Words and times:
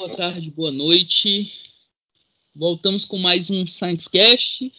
boa 0.00 0.16
tarde, 0.16 0.50
boa 0.50 0.70
noite. 0.70 1.52
Voltamos 2.56 3.04
com 3.04 3.18
mais 3.18 3.50
um 3.50 3.66
ScienceCast, 3.66 4.72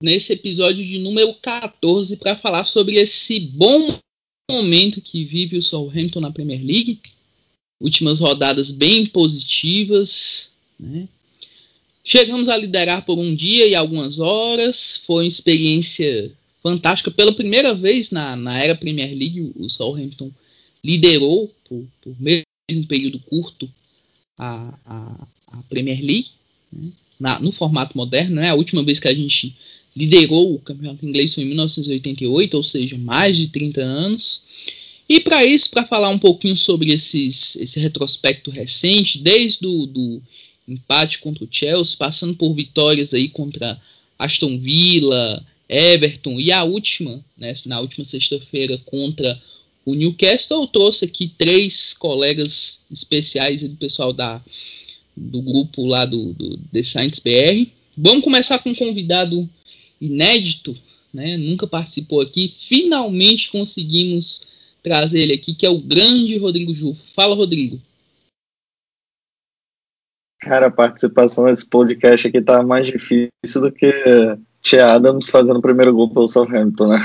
nesse 0.00 0.32
episódio 0.32 0.86
de 0.86 1.00
número 1.00 1.34
14, 1.34 2.16
para 2.16 2.36
falar 2.36 2.64
sobre 2.64 2.94
esse 2.94 3.40
bom 3.40 3.98
momento 4.48 5.00
que 5.00 5.24
vive 5.24 5.58
o 5.58 5.62
Southampton 5.62 6.20
na 6.20 6.30
Premier 6.30 6.64
League. 6.64 7.00
Últimas 7.80 8.20
rodadas 8.20 8.70
bem 8.70 9.04
positivas. 9.04 10.52
Né? 10.78 11.08
Chegamos 12.04 12.48
a 12.48 12.56
liderar 12.56 13.04
por 13.04 13.18
um 13.18 13.34
dia 13.34 13.66
e 13.66 13.74
algumas 13.74 14.20
horas. 14.20 15.02
Foi 15.08 15.24
uma 15.24 15.28
experiência 15.28 16.32
fantástica. 16.62 17.10
Pela 17.10 17.34
primeira 17.34 17.74
vez 17.74 18.12
na, 18.12 18.36
na 18.36 18.62
era 18.62 18.76
Premier 18.76 19.12
League, 19.12 19.52
o 19.56 19.68
Southampton 19.68 20.30
liderou 20.84 21.52
por, 21.68 21.84
por 22.00 22.14
mesmo 22.20 22.86
período 22.86 23.18
curto 23.18 23.68
a, 24.40 24.74
a, 24.86 25.26
a 25.52 25.62
Premier 25.68 26.00
League, 26.02 26.28
né? 26.72 26.90
Na, 27.18 27.38
no 27.38 27.52
formato 27.52 27.94
moderno. 27.96 28.36
Né? 28.36 28.48
A 28.48 28.54
última 28.54 28.82
vez 28.82 28.98
que 28.98 29.06
a 29.06 29.14
gente 29.14 29.54
liderou 29.94 30.54
o 30.54 30.58
campeonato 30.58 31.04
inglês 31.04 31.34
foi 31.34 31.44
em 31.44 31.48
1988, 31.48 32.56
ou 32.56 32.64
seja, 32.64 32.96
mais 32.96 33.36
de 33.36 33.48
30 33.48 33.82
anos. 33.82 34.42
E 35.06 35.20
para 35.20 35.44
isso, 35.44 35.70
para 35.70 35.84
falar 35.84 36.08
um 36.08 36.18
pouquinho 36.18 36.56
sobre 36.56 36.92
esses, 36.92 37.56
esse 37.56 37.78
retrospecto 37.78 38.50
recente, 38.50 39.18
desde 39.18 39.66
o 39.66 39.84
do 39.84 40.22
empate 40.66 41.18
contra 41.18 41.44
o 41.44 41.48
Chelsea, 41.50 41.96
passando 41.98 42.34
por 42.34 42.54
vitórias 42.54 43.12
aí 43.12 43.28
contra 43.28 43.78
Aston 44.18 44.56
Villa, 44.58 45.44
Everton 45.68 46.40
e 46.40 46.50
a 46.50 46.64
última, 46.64 47.22
né, 47.36 47.52
na 47.66 47.80
última 47.80 48.04
sexta-feira 48.04 48.78
contra 48.86 49.40
o 49.84 49.94
Newcastle, 49.94 50.66
trouxe 50.68 51.04
aqui 51.06 51.28
três 51.28 51.94
colegas 51.94 52.82
especiais 52.90 53.62
do 53.62 53.76
pessoal 53.76 54.12
da, 54.12 54.40
do 55.16 55.40
grupo 55.40 55.86
lá 55.86 56.04
do, 56.04 56.32
do 56.34 56.58
The 56.72 56.82
Science 56.82 57.20
BR. 57.22 57.70
Vamos 57.96 58.24
começar 58.24 58.58
com 58.58 58.70
um 58.70 58.74
convidado 58.74 59.48
inédito, 60.00 60.76
né? 61.12 61.36
Nunca 61.36 61.66
participou 61.66 62.20
aqui. 62.20 62.54
Finalmente 62.58 63.50
conseguimos 63.50 64.48
trazer 64.82 65.20
ele 65.20 65.34
aqui, 65.34 65.54
que 65.54 65.66
é 65.66 65.70
o 65.70 65.80
grande 65.80 66.36
Rodrigo 66.38 66.74
Jufo. 66.74 67.02
Fala, 67.14 67.34
Rodrigo. 67.34 67.80
Cara, 70.40 70.68
a 70.68 70.70
participação 70.70 71.44
nesse 71.44 71.68
podcast 71.68 72.26
aqui 72.26 72.40
tá 72.40 72.62
mais 72.62 72.86
difícil 72.86 73.60
do 73.60 73.70
que 73.70 73.92
Tia 74.62 74.94
Adams 74.94 75.30
fazendo 75.30 75.58
o 75.58 75.62
primeiro 75.62 75.94
gol 75.94 76.12
pelo 76.12 76.28
Southampton, 76.28 76.88
né? 76.88 76.98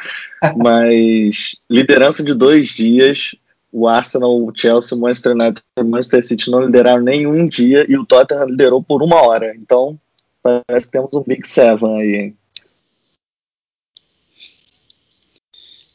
Mas 0.56 1.56
liderança 1.68 2.22
de 2.22 2.32
dois 2.32 2.68
dias, 2.68 3.34
o 3.70 3.86
Arsenal, 3.86 4.42
o 4.42 4.52
Chelsea, 4.54 4.96
o 4.96 5.00
Manchester 5.00 5.32
United 5.32 5.62
e 5.78 5.82
o 5.82 5.88
Manchester 5.88 6.24
City 6.24 6.50
não 6.50 6.64
lideraram 6.64 7.02
nenhum 7.02 7.46
dia 7.46 7.84
e 7.88 7.98
o 7.98 8.06
Tottenham 8.06 8.46
liderou 8.46 8.82
por 8.82 9.02
uma 9.02 9.20
hora. 9.20 9.54
Então, 9.56 9.98
parece 10.42 10.86
que 10.86 10.92
temos 10.92 11.12
um 11.14 11.22
Big 11.22 11.46
Seven 11.46 12.00
aí, 12.00 12.14
hein? 12.16 12.36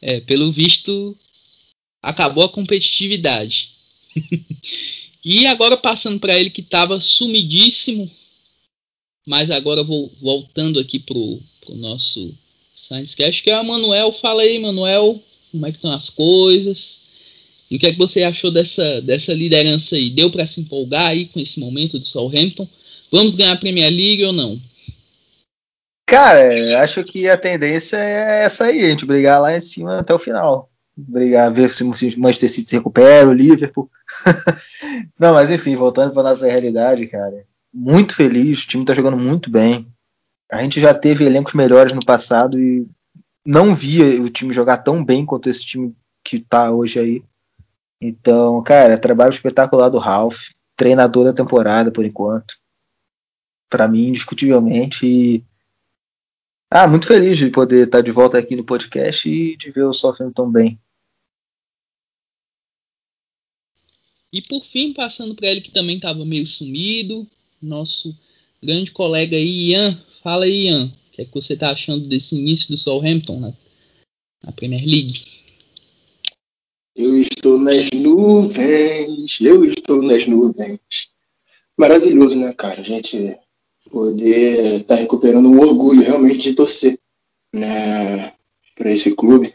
É, 0.01 0.21
pelo 0.21 0.51
visto, 0.51 1.17
acabou 2.01 2.43
a 2.43 2.49
competitividade. 2.49 3.71
e 5.25 5.47
agora 5.47 5.75
passando 5.75 6.19
para 6.19 6.37
ele 6.37 6.49
que 6.49 6.61
estava 6.61 7.01
sumidíssimo 7.01 8.09
mas 9.29 9.51
agora 9.51 9.83
vou 9.83 10.11
voltando 10.19 10.79
aqui 10.79 10.97
pro, 10.97 11.39
pro 11.63 11.75
nosso 11.75 12.35
Science 12.73 13.15
Cast, 13.15 13.43
que 13.43 13.51
é 13.51 13.61
o 13.61 13.63
Manuel. 13.63 14.11
Fala 14.11 14.41
aí, 14.41 14.57
Manuel, 14.57 15.21
como 15.51 15.67
é 15.67 15.69
que 15.69 15.77
estão 15.77 15.93
as 15.93 16.09
coisas? 16.09 17.01
E 17.69 17.75
o 17.75 17.79
que 17.79 17.85
é 17.85 17.91
que 17.91 17.97
você 17.99 18.23
achou 18.23 18.49
dessa, 18.49 18.99
dessa 19.03 19.31
liderança 19.31 19.95
aí? 19.95 20.09
Deu 20.09 20.31
para 20.31 20.47
se 20.47 20.61
empolgar 20.61 21.05
aí 21.05 21.27
com 21.27 21.39
esse 21.39 21.59
momento 21.59 21.99
do 21.99 22.05
Southampton? 22.05 22.67
Vamos 23.11 23.35
ganhar 23.35 23.51
a 23.51 23.57
Premier 23.57 23.91
League 23.91 24.25
ou 24.25 24.33
não? 24.33 24.59
Cara, 26.07 26.81
acho 26.81 27.03
que 27.03 27.29
a 27.29 27.37
tendência 27.37 27.97
é 27.97 28.45
essa 28.45 28.65
aí, 28.65 28.83
a 28.83 28.89
gente 28.89 29.05
brigar 29.05 29.39
lá 29.39 29.55
em 29.55 29.61
cima 29.61 29.99
até 29.99 30.11
o 30.11 30.17
final. 30.17 30.71
Brigar, 30.97 31.53
ver 31.53 31.69
se 31.69 31.83
o 31.83 31.89
Manchester 32.17 32.49
City 32.49 32.67
se 32.67 32.77
recupera, 32.77 33.29
o 33.29 33.33
Liverpool. 33.33 33.91
não, 35.19 35.35
mas 35.35 35.51
enfim, 35.51 35.75
voltando 35.75 36.15
para 36.15 36.23
nossa 36.23 36.47
realidade, 36.47 37.05
cara 37.05 37.47
muito 37.73 38.15
feliz, 38.15 38.63
o 38.63 38.67
time 38.67 38.83
está 38.83 38.93
jogando 38.93 39.17
muito 39.17 39.49
bem. 39.49 39.87
A 40.51 40.61
gente 40.61 40.79
já 40.79 40.93
teve 40.93 41.23
elencos 41.23 41.53
melhores 41.53 41.93
no 41.93 42.03
passado 42.03 42.59
e 42.59 42.87
não 43.45 43.73
via 43.73 44.21
o 44.21 44.29
time 44.29 44.53
jogar 44.53 44.79
tão 44.79 45.03
bem 45.03 45.25
quanto 45.25 45.49
esse 45.49 45.65
time 45.65 45.95
que 46.23 46.37
está 46.37 46.71
hoje 46.71 46.99
aí. 46.99 47.23
Então, 48.01 48.61
cara, 48.63 48.97
trabalho 48.97 49.31
espetacular 49.31 49.89
do 49.89 49.97
Ralph, 49.97 50.49
treinador 50.75 51.25
da 51.25 51.33
temporada 51.33 51.91
por 51.91 52.05
enquanto. 52.05 52.55
Para 53.69 53.87
mim, 53.87 54.07
indiscutivelmente. 54.07 55.05
E... 55.05 55.45
Ah, 56.71 56.87
muito 56.87 57.07
feliz 57.07 57.37
de 57.37 57.49
poder 57.49 57.85
estar 57.85 58.01
de 58.01 58.11
volta 58.11 58.37
aqui 58.37 58.55
no 58.55 58.63
podcast 58.63 59.29
e 59.29 59.57
de 59.57 59.71
ver 59.71 59.83
o 59.83 59.93
Southampton 59.93 60.49
bem. 60.49 60.79
E 64.31 64.41
por 64.43 64.63
fim, 64.63 64.93
passando 64.93 65.35
para 65.35 65.47
ele 65.47 65.61
que 65.61 65.71
também 65.71 65.95
estava 65.95 66.23
meio 66.23 66.45
sumido, 66.45 67.27
nosso 67.61 68.15
grande 68.61 68.91
colega 68.91 69.37
Ian. 69.37 69.99
Fala 70.23 70.45
aí, 70.45 70.67
Ian. 70.67 70.85
O 70.85 71.11
que 71.11 71.21
é 71.21 71.25
que 71.25 71.33
você 71.33 71.53
está 71.53 71.71
achando 71.71 72.07
desse 72.07 72.35
início 72.35 72.69
do 72.69 72.77
Southampton 72.77 73.39
na, 73.39 73.53
na 74.43 74.51
Premier 74.51 74.85
League? 74.85 75.23
Eu 76.95 77.21
estou 77.21 77.57
nas 77.57 77.89
nuvens, 77.91 79.39
eu 79.41 79.63
estou 79.63 80.01
nas 80.01 80.27
nuvens. 80.27 80.79
Maravilhoso, 81.77 82.37
né, 82.37 82.53
cara? 82.53 82.81
A 82.81 82.83
gente 82.83 83.37
poder 83.89 84.81
estar 84.81 84.95
tá 84.95 85.01
recuperando 85.01 85.47
o 85.47 85.59
orgulho 85.59 86.01
realmente 86.01 86.39
de 86.39 86.53
torcer 86.53 86.99
né, 87.55 88.33
para 88.75 88.91
esse 88.91 89.15
clube. 89.15 89.53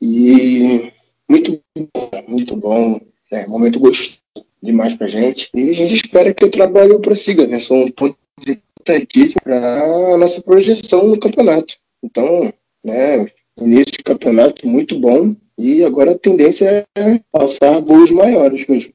E 0.00 0.92
muito 1.28 1.60
bom, 1.76 2.10
muito 2.28 2.56
bom. 2.56 3.00
É, 3.32 3.46
momento 3.46 3.80
gostoso 3.80 4.21
demais 4.62 4.94
pra 4.94 5.08
gente. 5.08 5.50
E 5.54 5.70
a 5.70 5.72
gente 5.72 5.94
espera 5.94 6.32
que 6.32 6.44
o 6.44 6.50
trabalho 6.50 7.00
prossiga, 7.00 7.46
né? 7.46 7.58
São 7.58 7.90
pontos 7.90 8.18
importantíssimos 8.48 9.42
para 9.42 10.14
a 10.14 10.16
nossa 10.16 10.40
projeção 10.42 11.08
no 11.08 11.18
campeonato. 11.18 11.76
Então, 12.02 12.52
né, 12.84 13.26
início 13.60 13.92
de 13.98 14.04
campeonato 14.04 14.66
muito 14.66 14.98
bom 14.98 15.34
e 15.58 15.84
agora 15.84 16.12
a 16.12 16.18
tendência 16.18 16.86
é 16.96 17.20
alçar 17.32 17.80
voos 17.82 18.10
maiores 18.10 18.66
mesmo. 18.66 18.92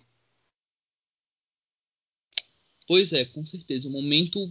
Pois 2.88 3.12
é, 3.14 3.26
com 3.26 3.46
certeza. 3.46 3.90
Um 3.90 3.92
momento 3.92 4.50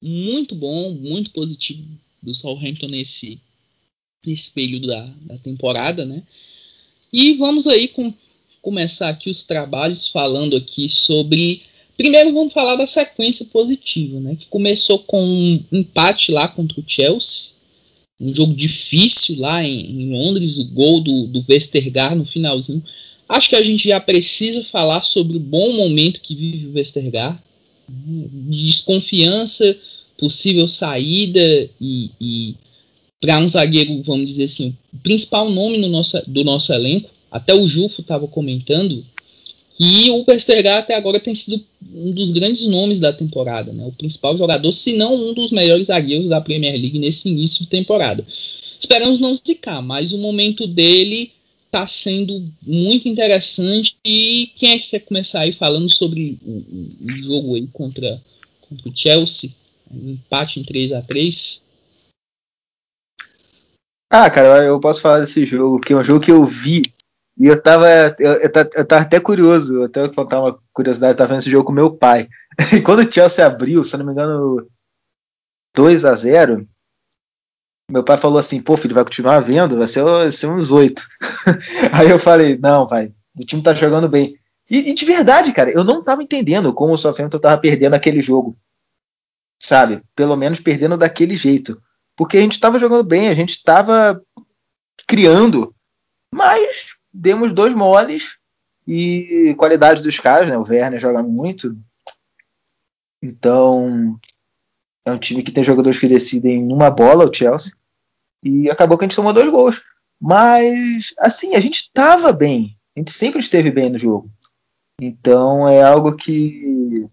muito 0.00 0.54
bom, 0.54 0.92
muito 0.92 1.30
positivo 1.32 1.84
do 2.22 2.34
Southampton 2.34 2.88
nesse, 2.88 3.40
nesse 4.24 4.50
período 4.50 4.86
da, 4.86 5.06
da 5.22 5.38
temporada, 5.38 6.04
né? 6.04 6.22
E 7.12 7.34
vamos 7.34 7.66
aí 7.66 7.88
com 7.88 8.12
começar 8.62 9.08
aqui 9.08 9.30
os 9.30 9.42
trabalhos 9.42 10.08
falando 10.08 10.56
aqui 10.56 10.88
sobre. 10.88 11.62
Primeiro 11.96 12.32
vamos 12.32 12.52
falar 12.52 12.76
da 12.76 12.86
sequência 12.86 13.46
positiva, 13.46 14.18
né? 14.20 14.34
Que 14.34 14.46
começou 14.46 15.00
com 15.00 15.22
um 15.22 15.64
empate 15.70 16.32
lá 16.32 16.48
contra 16.48 16.80
o 16.80 16.84
Chelsea. 16.86 17.52
Um 18.18 18.34
jogo 18.34 18.54
difícil 18.54 19.38
lá 19.38 19.62
em, 19.62 20.02
em 20.02 20.10
Londres, 20.10 20.58
o 20.58 20.64
gol 20.64 21.00
do, 21.00 21.26
do 21.26 21.44
Westergaard 21.48 22.16
no 22.16 22.24
finalzinho. 22.24 22.82
Acho 23.28 23.50
que 23.50 23.56
a 23.56 23.62
gente 23.62 23.88
já 23.88 24.00
precisa 24.00 24.64
falar 24.64 25.02
sobre 25.02 25.36
o 25.36 25.40
bom 25.40 25.72
momento 25.72 26.20
que 26.20 26.34
vive 26.34 26.66
o 26.66 26.72
Westergaard. 26.74 27.38
Né? 27.88 28.28
Desconfiança, 28.48 29.76
possível 30.16 30.68
saída 30.68 31.70
e, 31.80 32.10
e 32.20 32.54
para 33.20 33.38
um 33.38 33.48
zagueiro, 33.48 34.02
vamos 34.02 34.26
dizer 34.26 34.44
assim, 34.44 34.74
o 34.92 34.98
principal 34.98 35.50
nome 35.50 35.78
no 35.78 35.88
nosso, 35.88 36.20
do 36.26 36.42
nosso 36.42 36.72
elenco 36.72 37.10
até 37.30 37.54
o 37.54 37.66
Jufo 37.66 38.00
estava 38.00 38.26
comentando 38.26 39.04
que 39.76 40.10
o 40.10 40.24
Westergaard 40.28 40.80
até 40.80 40.94
agora 40.94 41.18
tem 41.18 41.34
sido 41.34 41.64
um 41.94 42.12
dos 42.12 42.32
grandes 42.32 42.66
nomes 42.66 43.00
da 43.00 43.12
temporada, 43.12 43.72
né? 43.72 43.86
o 43.86 43.92
principal 43.92 44.36
jogador, 44.36 44.72
se 44.72 44.96
não 44.96 45.14
um 45.14 45.32
dos 45.32 45.50
melhores 45.50 45.86
zagueiros 45.86 46.28
da 46.28 46.40
Premier 46.40 46.74
League 46.74 46.98
nesse 46.98 47.28
início 47.28 47.60
de 47.60 47.70
temporada. 47.70 48.26
Esperamos 48.78 49.20
não 49.20 49.34
zicar, 49.34 49.80
mas 49.80 50.12
o 50.12 50.18
momento 50.18 50.66
dele 50.66 51.32
está 51.64 51.86
sendo 51.86 52.46
muito 52.60 53.08
interessante. 53.08 53.96
E 54.04 54.50
quem 54.54 54.72
é 54.72 54.78
que 54.78 54.90
quer 54.90 55.00
começar 55.00 55.40
aí 55.40 55.52
falando 55.52 55.88
sobre 55.88 56.38
o, 56.44 57.06
o 57.06 57.16
jogo 57.16 57.54
aí 57.54 57.66
contra, 57.72 58.20
contra 58.68 58.88
o 58.88 58.94
Chelsea? 58.94 59.50
Empate 59.90 60.60
em 60.60 60.64
3 60.64 60.92
a 60.92 61.02
3 61.02 61.62
Ah, 64.10 64.30
cara, 64.30 64.64
eu 64.64 64.78
posso 64.78 65.00
falar 65.00 65.20
desse 65.20 65.46
jogo, 65.46 65.80
que 65.80 65.92
é 65.92 65.96
um 65.96 66.04
jogo 66.04 66.24
que 66.24 66.30
eu 66.30 66.44
vi 66.44 66.82
e 67.40 67.46
eu 67.46 67.60
tava, 67.60 67.88
eu, 68.18 68.32
eu, 68.32 68.50
eu 68.74 68.84
tava 68.84 69.00
até 69.00 69.18
curioso, 69.18 69.76
eu 69.76 69.84
até 69.84 70.02
vou 70.02 70.14
contar 70.14 70.40
uma 70.40 70.60
curiosidade, 70.74 71.14
eu 71.14 71.16
tava 71.16 71.28
vendo 71.28 71.38
esse 71.38 71.50
jogo 71.50 71.64
com 71.64 71.72
meu 71.72 71.90
pai. 71.90 72.28
E 72.76 72.82
quando 72.82 72.98
o 72.98 73.10
Chelsea 73.10 73.46
abriu, 73.46 73.82
se 73.82 73.96
não 73.96 74.04
me 74.04 74.12
engano, 74.12 74.68
2 75.74 76.04
a 76.04 76.14
0 76.14 76.68
meu 77.90 78.04
pai 78.04 78.18
falou 78.18 78.38
assim, 78.38 78.60
pô, 78.60 78.76
filho, 78.76 78.94
vai 78.94 79.04
continuar 79.04 79.40
vendo, 79.40 79.78
vai 79.78 79.88
ser, 79.88 80.04
vai 80.04 80.30
ser 80.30 80.48
uns 80.48 80.70
oito. 80.70 81.08
Aí 81.92 82.10
eu 82.10 82.18
falei, 82.18 82.58
não, 82.58 82.86
vai, 82.86 83.10
o 83.34 83.44
time 83.46 83.62
tá 83.62 83.72
jogando 83.72 84.06
bem. 84.06 84.38
E, 84.70 84.90
e, 84.90 84.94
de 84.94 85.04
verdade, 85.06 85.50
cara, 85.52 85.70
eu 85.70 85.82
não 85.82 86.04
tava 86.04 86.22
entendendo 86.22 86.74
como 86.74 86.92
o 86.92 86.98
Southampton 86.98 87.38
tava 87.38 87.58
perdendo 87.58 87.94
aquele 87.94 88.20
jogo. 88.20 88.54
Sabe? 89.60 90.02
Pelo 90.14 90.36
menos 90.36 90.60
perdendo 90.60 90.96
daquele 90.96 91.36
jeito. 91.36 91.82
Porque 92.14 92.36
a 92.36 92.40
gente 92.42 92.60
tava 92.60 92.78
jogando 92.78 93.02
bem, 93.02 93.28
a 93.28 93.34
gente 93.34 93.62
tava 93.64 94.22
criando, 95.06 95.74
mas 96.32 96.99
demos 97.12 97.52
dois 97.52 97.74
moles 97.74 98.36
e 98.86 99.54
qualidade 99.58 100.02
dos 100.02 100.18
caras, 100.18 100.48
né? 100.48 100.56
O 100.56 100.62
Werner 100.62 101.00
joga 101.00 101.22
muito. 101.22 101.76
Então, 103.22 104.18
é 105.04 105.12
um 105.12 105.18
time 105.18 105.42
que 105.42 105.52
tem 105.52 105.62
jogadores 105.62 105.98
que 105.98 106.08
decidem 106.08 106.62
numa 106.62 106.90
bola, 106.90 107.28
o 107.28 107.32
Chelsea. 107.32 107.72
E 108.42 108.70
acabou 108.70 108.96
que 108.96 109.04
a 109.04 109.06
gente 109.08 109.16
tomou 109.16 109.32
dois 109.32 109.50
gols. 109.50 109.82
Mas, 110.20 111.14
assim, 111.18 111.54
a 111.54 111.60
gente 111.60 111.80
estava 111.80 112.32
bem. 112.32 112.76
A 112.96 113.00
gente 113.00 113.12
sempre 113.12 113.40
esteve 113.40 113.70
bem 113.70 113.90
no 113.90 113.98
jogo. 113.98 114.30
Então 115.00 115.66
é 115.66 115.82
algo 115.82 116.14
que 116.14 117.08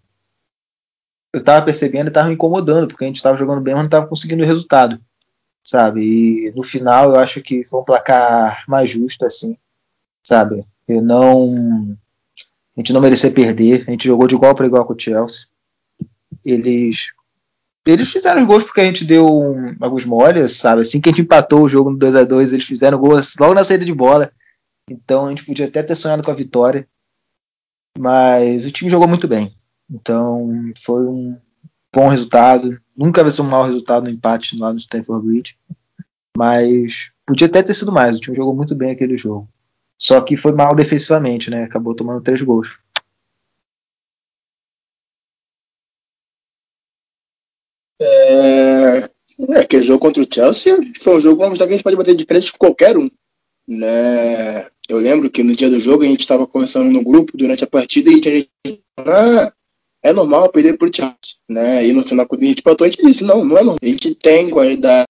eu 1.33 1.39
estava 1.39 1.65
percebendo 1.65 2.07
e 2.07 2.09
estava 2.09 2.27
me 2.27 2.33
incomodando, 2.33 2.87
porque 2.87 3.05
a 3.05 3.07
gente 3.07 3.17
estava 3.17 3.37
jogando 3.37 3.61
bem, 3.61 3.73
mas 3.73 3.83
não 3.83 3.87
estava 3.87 4.07
conseguindo 4.07 4.43
o 4.43 4.45
resultado. 4.45 4.99
Sabe? 5.63 6.01
E 6.01 6.51
no 6.51 6.63
final 6.63 7.13
eu 7.13 7.19
acho 7.19 7.41
que 7.41 7.63
foi 7.65 7.79
um 7.79 7.85
placar 7.85 8.63
mais 8.67 8.89
justo, 8.89 9.25
assim. 9.25 9.57
Sabe? 10.27 10.65
Eu 10.85 11.01
não. 11.01 11.97
A 12.75 12.81
gente 12.81 12.91
não 12.91 12.99
merecia 12.99 13.31
perder. 13.31 13.85
A 13.87 13.91
gente 13.91 14.07
jogou 14.07 14.27
de 14.27 14.35
igual 14.35 14.53
para 14.53 14.67
igual 14.67 14.85
com 14.85 14.93
o 14.93 14.99
Chelsea. 14.99 15.47
Eles 16.43 17.13
eles 17.85 18.11
fizeram 18.11 18.41
os 18.41 18.47
gols 18.47 18.63
porque 18.65 18.81
a 18.81 18.83
gente 18.83 19.05
deu 19.05 19.25
um, 19.25 19.77
alguns 19.79 20.03
moles, 20.03 20.57
sabe? 20.57 20.81
Assim 20.81 20.99
que 20.99 21.07
a 21.07 21.13
gente 21.13 21.21
empatou 21.21 21.61
o 21.61 21.69
jogo 21.69 21.91
no 21.91 21.97
2 21.97 22.13
a 22.17 22.25
2 22.25 22.51
eles 22.51 22.65
fizeram 22.65 22.99
gols 22.99 23.35
logo 23.39 23.53
na 23.53 23.63
saída 23.63 23.85
de 23.85 23.93
bola. 23.93 24.29
Então 24.91 25.27
a 25.27 25.29
gente 25.29 25.45
podia 25.45 25.65
até 25.65 25.81
ter 25.81 25.95
sonhado 25.95 26.21
com 26.21 26.31
a 26.31 26.33
vitória. 26.33 26.85
Mas 27.97 28.65
o 28.65 28.71
time 28.71 28.91
jogou 28.91 29.07
muito 29.07 29.29
bem. 29.29 29.55
Então 29.89 30.73
foi 30.77 31.07
um 31.07 31.37
bom 31.95 32.09
resultado. 32.09 32.77
Nunca 32.97 33.23
vai 33.23 33.31
ser 33.31 33.43
um 33.43 33.49
mau 33.49 33.63
resultado 33.63 34.03
no 34.03 34.09
empate 34.09 34.59
lá 34.59 34.73
no 34.73 34.77
Stanford 34.77 35.25
Bridge. 35.25 35.57
Mas 36.37 37.11
podia 37.25 37.47
até 37.47 37.63
ter 37.63 37.73
sido 37.73 37.93
mais. 37.93 38.17
O 38.17 38.19
time 38.19 38.35
jogou 38.35 38.53
muito 38.53 38.75
bem 38.75 38.91
aquele 38.91 39.17
jogo. 39.17 39.47
Só 39.97 40.21
que 40.21 40.37
foi 40.37 40.51
mal 40.51 40.75
defensivamente, 40.75 41.49
né? 41.49 41.63
Acabou 41.63 41.95
tomando 41.95 42.21
três 42.21 42.41
gols. 42.41 42.77
É, 47.99 48.99
é, 49.49 49.59
aquele 49.59 49.83
jogo 49.83 49.99
contra 49.99 50.21
o 50.21 50.27
Chelsea 50.31 50.77
foi 50.99 51.17
um 51.17 51.21
jogo 51.21 51.41
vamos 51.41 51.57
que 51.57 51.63
a 51.63 51.67
gente 51.67 51.83
pode 51.83 51.95
bater 51.95 52.15
de 52.15 52.25
frente 52.25 52.51
com 52.51 52.59
qualquer 52.59 52.97
um. 52.97 53.09
Né? 53.67 54.67
Eu 54.87 54.97
lembro 54.97 55.29
que 55.29 55.43
no 55.43 55.55
dia 55.55 55.69
do 55.69 55.79
jogo 55.79 56.03
a 56.03 56.07
gente 56.07 56.21
estava 56.21 56.47
conversando 56.47 56.91
no 56.91 57.03
grupo 57.03 57.35
durante 57.35 57.63
a 57.63 57.67
partida 57.67 58.09
e 58.09 58.21
a 58.25 58.35
gente 58.35 58.83
ah, 58.99 59.51
é 60.03 60.13
normal 60.13 60.49
perder 60.51 60.77
pro 60.77 60.93
Chelsea. 60.93 61.37
Né? 61.49 61.87
E 61.87 61.93
no 61.93 62.03
final, 62.03 62.27
quando 62.27 62.43
a 62.43 62.45
gente 62.45 62.59
empatou, 62.59 62.85
a 62.85 62.89
gente 62.89 63.05
disse: 63.05 63.23
não, 63.23 63.43
não 63.43 63.57
é 63.57 63.63
normal. 63.63 63.79
A 63.81 63.85
gente 63.85 64.15
tem 64.15 64.49
qualidade, 64.49 65.07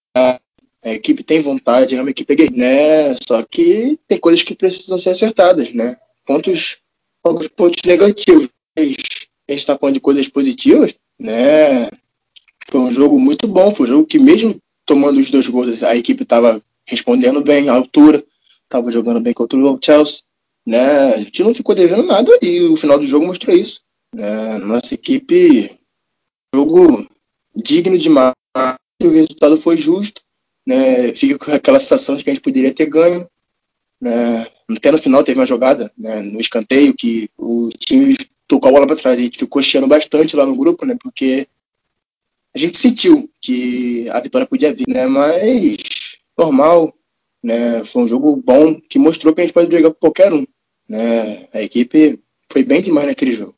a 0.87 0.93
equipe 0.93 1.23
tem 1.23 1.41
vontade, 1.41 1.95
é 1.95 2.01
uma 2.01 2.09
equipe 2.09 2.35
gay, 2.35 2.49
né? 2.51 3.15
Só 3.27 3.43
que 3.43 3.99
tem 4.07 4.17
coisas 4.17 4.43
que 4.43 4.55
precisam 4.55 4.97
ser 4.97 5.09
acertadas, 5.09 5.73
né? 5.73 5.97
Pontos, 6.25 6.77
pontos 7.55 7.81
negativos. 7.85 8.49
A 8.77 8.81
gente 8.81 9.27
está 9.49 9.77
falando 9.77 9.95
de 9.95 10.01
coisas 10.01 10.27
positivas, 10.27 10.93
né? 11.19 11.89
Foi 12.69 12.81
um 12.81 12.91
jogo 12.91 13.19
muito 13.19 13.47
bom, 13.47 13.73
foi 13.73 13.87
um 13.87 13.89
jogo 13.89 14.05
que 14.05 14.19
mesmo 14.19 14.57
tomando 14.85 15.19
os 15.19 15.29
dois 15.29 15.47
gols, 15.47 15.83
a 15.83 15.95
equipe 15.95 16.23
estava 16.23 16.61
respondendo 16.85 17.41
bem 17.41 17.67
à 17.69 17.73
altura, 17.73 18.23
estava 18.63 18.89
jogando 18.91 19.19
bem 19.19 19.33
contra 19.33 19.57
o 19.59 19.79
Chelsea, 19.83 20.21
né? 20.65 21.13
A 21.13 21.17
gente 21.17 21.43
não 21.43 21.53
ficou 21.53 21.75
devendo 21.75 22.03
nada 22.03 22.31
e 22.41 22.61
o 22.61 22.77
final 22.77 22.97
do 22.97 23.05
jogo 23.05 23.25
mostrou 23.25 23.55
isso. 23.55 23.81
Né? 24.13 24.57
Nossa 24.59 24.93
equipe, 24.93 25.69
jogo 26.55 27.07
digno 27.55 27.97
demais, 27.97 28.33
o 29.01 29.09
resultado 29.09 29.57
foi 29.57 29.77
justo, 29.77 30.21
né? 30.67 31.13
Fica 31.13 31.39
com 31.39 31.51
aquela 31.51 31.79
sensação 31.79 32.17
de 32.17 32.25
que 32.25 32.29
a 32.29 32.33
gente 32.33 32.43
poderia 32.43 32.73
ter 32.73 32.87
ganho, 32.89 33.25
né? 34.01 34.45
Até 34.69 34.91
no 34.91 34.97
final 34.97 35.23
teve 35.23 35.39
uma 35.39 35.45
jogada, 35.45 35.89
né? 35.97 36.21
No 36.21 36.41
escanteio 36.41 36.93
que 36.93 37.29
o 37.37 37.69
time 37.79 38.17
tocou 38.45 38.69
a 38.69 38.71
bola 38.73 38.85
para 38.85 38.97
trás, 38.97 39.17
a 39.17 39.23
gente 39.23 39.39
ficou 39.39 39.63
chiando 39.63 39.87
bastante 39.87 40.35
lá 40.35 40.45
no 40.45 40.57
grupo, 40.57 40.85
né? 40.85 40.97
Porque 41.01 41.47
a 42.53 42.59
gente 42.59 42.77
sentiu 42.77 43.29
que 43.41 44.09
a 44.09 44.19
vitória 44.19 44.45
podia 44.45 44.73
vir, 44.73 44.89
né? 44.89 45.07
Mas 45.07 45.77
normal, 46.37 46.93
né? 47.41 47.81
Foi 47.85 48.03
um 48.03 48.07
jogo 48.07 48.35
bom 48.35 48.77
que 48.89 48.99
mostrou 48.99 49.33
que 49.33 49.39
a 49.39 49.45
gente 49.45 49.53
pode 49.53 49.67
brigar 49.67 49.91
com 49.91 49.99
qualquer 49.99 50.33
um, 50.33 50.45
né? 50.89 51.47
A 51.53 51.61
equipe 51.61 52.21
foi 52.51 52.63
bem 52.63 52.81
demais 52.81 53.07
naquele 53.07 53.31
jogo. 53.31 53.56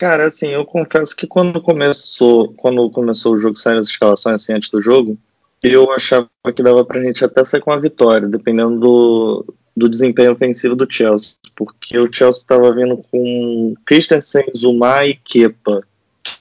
Cara, 0.00 0.28
assim, 0.28 0.48
eu 0.48 0.64
confesso 0.64 1.14
que 1.14 1.26
quando 1.26 1.60
começou, 1.60 2.54
quando 2.54 2.88
começou 2.88 3.34
o 3.34 3.38
jogo, 3.38 3.54
saindo 3.54 3.80
as 3.80 3.88
escalações 3.88 4.36
assim 4.36 4.54
antes 4.54 4.70
do 4.70 4.80
jogo, 4.80 5.18
eu 5.62 5.92
achava 5.92 6.26
que 6.56 6.62
dava 6.62 6.82
pra 6.86 7.02
gente 7.02 7.22
até 7.22 7.44
sair 7.44 7.60
com 7.60 7.70
a 7.70 7.76
vitória, 7.76 8.26
dependendo 8.26 8.80
do, 8.80 9.54
do 9.76 9.90
desempenho 9.90 10.32
ofensivo 10.32 10.74
do 10.74 10.90
Chelsea, 10.90 11.34
porque 11.54 11.98
o 11.98 12.10
Chelsea 12.10 12.40
estava 12.40 12.74
vindo 12.74 12.96
com 13.12 13.74
Christensen, 13.84 14.46
Zuma 14.56 15.04
e 15.04 15.12
Kepa. 15.16 15.82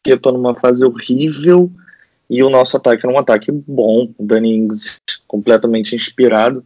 Kepa 0.02 0.32
numa 0.32 0.56
fase 0.56 0.86
horrível 0.86 1.70
e 2.30 2.42
o 2.42 2.50
nosso 2.50 2.78
ataque 2.78 3.06
era 3.06 3.14
um 3.14 3.20
ataque 3.20 3.52
bom, 3.52 4.10
o 4.18 4.36
Ings 4.38 5.02
completamente 5.28 5.94
inspirado 5.94 6.64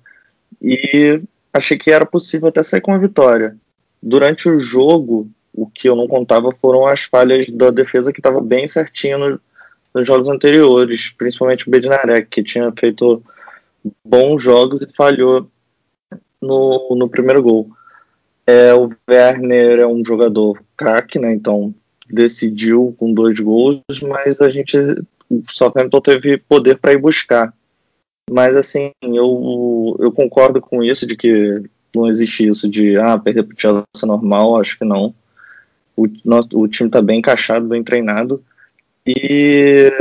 e 0.62 1.20
achei 1.52 1.76
que 1.76 1.90
era 1.90 2.06
possível 2.06 2.50
até 2.50 2.62
sair 2.62 2.82
com 2.82 2.94
a 2.94 3.00
vitória. 3.00 3.58
Durante 4.00 4.48
o 4.48 4.60
jogo, 4.60 5.28
o 5.54 5.68
que 5.68 5.88
eu 5.88 5.96
não 5.96 6.08
contava 6.08 6.52
foram 6.60 6.88
as 6.88 7.04
falhas 7.04 7.48
da 7.48 7.70
defesa 7.70 8.12
que 8.12 8.20
estava 8.20 8.42
bem 8.42 8.68
certinho 8.68 9.18
no, 9.18 9.42
nos 9.94 10.08
jogos 10.08 10.28
anteriores, 10.30 11.10
principalmente 11.12 11.68
o 11.68 11.72
Bednarek, 11.72 12.28
que 12.28 12.44
tinha 12.44 12.72
feito 12.78 13.22
bons 14.04 14.42
jogos 14.42 14.82
e 14.82 14.94
falhou 14.94 15.48
no, 16.42 16.96
no 16.96 17.08
primeiro 17.10 17.44
gol. 17.44 17.70
É, 18.46 18.74
o 18.74 18.90
Werner 19.10 19.80
é 19.80 19.88
um 19.88 20.04
jogador 20.06 20.62
craque, 20.76 21.20
né? 21.20 21.34
Então 21.34 21.74
decidiu 22.10 22.94
com 22.98 23.14
dois 23.14 23.40
gols, 23.40 23.82
mas 24.02 24.42
a 24.42 24.50
gente 24.50 24.78
o 25.30 25.44
Southampton 25.48 26.02
teve 26.02 26.38
poder 26.38 26.78
para 26.78 26.94
ir 26.94 26.98
buscar. 26.98 27.54
Mas 28.30 28.56
assim, 28.58 28.92
eu, 29.02 29.96
eu 30.00 30.12
concordo 30.12 30.62
com 30.62 30.84
isso 30.84 31.08
de 31.08 31.16
que 31.16 31.64
não 31.96 32.08
existe 32.08 32.48
isso 32.48 32.70
de 32.70 32.98
ah, 32.98 33.18
perder 33.18 33.44
para 33.44 33.56
o 33.56 33.60
Chelsea 33.60 33.84
é 34.04 34.06
normal, 34.06 34.60
acho 34.60 34.78
que 34.78 34.86
não. 34.86 35.14
O, 35.96 36.08
nosso, 36.26 36.50
o 36.54 36.68
time 36.68 36.88
está 36.88 37.02
bem 37.02 37.20
encaixado, 37.20 37.68
bem 37.68 37.84
treinado. 37.84 38.44
E 39.06 39.92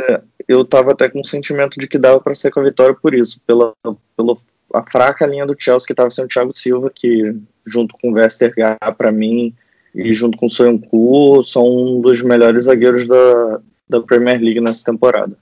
eu 0.48 0.62
estava 0.62 0.92
até 0.92 1.08
com 1.08 1.20
o 1.20 1.24
sentimento 1.24 1.78
de 1.78 1.88
que 1.88 1.98
dava 1.98 2.20
para 2.20 2.34
ser 2.34 2.50
com 2.50 2.60
a 2.60 2.64
vitória 2.64 2.94
por 2.94 3.14
isso, 3.14 3.40
pela, 3.46 3.74
pelo 4.16 4.40
a 4.72 4.82
fraca 4.82 5.26
linha 5.26 5.46
do 5.46 5.56
Chelsea 5.58 5.86
que 5.86 5.92
estava 5.92 6.10
sendo 6.10 6.26
o 6.26 6.28
Thiago 6.28 6.56
Silva, 6.56 6.90
que 6.94 7.34
junto 7.66 7.96
com 7.98 8.10
o 8.10 8.14
Westergaard, 8.14 8.96
para 8.96 9.12
mim, 9.12 9.54
e 9.94 10.12
junto 10.12 10.38
com 10.38 10.46
o 10.46 10.50
Soyuncu, 10.50 11.42
são 11.42 11.66
um 11.66 12.00
dos 12.00 12.22
melhores 12.22 12.64
zagueiros 12.64 13.06
da, 13.06 13.62
da 13.88 14.00
Premier 14.00 14.40
League 14.40 14.60
nessa 14.60 14.84
temporada. 14.84 15.36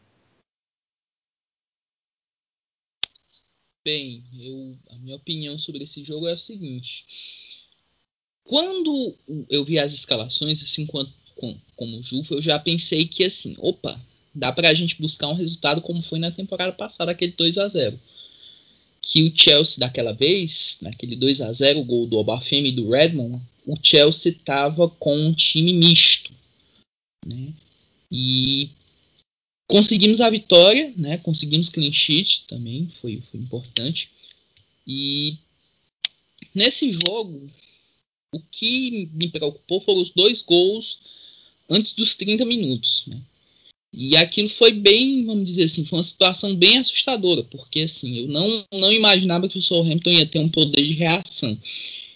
Bem, 3.85 4.25
eu, 4.39 4.77
a 4.91 4.99
minha 4.99 5.17
opinião 5.17 5.59
sobre 5.59 5.85
esse 5.85 6.05
jogo 6.05 6.29
é 6.29 6.35
o 6.35 6.39
seguinte. 6.39 7.50
Quando 8.51 9.15
eu 9.49 9.65
vi 9.65 9.79
as 9.79 9.93
escalações, 9.93 10.61
assim, 10.61 10.85
quanto, 10.85 11.13
com, 11.37 11.57
como 11.77 12.03
eu 12.33 12.43
já 12.43 12.59
pensei 12.59 13.07
que, 13.07 13.23
assim, 13.23 13.55
opa, 13.61 13.97
dá 14.35 14.51
pra 14.51 14.75
gente 14.75 15.01
buscar 15.01 15.29
um 15.29 15.35
resultado 15.35 15.81
como 15.81 16.03
foi 16.03 16.19
na 16.19 16.33
temporada 16.33 16.73
passada, 16.73 17.13
aquele 17.13 17.31
2 17.31 17.59
a 17.59 17.69
0 17.69 18.01
que 19.01 19.23
o 19.23 19.33
Chelsea 19.33 19.79
daquela 19.79 20.13
vez, 20.13 20.79
naquele 20.83 21.15
2 21.15 21.43
a 21.43 21.53
0 21.53 21.79
o 21.79 21.85
gol 21.85 22.09
do 22.09 22.19
Obafemi 22.19 22.71
e 22.71 22.73
do 22.73 22.91
Redmond, 22.91 23.41
o 23.65 23.75
Chelsea 23.81 24.33
estava 24.33 24.89
com 24.89 25.17
um 25.17 25.33
time 25.33 25.73
misto, 25.73 26.33
né? 27.25 27.53
E 28.11 28.69
conseguimos 29.69 30.21
a 30.21 30.29
vitória, 30.29 30.93
né? 30.97 31.19
Conseguimos 31.19 31.69
clean 31.69 31.93
sheet 31.93 32.47
também, 32.49 32.89
foi, 33.01 33.23
foi 33.31 33.39
importante. 33.39 34.11
E 34.85 35.39
nesse 36.53 36.93
jogo, 36.93 37.47
o 38.33 38.41
que 38.51 39.09
me 39.13 39.29
preocupou 39.29 39.81
foram 39.81 40.01
os 40.01 40.11
dois 40.11 40.43
gols 40.43 41.01
antes 41.69 41.93
dos 41.95 42.17
30 42.17 42.45
minutos, 42.45 43.05
né? 43.07 43.21
E 43.93 44.17
aquilo 44.17 44.49
foi 44.49 44.73
bem, 44.73 45.27
vamos 45.27 45.47
dizer 45.47 45.65
assim, 45.65 45.85
foi 45.85 45.99
uma 45.99 46.05
situação 46.05 46.55
bem 46.55 46.79
assustadora, 46.79 47.43
porque 47.45 47.81
assim, 47.81 48.19
eu 48.21 48.29
não, 48.29 48.65
não 48.73 48.93
imaginava 48.93 49.49
que 49.49 49.59
o 49.59 49.63
Southampton 49.63 50.11
ia 50.11 50.27
ter 50.27 50.39
um 50.39 50.49
poder 50.49 50.81
de 50.81 50.93
reação. 50.93 51.59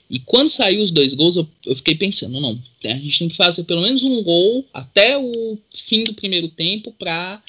E 0.08 0.20
quando 0.20 0.48
saiu 0.48 0.84
os 0.84 0.92
dois 0.92 1.12
gols, 1.14 1.34
eu, 1.34 1.48
eu 1.66 1.74
fiquei 1.74 1.96
pensando, 1.96 2.40
não, 2.40 2.60
a 2.84 2.88
gente 2.94 3.18
tem 3.18 3.28
que 3.28 3.36
fazer 3.36 3.64
pelo 3.64 3.82
menos 3.82 4.04
um 4.04 4.22
gol 4.22 4.64
até 4.72 5.18
o 5.18 5.58
fim 5.74 6.04
do 6.04 6.14
primeiro 6.14 6.46
tempo 6.46 6.92
para, 6.92 7.42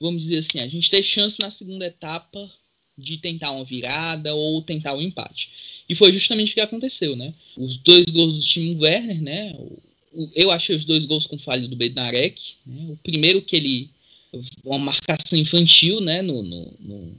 vamos 0.00 0.22
dizer 0.22 0.38
assim, 0.38 0.60
a 0.60 0.68
gente 0.68 0.88
ter 0.88 1.02
chance 1.02 1.40
na 1.40 1.50
segunda 1.50 1.86
etapa 1.86 2.48
de 2.96 3.16
tentar 3.16 3.50
uma 3.50 3.64
virada 3.64 4.34
ou 4.34 4.62
tentar 4.62 4.94
um 4.94 5.00
empate. 5.02 5.50
E 5.88 5.94
foi 5.94 6.12
justamente 6.12 6.52
o 6.52 6.54
que 6.54 6.60
aconteceu, 6.60 7.16
né? 7.16 7.32
Os 7.56 7.78
dois 7.78 8.06
gols 8.06 8.34
do 8.34 8.44
time 8.44 8.76
Werner, 8.76 9.22
né? 9.22 9.56
Eu 10.34 10.50
achei 10.50 10.76
os 10.76 10.84
dois 10.84 11.06
gols 11.06 11.26
com 11.26 11.38
falha 11.38 11.66
do 11.66 11.76
Bednarek. 11.76 12.56
Né? 12.66 12.90
O 12.90 12.96
primeiro 12.98 13.40
que 13.40 13.56
ele. 13.56 13.90
Uma 14.62 14.78
marcação 14.78 15.38
infantil, 15.38 16.00
né? 16.00 16.20
No, 16.20 16.42
no, 16.42 16.74
no, 16.80 17.14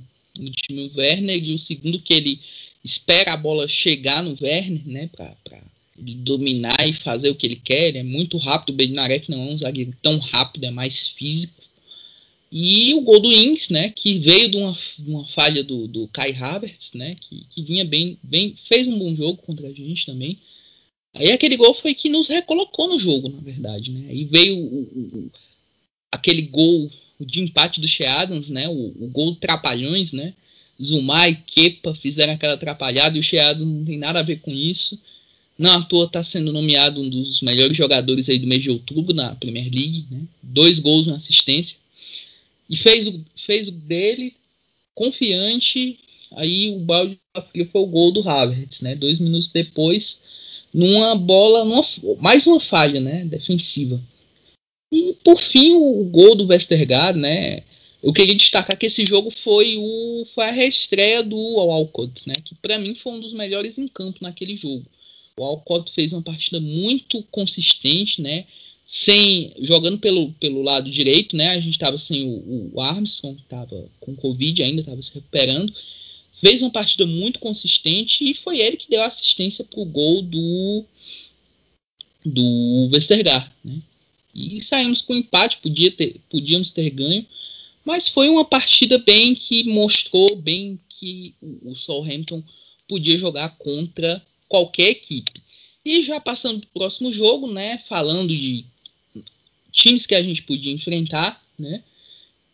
no 0.69 0.91
Werner. 0.95 1.43
E 1.43 1.53
o 1.53 1.59
segundo 1.59 1.99
que 1.99 2.13
ele 2.13 2.39
espera 2.83 3.33
a 3.33 3.37
bola 3.37 3.67
chegar 3.67 4.23
no 4.23 4.37
Werner, 4.39 4.87
né? 4.87 5.09
Pra, 5.15 5.35
pra 5.43 5.59
dominar 5.97 6.87
e 6.87 6.93
fazer 6.93 7.29
o 7.31 7.35
que 7.35 7.47
ele 7.47 7.55
quer. 7.55 7.87
Ele 7.87 7.97
é 7.97 8.03
muito 8.03 8.37
rápido. 8.37 8.69
O 8.69 8.77
Bednarek 8.77 9.31
não 9.31 9.49
é 9.49 9.51
um 9.51 9.57
zagueiro 9.57 9.95
tão 10.01 10.19
rápido, 10.19 10.65
é 10.65 10.71
mais 10.71 11.07
físico. 11.07 11.58
E 12.51 12.93
o 12.95 13.01
gol 13.01 13.19
do 13.19 13.31
Ings, 13.31 13.71
né, 13.71 13.89
que 13.89 14.17
veio 14.17 14.49
de 14.49 14.57
uma, 14.57 14.77
uma 15.05 15.25
falha 15.25 15.63
do, 15.63 15.87
do 15.87 16.07
Kai 16.07 16.31
Havertz, 16.33 16.93
né, 16.93 17.15
que, 17.19 17.45
que 17.47 17.61
vinha 17.61 17.85
bem, 17.85 18.17
bem, 18.23 18.55
fez 18.67 18.87
um 18.87 18.97
bom 18.97 19.15
jogo 19.15 19.41
contra 19.43 19.67
a 19.67 19.73
gente 19.73 20.05
também. 20.05 20.37
Aí 21.13 21.31
aquele 21.31 21.55
gol 21.57 21.75
foi 21.75 21.93
que 21.93 22.09
nos 22.09 22.27
recolocou 22.27 22.87
no 22.87 22.99
jogo, 22.99 23.29
na 23.29 23.39
verdade, 23.39 23.91
né. 23.91 24.09
Aí 24.09 24.23
veio 24.25 24.57
o, 24.57 24.81
o, 24.81 25.31
aquele 26.11 26.41
gol 26.41 26.89
de 27.19 27.41
empate 27.41 27.79
do 27.79 27.87
Sheadans, 27.87 28.49
né, 28.49 28.67
o, 28.67 28.95
o 28.99 29.07
gol 29.09 29.35
Trapalhões, 29.35 30.11
né. 30.11 30.33
Zumar 30.81 31.29
e 31.29 31.35
Kepa 31.35 31.93
fizeram 31.93 32.33
aquela 32.33 32.53
atrapalhada 32.53 33.15
e 33.15 33.19
o 33.19 33.23
Sheadans 33.23 33.67
não 33.67 33.85
tem 33.85 33.97
nada 33.97 34.19
a 34.19 34.23
ver 34.23 34.39
com 34.39 34.51
isso. 34.51 34.99
Não 35.57 35.71
à 35.71 35.81
toa 35.81 36.05
está 36.05 36.23
sendo 36.23 36.53
nomeado 36.53 37.01
um 37.01 37.09
dos 37.09 37.41
melhores 37.41 37.75
jogadores 37.75 38.29
aí 38.29 38.39
do 38.39 38.47
mês 38.47 38.63
de 38.63 38.71
outubro 38.71 39.13
na 39.13 39.35
Premier 39.35 39.69
League, 39.71 40.05
né. 40.09 40.21
Dois 40.41 40.79
gols, 40.79 41.05
uma 41.05 41.17
assistência 41.17 41.77
e 42.69 42.75
fez 42.75 43.07
o, 43.07 43.25
fez 43.35 43.67
o 43.67 43.71
dele 43.71 44.35
confiante. 44.93 45.99
Aí 46.31 46.69
o 46.69 46.79
balde 46.79 47.17
foi 47.71 47.81
o 47.81 47.87
gol 47.87 48.11
do 48.11 48.27
Havertz, 48.27 48.81
né? 48.81 48.95
Dois 48.95 49.19
minutos 49.19 49.47
depois, 49.47 50.23
numa 50.73 51.15
bola, 51.15 51.65
numa, 51.65 51.83
mais 52.21 52.45
uma 52.45 52.59
falha, 52.59 52.99
né? 52.99 53.25
Defensiva. 53.25 53.99
E 54.91 55.15
por 55.23 55.37
fim 55.37 55.73
o, 55.73 56.01
o 56.01 56.05
gol 56.05 56.35
do 56.35 56.45
Westergaard, 56.45 57.17
né? 57.17 57.63
Eu 58.01 58.13
queria 58.13 58.35
destacar 58.35 58.77
que 58.77 58.85
esse 58.85 59.05
jogo 59.05 59.29
foi, 59.29 59.75
o, 59.77 60.25
foi 60.33 60.45
a 60.45 60.51
reestreia 60.51 61.21
do 61.21 61.37
Alcott, 61.59 62.27
né? 62.27 62.35
Que 62.43 62.55
para 62.55 62.77
mim 62.77 62.95
foi 62.95 63.13
um 63.13 63.19
dos 63.19 63.33
melhores 63.33 63.77
em 63.77 63.87
campo 63.87 64.19
naquele 64.21 64.55
jogo. 64.55 64.85
O 65.37 65.43
Alcott 65.43 65.91
fez 65.91 66.13
uma 66.13 66.21
partida 66.21 66.59
muito 66.59 67.21
consistente, 67.23 68.21
né? 68.21 68.45
Sem 68.91 69.53
jogando 69.59 69.99
pelo, 69.99 70.31
pelo 70.39 70.63
lado 70.63 70.89
direito, 70.89 71.37
né? 71.37 71.49
A 71.49 71.59
gente 71.59 71.75
estava 71.75 71.95
sem 71.95 72.25
o, 72.25 72.71
o 72.73 72.81
Armstrong, 72.81 73.39
estava 73.39 73.87
com 73.99 74.15
Covid 74.15 74.63
ainda, 74.63 74.81
estava 74.81 74.99
se 74.99 75.13
recuperando. 75.13 75.71
Fez 76.41 76.63
uma 76.63 76.71
partida 76.71 77.05
muito 77.05 77.37
consistente 77.37 78.27
e 78.27 78.33
foi 78.33 78.59
ele 78.59 78.77
que 78.77 78.89
deu 78.89 79.03
assistência 79.03 79.63
para 79.63 79.79
o 79.79 79.85
gol 79.85 80.23
do, 80.23 80.83
do 82.25 82.89
Westergaard, 82.91 83.51
né? 83.63 83.79
E 84.33 84.59
saímos 84.59 85.03
com 85.03 85.13
empate, 85.13 85.59
podia 85.59 85.91
ter, 85.91 86.19
podíamos 86.27 86.71
ter 86.71 86.89
ganho, 86.89 87.23
mas 87.85 88.07
foi 88.07 88.27
uma 88.27 88.45
partida 88.45 88.97
bem 88.97 89.35
que 89.35 89.65
mostrou 89.65 90.35
bem 90.35 90.79
que 90.89 91.35
o, 91.39 91.69
o 91.71 91.75
Southampton 91.75 92.43
podia 92.87 93.19
jogar 93.19 93.49
contra 93.59 94.19
qualquer 94.47 94.89
equipe. 94.89 95.43
E 95.85 96.01
já 96.01 96.19
passando 96.19 96.61
para 96.61 96.67
o 96.67 96.79
próximo 96.79 97.11
jogo, 97.11 97.51
né? 97.51 97.77
Falando 97.87 98.35
de 98.35 98.65
times 99.71 100.05
que 100.05 100.15
a 100.15 100.21
gente 100.21 100.43
podia 100.43 100.71
enfrentar, 100.71 101.41
né? 101.57 101.83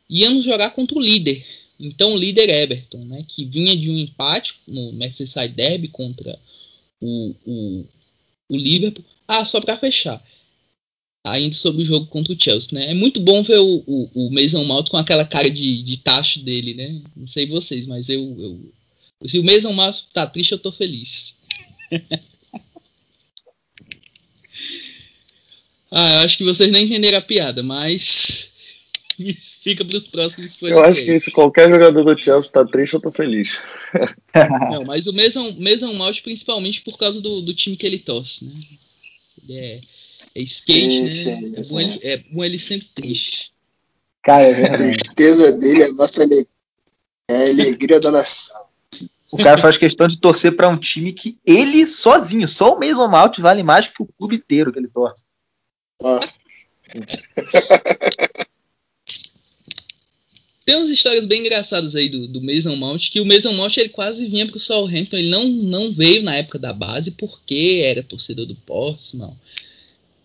Íamos 0.10 0.44
jogar 0.44 0.72
contra 0.72 0.98
o 0.98 1.02
líder. 1.02 1.46
Então 1.80 2.14
o 2.14 2.18
líder 2.18 2.50
Everton, 2.50 3.04
né? 3.06 3.26
Que 3.28 3.46
vinha 3.46 3.76
de 3.76 3.90
um 3.90 3.98
empate 3.98 4.56
no 4.68 4.94
Merseyside 4.94 5.50
Derby 5.50 5.88
contra 5.88 6.40
o, 7.02 7.36
o, 7.46 7.86
o 8.50 8.58
Liverpool. 8.58 9.04
Ah, 9.28 9.44
só 9.44 9.60
para 9.60 9.78
fechar. 9.78 10.24
Ainda 11.24 11.56
sobre 11.56 11.82
o 11.82 11.86
jogo 11.86 12.06
contra 12.06 12.34
o 12.34 12.40
Chelsea, 12.40 12.78
né? 12.78 12.92
É 12.92 12.94
muito 12.94 13.20
bom 13.20 13.42
ver 13.42 13.58
o, 13.58 13.84
o, 13.88 14.10
o 14.14 14.30
Mason 14.30 14.64
Mount 14.64 14.90
com 14.90 14.98
aquela 14.98 15.26
cara 15.26 15.50
de, 15.50 15.82
de 15.82 15.98
tacho 15.98 16.40
dele, 16.40 16.76
né? 16.76 17.02
Não 17.16 17.26
sei 17.26 17.48
vocês, 17.48 17.88
mas 17.88 18.10
eu, 18.10 18.22
eu 18.40 18.74
se 19.28 19.40
o 19.40 19.44
Mason 19.44 19.74
Mount 19.74 20.04
tá 20.14 20.28
triste, 20.28 20.52
eu 20.52 20.60
tô 20.60 20.72
feliz. 20.72 21.38
Ah, 25.92 26.16
eu 26.16 26.20
acho 26.20 26.38
que 26.38 26.44
vocês 26.44 26.72
nem 26.72 26.86
entenderam 26.86 27.18
a 27.18 27.22
piada, 27.22 27.62
mas 27.64 28.52
fica 29.62 29.86
para 29.86 29.98
os 29.98 30.08
próximos 30.08 30.62
Eu 30.62 30.84
acho 30.84 31.04
que 31.04 31.20
se 31.20 31.32
qualquer 31.32 31.70
jogador 31.70 32.04
do 32.04 32.18
Chelsea 32.20 32.52
tá 32.52 32.66
triste, 32.66 32.96
eu 32.96 33.02
tô 33.02 33.12
feliz. 33.12 33.60
Não, 34.72 34.84
mas 34.86 35.08
o 35.08 35.14
Mason, 35.14 35.56
Mason 35.60 35.94
Mount 35.94 36.22
principalmente 36.22 36.82
por 36.82 36.98
causa 36.98 37.22
do, 37.22 37.42
do 37.42 37.54
time 37.54 37.78
que 37.78 37.86
ele 37.86 38.00
torce, 38.00 38.46
né? 38.46 38.54
Ele 39.44 39.60
é, 39.60 39.82
é 40.36 40.42
skate, 40.42 41.14
sim, 41.14 41.30
né? 41.30 41.36
Sim, 41.36 41.56
é, 41.56 41.64
bom 41.70 41.80
ele, 41.80 42.00
é 42.04 42.18
bom 42.34 42.44
ele 42.44 42.60
sempre 42.60 42.88
triste. 42.94 43.54
Cara, 44.24 44.44
é 44.44 44.66
a 44.66 44.78
tristeza 44.78 45.52
dele 45.52 45.84
é 45.84 45.86
a 45.86 45.94
nossa 45.94 46.24
alegria. 46.24 46.48
É 47.30 47.36
a 47.36 47.50
alegria 47.50 48.00
da 48.00 48.12
nação. 48.12 48.66
O 49.32 49.38
cara 49.38 49.62
faz 49.62 49.78
questão 49.78 50.08
de 50.08 50.18
torcer 50.18 50.56
para 50.56 50.70
um 50.70 50.78
time 50.78 51.12
que 51.12 51.38
ele 51.46 51.86
sozinho, 51.86 52.48
só 52.48 52.74
o 52.74 52.80
Mason 52.80 53.08
Mount 53.08 53.40
vale 53.40 53.64
mais 53.64 53.88
que 53.88 54.02
o 54.02 54.08
clube 54.18 54.38
inteiro 54.38 54.72
que 54.72 54.80
ele 54.80 54.88
torce. 54.88 55.24
Tem 60.66 60.76
umas 60.76 60.90
histórias 60.90 61.28
bem 61.28 61.42
engraçadas 61.42 61.96
aí 61.96 62.10
do, 62.10 62.28
do 62.28 62.42
Mason 62.42 62.76
Mount, 62.76 63.12
que 63.12 63.22
o 63.22 63.26
Mason 63.26 63.54
Mount 63.54 63.78
ele 63.78 63.90
quase 63.90 64.28
vinha 64.28 64.48
pro 64.48 64.60
Southampton, 64.60 65.18
ele 65.18 65.30
não, 65.30 65.48
não 65.48 65.92
veio 65.92 66.24
na 66.24 66.36
época 66.36 66.58
da 66.58 66.74
base 66.74 67.12
porque 67.12 67.84
era 67.86 68.02
torcedor 68.02 68.48
do 68.48 68.56
Portsmouth, 68.56 69.38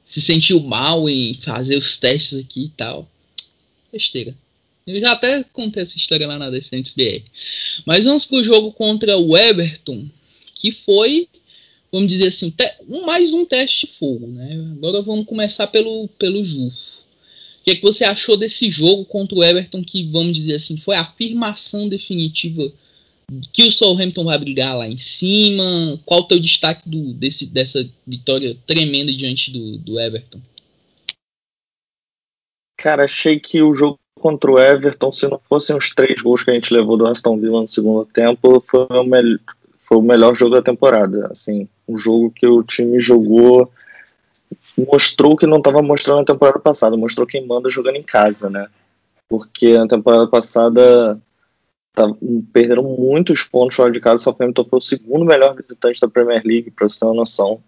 se 0.03 0.19
sentiu 0.21 0.61
mal 0.61 1.11
em 1.11 1.35
fazer 1.35 1.77
os 1.77 1.99
testes 1.99 2.39
aqui 2.39 2.65
e 2.65 2.69
tal. 2.71 3.07
Besteira. 3.93 4.35
Eu 4.87 4.99
já 4.99 5.13
até 5.13 5.45
contei 5.53 5.83
essa 5.83 5.99
história 5.99 6.27
lá 6.27 6.39
na 6.39 6.49
Descentes 6.49 6.95
BR. 6.95 7.23
Mas 7.85 8.07
vamos 8.07 8.25
pro 8.25 8.43
jogo 8.43 8.73
contra 8.73 9.19
o 9.19 9.37
Everton, 9.37 10.09
que 10.55 10.73
foi 10.73 11.29
vamos 11.93 12.09
dizer 12.09 12.29
assim, 12.29 12.55
um, 12.89 13.05
mais 13.05 13.33
um 13.33 13.45
teste 13.45 13.87
de 13.87 13.93
fogo. 13.95 14.27
Né? 14.27 14.73
Agora 14.77 15.03
vamos 15.03 15.27
começar 15.27 15.67
pelo, 15.67 16.09
pelo 16.19 16.45
Jufo. 16.45 17.01
O 17.61 17.63
que, 17.65 17.73
é 17.73 17.77
que 17.77 17.83
você 17.83 18.05
achou 18.05 18.37
desse 18.37 18.71
jogo 18.71 19.05
contra 19.05 19.37
o 19.37 19.45
Everton, 19.45 19.85
que, 19.85 20.05
vamos 20.11 20.33
dizer 20.33 20.55
assim, 20.55 20.79
foi 20.79 20.97
a 20.97 21.03
afirmação 21.03 21.89
definitiva 21.89 22.73
que 23.53 23.63
o 23.65 23.71
Southampton 23.71 24.25
vai 24.25 24.39
brigar 24.39 24.77
lá 24.77 24.89
em 24.89 24.97
cima? 24.97 26.01
Qual 26.07 26.21
o 26.21 26.25
teu 26.25 26.41
destaque 26.41 26.89
do, 26.89 27.13
desse, 27.13 27.47
dessa 27.47 27.87
vitória 28.07 28.57
tremenda 28.67 29.13
diante 29.13 29.51
do, 29.51 29.77
do 29.79 30.01
Everton? 30.01 30.41
Cara, 32.79 33.05
achei 33.05 33.39
que 33.39 33.61
o 33.61 33.75
jogo 33.75 33.99
contra 34.19 34.51
o 34.51 34.59
Everton, 34.59 35.13
se 35.13 35.29
não 35.29 35.39
fossem 35.47 35.77
os 35.77 35.95
três 35.95 36.23
gols 36.23 36.43
que 36.43 36.51
a 36.51 36.55
gente 36.55 36.73
levou 36.73 36.97
do 36.97 37.07
Aston 37.07 37.39
Villa 37.39 37.61
no 37.61 37.69
segundo 37.69 38.07
tempo, 38.07 38.59
foi 38.59 38.87
o 38.89 39.05
melhor 39.05 39.39
foi 39.91 39.99
o 39.99 40.03
melhor 40.03 40.37
jogo 40.37 40.55
da 40.55 40.63
temporada. 40.63 41.29
Assim, 41.33 41.69
um 41.91 41.99
jogo 41.99 42.31
que 42.31 42.47
o 42.47 42.63
time 42.63 43.01
jogou, 43.01 43.71
mostrou 44.77 45.37
que 45.37 45.47
não 45.47 45.59
estava 45.59 45.83
mostrando 45.83 46.19
na 46.19 46.25
temporada 46.25 46.59
passada, 46.59 46.97
mostrou 46.97 47.27
quem 47.27 47.47
manda 47.47 47.69
jogando 47.69 47.97
em 47.97 48.03
casa, 48.03 48.49
né? 48.49 48.69
Porque 49.29 49.77
na 49.77 49.87
temporada 49.87 50.27
passada 50.27 51.21
tá, 51.93 52.07
perderam 52.53 52.83
muitos 52.83 53.43
pontos 53.43 53.77
fora 53.77 53.91
de 53.91 54.01
casa, 54.01 54.17
o 54.17 54.19
Southampton 54.21 54.65
foi 54.65 54.79
o 54.79 54.83
segundo 54.83 55.25
melhor 55.25 55.55
visitante 55.55 56.01
da 56.01 56.09
Premier 56.09 56.43
League, 56.45 56.71
para 56.71 56.89
você 56.89 57.01
ter 57.01 57.07
uma 57.07 57.15
noção. 57.15 57.61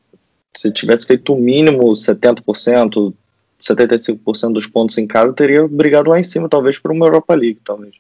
Se 0.55 0.71
tivesse 0.73 1.07
feito 1.07 1.33
o 1.33 1.41
mínimo 1.41 1.85
70%, 1.93 3.15
75% 3.61 4.53
dos 4.53 4.67
pontos 4.67 4.99
em 4.99 5.07
casa, 5.07 5.35
teria 5.35 5.67
brigado 5.69 6.11
lá 6.11 6.19
em 6.19 6.25
cima, 6.25 6.49
talvez 6.49 6.79
por 6.79 6.91
uma 6.91 7.07
Europa 7.07 7.35
League, 7.35 7.61
talvez. 7.65 7.97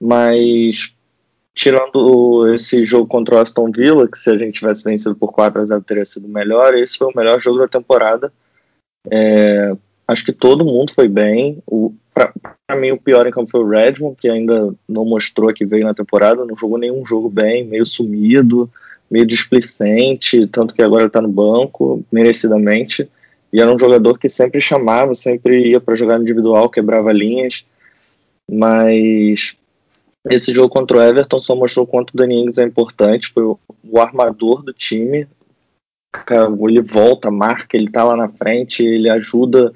Mas 0.00 0.95
tirando 1.56 2.52
esse 2.52 2.84
jogo 2.84 3.06
contra 3.06 3.36
o 3.36 3.38
Aston 3.38 3.72
Villa, 3.72 4.06
que 4.06 4.18
se 4.18 4.28
a 4.28 4.36
gente 4.36 4.56
tivesse 4.56 4.84
vencido 4.84 5.16
por 5.16 5.32
4 5.32 5.62
a 5.62 5.64
0 5.64 5.80
teria 5.80 6.04
sido 6.04 6.28
melhor, 6.28 6.74
esse 6.74 6.98
foi 6.98 7.08
o 7.08 7.16
melhor 7.16 7.40
jogo 7.40 7.58
da 7.58 7.66
temporada. 7.66 8.30
É, 9.10 9.74
acho 10.06 10.22
que 10.22 10.34
todo 10.34 10.66
mundo 10.66 10.92
foi 10.92 11.08
bem. 11.08 11.62
Para 12.12 12.76
mim, 12.78 12.90
o 12.90 13.00
pior 13.00 13.26
em 13.26 13.30
campo 13.30 13.50
foi 13.50 13.60
o 13.60 13.68
Redmond, 13.68 14.16
que 14.20 14.28
ainda 14.28 14.74
não 14.86 15.06
mostrou 15.06 15.52
que 15.54 15.64
veio 15.64 15.84
na 15.84 15.94
temporada, 15.94 16.44
não 16.44 16.56
jogou 16.56 16.76
nenhum 16.76 17.06
jogo 17.06 17.30
bem, 17.30 17.64
meio 17.64 17.86
sumido, 17.86 18.70
meio 19.10 19.24
displicente, 19.24 20.46
tanto 20.48 20.74
que 20.74 20.82
agora 20.82 21.06
está 21.06 21.22
no 21.22 21.28
banco, 21.28 22.04
merecidamente. 22.12 23.08
E 23.50 23.62
era 23.62 23.74
um 23.74 23.78
jogador 23.78 24.18
que 24.18 24.28
sempre 24.28 24.60
chamava, 24.60 25.14
sempre 25.14 25.70
ia 25.70 25.80
para 25.80 25.94
jogar 25.94 26.20
individual, 26.20 26.68
quebrava 26.68 27.12
linhas, 27.14 27.64
mas 28.46 29.56
esse 30.30 30.52
jogo 30.52 30.68
contra 30.68 30.98
o 30.98 31.02
Everton 31.02 31.38
só 31.40 31.54
mostrou 31.54 31.86
quanto 31.86 32.10
o 32.10 32.16
Danny 32.16 32.42
Ings 32.42 32.58
é 32.58 32.64
importante, 32.64 33.32
foi 33.32 33.44
o, 33.44 33.58
o 33.84 34.00
armador 34.00 34.62
do 34.62 34.72
time. 34.72 35.28
Ele 36.68 36.80
volta, 36.80 37.30
marca, 37.30 37.76
ele 37.76 37.90
tá 37.90 38.02
lá 38.02 38.16
na 38.16 38.28
frente, 38.28 38.84
ele 38.84 39.10
ajuda 39.10 39.72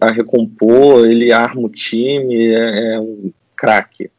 a 0.00 0.10
recompor, 0.10 1.06
ele 1.06 1.32
arma 1.32 1.62
o 1.62 1.68
time, 1.68 2.46
é, 2.46 2.94
é 2.94 3.00
um 3.00 3.32
craque. 3.54 4.10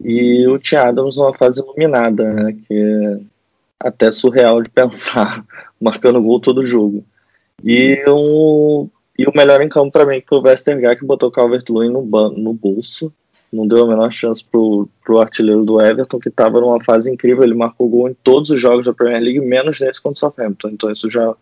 E 0.00 0.46
o 0.46 0.58
Tia 0.58 0.84
Adams 0.84 1.16
numa 1.16 1.34
fase 1.34 1.60
iluminada, 1.60 2.32
né? 2.32 2.56
Que 2.66 2.74
é 2.74 3.20
até 3.80 4.10
surreal 4.10 4.62
de 4.62 4.70
pensar, 4.70 5.44
marcando 5.80 6.22
gol 6.22 6.40
todo 6.40 6.66
jogo. 6.66 7.04
E 7.62 8.04
o, 8.06 8.88
e 9.18 9.26
o 9.26 9.32
melhor 9.34 9.60
em 9.60 9.68
campo 9.68 9.90
para 9.90 10.06
mim 10.06 10.22
foi 10.26 10.38
o 10.38 10.42
Westergaard, 10.42 11.00
que 11.00 11.06
botou 11.06 11.28
o 11.28 11.32
Calvert-Lewin 11.32 11.90
no, 11.90 12.02
no 12.30 12.52
bolso. 12.52 13.12
Não 13.52 13.66
deu 13.66 13.84
a 13.84 13.88
menor 13.88 14.10
chance 14.10 14.44
pro, 14.44 14.88
pro 15.02 15.20
artilheiro 15.20 15.64
do 15.64 15.80
Everton, 15.80 16.18
que 16.18 16.28
estava 16.28 16.60
numa 16.60 16.82
fase 16.84 17.10
incrível. 17.10 17.42
Ele 17.42 17.54
marcou 17.54 17.88
gol 17.88 18.08
em 18.08 18.14
todos 18.14 18.50
os 18.50 18.60
jogos 18.60 18.84
da 18.84 18.92
Premier 18.92 19.22
League, 19.22 19.40
menos 19.40 19.80
nesse 19.80 20.02
contra 20.02 20.16
o 20.16 20.20
Southampton. 20.20 20.68
Então 20.68 20.90
isso 20.90 21.08
já, 21.08 21.34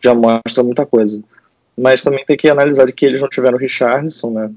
já 0.00 0.14
mostra 0.14 0.62
muita 0.62 0.86
coisa. 0.86 1.22
Mas 1.76 2.02
também 2.02 2.24
tem 2.24 2.36
que 2.36 2.48
analisar 2.48 2.90
que 2.92 3.04
eles 3.04 3.20
não 3.20 3.28
tiveram 3.28 3.56
o 3.56 3.60
Richardson, 3.60 4.30
né? 4.30 4.52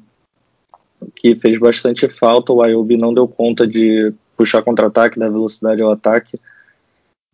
Que 1.16 1.36
fez 1.36 1.58
bastante 1.60 2.08
falta. 2.08 2.54
O 2.54 2.62
Ayobi 2.62 2.96
não 2.96 3.14
deu 3.14 3.28
conta 3.28 3.66
de 3.66 4.14
puxar 4.36 4.62
contra-ataque, 4.62 5.20
dar 5.20 5.30
velocidade 5.30 5.82
ao 5.82 5.92
ataque. 5.92 6.40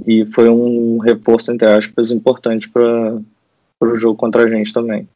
E 0.06 0.26
foi 0.26 0.50
um 0.50 0.98
reforço, 1.00 1.52
entre 1.52 1.68
aspas, 1.68 2.12
importante 2.12 2.70
para 2.70 3.20
o 3.82 3.96
jogo 3.96 4.18
contra 4.18 4.44
a 4.44 4.50
gente 4.50 4.74
também. 4.74 5.08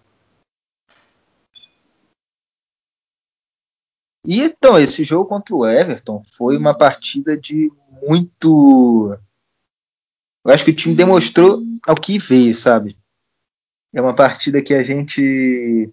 E 4.27 4.41
então, 4.41 4.77
esse 4.77 5.05
jogo 5.05 5.29
contra 5.29 5.55
o 5.55 5.65
Everton 5.65 6.21
foi 6.33 6.57
uma 6.57 6.77
partida 6.77 7.37
de 7.37 7.71
muito. 8.05 9.17
Eu 10.43 10.53
acho 10.53 10.65
que 10.65 10.71
o 10.71 10.75
time 10.75 10.93
demonstrou 10.93 11.63
ao 11.87 11.95
que 11.95 12.19
veio, 12.19 12.53
sabe? 12.53 12.97
É 13.93 14.01
uma 14.01 14.13
partida 14.13 14.61
que 14.61 14.73
a 14.73 14.83
gente 14.83 15.89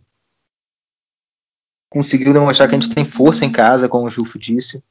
conseguiu 1.88 2.32
demonstrar 2.32 2.68
que 2.68 2.74
a 2.74 2.80
gente 2.80 2.92
tem 2.92 3.04
força 3.04 3.44
em 3.44 3.52
casa, 3.52 3.88
como 3.88 4.06
o 4.08 4.10
Jufo 4.10 4.36
disse. 4.36 4.82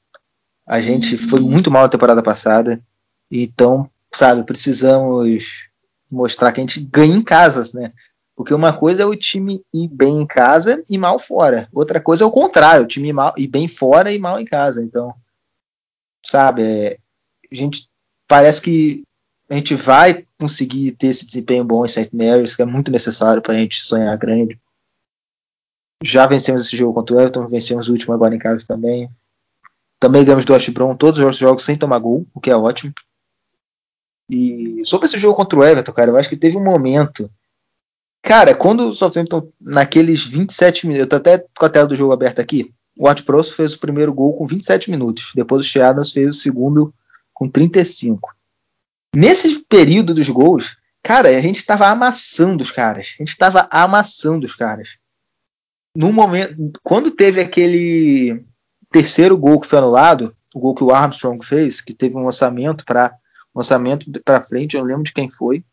A 0.65 0.79
gente 0.79 1.17
foi 1.17 1.41
muito 1.41 1.69
mal 1.69 1.83
na 1.83 1.89
temporada 1.89 2.23
passada. 2.23 2.81
Então, 3.29 3.91
sabe, 4.13 4.45
precisamos 4.45 5.67
mostrar 6.09 6.53
que 6.53 6.61
a 6.61 6.63
gente 6.63 6.79
ganha 6.79 7.13
em 7.13 7.21
casas, 7.21 7.73
né? 7.73 7.91
Porque 8.35 8.53
uma 8.53 8.73
coisa 8.73 9.03
é 9.03 9.05
o 9.05 9.15
time 9.15 9.63
ir 9.73 9.87
bem 9.87 10.21
em 10.21 10.25
casa 10.25 10.83
e 10.89 10.97
mal 10.97 11.19
fora. 11.19 11.69
Outra 11.71 12.01
coisa 12.01 12.23
é 12.23 12.27
o 12.27 12.31
contrário, 12.31 12.83
o 12.83 12.87
time 12.87 13.09
ir, 13.09 13.13
mal, 13.13 13.33
ir 13.37 13.47
bem 13.47 13.67
fora 13.67 14.11
e 14.11 14.17
mal 14.17 14.39
em 14.39 14.45
casa. 14.45 14.81
Então, 14.83 15.13
sabe, 16.25 16.63
é, 16.63 16.97
a 17.51 17.55
gente 17.55 17.87
parece 18.27 18.61
que 18.61 19.03
a 19.49 19.55
gente 19.55 19.75
vai 19.75 20.25
conseguir 20.39 20.93
ter 20.93 21.07
esse 21.07 21.25
desempenho 21.25 21.63
bom 21.63 21.85
em 21.85 21.87
St. 21.87 22.09
Mary's, 22.11 22.55
que 22.55 22.61
é 22.61 22.65
muito 22.65 22.91
necessário 22.91 23.41
para 23.41 23.53
a 23.53 23.57
gente 23.57 23.83
sonhar 23.83 24.17
grande. 24.17 24.59
Já 26.03 26.25
vencemos 26.25 26.65
esse 26.65 26.75
jogo 26.75 26.93
contra 26.93 27.15
o 27.15 27.19
Everton, 27.19 27.47
vencemos 27.47 27.87
o 27.87 27.91
último 27.91 28.13
agora 28.13 28.35
em 28.35 28.39
casa 28.39 28.65
também. 28.67 29.09
Também 29.99 30.25
ganhamos 30.25 30.43
do 30.43 30.53
West 30.53 30.69
Brom 30.71 30.95
todos 30.95 31.19
os 31.19 31.37
jogos 31.37 31.63
sem 31.63 31.77
tomar 31.77 31.99
gol, 31.99 32.25
o 32.33 32.41
que 32.41 32.49
é 32.49 32.55
ótimo. 32.55 32.93
E 34.29 34.81
sobre 34.83 35.05
esse 35.05 35.17
jogo 35.17 35.35
contra 35.35 35.57
o 35.57 35.63
Everton, 35.63 35.93
cara, 35.93 36.11
eu 36.11 36.17
acho 36.17 36.29
que 36.29 36.35
teve 36.35 36.57
um 36.57 36.63
momento. 36.63 37.29
Cara, 38.23 38.55
quando 38.55 38.87
o 38.87 38.93
Southampton, 38.93 39.51
naqueles 39.59 40.25
27 40.25 40.87
minutos, 40.87 41.03
eu 41.03 41.09
tô 41.09 41.17
até 41.17 41.45
com 41.59 41.65
a 41.65 41.69
tela 41.69 41.85
do 41.85 41.95
jogo 41.95 42.13
aberta 42.13 42.41
aqui, 42.41 42.73
o 42.97 43.05
Ward 43.05 43.21
Prowse 43.23 43.53
fez 43.53 43.73
o 43.73 43.79
primeiro 43.79 44.13
gol 44.13 44.33
com 44.33 44.47
27 44.47 44.89
minutos. 44.89 45.33
Depois 45.35 45.61
o 45.61 45.67
Shea 45.67 45.93
fez 46.05 46.29
o 46.29 46.39
segundo 46.39 46.93
com 47.33 47.49
35. 47.49 48.33
Nesse 49.13 49.59
período 49.67 50.13
dos 50.13 50.29
gols, 50.29 50.77
cara, 51.03 51.27
a 51.27 51.41
gente 51.41 51.57
estava 51.57 51.87
amassando 51.87 52.63
os 52.63 52.71
caras. 52.71 53.07
A 53.19 53.23
gente 53.23 53.29
estava 53.29 53.67
amassando 53.69 54.47
os 54.47 54.55
caras. 54.55 54.87
No 55.95 56.13
momento, 56.13 56.55
quando 56.81 57.11
teve 57.11 57.41
aquele 57.41 58.43
terceiro 58.89 59.37
gol 59.37 59.59
que 59.59 59.67
foi 59.67 59.79
anulado, 59.79 60.33
o 60.55 60.59
gol 60.59 60.73
que 60.73 60.83
o 60.83 60.91
Armstrong 60.91 61.45
fez, 61.45 61.81
que 61.81 61.93
teve 61.93 62.15
um 62.15 62.23
lançamento 62.23 62.85
para 62.85 63.13
lançamento 63.53 64.09
para 64.23 64.41
frente, 64.41 64.75
eu 64.75 64.81
não 64.81 64.87
lembro 64.87 65.03
de 65.03 65.13
quem 65.13 65.29
foi. 65.29 65.63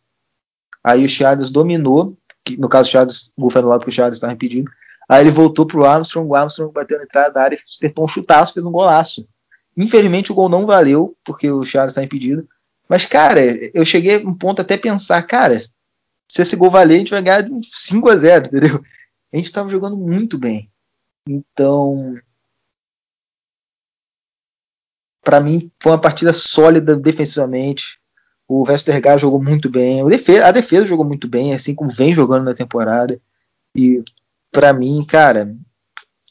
Aí 0.83 1.04
o 1.04 1.09
Charles 1.09 1.50
dominou, 1.50 2.19
que 2.44 2.59
no 2.59 2.68
caso 2.68 2.88
o 2.88 2.92
Charles, 2.92 3.31
o 3.37 3.42
gol 3.42 3.50
foi 3.50 3.61
anulado 3.61 3.81
porque 3.81 3.90
o 3.90 3.94
Charles 3.94 4.16
estava 4.16 4.33
impedido. 4.33 4.70
Aí 5.09 5.22
ele 5.22 5.31
voltou 5.31 5.66
pro 5.66 5.85
Armstrong, 5.85 6.29
o 6.29 6.35
Armstrong 6.35 6.72
bateu 6.72 6.98
na 6.98 7.05
entrada 7.05 7.33
da 7.33 7.42
área, 7.42 7.59
acertou 7.68 8.05
um 8.05 8.09
chutaço, 8.09 8.53
fez 8.53 8.64
um 8.64 8.70
golaço. 8.70 9.29
Infelizmente 9.76 10.31
o 10.31 10.35
gol 10.35 10.48
não 10.48 10.66
valeu, 10.66 11.16
porque 11.24 11.50
o 11.50 11.64
Charles 11.64 11.92
está 11.92 12.03
impedido. 12.03 12.48
Mas, 12.88 13.07
cara, 13.07 13.40
eu 13.72 13.85
cheguei 13.85 14.22
a 14.22 14.26
um 14.26 14.35
ponto 14.35 14.61
até 14.61 14.76
pensar, 14.76 15.22
cara, 15.22 15.61
se 16.29 16.42
esse 16.42 16.57
gol 16.57 16.70
valer, 16.70 16.96
a 16.96 16.98
gente 16.98 17.11
vai 17.11 17.22
ganhar 17.22 17.42
de 17.42 17.50
5 17.62 18.09
a 18.09 18.16
0 18.16 18.46
entendeu? 18.46 18.83
A 19.33 19.37
gente 19.37 19.46
estava 19.46 19.70
jogando 19.70 19.96
muito 19.96 20.38
bem. 20.38 20.70
Então, 21.29 22.16
para 25.22 25.40
mim, 25.40 25.70
foi 25.81 25.92
uma 25.92 26.00
partida 26.00 26.33
sólida 26.33 26.96
defensivamente. 26.96 28.00
O 28.51 28.65
Westergaard 28.69 29.21
jogou 29.21 29.43
muito 29.43 29.71
bem. 29.71 30.05
Defesa, 30.07 30.47
a 30.47 30.51
defesa 30.51 30.87
jogou 30.87 31.05
muito 31.05 31.29
bem, 31.29 31.55
assim 31.55 31.75
como 31.75 31.91
vem 31.91 32.13
jogando 32.13 32.45
na 32.45 32.55
temporada. 32.55 33.21
E, 33.75 34.03
para 34.51 34.73
mim, 34.73 35.05
cara, 35.07 35.55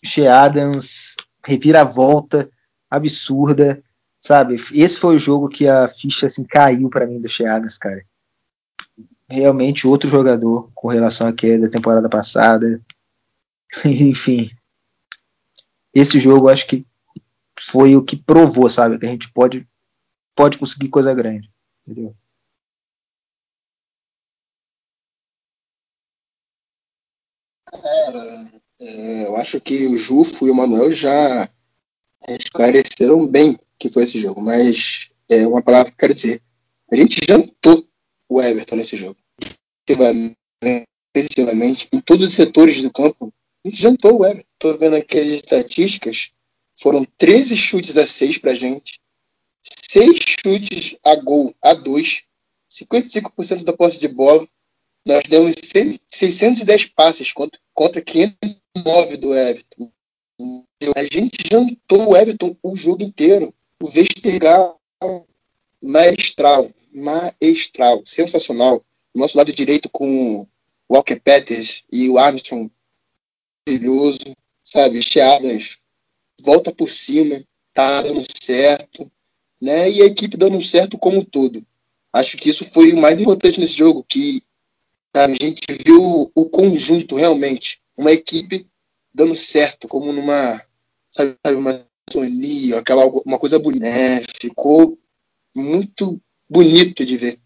Shea 0.04 0.44
Adams, 0.44 1.16
reviravolta 1.46 2.50
absurda 2.90 3.82
sabe? 4.20 4.58
Esse 4.74 5.00
foi 5.00 5.16
o 5.16 5.20
jogo 5.20 5.48
que 5.48 5.68
a 5.68 5.88
ficha 5.88 6.28
assim 6.28 6.44
caiu 6.44 6.90
para 6.90 7.08
mim 7.08 7.22
do 7.22 7.30
Cheadas, 7.30 7.78
cara. 7.78 8.04
Realmente 9.28 9.88
outro 9.88 10.10
jogador 10.10 10.70
com 10.74 10.88
relação 10.88 11.28
àquele 11.28 11.60
da 11.60 11.70
temporada 11.70 12.10
passada. 12.10 12.82
Enfim. 13.86 14.50
Esse 15.94 16.20
jogo 16.20 16.50
acho 16.50 16.68
que 16.68 16.86
foi 17.60 17.96
o 17.96 18.04
que 18.04 18.18
provou, 18.18 18.70
sabe, 18.70 18.98
que 18.98 19.06
a 19.06 19.10
gente 19.10 19.32
pode 19.32 19.68
pode 20.36 20.58
conseguir 20.58 20.88
coisa 20.88 21.14
grande, 21.14 21.52
entendeu? 21.90 22.16
É, 28.82 29.26
eu 29.26 29.36
acho 29.36 29.60
que 29.60 29.88
o 29.88 29.98
Jufo 29.98 30.48
e 30.48 30.52
o 30.52 30.56
Manuel 30.56 30.92
já 30.92 31.50
esclareceram 32.28 33.28
bem 33.28 33.58
que 33.78 33.90
foi 33.90 34.04
esse 34.04 34.20
jogo, 34.20 34.42
mas 34.42 35.10
é 35.30 35.48
uma 35.48 35.62
palavra 35.62 35.86
que 35.86 35.96
eu 35.96 36.00
quero 36.00 36.14
dizer. 36.14 36.42
A 36.92 36.96
gente 36.96 37.20
jantou 37.28 37.88
o 38.28 38.42
Everton 38.42 38.76
nesse 38.76 38.98
jogo. 38.98 39.18
Efetivamente, 41.16 41.88
em 41.94 42.02
todos 42.02 42.28
os 42.28 42.34
setores 42.34 42.82
do 42.82 42.92
campo, 42.92 43.34
a 43.66 43.70
gente 43.70 43.82
jantou 43.82 44.20
o 44.20 44.26
Everton. 44.26 44.48
Estou 44.54 44.78
vendo 44.78 44.96
aqui 44.96 45.18
as 45.18 45.28
estatísticas, 45.28 46.32
foram 46.78 47.06
13 47.18 47.56
chutes 47.56 47.98
a 47.98 48.06
6 48.06 48.38
pra 48.40 48.54
gente, 48.54 49.00
6 49.62 50.20
chutes 50.44 50.98
a 51.04 51.16
gol 51.16 51.54
a 51.62 51.74
2, 51.74 52.24
55% 52.72 53.64
da 53.64 53.74
posse 53.74 54.00
de 54.00 54.08
bola. 54.08 54.48
Nós 55.06 55.24
demos 55.28 55.56
610 56.08 56.86
passes 56.88 57.32
contra, 57.32 57.60
contra 57.74 58.02
509 58.02 59.18
do 59.18 59.36
Everton. 59.36 59.92
A 60.96 61.04
gente 61.04 61.38
jantou 61.52 62.10
o 62.10 62.16
Everton 62.16 62.56
o 62.64 62.76
jogo 62.76 63.04
inteiro 63.04 63.54
o 63.82 63.88
Vestergaard 63.88 64.76
maestral, 65.82 66.70
maestral, 66.94 68.02
sensacional. 68.06 68.84
Nosso 69.16 69.38
lado 69.38 69.54
direito 69.54 69.90
com 69.90 70.42
o 70.42 70.48
Walker 70.92 71.20
Peters 71.20 71.84
e 71.92 72.10
o 72.10 72.18
Armstrong, 72.18 72.70
brilhoso, 73.66 74.36
sabe? 74.64 75.02
Cheadas, 75.02 75.78
volta 76.42 76.74
por 76.74 76.90
cima, 76.90 77.42
tá 77.74 78.02
dando 78.02 78.22
certo, 78.42 79.10
né? 79.62 79.90
E 79.90 80.02
a 80.02 80.06
equipe 80.06 80.38
dando 80.38 80.62
certo 80.62 80.98
como 80.98 81.20
um 81.20 81.24
todo. 81.24 81.66
Acho 82.12 82.38
que 82.38 82.50
isso 82.50 82.64
foi 82.64 82.92
o 82.94 82.98
mais 82.98 83.20
importante 83.20 83.60
nesse 83.60 83.74
jogo, 83.74 84.04
que 84.08 84.42
a 85.16 85.28
gente 85.28 85.62
viu 85.86 86.32
o 86.34 86.46
conjunto 86.50 87.16
realmente, 87.16 87.82
uma 87.98 88.12
equipe 88.12 88.66
dando 89.14 89.36
certo, 89.36 89.88
como 89.88 90.12
numa, 90.14 90.62
sabe, 91.12 91.36
uma 91.56 91.86
sonia, 92.12 92.80
aquela 92.80 93.06
uma 93.26 93.38
coisa 93.38 93.60
bonita. 93.60 93.86
Né? 93.86 94.24
Ficou 94.40 94.98
muito 95.56 96.20
bonito 96.50 97.06
de 97.06 97.18
ver. 97.18 97.40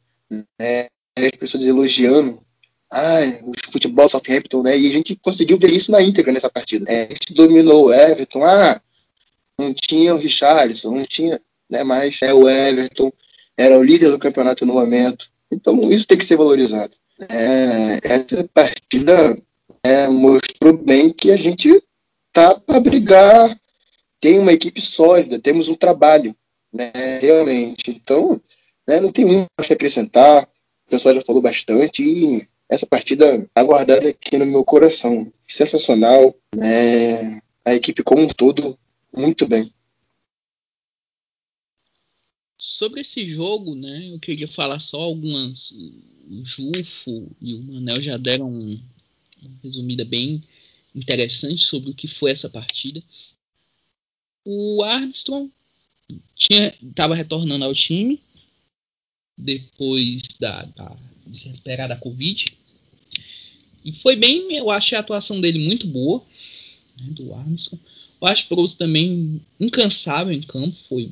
Né? 0.60 0.88
As 1.18 1.38
pessoas 1.38 1.64
elogiando. 1.64 2.42
Ai, 2.92 3.40
o 3.42 3.54
futebol 3.72 4.08
Southampton, 4.08 4.62
né? 4.62 4.78
E 4.78 4.88
a 4.88 4.92
gente 4.92 5.16
conseguiu 5.16 5.58
ver 5.58 5.72
isso 5.72 5.92
na 5.92 6.02
íntegra 6.02 6.32
nessa 6.32 6.50
partida. 6.50 6.86
Né? 6.86 7.08
A 7.10 7.14
gente 7.14 7.34
dominou 7.34 7.86
o 7.86 7.94
Everton. 7.94 8.46
Ah, 8.46 8.80
não 9.60 9.74
tinha 9.74 10.14
o 10.14 10.18
Richarlison, 10.18 10.94
não 10.94 11.06
tinha, 11.06 11.42
né? 11.74 11.84
Mas 11.84 12.22
é 12.22 12.34
o 12.34 12.48
Everton, 12.48 13.12
era 13.58 13.78
o 13.78 13.84
líder 13.84 14.12
do 14.12 14.20
campeonato 14.20 14.66
no 14.66 14.74
momento. 14.74 15.30
Então 15.52 15.78
isso 15.92 16.08
tem 16.08 16.18
que 16.18 16.26
ser 16.26 16.38
valorizado. 16.38 16.94
É, 17.30 18.00
essa 18.04 18.48
partida 18.54 19.38
é, 19.84 20.08
mostrou 20.08 20.78
bem 20.78 21.10
que 21.10 21.32
a 21.32 21.38
gente 21.38 21.84
tá 22.32 22.56
para 22.56 22.80
brigar 22.80 23.58
tem 24.22 24.40
uma 24.40 24.54
equipe 24.54 24.80
sólida, 24.80 25.38
temos 25.38 25.68
um 25.68 25.76
trabalho, 25.76 26.34
né, 26.74 26.94
realmente. 27.22 27.92
Então, 27.92 28.40
né, 28.88 29.02
não 29.02 29.12
tem 29.12 29.26
muito 29.26 29.48
a 29.60 29.74
acrescentar, 29.74 30.44
o 30.88 30.90
pessoal 30.90 31.14
já 31.14 31.22
falou 31.22 31.42
bastante 31.42 32.02
e 32.02 32.48
essa 32.72 32.86
partida 32.86 33.46
aguardada 33.54 34.08
aqui 34.08 34.38
no 34.38 34.46
meu 34.46 34.64
coração. 34.64 35.30
Sensacional, 35.46 36.34
né, 36.56 37.42
a 37.66 37.76
equipe 37.76 38.02
como 38.02 38.22
um 38.22 38.28
todo, 38.30 38.78
muito 39.14 39.46
bem. 39.46 39.70
Sobre 42.64 43.02
esse 43.02 43.28
jogo, 43.28 43.76
né, 43.76 44.10
eu 44.10 44.18
queria 44.18 44.48
falar 44.48 44.80
só 44.80 45.02
algumas. 45.02 45.72
O 46.30 46.46
Jufo 46.46 47.30
e 47.42 47.54
o 47.54 47.62
Manel 47.62 48.02
já 48.02 48.16
deram 48.16 48.50
uma 48.50 48.80
resumida 49.62 50.06
bem 50.06 50.42
interessante 50.96 51.62
sobre 51.62 51.92
o 51.92 51.94
que 51.94 52.08
foi 52.08 52.32
essa 52.32 52.50
partida. 52.50 53.04
O 54.46 54.82
Armstrong 54.82 55.52
estava 56.40 57.14
retornando 57.14 57.66
ao 57.66 57.74
time 57.74 58.22
depois 59.38 60.22
da, 60.40 60.64
da 60.64 60.98
se 61.34 61.50
recuperar 61.50 61.90
da 61.90 61.98
Covid. 61.98 62.58
E 63.84 63.92
foi 63.92 64.16
bem, 64.16 64.56
eu 64.56 64.72
achei 64.72 64.98
a 64.98 65.02
atuação 65.02 65.42
dele 65.42 65.60
muito 65.60 65.86
boa, 65.86 66.24
né, 66.98 67.08
do 67.10 67.34
Armstrong. 67.34 67.84
O 68.22 68.26
Ashprose 68.26 68.78
também 68.78 69.42
incansável 69.60 70.32
em 70.32 70.42
campo, 70.42 70.78
foi 70.88 71.12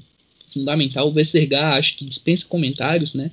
fundamental. 0.53 1.09
O 1.09 1.13
Westergaard, 1.13 1.79
acho 1.79 1.97
que 1.97 2.05
dispensa 2.05 2.45
comentários, 2.45 3.13
né? 3.13 3.31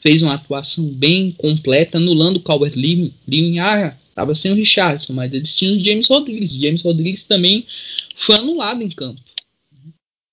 Fez 0.00 0.22
uma 0.22 0.34
atuação 0.34 0.84
bem 0.86 1.30
completa, 1.32 1.98
anulando 1.98 2.36
o 2.36 2.42
Calvert 2.42 2.74
Lewin. 2.74 3.58
Ah, 3.58 3.96
estava 4.08 4.34
sem 4.34 4.52
o 4.52 4.54
Richardson, 4.54 5.12
mas 5.12 5.32
eles 5.32 5.54
tinham 5.54 5.76
o 5.76 5.84
James 5.84 6.08
Rodrigues. 6.08 6.54
James 6.54 6.82
Rodrigues 6.82 7.24
também 7.24 7.66
foi 8.16 8.36
anulado 8.36 8.82
em 8.82 8.88
campo. 8.88 9.20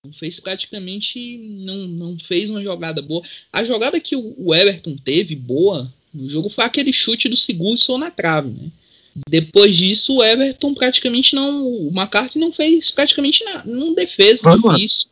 Não 0.05 0.13
fez 0.13 0.39
praticamente, 0.39 1.37
não, 1.37 1.87
não 1.87 2.17
fez 2.17 2.49
uma 2.49 2.63
jogada 2.63 3.01
boa. 3.01 3.21
A 3.51 3.63
jogada 3.63 3.99
que 3.99 4.15
o 4.15 4.55
Everton 4.55 4.95
teve 4.95 5.35
boa 5.35 5.91
no 6.13 6.29
jogo 6.29 6.49
foi 6.49 6.63
aquele 6.63 6.93
chute 6.93 7.27
do 7.27 7.35
Sigurdsson 7.35 7.97
na 7.97 8.09
trave, 8.09 8.49
né? 8.49 8.71
Depois 9.29 9.75
disso, 9.75 10.17
o 10.17 10.23
Everton 10.23 10.73
praticamente 10.73 11.35
não. 11.35 11.65
O 11.65 11.89
McCarthy 11.89 12.37
não 12.37 12.51
fez 12.51 12.91
praticamente 12.91 13.43
nada. 13.43 13.69
Não 13.69 13.93
defesa 13.93 14.49
isso. 14.79 15.11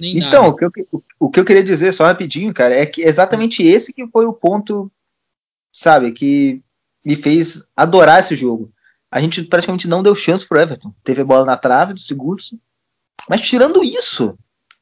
Então, 0.00 0.48
o 0.48 0.56
que, 0.56 0.64
eu, 0.64 0.72
o 1.18 1.30
que 1.30 1.40
eu 1.40 1.44
queria 1.44 1.62
dizer, 1.62 1.92
só 1.92 2.04
rapidinho, 2.04 2.52
cara, 2.52 2.74
é 2.74 2.86
que 2.86 3.02
exatamente 3.02 3.62
esse 3.62 3.92
que 3.92 4.06
foi 4.08 4.26
o 4.26 4.32
ponto, 4.32 4.90
sabe, 5.72 6.12
que 6.12 6.62
me 7.04 7.14
fez 7.14 7.66
adorar 7.76 8.20
esse 8.20 8.34
jogo. 8.34 8.72
A 9.10 9.20
gente 9.20 9.42
praticamente 9.44 9.86
não 9.86 10.02
deu 10.02 10.14
chance 10.16 10.46
pro 10.46 10.60
Everton. 10.60 10.92
Teve 11.04 11.22
a 11.22 11.24
bola 11.24 11.44
na 11.44 11.56
trave 11.56 11.94
do 11.94 12.00
Sigurdsson. 12.00 12.58
Mas 13.28 13.42
tirando 13.42 13.84
isso, 13.84 14.36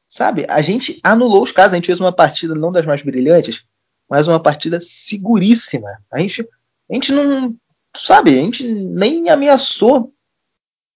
sabe, 0.07 0.45
a 0.49 0.61
gente 0.61 0.99
anulou 1.03 1.43
os 1.43 1.51
casos. 1.51 1.73
A 1.73 1.75
gente 1.75 1.85
fez 1.85 1.99
uma 1.99 2.11
partida 2.11 2.55
não 2.55 2.71
das 2.71 2.85
mais 2.85 3.01
brilhantes, 3.01 3.63
mas 4.09 4.27
uma 4.27 4.39
partida 4.39 4.79
seguríssima. 4.81 5.89
A 6.11 6.19
gente, 6.19 6.47
a 6.89 6.93
gente 6.93 7.11
não, 7.11 7.55
sabe, 7.95 8.31
a 8.31 8.41
gente 8.41 8.63
nem 8.63 9.29
ameaçou 9.29 10.13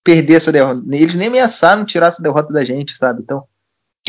perder 0.04 0.36
essa 0.36 0.52
derrota. 0.52 0.82
Eles 0.90 1.16
nem 1.16 1.28
ameaçaram 1.28 1.86
tirar 1.86 2.08
essa 2.08 2.24
derrota 2.24 2.52
da 2.52 2.64
gente, 2.64 2.98
sabe? 2.98 3.22
Então, 3.22 3.44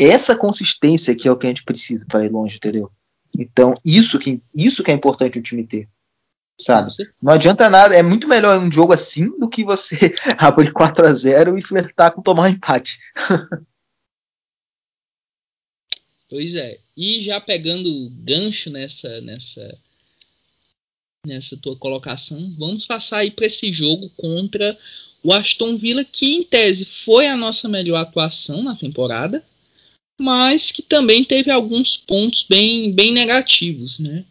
essa 0.01 0.35
consistência 0.35 1.15
que 1.15 1.27
é 1.27 1.31
o 1.31 1.37
que 1.37 1.47
a 1.47 1.49
gente 1.49 1.63
precisa 1.63 2.05
para 2.05 2.25
ir 2.25 2.31
longe, 2.31 2.57
entendeu? 2.57 2.91
Então, 3.37 3.75
isso 3.85 4.19
que, 4.19 4.41
isso 4.53 4.83
que 4.83 4.91
é 4.91 4.93
importante 4.93 5.39
o 5.39 5.43
time 5.43 5.65
ter. 5.65 5.87
Sabe? 6.59 6.91
Não 7.21 7.33
adianta 7.33 7.69
nada, 7.69 7.95
é 7.95 8.03
muito 8.03 8.27
melhor 8.27 8.59
um 8.59 8.71
jogo 8.71 8.91
assim 8.91 9.29
do 9.39 9.47
que 9.47 9.63
você 9.63 10.13
abrir 10.37 10.73
4 10.73 11.07
a 11.07 11.13
0 11.13 11.57
e 11.57 11.61
flertar 11.61 12.11
com 12.11 12.21
tomar 12.21 12.43
um 12.43 12.47
empate. 12.47 12.99
Pois 16.29 16.53
é. 16.53 16.77
E 16.95 17.21
já 17.23 17.41
pegando 17.41 18.09
gancho 18.19 18.69
nessa 18.69 19.19
nessa 19.21 19.77
nessa 21.25 21.57
tua 21.57 21.75
colocação, 21.75 22.55
vamos 22.57 22.85
passar 22.85 23.19
aí 23.19 23.31
para 23.31 23.47
esse 23.47 23.73
jogo 23.73 24.09
contra 24.11 24.77
o 25.21 25.33
Aston 25.33 25.77
Villa, 25.77 26.05
que 26.05 26.35
em 26.35 26.43
tese 26.43 26.85
foi 26.85 27.27
a 27.27 27.35
nossa 27.35 27.67
melhor 27.67 27.97
atuação 27.97 28.63
na 28.63 28.75
temporada, 28.75 29.43
mas 30.19 30.71
que 30.71 30.81
também 30.81 31.23
teve 31.23 31.49
alguns 31.49 31.97
pontos 31.97 32.45
bem, 32.47 32.91
bem 32.91 33.11
negativos, 33.11 33.99
né? 33.99 34.23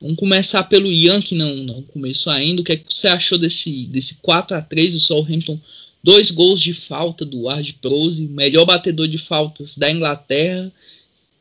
Vamos 0.00 0.16
começar 0.16 0.64
pelo 0.64 0.90
Ian, 0.90 1.20
que 1.20 1.34
não, 1.34 1.54
não 1.56 1.82
começou 1.82 2.32
ainda. 2.32 2.62
O 2.62 2.64
que, 2.64 2.72
é 2.72 2.76
que 2.76 2.86
você 2.88 3.06
achou 3.06 3.36
desse, 3.36 3.84
desse 3.84 4.16
4 4.22 4.56
a 4.56 4.62
3 4.62 4.94
do 4.94 5.00
Southampton? 5.00 5.60
Dois 6.02 6.30
gols 6.30 6.62
de 6.62 6.72
falta 6.72 7.26
do 7.26 7.42
Ward 7.42 7.74
Prose, 7.74 8.26
melhor 8.28 8.64
batedor 8.64 9.06
de 9.06 9.18
faltas 9.18 9.76
da 9.76 9.90
Inglaterra 9.90 10.72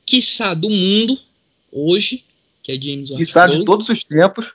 quiçá 0.10 0.56
do 0.56 0.72
mundo, 0.72 1.20
hoje, 1.72 2.24
que 2.64 2.72
é 2.72 2.82
James 2.82 3.12
Quiçá 3.12 3.46
de 3.46 3.64
todos 3.64 3.90
os 3.90 4.04
tempos. 4.04 4.54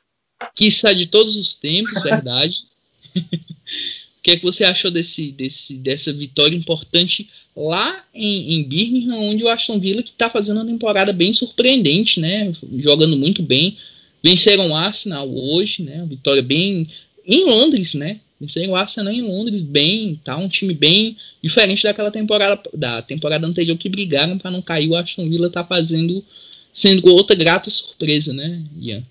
Quiçá 0.57 0.93
de 0.93 1.07
todos 1.07 1.37
os 1.37 1.55
tempos, 1.55 2.03
verdade. 2.03 2.65
o 3.15 4.21
que 4.21 4.33
é 4.33 4.37
que 4.37 4.43
você 4.43 4.65
achou 4.65 4.91
desse, 4.91 5.31
desse, 5.31 5.75
dessa 5.75 6.13
vitória 6.13 6.57
importante 6.57 7.31
lá 7.57 8.05
em, 8.13 8.55
em 8.55 8.65
Birmingham, 8.65 9.17
onde 9.17 9.45
o 9.45 9.49
Aston 9.49 9.79
Villa 9.79 10.03
que 10.03 10.11
está 10.11 10.29
fazendo 10.29 10.57
uma 10.57 10.67
temporada 10.67 11.13
bem 11.13 11.33
surpreendente, 11.33 12.21
né? 12.21 12.53
Jogando 12.79 13.17
muito 13.17 13.43
bem. 13.43 13.77
Venceram 14.23 14.71
o 14.71 14.77
Arsenal 14.77 15.29
hoje, 15.29 15.83
né? 15.83 16.05
Vitória 16.09 16.43
bem 16.43 16.89
em 17.25 17.45
Londres, 17.45 17.95
né? 17.95 18.21
Venceram 18.41 18.73
o 18.73 18.77
Arsenal 18.77 19.13
em 19.13 19.23
Londres 19.23 19.63
bem, 19.63 20.21
tá 20.25 20.37
um 20.37 20.49
time 20.49 20.75
bem 20.75 21.17
diferente 21.43 21.83
daquela 21.83 22.11
temporada 22.11 22.61
da 22.75 23.01
temporada 23.01 23.47
anterior 23.47 23.79
que 23.79 23.89
brigaram 23.89 24.39
para 24.39 24.51
não 24.51 24.61
cair. 24.61 24.89
O 24.89 24.97
Aston 24.97 25.29
Villa 25.29 25.49
tá 25.49 25.65
fazendo 25.65 26.25
sendo 26.73 27.13
outra 27.13 27.37
grata 27.37 27.71
surpresa, 27.71 28.33
né, 28.33 28.61
Ian? 28.77 29.07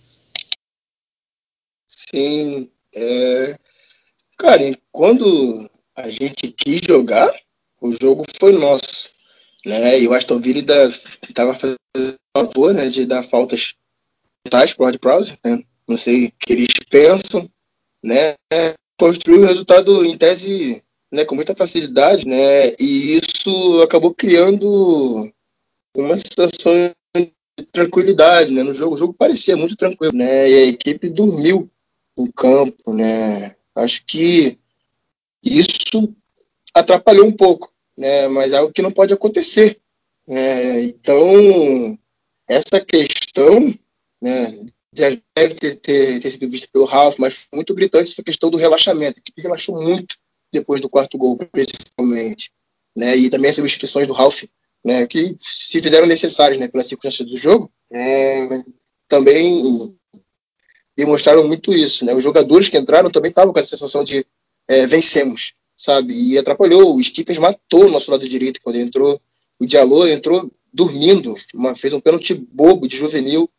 Sim, 1.88 2.70
é... 2.94 3.56
cara, 4.38 4.78
quando 4.92 5.70
a 5.96 6.10
gente 6.10 6.52
quis 6.52 6.82
jogar, 6.86 7.32
o 7.84 7.92
jogo 7.92 8.24
foi 8.40 8.54
nosso, 8.54 9.10
né? 9.66 10.00
E 10.00 10.08
o 10.08 10.14
Aston 10.14 10.40
Villa 10.40 10.60
estava 11.28 11.54
fazendo 11.54 11.78
favor, 12.36 12.74
né, 12.74 12.90
de 12.90 13.06
dar 13.06 13.22
faltas 13.22 13.76
tais 14.50 14.74
pro 14.74 14.86
Rod 14.86 14.98
Prowse, 14.98 15.38
né? 15.46 15.62
Não 15.88 15.98
sei 15.98 16.28
o 16.28 16.32
que 16.40 16.54
eles 16.54 16.68
pensam, 16.90 17.48
né? 18.04 18.36
construiu 18.98 19.42
o 19.42 19.46
resultado 19.46 20.06
em 20.06 20.18
tese 20.18 20.82
né, 21.12 21.26
com 21.26 21.36
muita 21.36 21.54
facilidade, 21.56 22.26
né? 22.26 22.70
E 22.80 23.18
isso 23.18 23.82
acabou 23.82 24.14
criando 24.14 25.30
uma 25.96 26.16
sensação 26.16 26.74
de 27.16 27.34
tranquilidade, 27.72 28.54
né? 28.54 28.64
No 28.64 28.74
jogo, 28.74 28.96
o 28.96 28.98
jogo 28.98 29.14
parecia 29.14 29.58
muito 29.58 29.76
tranquilo, 29.76 30.14
né? 30.16 30.50
E 30.50 30.54
a 30.56 30.66
equipe 30.68 31.10
dormiu 31.10 31.70
em 32.18 32.32
campo, 32.32 32.94
né? 32.94 33.56
Acho 33.76 34.06
que 34.06 34.58
isso 35.44 36.16
atrapalhou 36.74 37.26
um 37.26 37.32
pouco, 37.32 37.73
né? 37.98 38.28
Mas 38.28 38.54
é 38.54 38.58
algo 38.58 38.74
que 38.74 38.82
não 38.82 38.92
pode 38.92 39.14
acontecer. 39.14 39.80
Né? 40.28 40.84
Então, 40.84 41.98
essa 42.48 42.80
questão, 42.82 43.74
né? 44.22 44.66
já 44.96 45.10
deve 45.36 45.56
ter, 45.56 45.76
ter, 45.78 46.20
ter, 46.20 46.32
sido 46.32 46.50
vista 46.50 46.68
pelo 46.72 46.86
Ralf, 46.86 47.18
mas 47.18 47.48
foi 47.50 47.58
muito 47.58 47.74
gritante 47.74 48.12
essa 48.12 48.24
questão 48.24 48.50
do 48.50 48.58
relaxamento. 48.58 49.20
Equipe 49.20 49.42
relaxou 49.42 49.82
muito 49.82 50.16
depois 50.52 50.82
do 50.82 50.90
quarto 50.90 51.18
gol, 51.18 51.38
principalmente. 51.52 52.52
Né? 52.96 53.18
E 53.18 53.30
também 53.30 53.50
as 53.50 53.56
substituições 53.56 54.08
do 54.08 54.14
Ralf, 54.14 54.44
né? 54.86 55.08
que 55.08 55.36
se 55.40 55.82
fizeram 55.82 56.06
necessárias 56.06 56.60
né? 56.60 56.68
pelas 56.68 56.88
circunstâncias 56.88 57.28
do 57.28 57.38
jogo, 57.38 57.72
é, 57.92 58.64
também 59.08 59.98
demonstraram 60.96 61.48
muito 61.48 61.74
isso. 61.74 62.06
Né? 62.06 62.14
Os 62.14 62.24
jogadores 62.24 62.70
que 62.70 62.78
entraram 62.78 63.10
também 63.10 63.30
estavam 63.30 63.52
com 63.52 63.60
essa 63.60 63.70
sensação 63.70 64.04
de 64.04 64.26
é, 64.68 64.86
vencemos, 64.86 65.54
sabe? 65.76 66.14
E 66.14 66.38
atrapalhou. 66.38 66.96
O 66.96 67.02
Skippers 67.02 67.38
matou 67.38 67.86
o 67.86 67.92
nosso 67.92 68.12
lado 68.12 68.28
direito 68.28 68.60
quando 68.64 68.78
entrou. 68.78 69.20
O 69.60 69.66
Diallo 69.66 70.08
entrou 70.08 70.52
dormindo, 70.74 71.36
uma, 71.54 71.76
fez 71.76 71.94
um 71.94 72.00
pênalti 72.00 72.34
bobo 72.34 72.88
de 72.88 72.98
juvenil 72.98 73.50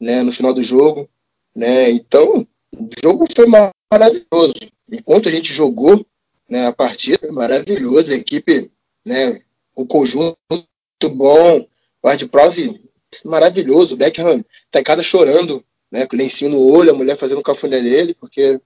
né, 0.00 0.22
no 0.22 0.32
final 0.32 0.54
do 0.54 0.62
jogo. 0.62 1.08
Né? 1.54 1.90
Então, 1.90 2.46
o 2.74 2.88
jogo 3.02 3.24
foi 3.34 3.46
maravilhoso. 3.46 4.54
Enquanto 4.90 5.28
a 5.28 5.32
gente 5.32 5.52
jogou 5.52 6.04
né, 6.48 6.66
a 6.66 6.72
partida, 6.72 7.30
maravilhoso. 7.32 8.12
A 8.12 8.16
equipe, 8.16 8.70
né, 9.06 9.40
o 9.74 9.86
conjunto 9.86 10.36
muito 10.50 11.16
bom. 11.16 11.66
O 12.02 12.08
Ard 12.08 12.26
Prowse, 12.28 12.80
maravilhoso. 13.24 13.94
O 13.94 13.96
Beckham 13.96 14.44
tá 14.70 14.80
em 14.80 14.84
casa 14.84 15.02
chorando, 15.02 15.64
né, 15.90 16.06
com 16.06 16.16
lencinho 16.16 16.50
no 16.50 16.70
olho, 16.72 16.90
a 16.90 16.94
mulher 16.94 17.16
fazendo 17.16 17.42
cafuné 17.42 17.80
nele, 17.80 18.14
porque 18.14 18.60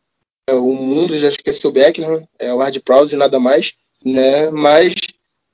o 0.51 0.73
mundo 0.73 1.19
já 1.19 1.29
esqueceu 1.29 1.73
Beckham, 1.73 2.27
é 2.39 2.53
o 2.53 2.61
Ard 2.61 2.79
Prowse 2.81 3.15
e 3.15 3.19
nada 3.19 3.39
mais. 3.41 3.75
Né, 4.05 4.51
mas 4.53 4.95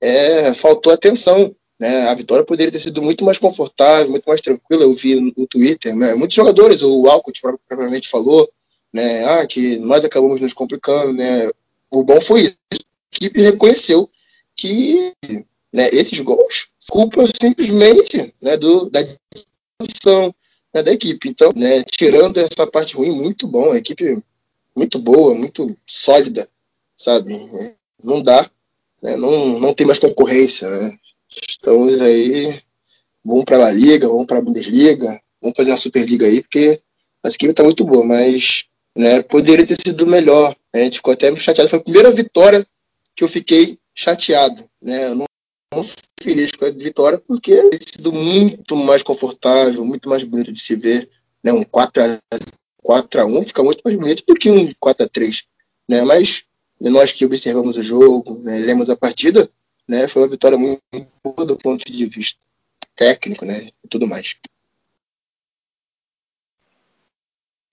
é, 0.01 0.53
faltou 0.53 0.93
atenção 0.93 1.55
né? 1.83 2.09
A 2.09 2.15
vitória 2.15 2.45
poderia 2.45 2.71
ter 2.71 2.79
sido 2.79 3.03
muito 3.03 3.25
mais 3.25 3.39
confortável, 3.39 4.13
muito 4.13 4.25
mais 4.25 4.41
tranquila. 4.41 4.85
Eu 4.85 4.93
vi 4.93 5.19
no 5.37 5.47
Twitter, 5.49 5.97
né? 5.97 6.15
muitos 6.15 6.37
jogadores, 6.37 6.81
o 6.81 7.09
Alcott 7.09 7.43
propriamente 7.43 8.09
falou, 8.09 8.49
né? 8.95 9.25
Ah, 9.25 9.45
que 9.45 9.79
nós 9.79 10.05
acabamos 10.05 10.41
nos 10.41 10.53
complicando, 10.53 11.13
né? 11.13 11.51
O 11.91 12.05
bom 12.05 12.21
foi 12.21 12.43
isso. 12.43 12.57
A 12.73 13.17
equipe 13.17 13.43
reconheceu 13.43 14.09
que 14.55 15.13
né, 15.73 15.89
esses 15.93 16.21
gols 16.21 16.69
culpa 16.89 17.25
simplesmente 17.41 18.33
né, 18.41 18.57
do, 18.57 18.89
da 18.89 19.03
disposição 19.03 20.33
né, 20.73 20.85
da 20.85 20.93
equipe. 20.93 21.29
Então, 21.29 21.53
né, 21.57 21.83
tirando 21.83 22.39
essa 22.39 22.65
parte 22.65 22.95
ruim, 22.95 23.11
muito 23.11 23.49
bom. 23.49 23.73
A 23.73 23.79
equipe 23.79 24.23
muito 24.77 24.99
boa, 24.99 25.35
muito 25.35 25.77
sólida, 25.87 26.49
sabe? 26.97 27.39
Não 28.03 28.23
dá, 28.23 28.49
né, 29.03 29.17
não, 29.17 29.59
não 29.59 29.75
tem 29.75 29.87
mais 29.87 29.99
concorrência. 29.99 30.69
Né? 30.71 30.97
Estamos 31.49 32.01
aí. 32.01 32.61
Vamos 33.25 33.45
para 33.45 33.67
a 33.67 33.71
Liga, 33.71 34.09
vamos 34.09 34.27
para 34.27 34.39
a 34.39 34.41
Bundesliga, 34.41 35.21
vamos 35.41 35.57
fazer 35.57 35.71
uma 35.71 35.77
Superliga 35.77 36.27
aí, 36.27 36.43
porque 36.43 36.81
a 37.25 37.29
equipe 37.29 37.51
está 37.51 37.63
muito 37.63 37.85
boa, 37.85 38.05
mas 38.05 38.65
né, 38.97 39.23
poderia 39.23 39.67
ter 39.67 39.77
sido 39.81 40.07
melhor. 40.07 40.57
A 40.75 40.79
gente 40.79 40.97
ficou 40.97 41.13
até 41.13 41.35
chateado. 41.37 41.69
Foi 41.69 41.79
a 41.79 41.83
primeira 41.83 42.11
vitória 42.11 42.67
que 43.15 43.23
eu 43.23 43.29
fiquei 43.29 43.79
chateado. 43.95 44.65
Né? 44.81 45.07
Eu 45.07 45.15
não, 45.15 45.25
não 45.75 45.85
feliz 46.21 46.51
com 46.53 46.65
a 46.65 46.71
vitória, 46.71 47.19
porque 47.19 47.55
teria 47.55 47.79
sido 47.81 48.13
muito 48.13 48.75
mais 48.77 49.03
confortável, 49.03 49.85
muito 49.85 50.09
mais 50.09 50.25
bonito 50.25 50.53
de 50.53 50.61
se 50.61 50.75
ver. 50.75 51.09
Né? 51.45 51.53
Um 51.53 51.63
4 51.63 52.03
a 52.03 52.21
4 52.83 53.21
a 53.21 53.25
1 53.27 53.43
fica 53.45 53.63
muito 53.63 53.83
mais 53.85 53.97
bonito 53.97 54.25
do 54.27 54.35
que 54.35 54.51
um 54.51 54.71
4 54.79 55.07
a 55.07 55.09
3 55.09 55.45
né? 55.89 56.03
Mas 56.03 56.45
nós 56.81 57.13
que 57.13 57.25
observamos 57.25 57.77
o 57.77 57.83
jogo, 57.83 58.39
né, 58.41 58.59
lemos 58.59 58.91
a 58.91 58.97
partida, 58.97 59.49
né, 59.89 60.09
foi 60.09 60.23
uma 60.23 60.29
vitória 60.29 60.59
muito 60.59 60.81
boa 61.23 61.47
do 61.47 61.57
ponto 61.57 61.85
de 61.85 62.07
vista 62.07 62.41
técnico, 62.97 63.45
né, 63.45 63.69
e 63.85 63.89
tudo 63.89 64.07
mais. 64.07 64.37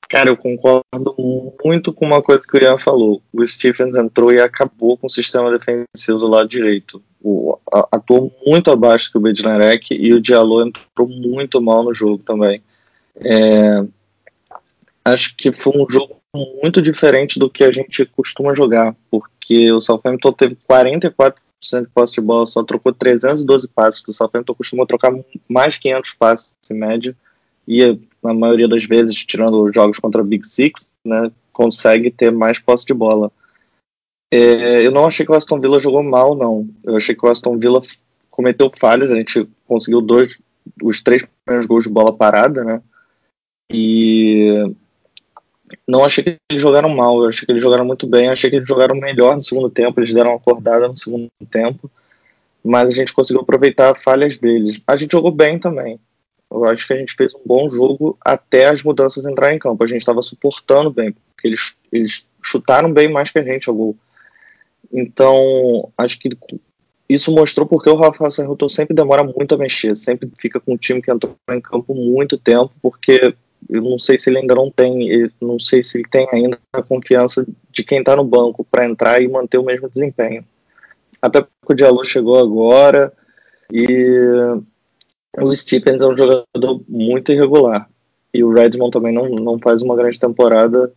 Cara, 0.07 0.29
eu 0.29 0.37
concordo 0.37 1.15
muito 1.63 1.93
com 1.93 2.03
uma 2.03 2.21
coisa 2.21 2.41
que 2.41 2.57
o 2.57 2.59
Ian 2.59 2.79
falou. 2.79 3.21
O 3.31 3.45
Stephens 3.45 3.95
entrou 3.95 4.33
e 4.33 4.41
acabou 4.41 4.97
com 4.97 5.05
o 5.05 5.09
sistema 5.09 5.51
defensivo 5.51 6.17
do 6.17 6.27
lado 6.27 6.49
direito. 6.49 7.03
O, 7.21 7.59
a, 7.71 7.87
atuou 7.91 8.35
muito 8.43 8.71
abaixo 8.71 9.11
que 9.11 9.19
o 9.19 9.21
Bednarek 9.21 9.93
e 9.93 10.11
o 10.11 10.19
Diallo 10.19 10.65
entrou 10.65 11.07
muito 11.07 11.61
mal 11.61 11.83
no 11.83 11.93
jogo 11.93 12.23
também. 12.23 12.63
É, 13.17 13.85
acho 15.03 15.35
que 15.35 15.51
foi 15.51 15.73
um 15.75 15.89
jogo 15.89 16.17
muito 16.61 16.81
diferente 16.81 17.39
do 17.39 17.49
que 17.49 17.63
a 17.63 17.71
gente 17.71 18.05
costuma 18.05 18.55
jogar, 18.55 18.95
porque 19.09 19.71
o 19.71 19.79
Southampton 19.79 20.31
teve 20.31 20.55
44% 20.55 21.33
de 21.81 21.87
posse 21.87 22.13
de 22.13 22.21
bola, 22.21 22.45
só 22.45 22.63
trocou 22.63 22.93
312 22.93 23.67
passes, 23.67 24.07
o 24.07 24.13
Southampton 24.13 24.53
costumou 24.53 24.85
trocar 24.85 25.13
mais 25.47 25.77
500 25.77 26.13
passes 26.13 26.55
em 26.69 26.75
média, 26.75 27.15
e 27.67 27.99
na 28.23 28.33
maioria 28.33 28.67
das 28.67 28.83
vezes, 28.83 29.15
tirando 29.25 29.63
os 29.63 29.73
jogos 29.73 29.99
contra 29.99 30.23
Big 30.23 30.45
Six, 30.45 30.93
né, 31.05 31.31
consegue 31.53 32.11
ter 32.11 32.31
mais 32.31 32.59
posse 32.59 32.85
de 32.85 32.93
bola. 32.93 33.31
É, 34.31 34.85
eu 34.85 34.91
não 34.91 35.05
achei 35.05 35.25
que 35.25 35.31
o 35.31 35.35
Aston 35.35 35.59
Villa 35.59 35.79
jogou 35.79 36.03
mal, 36.03 36.35
não. 36.35 36.67
Eu 36.83 36.95
achei 36.95 37.15
que 37.15 37.25
o 37.25 37.29
Aston 37.29 37.57
Villa 37.57 37.81
cometeu 38.29 38.71
falhas, 38.75 39.11
a 39.11 39.15
gente 39.15 39.47
conseguiu 39.67 40.01
dois, 40.01 40.39
os 40.81 41.01
três 41.01 41.25
primeiros 41.45 41.67
gols 41.67 41.83
de 41.83 41.89
bola 41.89 42.15
parada, 42.15 42.63
né? 42.63 42.81
E 43.71 44.73
não 45.87 46.03
achei 46.03 46.23
que 46.23 46.37
eles 46.49 46.61
jogaram 46.61 46.89
mal, 46.89 47.21
eu 47.21 47.29
achei 47.29 47.45
que 47.45 47.51
eles 47.51 47.61
jogaram 47.61 47.85
muito 47.85 48.07
bem, 48.07 48.29
achei 48.29 48.49
que 48.49 48.55
eles 48.57 48.67
jogaram 48.67 48.95
melhor 48.95 49.35
no 49.35 49.41
segundo 49.41 49.69
tempo, 49.69 49.99
eles 49.99 50.13
deram 50.13 50.31
uma 50.31 50.37
acordada 50.37 50.87
no 50.87 50.97
segundo 50.97 51.29
tempo, 51.49 51.89
mas 52.63 52.89
a 52.89 52.91
gente 52.91 53.13
conseguiu 53.13 53.41
aproveitar 53.41 53.95
falhas 53.95 54.37
deles. 54.37 54.81
A 54.87 54.95
gente 54.95 55.11
jogou 55.11 55.31
bem 55.31 55.59
também. 55.59 55.99
Eu 56.51 56.65
acho 56.65 56.87
que 56.87 56.93
a 56.93 56.97
gente 56.97 57.13
fez 57.13 57.33
um 57.35 57.41
bom 57.45 57.69
jogo 57.69 58.17
até 58.21 58.67
as 58.67 58.81
mudanças 58.83 59.25
entrarem 59.25 59.57
em 59.57 59.59
campo. 59.59 59.83
A 59.83 59.87
gente 59.87 59.99
estava 59.99 60.21
suportando 60.21 60.89
bem, 60.89 61.11
porque 61.11 61.47
eles, 61.47 61.75
eles 61.91 62.27
chutaram 62.43 62.91
bem 62.91 63.07
mais 63.07 63.29
que 63.31 63.39
a 63.39 63.43
gente 63.43 63.69
ao 63.69 63.75
gol. 63.75 63.95
Então, 64.91 65.91
acho 65.97 66.17
que 66.19 66.29
isso 67.07 67.31
mostrou 67.31 67.67
porque 67.67 67.89
o 67.89 67.95
Rafael 67.95 68.31
Serruto 68.31 68.67
sempre 68.67 68.95
demora 68.95 69.23
muito 69.23 69.55
a 69.55 69.57
mexer, 69.57 69.95
sempre 69.95 70.29
fica 70.37 70.59
com 70.59 70.73
um 70.73 70.77
time 70.77 71.01
que 71.01 71.11
entrou 71.11 71.35
em 71.51 71.61
campo 71.61 71.93
muito 71.93 72.37
tempo, 72.37 72.71
porque 72.81 73.33
eu 73.67 73.81
não 73.81 73.97
sei 73.97 74.17
se 74.17 74.29
ele 74.29 74.39
ainda 74.39 74.55
não 74.55 74.69
tem, 74.71 75.29
não 75.41 75.59
sei 75.59 75.81
se 75.83 75.97
ele 75.97 76.07
tem 76.09 76.27
ainda 76.31 76.57
a 76.73 76.81
confiança 76.81 77.45
de 77.71 77.83
quem 77.83 77.99
está 77.99 78.15
no 78.15 78.23
banco 78.23 78.65
para 78.69 78.85
entrar 78.85 79.21
e 79.21 79.27
manter 79.27 79.57
o 79.57 79.65
mesmo 79.65 79.89
desempenho. 79.89 80.43
Até 81.21 81.41
porque 81.41 81.73
o 81.73 81.75
Diallo 81.75 82.03
chegou 82.03 82.37
agora 82.37 83.11
e 83.71 84.57
o 85.37 85.55
Stevens 85.55 86.01
é 86.01 86.07
um 86.07 86.17
jogador 86.17 86.81
muito 86.87 87.31
irregular. 87.31 87.89
E 88.33 88.43
o 88.43 88.51
Redmond 88.51 88.91
também 88.91 89.13
não, 89.13 89.27
não 89.29 89.59
faz 89.59 89.81
uma 89.81 89.95
grande 89.95 90.19
temporada, 90.19 90.91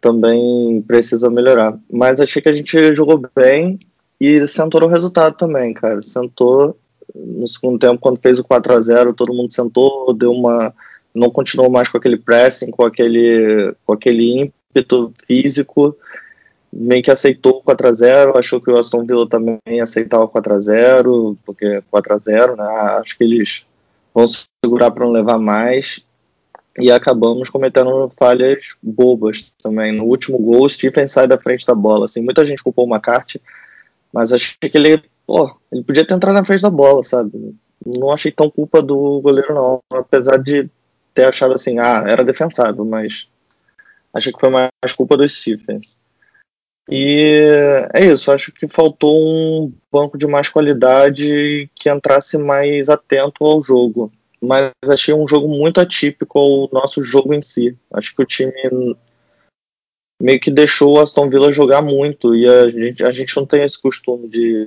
também 0.00 0.82
precisa 0.82 1.30
melhorar. 1.30 1.78
Mas 1.90 2.20
achei 2.20 2.40
que 2.42 2.48
a 2.48 2.52
gente 2.52 2.94
jogou 2.94 3.22
bem 3.34 3.78
e 4.20 4.46
sentou 4.48 4.80
no 4.80 4.86
resultado 4.86 5.36
também, 5.36 5.72
cara. 5.72 6.02
Sentou 6.02 6.76
no 7.14 7.46
segundo 7.48 7.78
tempo, 7.78 8.00
quando 8.00 8.20
fez 8.20 8.38
o 8.38 8.44
4 8.44 8.74
a 8.74 8.80
0 8.80 9.14
todo 9.14 9.34
mundo 9.34 9.52
sentou, 9.52 10.12
deu 10.12 10.32
uma 10.32 10.74
não 11.14 11.30
continuou 11.30 11.70
mais 11.70 11.88
com 11.88 11.98
aquele 11.98 12.16
pressing, 12.16 12.70
com 12.70 12.84
aquele, 12.84 13.74
com 13.84 13.92
aquele 13.92 14.42
ímpeto 14.42 15.12
físico, 15.26 15.96
meio 16.72 17.02
que 17.02 17.10
aceitou 17.10 17.58
o 17.58 17.62
4x0, 17.62 18.36
achou 18.36 18.60
que 18.60 18.70
o 18.70 18.78
Aston 18.78 19.04
Villa 19.04 19.28
também 19.28 19.80
aceitava 19.80 20.24
o 20.24 20.28
4x0, 20.28 21.36
porque 21.44 21.82
4x0, 21.92 22.56
né, 22.56 22.64
acho 23.00 23.16
que 23.16 23.24
eles 23.24 23.66
vão 24.14 24.26
segurar 24.64 24.90
para 24.90 25.04
não 25.04 25.12
levar 25.12 25.38
mais, 25.38 26.04
e 26.78 26.90
acabamos 26.92 27.50
cometendo 27.50 28.10
falhas 28.16 28.62
bobas 28.80 29.52
também. 29.60 29.90
No 29.90 30.04
último 30.04 30.38
gol, 30.38 30.62
o 30.62 30.68
Stephen 30.68 31.08
sai 31.08 31.26
da 31.26 31.38
frente 31.38 31.66
da 31.66 31.74
bola, 31.74 32.04
assim, 32.04 32.22
muita 32.22 32.46
gente 32.46 32.62
culpou 32.62 32.86
o 32.86 32.88
McCarthy, 32.88 33.40
mas 34.12 34.32
achei 34.32 34.54
que 34.60 34.78
ele, 34.78 35.02
pô, 35.26 35.50
ele 35.72 35.82
podia 35.82 36.06
ter 36.06 36.14
entrado 36.14 36.34
na 36.34 36.44
frente 36.44 36.62
da 36.62 36.70
bola, 36.70 37.02
sabe? 37.02 37.54
Não 37.84 38.12
achei 38.12 38.30
tão 38.30 38.50
culpa 38.50 38.82
do 38.82 39.20
goleiro, 39.20 39.54
não, 39.54 39.80
apesar 39.90 40.36
de 40.38 40.68
ter 41.18 41.26
achado 41.26 41.52
assim, 41.52 41.80
ah, 41.80 42.04
era 42.06 42.22
defensável, 42.22 42.84
mas 42.84 43.28
acho 44.14 44.32
que 44.32 44.38
foi 44.38 44.50
mais 44.50 44.92
culpa 44.96 45.16
dos 45.16 45.36
Stephens. 45.36 45.98
E 46.88 47.42
é 47.92 48.06
isso, 48.06 48.30
acho 48.30 48.52
que 48.52 48.68
faltou 48.68 49.18
um 49.20 49.72
banco 49.90 50.16
de 50.16 50.28
mais 50.28 50.48
qualidade 50.48 51.68
que 51.74 51.90
entrasse 51.90 52.38
mais 52.38 52.88
atento 52.88 53.44
ao 53.44 53.60
jogo. 53.60 54.12
Mas 54.40 54.70
achei 54.88 55.12
um 55.12 55.26
jogo 55.26 55.48
muito 55.48 55.80
atípico 55.80 56.38
ao 56.38 56.70
nosso 56.72 57.02
jogo 57.02 57.34
em 57.34 57.42
si. 57.42 57.76
Acho 57.92 58.14
que 58.14 58.22
o 58.22 58.26
time 58.26 58.52
meio 60.22 60.38
que 60.38 60.52
deixou 60.52 60.94
o 60.94 61.00
Aston 61.00 61.28
Villa 61.28 61.50
jogar 61.50 61.82
muito 61.82 62.34
e 62.34 62.48
a 62.48 62.70
gente, 62.70 63.04
a 63.04 63.10
gente 63.10 63.36
não 63.36 63.44
tem 63.44 63.64
esse 63.64 63.80
costume 63.80 64.28
de 64.28 64.66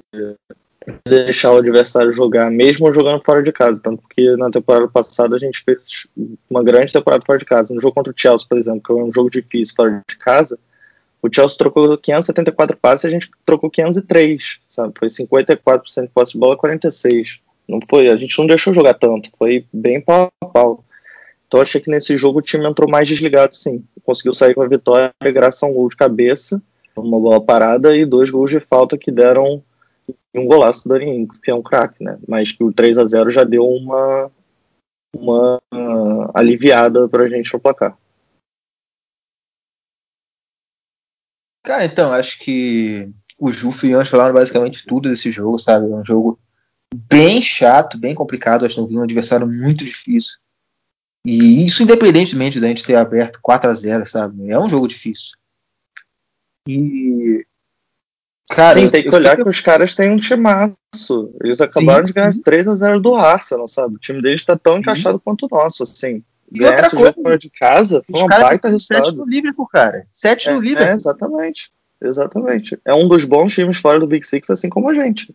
deixar 1.07 1.51
o 1.51 1.57
adversário 1.57 2.11
jogar, 2.11 2.49
mesmo 2.49 2.91
jogando 2.93 3.23
fora 3.23 3.43
de 3.43 3.51
casa. 3.51 3.81
Tanto 3.81 4.03
que 4.09 4.35
na 4.35 4.49
temporada 4.49 4.87
passada 4.87 5.35
a 5.35 5.39
gente 5.39 5.63
fez 5.63 6.07
uma 6.49 6.63
grande 6.63 6.91
temporada 6.91 7.23
fora 7.25 7.39
de 7.39 7.45
casa. 7.45 7.73
No 7.73 7.81
jogo 7.81 7.93
contra 7.93 8.11
o 8.11 8.15
Chelsea, 8.17 8.47
por 8.47 8.57
exemplo, 8.57 8.81
que 8.81 8.91
é 8.91 8.95
um 8.95 9.11
jogo 9.11 9.29
difícil 9.29 9.75
fora 9.75 10.01
de 10.07 10.17
casa, 10.17 10.57
o 11.21 11.29
Chelsea 11.31 11.57
trocou 11.57 11.97
574 11.97 12.77
passes 12.77 13.03
e 13.03 13.07
a 13.07 13.11
gente 13.11 13.29
trocou 13.45 13.69
503, 13.69 14.59
sabe? 14.67 14.93
Foi 14.97 15.07
54% 15.07 16.01
de 16.03 16.07
posse 16.09 16.33
de 16.33 16.39
bola, 16.39 16.57
46. 16.57 17.39
Não 17.67 17.79
foi, 17.87 18.09
a 18.09 18.17
gente 18.17 18.37
não 18.39 18.47
deixou 18.47 18.73
jogar 18.73 18.95
tanto, 18.95 19.29
foi 19.37 19.65
bem 19.71 20.01
pau 20.01 20.31
a 20.41 20.45
pau. 20.47 20.83
Então 21.47 21.61
achei 21.61 21.79
que 21.79 21.91
nesse 21.91 22.17
jogo 22.17 22.39
o 22.39 22.41
time 22.41 22.65
entrou 22.65 22.89
mais 22.89 23.07
desligado, 23.07 23.55
sim. 23.55 23.83
Conseguiu 24.03 24.33
sair 24.33 24.55
com 24.55 24.61
a 24.61 24.67
vitória 24.67 25.11
graças 25.21 25.61
a 25.61 25.67
um 25.67 25.73
gol 25.73 25.89
de 25.89 25.95
cabeça, 25.95 26.61
uma 26.95 27.19
boa 27.19 27.39
parada 27.39 27.95
e 27.95 28.05
dois 28.05 28.29
gols 28.29 28.49
de 28.49 28.59
falta 28.59 28.97
que 28.97 29.11
deram 29.11 29.61
e 30.33 30.39
um 30.39 30.45
golaço 30.45 30.83
do 30.83 30.89
Dani 30.89 31.27
que 31.43 31.51
é 31.51 31.55
um 31.55 31.61
craque, 31.61 32.03
né? 32.03 32.17
Mas 32.27 32.51
que 32.51 32.63
o 32.63 32.71
3 32.71 32.97
a 32.97 33.05
0 33.05 33.29
já 33.31 33.43
deu 33.43 33.65
uma, 33.65 34.31
uma 35.15 35.61
aliviada 36.33 37.07
pra 37.07 37.27
gente 37.27 37.53
no 37.53 37.59
placar. 37.59 37.97
Cara, 41.63 41.85
então, 41.85 42.11
acho 42.11 42.39
que 42.39 43.11
o 43.37 43.51
Jufo 43.51 43.85
e 43.85 43.95
o 43.95 44.05
falaram 44.05 44.33
basicamente 44.33 44.85
tudo 44.85 45.09
desse 45.09 45.31
jogo, 45.31 45.59
sabe? 45.59 45.91
É 45.91 45.95
um 45.95 46.05
jogo 46.05 46.39
bem 46.93 47.41
chato, 47.41 47.97
bem 47.97 48.15
complicado. 48.15 48.65
Acho 48.65 48.87
que 48.87 48.97
um 48.97 49.03
adversário 49.03 49.47
muito 49.47 49.85
difícil. 49.85 50.33
E 51.25 51.63
isso 51.65 51.83
independentemente 51.83 52.59
da 52.59 52.67
gente 52.67 52.83
ter 52.83 52.95
aberto 52.95 53.39
4 53.41 53.69
a 53.69 53.73
0 53.73 54.05
sabe? 54.07 54.49
É 54.49 54.57
um 54.57 54.69
jogo 54.69 54.87
difícil. 54.87 55.37
E 56.67 57.45
Cara, 58.51 58.73
Sim, 58.73 58.89
tem 58.89 59.01
que 59.01 59.15
olhar 59.15 59.37
que... 59.37 59.43
que 59.43 59.49
os 59.49 59.61
caras 59.61 59.95
têm 59.95 60.11
um 60.11 60.17
timaço. 60.17 61.33
Eles 61.41 61.61
acabaram 61.61 62.05
Sim. 62.05 62.07
de 62.07 62.13
ganhar 62.13 62.33
3 62.43 62.67
a 62.67 62.75
0 62.75 62.99
do 62.99 63.15
Arsenal, 63.15 63.67
sabe? 63.67 63.95
O 63.95 63.97
time 63.97 64.21
deles 64.21 64.43
tá 64.43 64.57
tão 64.57 64.77
encaixado 64.77 65.17
Sim. 65.17 65.21
quanto 65.23 65.45
o 65.45 65.49
nosso, 65.49 65.83
assim. 65.83 66.21
E 66.51 66.65
outra 66.65 66.89
coisa, 66.89 67.13
fora 67.13 67.37
de 67.37 67.49
casa 67.49 68.03
foi 68.05 68.19
uma 68.19 68.27
baita 68.27 68.67
resultado. 68.67 69.05
7 69.05 69.17
no 69.17 69.25
Liverpool, 69.25 69.67
cara. 69.67 70.05
7 70.11 70.49
é, 70.49 70.53
no 70.53 70.59
Liverpool. 70.59 70.89
É, 70.89 70.95
exatamente. 70.95 71.71
Exatamente. 72.03 72.79
É 72.83 72.93
um 72.93 73.07
dos 73.07 73.23
bons 73.23 73.53
times 73.53 73.77
fora 73.77 73.99
do 73.99 74.07
Big 74.07 74.27
Six, 74.27 74.49
assim 74.49 74.67
como 74.67 74.89
a 74.89 74.93
gente. 74.93 75.33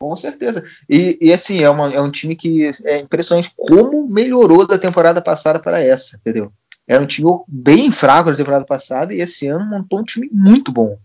Com 0.00 0.16
certeza. 0.16 0.64
E, 0.88 1.18
e 1.20 1.32
assim, 1.32 1.62
é, 1.62 1.70
uma, 1.70 1.92
é 1.92 2.00
um 2.00 2.10
time 2.10 2.34
que 2.34 2.68
é 2.84 2.98
impressionante 2.98 3.52
como 3.56 4.08
melhorou 4.08 4.66
da 4.66 4.78
temporada 4.78 5.20
passada 5.20 5.60
para 5.60 5.80
essa, 5.80 6.16
entendeu? 6.16 6.50
Era 6.88 7.02
um 7.02 7.06
time 7.06 7.30
bem 7.46 7.92
fraco 7.92 8.30
da 8.30 8.36
temporada 8.36 8.64
passada 8.64 9.14
e 9.14 9.20
esse 9.20 9.46
ano 9.46 9.64
montou 9.64 10.00
um 10.00 10.04
time 10.04 10.28
muito 10.32 10.72
bom. 10.72 10.98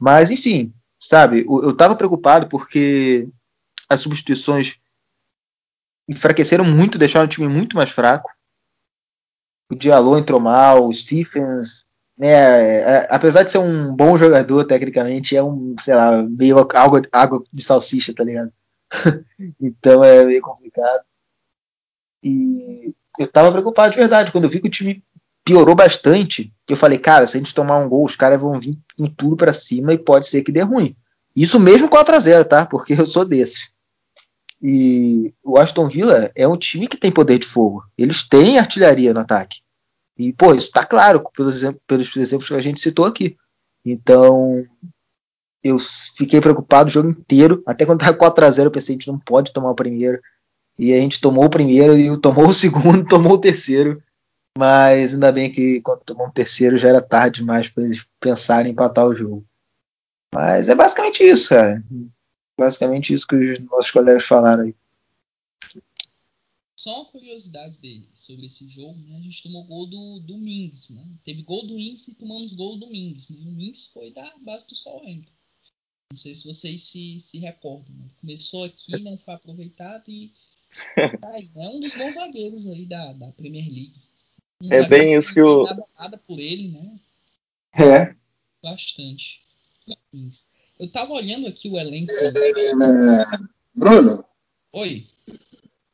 Mas, 0.00 0.30
enfim, 0.30 0.72
sabe, 0.98 1.44
eu 1.46 1.70
estava 1.70 1.96
preocupado 1.96 2.48
porque 2.48 3.28
as 3.88 4.00
substituições 4.00 4.78
enfraqueceram 6.08 6.64
muito, 6.64 6.98
deixaram 6.98 7.26
o 7.26 7.28
time 7.28 7.48
muito 7.48 7.76
mais 7.76 7.90
fraco. 7.90 8.30
O 9.70 9.74
Diallo 9.74 10.16
entrou 10.16 10.40
mal, 10.40 10.86
o 10.86 10.92
Stephens, 10.92 11.84
né, 12.16 12.28
é, 12.28 12.78
é, 12.78 13.08
apesar 13.10 13.42
de 13.42 13.50
ser 13.50 13.58
um 13.58 13.94
bom 13.94 14.16
jogador 14.16 14.64
tecnicamente, 14.64 15.36
é 15.36 15.42
um, 15.42 15.74
sei 15.78 15.94
lá, 15.94 16.22
meio 16.22 16.58
água, 16.58 17.02
água 17.12 17.44
de 17.52 17.62
salsicha, 17.62 18.14
tá 18.14 18.24
ligado? 18.24 18.52
então 19.60 20.02
é 20.02 20.24
meio 20.24 20.40
complicado. 20.40 21.04
E 22.22 22.94
eu 23.18 23.26
tava 23.26 23.52
preocupado 23.52 23.92
de 23.92 23.98
verdade. 23.98 24.32
Quando 24.32 24.44
eu 24.44 24.50
vi 24.50 24.60
que 24.60 24.68
o 24.68 24.70
time 24.70 25.04
piorou 25.46 25.76
bastante, 25.76 26.52
eu 26.68 26.76
falei, 26.76 26.98
cara, 26.98 27.24
se 27.24 27.36
a 27.36 27.38
gente 27.38 27.54
tomar 27.54 27.78
um 27.78 27.88
gol, 27.88 28.04
os 28.04 28.16
caras 28.16 28.40
vão 28.40 28.58
vir 28.58 28.76
com 28.98 29.06
tudo 29.06 29.36
para 29.36 29.52
cima 29.52 29.94
e 29.94 29.98
pode 29.98 30.26
ser 30.26 30.42
que 30.42 30.50
dê 30.50 30.60
ruim. 30.62 30.96
Isso 31.36 31.60
mesmo 31.60 31.88
4 31.88 32.16
a 32.16 32.18
0 32.18 32.44
tá? 32.44 32.66
Porque 32.66 32.94
eu 32.94 33.06
sou 33.06 33.24
desses. 33.24 33.68
E 34.60 35.32
o 35.44 35.56
Aston 35.56 35.88
Villa 35.88 36.32
é 36.34 36.48
um 36.48 36.56
time 36.56 36.88
que 36.88 36.96
tem 36.96 37.12
poder 37.12 37.38
de 37.38 37.46
fogo. 37.46 37.84
Eles 37.96 38.26
têm 38.28 38.58
artilharia 38.58 39.14
no 39.14 39.20
ataque. 39.20 39.60
E, 40.18 40.32
pô, 40.32 40.52
isso 40.52 40.72
tá 40.72 40.84
claro 40.84 41.22
pelos, 41.36 41.62
pelos 41.86 42.16
exemplos 42.16 42.48
que 42.48 42.54
a 42.54 42.60
gente 42.60 42.80
citou 42.80 43.04
aqui. 43.04 43.36
Então, 43.84 44.64
eu 45.62 45.78
fiquei 45.78 46.40
preocupado 46.40 46.88
o 46.88 46.92
jogo 46.92 47.10
inteiro. 47.10 47.62
Até 47.64 47.86
quando 47.86 48.00
tava 48.04 48.18
4x0, 48.18 48.64
eu 48.64 48.70
pensei, 48.72 48.96
a 48.96 48.98
gente 48.98 49.08
não 49.08 49.18
pode 49.18 49.52
tomar 49.52 49.70
o 49.70 49.76
primeiro. 49.76 50.18
E 50.76 50.92
a 50.92 50.98
gente 50.98 51.20
tomou 51.20 51.44
o 51.44 51.50
primeiro, 51.50 51.96
e 51.96 52.16
tomou 52.16 52.48
o 52.48 52.54
segundo, 52.54 53.06
tomou 53.06 53.34
o 53.34 53.38
terceiro. 53.38 54.02
Mas 54.56 55.12
ainda 55.12 55.30
bem 55.30 55.52
que 55.52 55.80
quando 55.82 56.00
tomou 56.00 56.28
o 56.28 56.32
terceiro 56.32 56.78
já 56.78 56.88
era 56.88 57.02
tarde 57.02 57.40
demais 57.40 57.68
para 57.68 57.84
eles 57.84 58.04
pensarem 58.18 58.70
em 58.70 58.72
empatar 58.72 59.06
o 59.06 59.14
jogo. 59.14 59.46
Mas 60.34 60.68
é 60.68 60.74
basicamente 60.74 61.22
isso, 61.22 61.50
cara. 61.50 61.84
Basicamente 62.58 63.12
isso 63.12 63.26
que 63.26 63.36
os 63.36 63.58
nossos 63.60 63.90
colegas 63.90 64.24
falaram 64.24 64.64
aí. 64.64 64.74
Só 66.74 66.94
uma 66.94 67.04
curiosidade 67.06 67.78
dele 67.78 68.08
sobre 68.14 68.46
esse 68.46 68.68
jogo, 68.68 68.98
né? 69.00 69.16
A 69.16 69.20
gente 69.20 69.42
tomou 69.42 69.64
gol 69.64 69.86
do, 69.86 70.20
do 70.20 70.36
Mings, 70.36 70.90
né? 70.90 71.04
Teve 71.24 71.42
gol 71.42 71.66
do 71.66 71.78
Ings 71.78 72.08
e 72.08 72.14
tomamos 72.14 72.52
gol 72.52 72.78
do 72.78 72.86
Mings. 72.86 73.30
Né? 73.30 73.38
O 73.46 73.52
Mings 73.52 73.88
foi 73.88 74.10
da 74.12 74.30
base 74.42 74.66
do 74.66 74.74
Southampton. 74.74 75.32
Não 76.10 76.16
sei 76.16 76.34
se 76.34 76.46
vocês 76.46 76.82
se, 76.82 77.18
se 77.18 77.38
recordam. 77.38 77.94
Né? 77.94 78.08
Começou 78.20 78.64
aqui, 78.64 78.98
não 79.02 79.16
foi 79.18 79.34
aproveitado 79.34 80.04
e 80.08 80.32
tá 81.20 81.28
aí, 81.30 81.50
é 81.56 81.68
um 81.68 81.80
dos 81.80 81.94
bons 81.94 82.14
zagueiros 82.14 82.66
aí 82.68 82.84
da, 82.84 83.12
da 83.14 83.32
Premier 83.32 83.66
League. 83.66 84.05
É 84.70 84.86
bem 84.88 85.14
isso 85.14 85.34
que 85.34 85.42
o. 85.42 85.64
nada 85.98 86.18
por 86.26 86.38
ele, 86.38 86.68
né? 86.68 86.98
É. 87.78 88.14
Bastante. 88.62 89.42
Eu 90.78 90.90
tava 90.90 91.12
olhando 91.12 91.48
aqui 91.48 91.68
o 91.68 91.78
elenco. 91.78 92.12
Bruno? 93.74 94.24
Oi. 94.72 95.06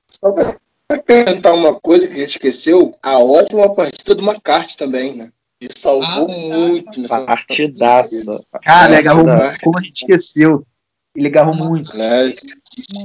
Só 0.09 0.33
pra 0.33 0.61
acrescentar 0.89 1.55
uma 1.55 1.79
coisa 1.81 2.07
que 2.07 2.15
a 2.15 2.19
gente 2.19 2.31
esqueceu, 2.31 2.97
a 3.03 3.19
ótima 3.19 3.75
partida 3.75 4.15
do 4.15 4.23
McCarthy 4.23 4.77
também, 4.77 5.17
né? 5.17 5.33
E 5.61 5.67
salvou 5.77 6.29
ah, 6.31 6.57
muito 6.57 7.01
nessa 7.01 7.25
partidaça. 7.25 8.45
Cara, 8.63 8.89
ele 8.89 8.97
agarrou 8.97 9.27
muito, 9.27 9.61
como 9.63 9.79
a 9.79 9.83
gente 9.83 10.03
esqueceu. 10.03 10.67
Ele 11.15 11.29
agarrou 11.29 11.55
muito. 11.55 11.97
Né? 11.97 12.33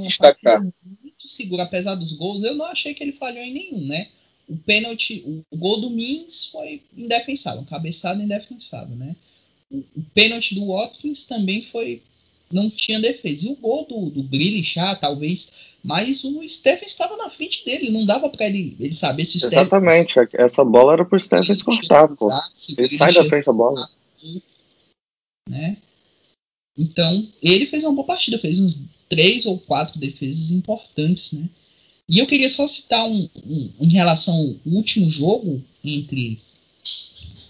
Destacar. 0.02 0.60
Muito 0.60 1.28
seguro, 1.28 1.62
apesar 1.62 1.94
dos 1.94 2.14
gols, 2.14 2.42
eu 2.42 2.54
não 2.54 2.66
achei 2.66 2.94
que 2.94 3.02
ele 3.02 3.12
falhou 3.12 3.42
em 3.42 3.52
nenhum, 3.52 3.86
né? 3.86 4.08
O 4.48 4.56
pênalti, 4.56 5.22
o, 5.26 5.44
o 5.50 5.56
gol 5.58 5.80
do 5.80 5.90
Mins 5.90 6.46
foi 6.46 6.82
indefensável, 6.96 7.64
cabeçada 7.64 8.22
indefensável, 8.22 8.96
né? 8.96 9.14
O, 9.70 9.78
o 9.78 10.02
pênalti 10.14 10.54
do 10.54 10.68
Watkins 10.68 11.24
também 11.24 11.62
foi 11.62 12.02
não 12.50 12.70
tinha 12.70 13.00
defesa. 13.00 13.46
E 13.46 13.52
o 13.52 13.56
gol 13.56 13.86
do, 13.86 14.22
do 14.22 14.62
já 14.62 14.94
talvez, 14.96 15.50
mas 15.82 16.24
o 16.24 16.46
Stephen 16.48 16.86
estava 16.86 17.16
na 17.16 17.30
frente 17.30 17.64
dele, 17.64 17.90
não 17.90 18.04
dava 18.04 18.28
para 18.28 18.46
ele, 18.46 18.76
ele 18.80 18.92
saber 18.92 19.24
se 19.24 19.36
o 19.36 19.46
Exatamente, 19.46 20.12
Stephen, 20.12 20.28
essa 20.32 20.64
bola 20.64 20.94
era 20.94 21.04
pro 21.04 21.18
Stephen 21.18 21.58
cortar, 21.60 22.08
pô. 22.08 22.30
Ele 22.76 22.96
sai 22.96 23.12
da 23.12 23.24
frente 23.24 23.46
da 23.46 23.52
bola. 23.52 23.88
Né? 25.48 25.76
Então, 26.76 27.26
ele 27.42 27.66
fez 27.66 27.84
uma 27.84 27.94
boa 27.94 28.06
partida, 28.06 28.38
fez 28.38 28.58
uns 28.58 28.82
três 29.08 29.46
ou 29.46 29.58
quatro 29.58 29.98
defesas 29.98 30.50
importantes, 30.50 31.32
né? 31.32 31.48
E 32.08 32.18
eu 32.18 32.26
queria 32.26 32.48
só 32.48 32.66
citar 32.66 33.06
um, 33.06 33.28
um 33.46 33.70
em 33.80 33.88
relação 33.88 34.34
ao 34.34 34.72
último 34.72 35.10
jogo 35.10 35.62
entre 35.84 36.40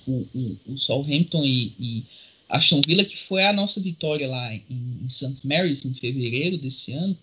o, 0.07 0.27
o, 0.35 0.59
o 0.73 0.79
Southampton 0.79 1.45
e, 1.45 1.73
e 1.79 2.05
Aston 2.49 2.81
Villa, 2.85 3.05
que 3.05 3.17
foi 3.17 3.45
a 3.45 3.53
nossa 3.53 3.81
vitória 3.81 4.27
lá 4.27 4.53
em, 4.55 4.65
em 5.05 5.09
St. 5.09 5.37
Mary's 5.45 5.85
em 5.85 5.95
fevereiro 5.95 6.57
desse 6.57 6.93
ano. 6.93 7.17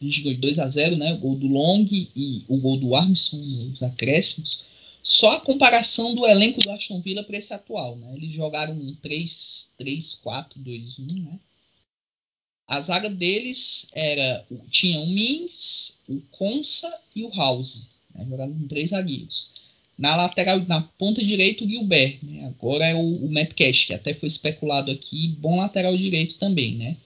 A 0.00 0.04
gente 0.04 0.20
ganhou 0.22 0.38
2 0.38 0.58
a 0.58 0.68
0 0.68 0.96
né? 0.96 1.14
O 1.14 1.18
gol 1.18 1.36
do 1.36 1.46
Long 1.46 1.86
e 1.90 2.42
o 2.46 2.58
gol 2.58 2.76
do 2.76 2.94
Armstrong 2.94 3.42
nos 3.68 3.82
acréscimos. 3.82 4.64
Só 5.02 5.36
a 5.36 5.40
comparação 5.40 6.14
do 6.14 6.26
elenco 6.26 6.60
do 6.60 6.70
Aston 6.70 7.00
Villa 7.00 7.22
para 7.22 7.38
esse 7.38 7.54
atual, 7.54 7.96
né? 7.96 8.12
Eles 8.16 8.32
jogaram 8.32 8.74
um 8.74 8.94
3, 8.96 9.72
3 9.78 10.14
4 10.14 10.60
2 10.60 10.98
1, 10.98 11.06
né? 11.22 11.38
A 12.68 12.80
zaga 12.80 13.08
deles 13.08 13.88
era 13.92 14.44
tinha 14.70 15.00
o 15.00 15.06
Mins, 15.06 16.00
o 16.08 16.20
Consa 16.32 16.92
e 17.14 17.22
o 17.22 17.30
House, 17.30 17.88
né? 18.14 18.26
Jogaram 18.28 18.52
com 18.52 18.66
três 18.66 18.90
zagueiros. 18.90 19.50
Na 19.98 20.14
lateral, 20.14 20.60
na 20.66 20.82
ponta 20.82 21.24
direita, 21.24 21.64
o 21.64 21.68
Gilbert. 21.68 22.18
Né? 22.22 22.46
Agora 22.46 22.84
é 22.84 22.94
o, 22.94 23.24
o 23.24 23.32
Matt 23.32 23.54
Cash, 23.54 23.86
que 23.86 23.94
até 23.94 24.12
foi 24.14 24.28
especulado 24.28 24.90
aqui. 24.90 25.28
Bom 25.38 25.56
lateral 25.56 25.96
direito 25.96 26.34
também, 26.34 26.74
né? 26.74 26.96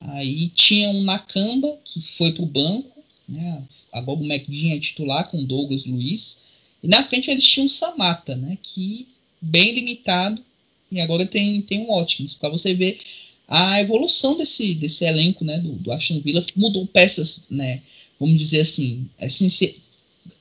Aí 0.00 0.48
tinha 0.48 0.88
um 0.90 1.02
Nakamba, 1.02 1.78
que 1.84 2.00
foi 2.00 2.32
pro 2.32 2.46
banco. 2.46 3.04
Né? 3.28 3.62
Agora 3.92 4.20
o 4.20 4.24
McGinn 4.24 4.76
é 4.76 4.80
titular 4.80 5.30
com 5.30 5.44
Douglas 5.44 5.84
Luiz. 5.84 6.44
E 6.82 6.88
na 6.88 7.04
frente 7.04 7.30
eles 7.30 7.44
tinham 7.44 7.66
o 7.66 7.70
Samata, 7.70 8.34
né? 8.36 8.56
Que 8.62 9.06
bem 9.40 9.72
limitado. 9.72 10.42
E 10.90 11.00
agora 11.00 11.26
tem, 11.26 11.60
tem 11.60 11.80
um 11.80 11.88
Watkins. 11.88 12.34
Para 12.34 12.48
você 12.48 12.74
ver 12.74 13.00
a 13.46 13.80
evolução 13.80 14.36
desse, 14.36 14.74
desse 14.74 15.04
elenco 15.04 15.44
né? 15.44 15.58
do, 15.58 15.72
do 15.72 15.92
Aston 15.92 16.20
Villa. 16.20 16.44
Mudou 16.56 16.86
peças, 16.86 17.46
né? 17.50 17.82
Vamos 18.18 18.38
dizer 18.38 18.60
assim, 18.60 19.08
assim 19.20 19.48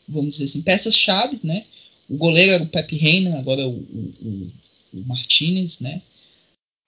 vamos 0.07 0.31
dizer 0.31 0.45
assim, 0.45 0.61
peças-chave, 0.61 1.39
né? 1.43 1.65
O 2.09 2.17
goleiro 2.17 2.51
era 2.51 2.63
o 2.63 2.67
Pepe 2.67 2.95
Reina, 2.95 3.37
agora 3.37 3.67
o, 3.67 3.71
o, 3.71 4.51
o 4.93 5.05
Martinez, 5.05 5.79
né? 5.79 6.01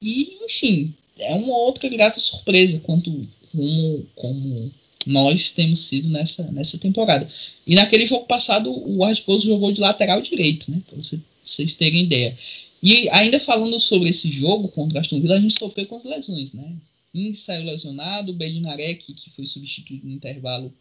E, 0.02 0.38
enfim, 0.44 0.94
é 1.18 1.34
uma 1.34 1.58
outra 1.58 1.90
grata 1.90 2.20
surpresa 2.20 2.80
quanto 2.82 3.28
como, 3.52 4.08
como 4.16 4.72
nós 5.06 5.52
temos 5.52 5.82
sido 5.82 6.10
nessa, 6.10 6.52
nessa 6.52 6.78
temporada. 6.78 7.28
E 7.66 7.76
naquele 7.76 8.06
jogo 8.06 8.26
passado, 8.26 8.70
o 8.70 9.04
Ardiposo 9.04 9.48
jogou 9.48 9.72
de 9.72 9.80
lateral 9.80 10.22
direito, 10.22 10.70
né? 10.70 10.82
Para 10.88 10.98
você, 10.98 11.20
vocês 11.44 11.76
terem 11.76 12.04
ideia. 12.04 12.38
E 12.82 13.10
ainda 13.10 13.40
falando 13.40 13.80
sobre 13.80 14.10
esse 14.10 14.30
jogo 14.30 14.68
contra 14.68 14.98
o 14.98 15.02
Aston 15.02 15.20
Villa, 15.20 15.38
a 15.38 15.42
gente 15.42 15.58
sofreu 15.58 15.86
com 15.88 15.96
as 15.96 16.04
lesões, 16.04 16.54
né? 16.54 16.76
Ings 17.14 17.40
saiu 17.40 17.66
lesionado, 17.66 18.32
o 18.32 18.36
Bedinarek, 18.36 19.14
que 19.14 19.30
foi 19.32 19.46
substituído 19.46 20.06
no 20.06 20.14
intervalo, 20.14 20.74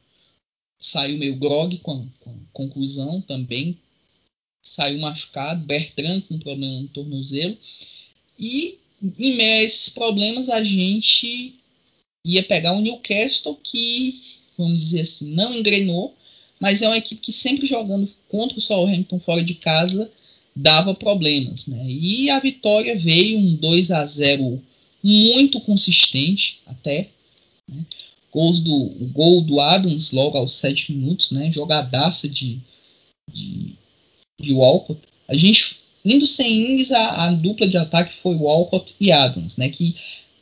saiu 0.79 1.17
meio 1.17 1.37
grog 1.37 1.79
com, 1.79 2.07
com 2.21 2.37
conclusão 2.53 3.21
também, 3.21 3.79
saiu 4.63 4.99
machucado, 4.99 5.65
Bertrand 5.65 6.23
com 6.23 6.39
problema 6.39 6.81
no 6.81 6.89
tornozelo. 6.89 7.57
E 8.39 8.79
em 9.03 9.37
meio 9.37 9.61
a 9.61 9.63
esses 9.63 9.89
problemas 9.91 10.49
a 10.49 10.63
gente 10.65 11.55
ia 12.27 12.43
pegar 12.43 12.73
o 12.73 12.81
Newcastle 12.81 13.59
que, 13.63 14.21
vamos 14.57 14.79
dizer 14.79 15.03
assim, 15.03 15.31
não 15.33 15.55
engrenou, 15.55 16.17
mas 16.59 16.83
é 16.83 16.89
uma 16.89 16.97
equipe 16.97 17.21
que 17.21 17.33
sempre 17.33 17.67
jogando 17.67 18.11
contra 18.29 18.59
o 18.59 18.61
Southampton 18.61 19.21
fora 19.21 19.45
de 19.45 19.55
casa 19.55 20.11
dava 20.55 20.95
problemas, 20.95 21.67
né? 21.67 21.85
E 21.87 22.31
a 22.31 22.41
vitória 22.41 22.99
veio 22.99 23.39
um 23.39 23.57
2 23.57 23.91
a 23.91 24.05
0 24.07 24.63
muito 25.03 25.61
consistente 25.61 26.61
até, 26.67 27.11
né? 27.69 27.85
Gols 28.33 28.61
do, 28.61 28.75
o 28.75 29.09
gol 29.13 29.41
do 29.43 29.61
Adams 29.61 30.13
logo 30.13 30.37
aos 30.37 30.55
7 30.55 30.93
minutos, 30.93 31.31
né? 31.31 31.53
Jogadaça 31.53 32.29
de, 32.29 32.59
de 33.33 33.75
de 34.41 34.53
Walcott, 34.53 35.01
a 35.29 35.37
gente 35.37 35.79
indo 36.05 36.27
sem 36.27 36.73
Ings, 36.73 36.93
a, 36.93 37.27
a, 37.27 37.33
dupla 37.33 37.67
de 37.67 37.77
ataque 37.77 38.15
foi 38.23 38.35
Walcott 38.35 38.95
e 39.01 39.11
Adams, 39.11 39.57
né? 39.57 39.69
Que 39.69 39.95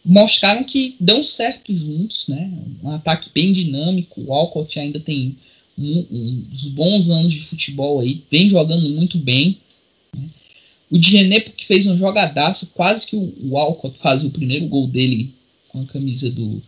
mostraram 0.05 0.65
que 0.65 0.97
dão 0.99 1.23
certo 1.23 1.75
juntos, 1.75 2.29
né? 2.29 2.51
Um 2.83 2.91
ataque 2.91 3.31
bem 3.33 3.53
dinâmico. 3.53 4.21
O 4.21 4.27
Walcott 4.27 4.79
ainda 4.79 4.99
tem 4.99 5.37
um, 5.79 5.99
um, 6.11 6.47
uns 6.53 6.69
bons 6.71 7.11
anos 7.11 7.33
de 7.33 7.41
futebol 7.41 8.01
aí, 8.01 8.23
vem 8.31 8.51
jogando 8.51 8.89
muito 8.91 9.19
bem. 9.19 9.59
O 10.93 10.99
Djenepo 10.99 11.53
que 11.53 11.67
fez 11.67 11.87
uma 11.87 11.97
jogadaça, 11.97 12.71
quase 12.75 13.07
que 13.07 13.17
o, 13.17 13.35
o 13.43 13.51
Walcott 13.53 13.99
fazia 13.99 14.29
o 14.29 14.33
primeiro 14.33 14.67
gol 14.67 14.87
dele 14.87 15.35
com 15.69 15.81
a 15.81 15.87
camisa 15.87 16.31
do. 16.31 16.63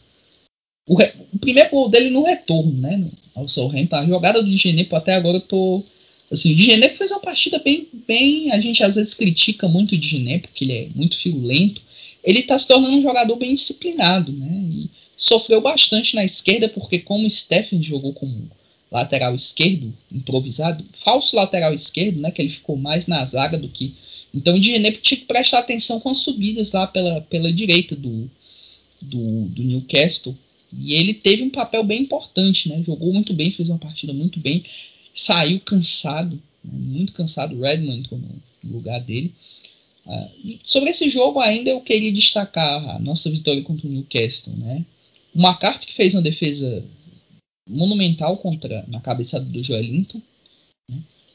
O, 0.89 0.97
o 1.33 1.39
primeiro 1.39 1.71
gol 1.71 1.89
dele 1.89 2.11
no 2.11 2.25
retorno, 2.25 2.73
né? 2.81 3.05
Ao 3.35 3.47
Southampton. 3.47 3.97
A 3.97 4.07
jogada 4.07 4.43
do 4.43 4.51
Djenepo 4.51 4.97
até 4.97 5.15
agora 5.15 5.37
eu 5.37 5.41
tô 5.41 5.85
Assim, 6.35 6.53
o 6.53 6.57
Digené 6.57 6.89
fez 6.89 7.11
uma 7.11 7.21
partida 7.21 7.59
bem, 7.59 7.89
bem. 8.07 8.51
A 8.51 8.61
gente 8.61 8.83
às 8.83 8.97
vezes 8.97 9.15
critica 9.15 9.69
muito 9.69 9.95
o 9.95 9.99
Digené, 9.99 10.39
porque 10.39 10.65
ele 10.65 10.73
é 10.73 10.89
muito 10.95 11.17
lento. 11.47 11.83
Ele 12.23 12.41
está 12.41 12.59
se 12.59 12.67
tornando 12.67 12.97
um 12.97 13.03
jogador 13.03 13.37
bem 13.37 13.55
disciplinado, 13.55 14.33
né? 14.33 14.65
E 14.71 14.91
sofreu 15.17 15.61
bastante 15.61 16.17
na 16.17 16.25
esquerda, 16.25 16.69
porque 16.69 16.99
como 16.99 17.27
o 17.27 17.31
Stephen 17.31 17.83
jogou 17.83 18.13
como 18.13 18.51
lateral 18.91 19.35
esquerdo, 19.35 19.93
improvisado, 20.11 20.85
falso 21.05 21.37
lateral 21.37 21.75
esquerdo, 21.75 22.21
né? 22.21 22.31
Que 22.31 22.43
ele 22.43 22.49
ficou 22.49 22.77
mais 22.77 23.07
na 23.07 23.25
zaga 23.25 23.59
do 23.59 23.69
que. 23.69 23.95
Então 24.35 24.57
o 24.57 24.61
Digené 24.61 24.91
tinha 24.93 25.21
que 25.21 25.27
prestar 25.27 25.61
atenção 25.61 26.01
com 26.01 26.11
as 26.11 26.19
subidas 26.19 26.73
lá 26.73 26.87
pela, 26.87 27.21
pela 27.21 27.53
direita 27.53 27.95
do, 27.95 28.29
do, 29.01 29.45
do 29.47 29.63
Newcastle. 29.63 30.37
E 30.77 30.95
ele 30.95 31.15
teve 31.15 31.45
um 31.45 31.51
papel 31.51 31.85
bem 31.85 32.03
importante, 32.03 32.69
né? 32.69 32.83
Jogou 32.83 33.13
muito 33.13 33.33
bem, 33.33 33.53
fez 33.53 33.69
uma 33.69 33.79
partida 33.79 34.13
muito 34.13 34.41
bem, 34.41 34.65
saiu 35.15 35.61
cansado, 35.61 36.43
né? 36.65 36.79
muito 36.79 37.13
cansado, 37.13 37.61
Redmond 37.61 38.09
no 38.11 38.73
lugar 38.73 39.01
dele. 39.01 39.33
E 40.45 40.59
sobre 40.63 40.91
esse 40.91 41.09
jogo 41.09 41.41
ainda 41.41 41.71
eu 41.71 41.81
queria 41.81 42.13
destacar 42.13 42.97
a 42.97 42.99
nossa 42.99 43.31
vitória 43.31 43.63
contra 43.63 43.87
o 43.87 43.91
Newcastle, 43.91 44.55
né? 44.57 44.85
O 45.35 45.41
McCarthy 45.41 45.87
que 45.87 45.95
fez 45.95 46.15
uma 46.15 46.23
defesa 46.23 46.85
monumental 47.69 48.37
contra 48.37 48.85
na 48.89 49.01
cabeçada 49.01 49.45
do 49.45 49.63
Joelinton. 49.63 50.21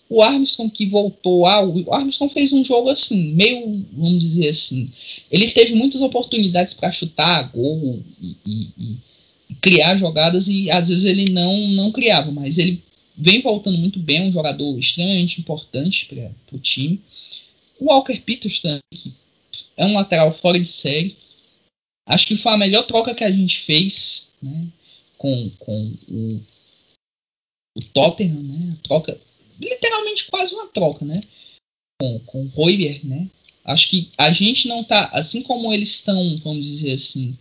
O 0.10 0.24
Armstrong 0.24 0.72
que 0.72 0.88
voltou 0.88 1.46
a, 1.46 1.64
o 1.64 1.94
Armstrong 1.94 2.34
fez 2.34 2.52
um 2.52 2.66
jogo 2.66 2.90
assim, 2.90 3.32
meio, 3.34 3.86
vamos 3.94 4.20
dizer 4.20 4.50
assim, 4.50 4.92
ele 5.30 5.52
teve 5.52 5.76
muitas 5.76 6.02
oportunidades 6.02 6.74
para 6.74 6.92
chutar 6.92 7.52
gol 7.52 8.02
e, 8.20 8.36
e, 8.44 8.68
e, 8.78 8.98
criar 9.62 9.98
jogadas 9.98 10.48
e 10.48 10.72
às 10.72 10.90
vezes 10.90 11.06
ele 11.06 11.32
não 11.32 11.56
não 11.70 11.92
criava, 11.92 12.32
mas 12.32 12.58
ele 12.58 12.82
vem 13.16 13.42
voltando 13.42 13.78
muito 13.78 14.00
bem, 14.00 14.18
é 14.18 14.24
um 14.24 14.32
jogador 14.32 14.78
extremamente 14.80 15.40
importante 15.40 16.08
para 16.08 16.56
o 16.56 16.60
time. 16.60 17.00
O 17.80 17.86
Walker 17.86 18.20
Peters 18.22 18.62
que 18.92 19.14
é 19.78 19.86
um 19.86 19.94
lateral 19.94 20.34
fora 20.34 20.60
de 20.60 20.68
série. 20.68 21.16
Acho 22.06 22.28
que 22.28 22.36
foi 22.36 22.54
a 22.54 22.58
melhor 22.58 22.84
troca 22.84 23.16
que 23.16 23.24
a 23.24 23.32
gente 23.32 23.60
fez 23.60 24.34
né, 24.42 24.68
com, 25.18 25.50
com 25.60 25.94
o, 26.08 26.42
o 27.78 27.82
Tottenham, 27.94 28.42
né? 28.42 28.78
troca, 28.84 29.20
literalmente 29.60 30.26
quase 30.30 30.54
uma 30.54 30.68
troca, 30.68 31.06
né? 31.06 31.22
Com, 32.00 32.20
com 32.22 32.46
o 32.46 32.48
Royber, 32.50 33.06
né? 33.06 33.30
Acho 33.64 33.90
que 33.90 34.10
a 34.18 34.32
gente 34.32 34.68
não 34.68 34.84
tá, 34.84 35.10
assim 35.14 35.44
como 35.44 35.74
eles 35.74 35.90
estão, 35.90 36.36
vamos 36.44 36.66
dizer 36.66 36.94
assim, 36.94 37.38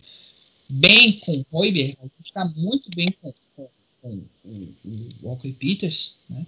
bem 0.69 1.13
com 1.13 1.33
o 1.33 1.45
Royber, 1.51 1.95
a 1.99 2.03
gente 2.03 2.25
está 2.25 2.45
muito 2.45 2.89
bem 2.95 3.07
com, 3.21 3.33
com, 3.55 3.69
com 4.01 4.23
o, 4.45 4.75
o 4.85 5.09
Walker 5.23 5.51
Peters, 5.53 6.17
né? 6.29 6.45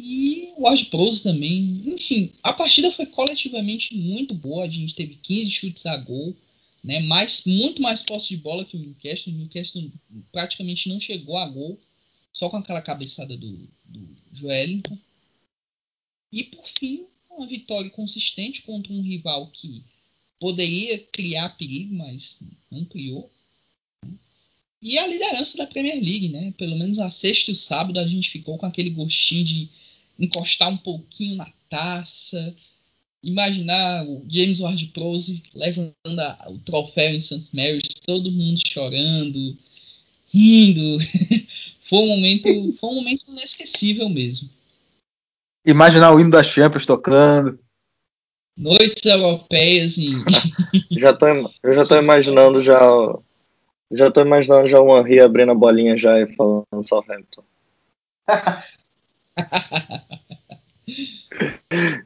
E 0.00 0.52
o 0.56 0.62
Ward 0.62 0.84
Prose 0.86 1.24
também. 1.24 1.82
Enfim, 1.84 2.32
a 2.44 2.52
partida 2.52 2.88
foi 2.92 3.04
coletivamente 3.06 3.96
muito 3.96 4.32
boa. 4.32 4.64
A 4.64 4.68
gente 4.68 4.94
teve 4.94 5.18
15 5.20 5.50
chutes 5.50 5.86
a 5.86 5.96
gol, 5.96 6.36
né? 6.84 7.00
Mais, 7.00 7.42
muito 7.44 7.82
mais 7.82 8.00
posse 8.02 8.28
de 8.28 8.36
bola 8.36 8.64
que 8.64 8.76
o 8.76 8.80
Newcastle. 8.80 9.32
O 9.32 9.36
Newcastle 9.36 9.90
praticamente 10.30 10.88
não 10.88 11.00
chegou 11.00 11.36
a 11.36 11.48
gol, 11.48 11.76
só 12.32 12.48
com 12.48 12.58
aquela 12.58 12.80
cabeçada 12.80 13.36
do, 13.36 13.68
do 14.38 14.48
Joelinton. 14.48 14.98
E 16.32 16.44
por 16.44 16.66
fim, 16.66 17.06
uma 17.30 17.46
vitória 17.46 17.90
consistente 17.90 18.62
contra 18.62 18.92
um 18.92 19.00
rival 19.00 19.46
que 19.48 19.82
poderia 20.38 20.98
criar 21.12 21.56
perigo, 21.56 21.94
mas 21.94 22.40
não 22.70 22.84
criou. 22.84 23.30
E 24.80 24.98
a 24.98 25.06
liderança 25.06 25.58
da 25.58 25.66
Premier 25.66 25.96
League, 25.96 26.28
né? 26.28 26.52
Pelo 26.56 26.78
menos 26.78 26.98
a 26.98 27.10
sexta 27.10 27.50
e 27.50 27.54
o 27.54 27.56
sábado 27.56 27.98
a 27.98 28.06
gente 28.06 28.30
ficou 28.30 28.56
com 28.56 28.66
aquele 28.66 28.90
gostinho 28.90 29.44
de 29.44 29.68
encostar 30.18 30.68
um 30.68 30.76
pouquinho 30.76 31.36
na 31.36 31.52
taça, 31.68 32.54
imaginar 33.22 34.06
o 34.06 34.24
James 34.28 34.60
Ward-Prowse 34.60 35.42
levantando 35.54 36.20
a, 36.20 36.46
o 36.48 36.58
troféu 36.58 37.14
em 37.14 37.20
St. 37.20 37.48
Mary's, 37.52 37.88
todo 38.06 38.30
mundo 38.30 38.60
chorando, 38.66 39.58
rindo. 40.32 40.98
foi 41.88 41.98
um 42.00 42.08
momento, 42.08 42.48
foi 42.74 42.90
um 42.90 42.94
momento 42.96 43.24
inesquecível 43.28 44.08
mesmo. 44.10 44.50
Imaginar 45.64 46.12
o 46.12 46.20
hino 46.20 46.30
da 46.30 46.42
Champions 46.42 46.84
tocando. 46.84 47.58
Noites 48.56 49.04
europeias 49.04 49.96
e 49.96 50.10
já 50.98 51.12
tô, 51.12 51.26
eu 51.62 51.74
já 51.74 51.84
tô 51.84 51.96
imaginando 51.96 52.60
já 52.60 52.74
já 53.92 54.10
tô 54.10 54.20
imaginando 54.20 54.68
já 54.68 54.80
o 54.80 54.98
Henry 54.98 55.20
abrindo 55.20 55.52
a 55.52 55.54
bolinha 55.54 55.96
já 55.96 56.20
e 56.20 56.26
falando 56.34 56.66
Southampton. 56.82 57.44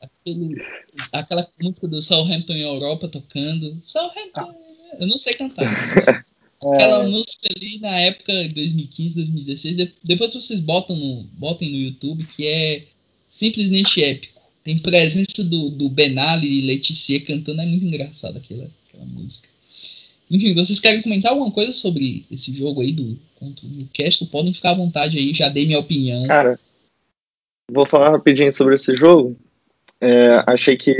Aquele, 0.02 0.62
aquela 1.12 1.48
música 1.60 1.88
do 1.88 2.02
Southampton 2.02 2.52
em 2.52 2.62
Europa 2.62 3.08
tocando. 3.08 3.78
Southampton, 3.80 4.54
eu 5.00 5.06
não 5.06 5.16
sei 5.16 5.34
cantar. 5.34 5.64
Aquela 6.64 7.04
é. 7.04 7.06
música 7.06 7.48
ali 7.56 7.78
na 7.80 7.98
época 8.00 8.32
de 8.48 8.54
2015, 8.54 9.14
2016. 9.14 9.88
Depois 10.04 10.32
vocês 10.32 10.60
botam 10.60 10.94
no, 10.94 11.24
botem 11.34 11.70
no 11.70 11.76
YouTube, 11.76 12.24
que 12.24 12.46
é 12.46 12.84
simplesmente 13.28 14.02
épico. 14.02 14.40
Tem 14.62 14.78
presença 14.78 15.42
do, 15.44 15.70
do 15.70 15.88
Benali 15.88 16.46
e 16.46 16.66
Letícia 16.66 17.20
cantando, 17.20 17.60
é 17.62 17.66
muito 17.66 17.84
engraçado 17.84 18.36
aquela, 18.36 18.70
aquela 18.88 19.04
música. 19.04 19.48
Enfim, 20.30 20.54
vocês 20.54 20.78
querem 20.78 21.02
comentar 21.02 21.32
alguma 21.32 21.50
coisa 21.50 21.72
sobre 21.72 22.24
esse 22.30 22.54
jogo 22.54 22.80
aí 22.80 22.92
do 22.92 23.18
contra 23.34 23.66
o 23.66 23.68
Newcastle? 23.68 24.28
Podem 24.28 24.54
ficar 24.54 24.70
à 24.70 24.74
vontade 24.74 25.18
aí, 25.18 25.34
já 25.34 25.48
dei 25.48 25.66
minha 25.66 25.80
opinião. 25.80 26.26
Cara, 26.26 26.58
vou 27.70 27.84
falar 27.84 28.10
rapidinho 28.10 28.52
sobre 28.52 28.76
esse 28.76 28.94
jogo. 28.94 29.36
É, 30.00 30.42
achei 30.46 30.76
que, 30.76 30.96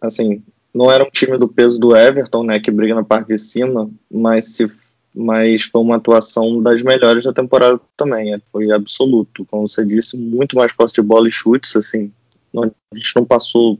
assim, 0.00 0.42
não 0.72 0.90
era 0.90 1.04
um 1.04 1.10
time 1.10 1.36
do 1.36 1.48
peso 1.48 1.78
do 1.78 1.96
Everton, 1.96 2.44
né, 2.44 2.60
que 2.60 2.70
briga 2.70 2.94
na 2.94 3.04
parte 3.04 3.28
de 3.28 3.38
cima, 3.38 3.90
mas, 4.10 4.56
se, 4.56 4.68
mas 5.14 5.62
foi 5.62 5.80
uma 5.80 5.96
atuação 5.96 6.62
das 6.62 6.82
melhores 6.82 7.24
da 7.24 7.32
temporada 7.32 7.80
também. 7.96 8.34
É, 8.34 8.40
foi 8.52 8.70
absoluto, 8.70 9.44
como 9.46 9.68
você 9.68 9.84
disse, 9.84 10.16
muito 10.16 10.56
mais 10.56 10.72
posse 10.72 10.94
de 10.94 11.02
bola 11.02 11.28
e 11.28 11.32
chutes, 11.32 11.76
assim. 11.76 12.12
A 12.56 12.96
gente 12.96 13.14
não 13.14 13.24
passou 13.24 13.78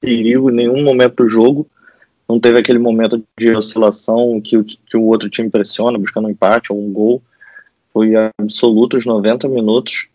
perigo 0.00 0.50
em 0.50 0.54
nenhum 0.54 0.82
momento 0.82 1.24
do 1.24 1.28
jogo. 1.28 1.66
Não 2.28 2.38
teve 2.38 2.58
aquele 2.58 2.78
momento 2.78 3.22
de 3.38 3.50
oscilação 3.50 4.40
que 4.40 4.62
que 4.62 4.96
o 4.96 5.04
outro 5.04 5.28
time 5.28 5.50
pressiona, 5.50 5.98
buscando 5.98 6.28
um 6.28 6.30
empate 6.30 6.72
ou 6.72 6.80
um 6.80 6.92
gol. 6.92 7.22
Foi 7.92 8.12
absoluto 8.38 8.96
os 8.96 9.06
90 9.06 9.48
minutos 9.48 10.08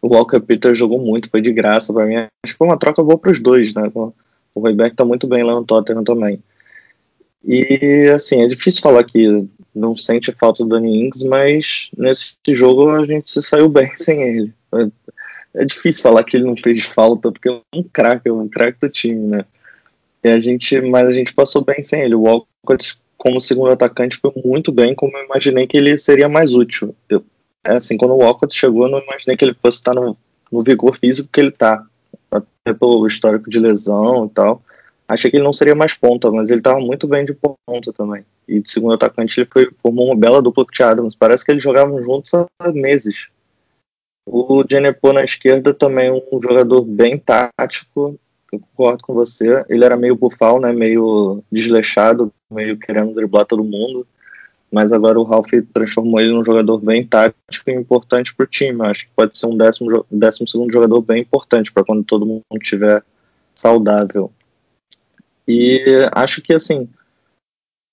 o 0.00 0.08
Walker 0.08 0.40
Peters 0.40 0.78
jogou 0.78 0.98
muito, 0.98 1.30
foi 1.30 1.40
de 1.40 1.52
graça 1.52 1.92
para 1.92 2.06
mim. 2.06 2.14
Acho 2.16 2.30
que 2.44 2.54
foi 2.54 2.66
uma 2.66 2.78
troca 2.78 3.02
boa 3.02 3.18
para 3.18 3.32
os 3.32 3.40
dois, 3.40 3.74
né? 3.74 3.90
O 4.54 4.60
Roybeck 4.60 4.96
tá 4.96 5.04
muito 5.04 5.26
bem 5.26 5.42
lá 5.42 5.54
no 5.54 5.64
Tottenham 5.64 6.04
também. 6.04 6.42
E 7.44 8.10
assim, 8.14 8.42
é 8.42 8.46
difícil 8.46 8.82
falar 8.82 9.04
que 9.04 9.46
não 9.74 9.96
sente 9.96 10.32
falta 10.32 10.62
do 10.62 10.68
Danny 10.68 11.06
Ings, 11.06 11.24
mas 11.24 11.90
nesse 11.96 12.36
jogo 12.48 12.90
a 12.90 13.04
gente 13.06 13.30
se 13.30 13.42
saiu 13.42 13.68
bem 13.68 13.90
sem 13.96 14.22
ele. 14.22 14.52
É 15.54 15.64
difícil 15.64 16.02
falar 16.02 16.22
que 16.24 16.36
ele 16.36 16.44
não 16.44 16.56
fez 16.56 16.84
falta, 16.84 17.32
porque 17.32 17.48
é 17.48 17.60
um 17.74 17.82
craque, 17.82 18.28
é 18.28 18.32
um 18.32 18.48
craque 18.48 18.78
do 18.80 18.88
time, 18.88 19.26
né? 19.26 19.44
E 20.22 20.28
a 20.28 20.38
gente, 20.38 20.80
mas 20.82 21.06
a 21.06 21.10
gente 21.10 21.32
passou 21.32 21.64
bem 21.64 21.82
sem 21.82 22.02
ele. 22.02 22.14
O 22.14 22.22
Walcott, 22.22 22.98
como 23.16 23.40
segundo 23.40 23.72
atacante, 23.72 24.18
foi 24.18 24.32
muito 24.44 24.70
bem, 24.70 24.94
como 24.94 25.16
eu 25.16 25.24
imaginei 25.24 25.66
que 25.66 25.76
ele 25.76 25.96
seria 25.96 26.28
mais 26.28 26.54
útil. 26.54 26.94
Eu, 27.08 27.24
é 27.64 27.76
assim, 27.76 27.96
quando 27.96 28.12
o 28.12 28.18
Walcott 28.18 28.54
chegou, 28.54 28.84
eu 28.84 28.90
não 28.90 29.02
imaginei 29.02 29.36
que 29.36 29.44
ele 29.44 29.56
fosse 29.60 29.78
estar 29.78 29.94
no, 29.94 30.16
no 30.52 30.60
vigor 30.60 30.98
físico 30.98 31.28
que 31.32 31.40
ele 31.40 31.48
está, 31.48 31.84
até 32.30 32.72
pelo 32.72 33.06
histórico 33.06 33.50
de 33.50 33.58
lesão 33.58 34.26
e 34.26 34.30
tal. 34.30 34.62
Achei 35.08 35.30
que 35.30 35.36
ele 35.36 35.44
não 35.44 35.52
seria 35.52 35.74
mais 35.74 35.94
ponta, 35.94 36.30
mas 36.30 36.50
ele 36.50 36.60
estava 36.60 36.78
muito 36.78 37.06
bem 37.06 37.24
de 37.24 37.34
ponta 37.34 37.92
também. 37.92 38.24
E 38.46 38.60
de 38.60 38.70
segundo 38.70 38.94
atacante 38.94 39.40
ele 39.40 39.48
foi, 39.52 39.68
formou 39.82 40.06
uma 40.06 40.16
bela 40.16 40.40
dupla 40.40 40.64
com 40.64 40.82
o 40.82 40.86
Adams. 40.86 41.16
Parece 41.16 41.44
que 41.44 41.50
eles 41.50 41.62
jogavam 41.62 42.02
juntos 42.02 42.32
há 42.34 42.46
meses. 42.72 43.28
O 44.24 44.64
Genepo 44.68 45.12
na 45.12 45.24
esquerda 45.24 45.74
também 45.74 46.10
um 46.10 46.40
jogador 46.40 46.82
bem 46.82 47.18
tático, 47.18 48.18
eu 48.52 48.60
concordo 48.60 49.02
com 49.02 49.12
você. 49.12 49.64
Ele 49.68 49.84
era 49.84 49.96
meio 49.96 50.14
bufal, 50.14 50.60
né, 50.60 50.72
meio 50.72 51.42
desleixado, 51.50 52.32
meio 52.48 52.78
querendo 52.78 53.14
driblar 53.14 53.46
todo 53.46 53.64
mundo 53.64 54.06
mas 54.70 54.92
agora 54.92 55.18
o 55.18 55.24
Ralph 55.24 55.50
transformou 55.72 56.20
ele 56.20 56.32
num 56.32 56.44
jogador 56.44 56.78
bem 56.78 57.04
tático 57.04 57.68
e 57.68 57.72
importante 57.72 58.34
para 58.34 58.44
o 58.44 58.46
time. 58.46 58.86
Acho 58.86 59.06
que 59.06 59.12
pode 59.16 59.36
ser 59.36 59.46
um 59.46 59.56
décimo, 59.56 60.06
décimo 60.10 60.46
segundo 60.46 60.72
jogador 60.72 61.00
bem 61.02 61.22
importante 61.22 61.72
para 61.72 61.84
quando 61.84 62.04
todo 62.04 62.26
mundo 62.26 62.44
estiver 62.54 63.02
saudável. 63.54 64.30
E 65.46 66.08
acho 66.12 66.40
que 66.40 66.54
assim 66.54 66.88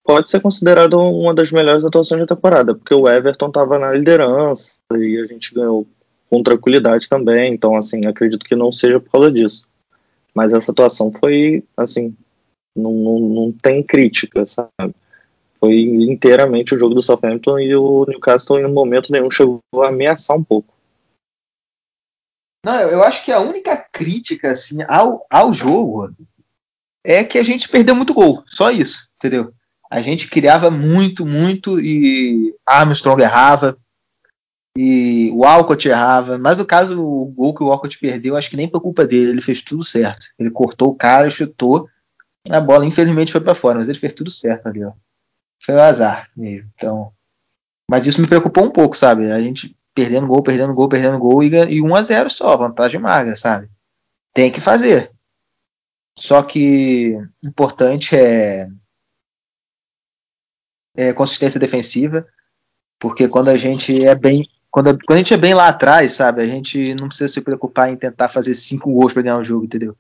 pode 0.03 0.30
ser 0.30 0.39
considerado 0.39 0.99
uma 0.99 1.34
das 1.34 1.51
melhores 1.51 1.84
atuações 1.84 2.21
da 2.21 2.28
temporada, 2.36 2.75
porque 2.75 2.93
o 2.93 3.09
Everton 3.09 3.47
estava 3.47 3.78
na 3.78 3.91
liderança 3.91 4.80
e 4.93 5.19
a 5.19 5.25
gente 5.25 5.53
ganhou 5.53 5.86
com 6.30 6.43
tranquilidade 6.43 7.09
também. 7.09 7.53
Então 7.53 7.75
assim 7.75 8.05
acredito 8.05 8.45
que 8.45 8.55
não 8.55 8.71
seja 8.71 8.99
por 8.99 9.11
causa 9.11 9.32
disso. 9.32 9.67
Mas 10.34 10.53
essa 10.53 10.71
atuação 10.71 11.11
foi 11.11 11.63
assim 11.75 12.15
não, 12.75 12.93
não, 12.93 13.19
não 13.19 13.51
tem 13.51 13.82
crítica, 13.82 14.45
sabe? 14.45 14.93
Foi 15.59 15.79
inteiramente 15.79 16.75
o 16.75 16.79
jogo 16.79 16.93
do 16.93 17.01
Southampton 17.01 17.59
e 17.59 17.75
o 17.75 18.05
Newcastle 18.07 18.59
em 18.59 18.71
momento 18.71 19.11
nenhum 19.11 19.29
chegou 19.31 19.61
a 19.81 19.87
ameaçar 19.87 20.37
um 20.37 20.43
pouco. 20.43 20.73
Não, 22.63 22.79
eu 22.81 23.03
acho 23.03 23.23
que 23.23 23.31
a 23.31 23.39
única 23.39 23.77
crítica 23.77 24.51
assim 24.51 24.77
ao, 24.87 25.25
ao 25.29 25.53
jogo 25.53 26.11
é 27.03 27.23
que 27.23 27.37
a 27.37 27.43
gente 27.43 27.69
perdeu 27.69 27.95
muito 27.95 28.13
gol. 28.13 28.43
Só 28.45 28.69
isso, 28.69 29.09
entendeu? 29.15 29.53
A 29.89 30.01
gente 30.01 30.29
criava 30.29 30.69
muito, 30.69 31.25
muito 31.25 31.79
e 31.79 32.53
Armstrong 32.65 33.21
errava 33.21 33.77
e 34.77 35.31
o 35.33 35.45
Alcott 35.45 35.87
errava. 35.87 36.37
Mas 36.37 36.57
no 36.57 36.65
caso, 36.65 37.01
o 37.01 37.25
gol 37.25 37.55
que 37.55 37.63
o 37.63 37.71
Alcott 37.71 37.97
perdeu, 37.97 38.35
acho 38.35 38.49
que 38.49 38.57
nem 38.57 38.69
foi 38.69 38.81
culpa 38.81 39.05
dele. 39.05 39.31
Ele 39.31 39.41
fez 39.41 39.61
tudo 39.61 39.83
certo. 39.83 40.27
Ele 40.37 40.51
cortou 40.51 40.89
o 40.89 40.95
cara, 40.95 41.29
chutou. 41.29 41.87
A 42.49 42.59
bola, 42.59 42.85
infelizmente, 42.85 43.31
foi 43.31 43.41
para 43.41 43.55
fora, 43.55 43.77
mas 43.77 43.87
ele 43.87 43.97
fez 43.97 44.13
tudo 44.13 44.29
certo 44.29 44.67
ali, 44.67 44.83
ó 44.83 44.91
foi 45.59 45.75
o 45.75 45.81
azar 45.81 46.29
mesmo. 46.35 46.69
Então, 46.75 47.11
Mas 47.89 48.05
isso 48.05 48.21
me 48.21 48.27
preocupou 48.27 48.65
um 48.65 48.71
pouco, 48.71 48.95
sabe? 48.95 49.31
A 49.31 49.41
gente 49.41 49.75
perdendo 49.93 50.27
gol, 50.27 50.43
perdendo 50.43 50.73
gol, 50.73 50.87
perdendo 50.87 51.17
gol 51.17 51.43
e, 51.43 51.47
e 51.47 51.81
1 51.81 51.95
a 51.95 52.03
0 52.03 52.29
só, 52.29 52.55
vantagem 52.55 52.99
magra, 52.99 53.35
sabe? 53.35 53.69
Tem 54.33 54.51
que 54.51 54.61
fazer. 54.61 55.11
Só 56.17 56.43
que 56.43 57.17
importante 57.43 58.15
é, 58.15 58.67
é 60.95 61.13
consistência 61.13 61.59
defensiva, 61.59 62.27
porque 62.99 63.27
quando 63.27 63.49
a 63.49 63.57
gente 63.57 64.05
é 64.05 64.15
bem 64.15 64.47
quando, 64.69 64.97
quando 65.05 65.15
a 65.15 65.17
gente 65.17 65.33
é 65.33 65.37
bem 65.37 65.53
lá 65.55 65.69
atrás, 65.69 66.13
sabe, 66.13 66.41
a 66.41 66.47
gente 66.47 66.93
não 66.99 67.07
precisa 67.07 67.27
se 67.27 67.41
preocupar 67.41 67.89
em 67.89 67.97
tentar 67.97 68.29
fazer 68.29 68.53
cinco 68.53 68.91
gols 68.91 69.13
para 69.13 69.23
ganhar 69.23 69.37
o 69.37 69.43
jogo, 69.43 69.65
entendeu? 69.65 69.97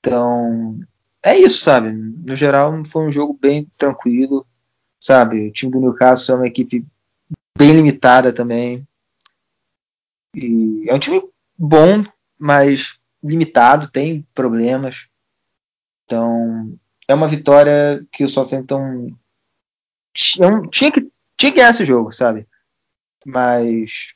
Então, 0.00 0.78
é 1.22 1.38
isso, 1.38 1.60
sabe? 1.60 1.92
No 1.92 2.36
geral, 2.36 2.82
foi 2.84 3.06
um 3.06 3.12
jogo 3.12 3.38
bem 3.40 3.70
tranquilo, 3.76 4.46
sabe? 5.00 5.48
O 5.48 5.52
time 5.52 5.72
do 5.72 5.80
Newcastle 5.80 6.34
é 6.34 6.38
uma 6.38 6.46
equipe 6.46 6.84
bem 7.56 7.72
limitada 7.72 8.32
também. 8.32 8.86
E 10.34 10.84
é 10.88 10.94
um 10.94 10.98
time 10.98 11.22
bom, 11.56 12.04
mas 12.38 12.98
limitado, 13.22 13.90
tem 13.90 14.26
problemas. 14.34 15.08
Então, 16.04 16.78
é 17.08 17.14
uma 17.14 17.28
vitória 17.28 18.06
que 18.12 18.24
o 18.24 18.28
Southampton 18.28 19.12
tinha 20.12 20.92
que, 20.92 21.10
tinha 21.36 21.50
que 21.52 21.56
ganhar 21.56 21.70
esse 21.70 21.84
jogo, 21.84 22.12
sabe? 22.12 22.46
Mas 23.26 24.14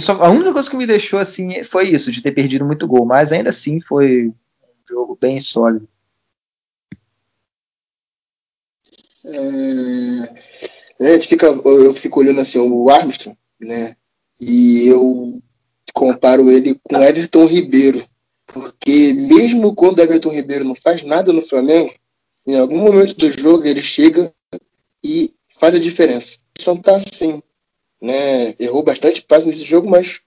só, 0.00 0.22
a 0.22 0.28
única 0.28 0.52
coisa 0.52 0.68
que 0.68 0.76
me 0.76 0.86
deixou 0.86 1.18
assim 1.18 1.64
foi 1.64 1.90
isso, 1.90 2.12
de 2.12 2.22
ter 2.22 2.32
perdido 2.32 2.64
muito 2.64 2.86
gol. 2.86 3.06
Mas 3.06 3.32
ainda 3.32 3.50
assim 3.50 3.80
foi 3.80 4.28
um 4.28 4.34
jogo 4.88 5.16
bem 5.18 5.40
sólido. 5.40 5.88
É, 9.24 11.06
a 11.06 11.12
gente 11.14 11.28
fica, 11.28 11.46
eu 11.46 11.94
fico 11.94 12.20
olhando 12.20 12.40
assim 12.40 12.58
o 12.58 12.90
Armstrong, 12.90 13.36
né? 13.60 13.96
E 14.40 14.86
eu 14.88 15.40
comparo 15.92 16.50
ele 16.50 16.78
com 16.82 17.02
Everton 17.02 17.46
Ribeiro. 17.46 18.04
Porque 18.46 19.12
mesmo 19.12 19.74
quando 19.74 20.00
Everton 20.00 20.30
Ribeiro 20.30 20.64
não 20.64 20.74
faz 20.74 21.02
nada 21.02 21.32
no 21.32 21.42
Flamengo, 21.42 21.92
em 22.46 22.58
algum 22.58 22.78
momento 22.78 23.14
do 23.16 23.30
jogo 23.30 23.66
ele 23.66 23.82
chega 23.82 24.32
e 25.04 25.34
faz 25.48 25.74
a 25.74 25.78
diferença. 25.78 26.38
Só 26.58 26.74
tá 26.76 26.96
assim 26.96 27.40
né? 28.00 28.54
Errou 28.58 28.82
bastante 28.82 29.22
passe 29.22 29.46
nesse 29.46 29.64
jogo, 29.64 29.88
mas 29.88 30.20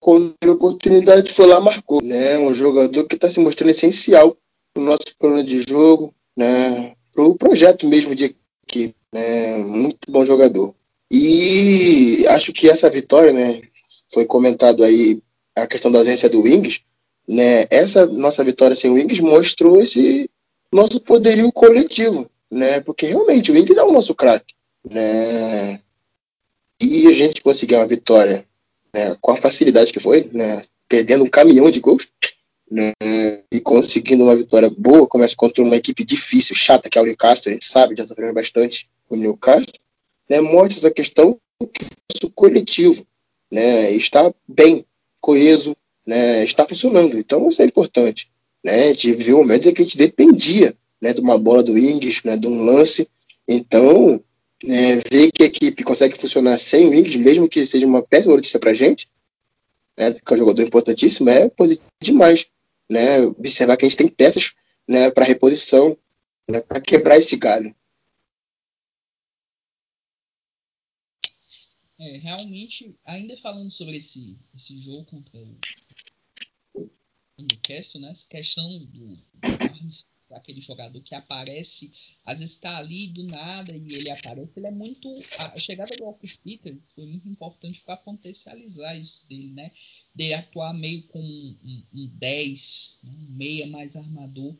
quando 0.00 0.34
a 0.44 0.50
oportunidade 0.50 1.32
foi 1.32 1.46
lá, 1.46 1.60
marcou. 1.60 2.02
Né? 2.02 2.38
Um 2.38 2.54
jogador 2.54 3.06
que 3.06 3.16
está 3.16 3.28
se 3.28 3.40
mostrando 3.40 3.70
essencial 3.70 4.36
no 4.76 4.84
nosso 4.84 5.16
plano 5.18 5.42
de 5.42 5.62
jogo, 5.68 6.14
né? 6.36 6.95
Para 7.16 7.24
o 7.24 7.34
projeto 7.34 7.86
mesmo 7.86 8.14
de 8.14 8.36
equipe. 8.68 8.94
Né? 9.12 9.58
Muito 9.58 10.10
bom 10.10 10.24
jogador. 10.24 10.74
E 11.10 12.24
acho 12.28 12.52
que 12.52 12.68
essa 12.68 12.90
vitória, 12.90 13.32
né? 13.32 13.60
Foi 14.12 14.26
comentado 14.26 14.84
aí 14.84 15.20
a 15.56 15.66
questão 15.66 15.90
da 15.90 15.98
ausência 15.98 16.28
do 16.28 16.42
Wings, 16.42 16.80
né? 17.28 17.64
Essa 17.70 18.06
nossa 18.06 18.44
vitória 18.44 18.76
sem 18.76 18.90
Wings 18.90 19.20
mostrou 19.20 19.80
esse 19.80 20.28
nosso 20.72 21.00
poderio 21.00 21.50
coletivo, 21.50 22.28
né? 22.50 22.80
Porque 22.80 23.06
realmente 23.06 23.50
o 23.50 23.54
Wings 23.54 23.76
é 23.76 23.82
o 23.82 23.92
nosso 23.92 24.14
craque, 24.14 24.54
né? 24.88 25.80
e 26.80 27.06
a 27.06 27.12
gente 27.12 27.42
conseguir 27.42 27.76
uma 27.76 27.86
vitória 27.86 28.44
né, 28.94 29.16
com 29.20 29.32
a 29.32 29.36
facilidade 29.36 29.92
que 29.92 30.00
foi, 30.00 30.28
né, 30.32 30.62
perdendo 30.88 31.24
um 31.24 31.28
caminhão 31.28 31.70
de 31.70 31.80
gols, 31.80 32.08
né, 32.70 32.92
e 33.52 33.60
conseguindo 33.60 34.24
uma 34.24 34.36
vitória 34.36 34.70
boa, 34.76 35.06
começa 35.06 35.34
contra 35.36 35.62
uma 35.62 35.76
equipe 35.76 36.04
difícil, 36.04 36.54
chata, 36.56 36.90
que 36.90 36.98
é 36.98 37.00
o 37.00 37.04
Newcastle, 37.04 37.50
a 37.50 37.54
gente 37.54 37.66
sabe, 37.66 37.94
já 37.96 38.02
está 38.02 38.14
treinando 38.14 38.34
bastante 38.34 38.88
o 39.08 39.16
Newcastle, 39.16 39.78
né, 40.28 40.40
mostra 40.40 40.78
essa 40.78 40.90
questão 40.90 41.38
que 41.72 41.84
o 41.84 41.88
nosso 42.12 42.32
coletivo 42.34 43.06
né, 43.50 43.92
está 43.92 44.32
bem, 44.48 44.84
coeso, 45.20 45.76
né, 46.06 46.44
está 46.44 46.66
funcionando. 46.66 47.18
Então 47.18 47.48
isso 47.48 47.62
é 47.62 47.64
importante. 47.64 48.30
Né? 48.62 48.84
A 48.84 48.86
gente 48.88 49.12
viu 49.12 49.38
momentos 49.38 49.66
em 49.66 49.72
que 49.72 49.82
a 49.82 49.84
gente 49.84 49.96
dependia 49.96 50.74
né, 51.00 51.12
de 51.12 51.20
uma 51.20 51.38
bola 51.38 51.62
do 51.62 51.78
Ings, 51.78 52.22
né, 52.24 52.36
de 52.36 52.46
um 52.46 52.64
lance. 52.64 53.08
Então, 53.46 54.20
é, 54.64 54.96
ver 55.10 55.30
que 55.30 55.42
a 55.42 55.46
equipe 55.46 55.84
consegue 55.84 56.16
funcionar 56.16 56.58
sem 56.58 56.86
o 56.86 56.90
Wings, 56.90 57.16
mesmo 57.16 57.48
que 57.48 57.64
seja 57.66 57.86
uma 57.86 58.02
péssima 58.02 58.34
notícia 58.34 58.58
para 58.58 58.72
a 58.72 58.74
gente, 58.74 59.08
né, 59.96 60.12
que 60.12 60.32
é 60.32 60.34
um 60.34 60.38
jogador 60.38 60.62
importantíssimo, 60.62 61.30
é 61.30 61.48
positivo 61.48 61.86
demais. 62.02 62.46
Né, 62.90 63.20
observar 63.20 63.76
que 63.76 63.84
a 63.84 63.88
gente 63.88 63.98
tem 63.98 64.08
peças 64.08 64.54
né, 64.88 65.10
para 65.10 65.24
reposição, 65.24 65.98
né, 66.48 66.60
para 66.60 66.80
quebrar 66.80 67.16
esse 67.16 67.36
galho. 67.36 67.74
É, 71.98 72.18
realmente, 72.18 72.94
ainda 73.04 73.36
falando 73.38 73.70
sobre 73.70 73.96
esse, 73.96 74.38
esse 74.54 74.80
jogo 74.80 75.04
contra 75.06 75.38
o, 76.74 76.82
o 76.82 77.42
Newcastle, 77.42 78.00
né, 78.00 78.10
essa 78.10 78.28
questão 78.28 78.78
do, 78.78 79.16
do 79.16 79.22
aquele 80.32 80.60
jogador 80.60 81.00
que 81.02 81.14
aparece, 81.14 81.92
às 82.24 82.38
vezes 82.38 82.54
está 82.54 82.76
ali 82.76 83.08
do 83.08 83.24
nada 83.24 83.76
e 83.76 83.86
ele 83.92 84.10
aparece, 84.10 84.58
ele 84.58 84.66
é 84.66 84.70
muito. 84.70 85.08
A 85.08 85.56
chegada 85.58 85.90
do 85.96 86.04
Walker 86.04 86.28
Peters 86.42 86.90
foi 86.94 87.06
muito 87.06 87.28
importante 87.28 87.80
para 87.80 87.96
potencializar 87.96 88.96
isso 88.96 89.26
dele, 89.28 89.48
né? 89.48 89.70
De 90.14 90.32
atuar 90.34 90.72
meio 90.72 91.02
como 91.04 91.26
um, 91.26 91.82
um 91.94 92.06
10, 92.14 93.02
um 93.04 93.34
meia 93.34 93.66
mais 93.66 93.96
armador. 93.96 94.54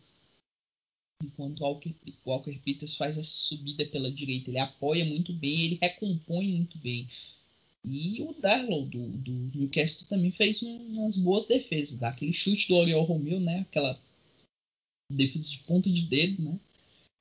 Enquanto 1.22 1.60
o 1.60 1.64
Walker, 1.64 1.94
Walker 2.26 2.58
Peters 2.58 2.94
faz 2.94 3.16
essa 3.16 3.30
subida 3.30 3.86
pela 3.86 4.10
direita, 4.10 4.50
ele 4.50 4.58
apoia 4.58 5.04
muito 5.04 5.32
bem, 5.32 5.60
ele 5.62 5.78
recompõe 5.80 6.52
muito 6.52 6.76
bem. 6.78 7.08
E 7.88 8.20
o 8.20 8.34
Darlow 8.34 8.84
do, 8.84 8.98
do 8.98 9.32
Newcastle 9.54 10.08
também 10.08 10.32
fez 10.32 10.60
umas 10.60 11.16
boas 11.16 11.46
defesas. 11.46 12.02
Aquele 12.02 12.32
chute 12.32 12.66
do 12.66 12.74
Oriol 12.74 13.04
Romeu, 13.04 13.38
né? 13.38 13.60
Aquela 13.60 13.98
defesa 15.10 15.50
de 15.50 15.58
ponta 15.58 15.88
de 15.88 16.02
dedo, 16.02 16.42
né? 16.42 16.58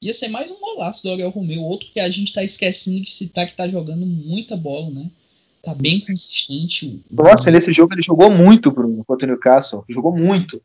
Ia 0.01 0.13
ser 0.13 0.27
mais 0.27 0.51
um 0.51 0.59
golaço 0.59 1.03
do 1.03 1.11
Ariel 1.11 1.29
Romeu, 1.29 1.61
outro 1.61 1.89
que 1.91 1.99
a 1.99 2.09
gente 2.09 2.33
tá 2.33 2.43
esquecendo 2.43 2.99
de 2.99 3.09
citar 3.09 3.47
que 3.47 3.55
tá 3.55 3.67
jogando 3.67 4.05
muita 4.05 4.55
bola, 4.55 4.89
né? 4.89 5.09
Tá 5.61 5.73
bem 5.73 5.99
consistente. 5.99 7.01
Nossa, 7.09 7.49
nesse 7.49 7.73
jogo 7.73 7.93
ele 7.93 8.03
jogou 8.03 8.29
muito, 8.29 8.71
Bruno, 8.71 9.03
contra 9.03 9.25
o 9.25 9.29
Newcastle. 9.29 9.83
Jogou 9.89 10.15
muito. 10.15 10.61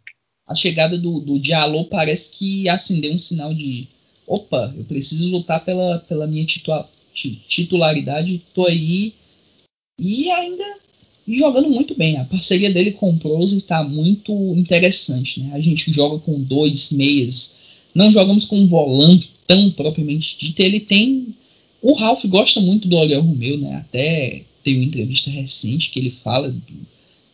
A 0.46 0.54
chegada 0.54 0.98
do, 0.98 1.20
do 1.20 1.38
Diallo 1.38 1.86
parece 1.86 2.32
que 2.32 2.68
acendeu 2.68 3.12
um 3.12 3.18
sinal 3.18 3.54
de 3.54 3.88
opa, 4.26 4.72
eu 4.76 4.84
preciso 4.84 5.30
lutar 5.30 5.64
pela, 5.64 6.00
pela 6.00 6.26
minha 6.26 6.44
titularidade, 6.44 8.44
tô 8.54 8.66
aí. 8.66 9.14
E 9.98 10.30
ainda 10.30 10.64
e 11.30 11.38
jogando 11.38 11.70
muito 11.70 11.94
bem. 11.94 12.16
A 12.16 12.24
parceria 12.24 12.70
dele 12.72 12.90
com 12.90 13.10
o 13.10 13.16
Prose 13.16 13.56
está 13.56 13.84
muito 13.84 14.32
interessante. 14.56 15.40
Né? 15.40 15.52
A 15.54 15.60
gente 15.60 15.92
joga 15.92 16.18
com 16.18 16.40
dois 16.40 16.90
meias, 16.90 17.56
não 17.94 18.10
jogamos 18.10 18.44
com 18.44 18.56
um 18.56 18.66
volante 18.66 19.30
tão 19.46 19.70
propriamente 19.70 20.36
dito. 20.38 20.60
Ele 20.60 20.80
tem. 20.80 21.28
O 21.80 21.92
Ralph 21.94 22.24
gosta 22.26 22.60
muito 22.60 22.88
do 22.88 22.96
Oriol 22.96 23.22
Romeu, 23.22 23.56
né? 23.56 23.76
Até 23.76 24.42
tem 24.62 24.74
uma 24.74 24.84
entrevista 24.84 25.30
recente 25.30 25.90
que 25.90 26.00
ele 26.00 26.10
fala 26.10 26.50
de 26.50 26.60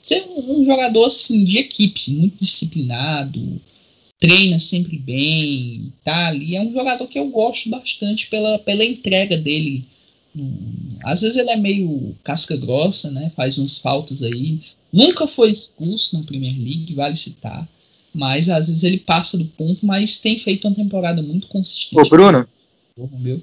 ser 0.03 0.25
um, 0.29 0.61
um 0.61 0.65
jogador 0.65 1.07
assim, 1.07 1.45
de 1.45 1.59
equipe, 1.59 2.13
muito 2.13 2.39
disciplinado, 2.39 3.61
treina 4.21 4.61
sempre 4.61 4.99
bem, 4.99 5.93
tá 6.05 6.29
ali. 6.29 6.55
É 6.55 6.61
um 6.61 6.73
jogador 6.73 7.09
que 7.09 7.19
eu 7.19 7.27
gosto 7.29 7.69
bastante 7.71 8.29
pela, 8.29 8.59
pela 8.59 8.85
entrega 8.85 9.37
dele 9.37 9.85
às 11.05 11.21
vezes 11.21 11.37
ele 11.37 11.51
é 11.51 11.57
meio 11.57 12.15
casca 12.23 12.57
grossa, 12.57 13.11
né? 13.11 13.33
Faz 13.37 13.59
umas 13.59 13.79
faltas 13.79 14.23
aí. 14.23 14.61
Nunca 14.93 15.27
foi 15.27 15.51
expulso 15.51 16.19
na 16.19 16.25
Premier 16.25 16.53
League, 16.53 16.95
vale 16.95 17.17
citar. 17.17 17.67
Mas 18.15 18.49
às 18.49 18.69
vezes 18.69 18.83
ele 18.83 18.99
passa 18.99 19.37
do 19.37 19.45
ponto, 19.45 19.85
mas 19.85 20.21
tem 20.21 20.39
feito 20.39 20.67
uma 20.67 20.75
temporada 20.75 21.23
muito 21.23 21.49
consistente. 21.49 22.01
Ô, 22.01 22.09
Bruno. 22.09 22.47
Meu. 23.19 23.41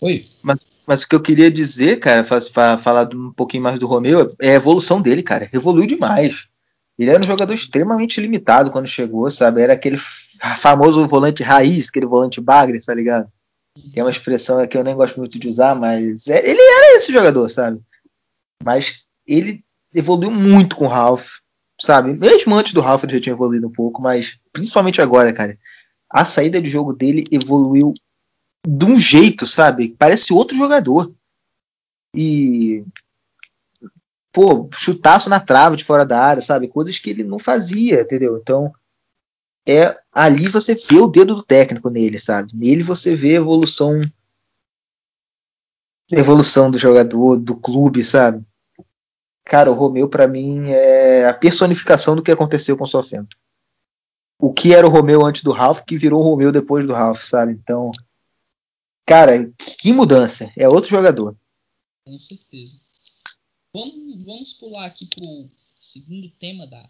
Oi. 0.00 0.26
Mas, 0.42 0.58
mas 0.86 1.02
o 1.02 1.08
que 1.08 1.14
eu 1.14 1.22
queria 1.22 1.50
dizer, 1.50 2.00
cara, 2.00 2.26
para 2.52 2.78
falar 2.78 3.08
um 3.14 3.32
pouquinho 3.32 3.62
mais 3.62 3.78
do 3.78 3.86
Romeu, 3.86 4.34
é 4.40 4.50
a 4.50 4.54
evolução 4.54 5.00
dele, 5.00 5.22
cara. 5.22 5.48
Evoluiu 5.52 5.86
demais. 5.86 6.46
Ele 6.98 7.10
era 7.10 7.20
um 7.20 7.26
jogador 7.26 7.54
extremamente 7.54 8.20
limitado 8.20 8.70
quando 8.70 8.86
chegou, 8.86 9.30
sabe? 9.30 9.62
Era 9.62 9.72
aquele 9.72 9.98
famoso 10.56 11.06
volante 11.06 11.42
raiz, 11.42 11.88
aquele 11.88 12.06
volante 12.06 12.40
bagre, 12.40 12.80
tá 12.80 12.92
ligado? 12.92 13.28
Tem 13.92 14.02
uma 14.02 14.10
expressão 14.10 14.66
que 14.66 14.76
eu 14.76 14.84
nem 14.84 14.94
gosto 14.94 15.16
muito 15.16 15.38
de 15.38 15.48
usar, 15.48 15.74
mas 15.74 16.26
é, 16.28 16.38
ele 16.48 16.60
era 16.60 16.96
esse 16.96 17.12
jogador, 17.12 17.48
sabe? 17.48 17.80
Mas 18.62 19.04
ele 19.26 19.64
evoluiu 19.94 20.30
muito 20.30 20.76
com 20.76 20.84
o 20.84 20.88
Ralph, 20.88 21.36
sabe? 21.80 22.12
Mesmo 22.12 22.54
antes 22.54 22.72
do 22.74 22.80
Ralph 22.80 23.04
ele 23.04 23.14
já 23.14 23.20
tinha 23.20 23.34
evoluído 23.34 23.66
um 23.66 23.72
pouco, 23.72 24.02
mas 24.02 24.38
principalmente 24.52 25.00
agora, 25.00 25.32
cara. 25.32 25.58
A 26.08 26.24
saída 26.24 26.60
de 26.60 26.68
jogo 26.68 26.92
dele 26.92 27.24
evoluiu 27.30 27.94
de 28.66 28.84
um 28.84 28.98
jeito, 28.98 29.46
sabe? 29.46 29.96
Parece 29.98 30.32
outro 30.32 30.56
jogador. 30.56 31.12
E. 32.14 32.84
Pô, 34.30 34.68
chutaço 34.72 35.28
na 35.28 35.40
trave 35.40 35.76
de 35.76 35.84
fora 35.84 36.04
da 36.04 36.20
área, 36.20 36.42
sabe? 36.42 36.68
Coisas 36.68 36.98
que 36.98 37.10
ele 37.10 37.24
não 37.24 37.38
fazia, 37.38 38.02
entendeu? 38.02 38.38
Então, 38.38 38.72
é 39.66 39.98
ali 40.12 40.48
você 40.48 40.74
vê 40.74 40.98
o 40.98 41.06
dedo 41.06 41.34
do 41.34 41.42
técnico 41.42 41.88
nele, 41.88 42.18
sabe? 42.18 42.54
Nele 42.54 42.82
você 42.82 43.14
vê 43.16 43.32
a 43.32 43.40
evolução 43.40 44.02
evolução 46.10 46.70
do 46.70 46.78
jogador, 46.78 47.36
do 47.36 47.56
clube, 47.56 48.04
sabe? 48.04 48.44
Cara, 49.44 49.70
o 49.70 49.74
Romeu 49.74 50.08
para 50.08 50.28
mim 50.28 50.70
é 50.70 51.26
a 51.26 51.34
personificação 51.34 52.14
do 52.14 52.22
que 52.22 52.30
aconteceu 52.30 52.76
com 52.76 52.84
o 52.84 52.86
Sofento. 52.86 53.36
O 54.38 54.52
que 54.52 54.74
era 54.74 54.86
o 54.86 54.90
Romeu 54.90 55.24
antes 55.24 55.42
do 55.42 55.52
Ralph, 55.52 55.82
que 55.82 55.96
virou 55.96 56.20
o 56.20 56.24
Romeu 56.24 56.52
depois 56.52 56.86
do 56.86 56.92
Ralph, 56.92 57.22
sabe? 57.22 57.52
Então, 57.52 57.90
cara, 59.06 59.50
que 59.78 59.92
mudança. 59.92 60.52
É 60.56 60.68
outro 60.68 60.90
jogador. 60.90 61.36
Com 62.04 62.18
certeza. 62.18 62.80
Vamos, 63.72 64.24
vamos 64.24 64.52
pular 64.54 64.86
aqui 64.86 65.06
pro 65.06 65.50
segundo 65.78 66.28
tema 66.38 66.66
da, 66.66 66.82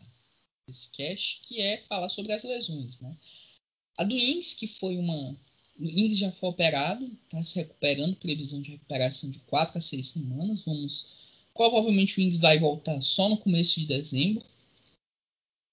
desse 0.72 0.90
cast, 0.90 1.42
que 1.46 1.60
é 1.60 1.84
falar 1.88 2.08
sobre 2.08 2.32
as 2.32 2.42
lesões, 2.42 2.98
né? 2.98 3.14
A 3.98 4.04
do 4.04 4.16
Ings, 4.16 4.54
que 4.54 4.66
foi 4.66 4.96
uma. 4.96 5.36
O 5.78 5.84
Ings 5.84 6.18
já 6.18 6.32
foi 6.32 6.48
operado, 6.48 7.04
está 7.24 7.44
se 7.44 7.56
recuperando, 7.56 8.16
previsão 8.16 8.60
de 8.62 8.70
recuperação 8.70 9.30
de 9.30 9.38
4 9.40 9.78
a 9.78 9.80
6 9.80 10.08
semanas. 10.08 10.62
Vamos. 10.62 11.22
Provavelmente 11.54 12.18
o 12.18 12.22
Ings 12.22 12.38
vai 12.38 12.58
voltar 12.58 13.00
só 13.02 13.28
no 13.28 13.36
começo 13.36 13.78
de 13.78 13.86
dezembro. 13.86 14.44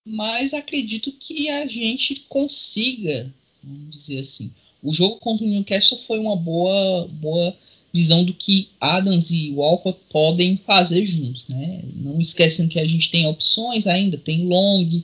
Mas 0.05 0.53
acredito 0.53 1.11
que 1.13 1.49
a 1.49 1.65
gente 1.65 2.21
consiga, 2.21 3.33
vamos 3.63 3.95
dizer 3.95 4.19
assim. 4.19 4.53
O 4.81 4.91
jogo 4.91 5.17
contra 5.19 5.45
o 5.45 5.49
Newcastle 5.49 6.01
foi 6.07 6.19
uma 6.19 6.35
boa, 6.35 7.07
boa 7.07 7.57
visão 7.93 8.23
do 8.23 8.33
que 8.33 8.69
Adams 8.79 9.31
e 9.31 9.51
Walcott 9.51 9.99
podem 10.09 10.59
fazer 10.65 11.05
juntos, 11.05 11.47
né? 11.47 11.81
Não 11.95 12.21
esquecem 12.21 12.67
que 12.67 12.79
a 12.79 12.87
gente 12.87 13.09
tem 13.09 13.25
opções 13.25 13.87
ainda, 13.87 14.17
tem 14.17 14.45
Long, 14.45 15.01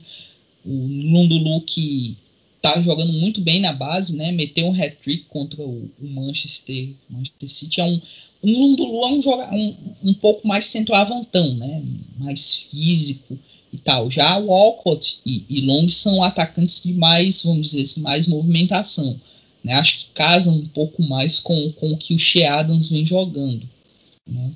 o 0.64 0.70
Lundulu 0.70 1.60
que 1.62 2.16
tá 2.62 2.80
jogando 2.80 3.12
muito 3.12 3.40
bem 3.40 3.60
na 3.60 3.72
base, 3.72 4.16
né? 4.16 4.32
Meteu 4.32 4.66
um 4.66 4.72
hat-trick 4.72 5.24
contra 5.28 5.62
o, 5.62 5.90
o, 6.00 6.06
Manchester, 6.06 6.88
Manchester 7.08 7.48
City. 7.48 7.80
É 7.80 7.84
um, 7.84 8.00
um 8.42 8.60
Lundulu 8.60 9.04
é 9.04 9.06
um, 9.12 9.22
joga, 9.22 9.54
um, 9.54 9.74
um 10.04 10.14
pouco 10.14 10.46
mais 10.46 10.66
centroavantão, 10.66 11.54
né? 11.54 11.82
Mais 12.18 12.66
físico 12.70 13.38
e 13.72 13.78
tal. 13.78 14.10
Já 14.10 14.38
o 14.38 14.46
Walcott 14.46 15.18
e, 15.24 15.44
e 15.48 15.60
Long 15.60 15.88
são 15.88 16.22
atacantes 16.22 16.82
de 16.82 16.92
mais, 16.92 17.42
vamos 17.42 17.70
dizer 17.70 17.82
assim, 17.82 18.00
mais 18.00 18.26
movimentação. 18.26 19.18
Né? 19.66 19.74
Acho 19.74 19.98
que 19.98 20.04
casa 20.14 20.48
um 20.48 20.64
pouco 20.68 21.02
mais 21.02 21.40
com, 21.40 21.72
com 21.72 21.88
o 21.88 21.96
que 21.96 22.14
o 22.14 22.18
Shea 22.18 22.54
Adams 22.54 22.88
vem 22.88 23.04
jogando. 23.04 23.68
Né? 24.24 24.52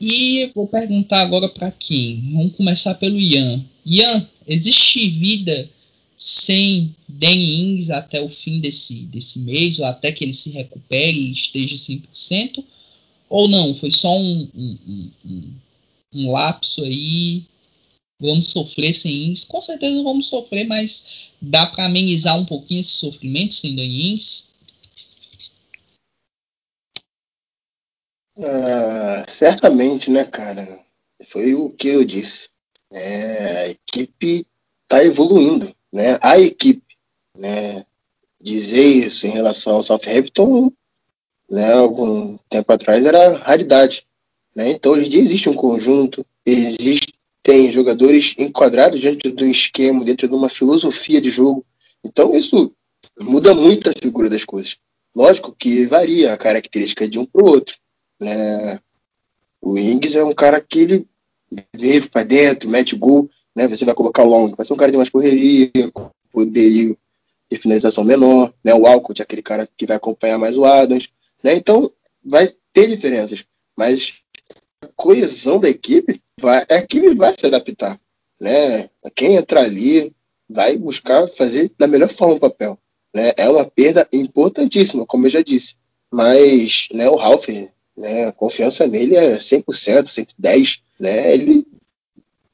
E 0.00 0.50
vou 0.54 0.66
perguntar 0.66 1.20
agora 1.20 1.46
para 1.46 1.70
quem? 1.70 2.32
Vamos 2.32 2.56
começar 2.56 2.94
pelo 2.94 3.20
Ian. 3.20 3.62
Ian, 3.84 4.26
existe 4.48 5.10
vida 5.10 5.68
sem 6.16 6.94
Dan 7.06 7.34
Ings 7.34 7.90
até 7.90 8.18
o 8.22 8.30
fim 8.30 8.60
desse, 8.60 8.94
desse 9.02 9.40
mês, 9.40 9.78
ou 9.78 9.84
até 9.84 10.10
que 10.10 10.24
ele 10.24 10.32
se 10.32 10.48
recupere 10.52 11.18
e 11.18 11.32
esteja 11.32 11.76
100%? 11.76 12.64
Ou 13.28 13.46
não? 13.46 13.74
Foi 13.74 13.90
só 13.90 14.18
um, 14.18 14.48
um, 14.54 15.10
um, 15.22 15.52
um 16.14 16.32
lapso 16.32 16.82
aí 16.82 17.44
vamos 18.20 18.48
sofrer 18.48 18.92
sem. 18.92 19.34
Com 19.48 19.60
certeza 19.60 20.02
vamos 20.02 20.26
sofrer, 20.26 20.66
mas 20.66 21.30
dá 21.40 21.66
para 21.66 21.86
amenizar 21.86 22.38
um 22.38 22.44
pouquinho 22.44 22.80
esse 22.80 22.90
sofrimento 22.90 23.54
sem 23.54 23.78
Ings. 23.78 24.50
Ah, 28.38 29.24
certamente, 29.28 30.10
né, 30.10 30.24
cara? 30.24 30.66
Foi 31.24 31.54
o 31.54 31.68
que 31.70 31.88
eu 31.88 32.04
disse. 32.04 32.50
É, 32.92 33.64
a 33.64 33.68
equipe 33.68 34.46
está 34.82 35.04
evoluindo, 35.04 35.72
né? 35.92 36.18
A 36.20 36.38
equipe, 36.38 36.96
né? 37.36 37.84
Dizer 38.42 38.82
isso 38.82 39.26
em 39.26 39.30
relação 39.30 39.74
ao 39.74 39.82
Southampton, 39.82 40.72
né? 41.50 41.72
Algum 41.74 42.36
tempo 42.48 42.72
atrás 42.72 43.04
era 43.04 43.36
raridade, 43.38 44.06
né? 44.54 44.70
Então 44.70 44.92
hoje 44.92 45.06
em 45.06 45.10
dia 45.10 45.20
existe 45.20 45.48
um 45.48 45.54
conjunto, 45.54 46.24
existe 46.46 47.09
tem 47.50 47.72
jogadores 47.72 48.36
enquadrados 48.38 49.00
dentro 49.00 49.32
de 49.32 49.42
um 49.42 49.50
esquema, 49.50 50.04
dentro 50.04 50.28
de 50.28 50.34
uma 50.36 50.48
filosofia 50.48 51.20
de 51.20 51.30
jogo. 51.30 51.66
Então 52.04 52.32
isso 52.36 52.72
muda 53.18 53.52
muito 53.52 53.90
a 53.90 53.92
figura 54.00 54.30
das 54.30 54.44
coisas. 54.44 54.76
Lógico 55.16 55.52
que 55.58 55.84
varia 55.86 56.32
a 56.32 56.38
característica 56.38 57.08
de 57.08 57.18
um 57.18 57.24
para 57.24 57.42
o 57.42 57.48
outro. 57.48 57.76
Né? 58.20 58.78
O 59.60 59.76
Ings 59.76 60.14
é 60.14 60.22
um 60.22 60.32
cara 60.32 60.60
que 60.60 60.78
ele 60.78 61.06
vive 61.74 62.08
para 62.08 62.22
dentro, 62.22 62.70
mete 62.70 62.94
gol, 62.94 63.28
né? 63.56 63.66
Você 63.66 63.84
vai 63.84 63.96
colocar 63.96 64.22
o 64.22 64.28
Long, 64.28 64.54
vai 64.54 64.64
ser 64.64 64.72
um 64.72 64.76
cara 64.76 64.92
de 64.92 64.96
mais 64.96 65.10
correria, 65.10 65.72
poderio 66.30 66.96
de 67.50 67.58
finalização 67.58 68.04
menor, 68.04 68.54
né? 68.62 68.72
O 68.74 68.86
Alcott 68.86 69.20
é 69.20 69.24
aquele 69.24 69.42
cara 69.42 69.68
que 69.76 69.86
vai 69.86 69.96
acompanhar 69.96 70.38
mais 70.38 70.56
o 70.56 70.64
Adams, 70.64 71.08
né? 71.42 71.56
Então 71.56 71.90
vai 72.24 72.48
ter 72.72 72.86
diferenças, 72.86 73.44
mas 73.76 74.20
a 74.82 74.86
coesão 74.94 75.58
da 75.58 75.68
equipe 75.68 76.22
vai, 76.40 76.64
a 76.70 76.76
equipe 76.76 77.14
vai 77.14 77.32
se 77.32 77.46
adaptar, 77.46 77.98
né? 78.40 78.88
Quem 79.14 79.36
entrar 79.36 79.62
ali 79.62 80.12
vai 80.48 80.76
buscar 80.76 81.26
fazer 81.28 81.70
da 81.78 81.86
melhor 81.86 82.08
forma 82.08 82.34
o 82.34 82.40
papel, 82.40 82.78
né? 83.14 83.32
É 83.36 83.48
uma 83.48 83.64
perda 83.64 84.08
importantíssima, 84.12 85.06
como 85.06 85.26
eu 85.26 85.30
já 85.30 85.42
disse, 85.42 85.76
mas, 86.12 86.88
né? 86.92 87.08
O 87.08 87.16
Ralph, 87.16 87.48
né? 87.96 88.26
A 88.26 88.32
confiança 88.32 88.86
nele 88.86 89.16
é 89.16 89.36
100%, 89.36 90.08
110, 90.08 90.82
né? 90.98 91.34
Ele 91.34 91.64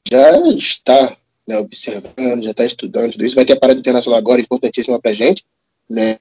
já 0.09 0.37
está 0.49 1.17
né, 1.47 1.57
observando, 1.57 2.43
já 2.43 2.51
está 2.51 2.65
estudando 2.65 3.13
tudo 3.13 3.25
isso. 3.25 3.35
Vai 3.35 3.45
ter 3.45 3.53
a 3.53 3.59
parada 3.59 3.79
internacional 3.79 4.19
agora, 4.19 4.41
importantíssima 4.41 4.99
para 4.99 5.11
a 5.11 5.13
gente. 5.13 5.45
Né? 5.89 6.17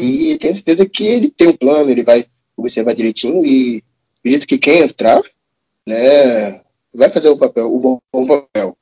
E 0.00 0.38
tenho 0.38 0.54
certeza 0.54 0.88
que 0.88 1.04
ele 1.04 1.30
tem 1.30 1.48
um 1.48 1.56
plano, 1.56 1.90
ele 1.90 2.04
vai 2.04 2.24
observar 2.56 2.94
direitinho 2.94 3.44
e 3.44 3.82
acredito 4.18 4.46
que 4.46 4.58
quem 4.58 4.80
entrar 4.80 5.20
né, 5.86 6.60
vai 6.98 7.08
fazer 7.08 7.28
o 7.28 7.36
papel, 7.36 7.72
o 7.72 7.78
bom, 7.78 7.98
bom 8.12 8.26
papel. 8.26 8.76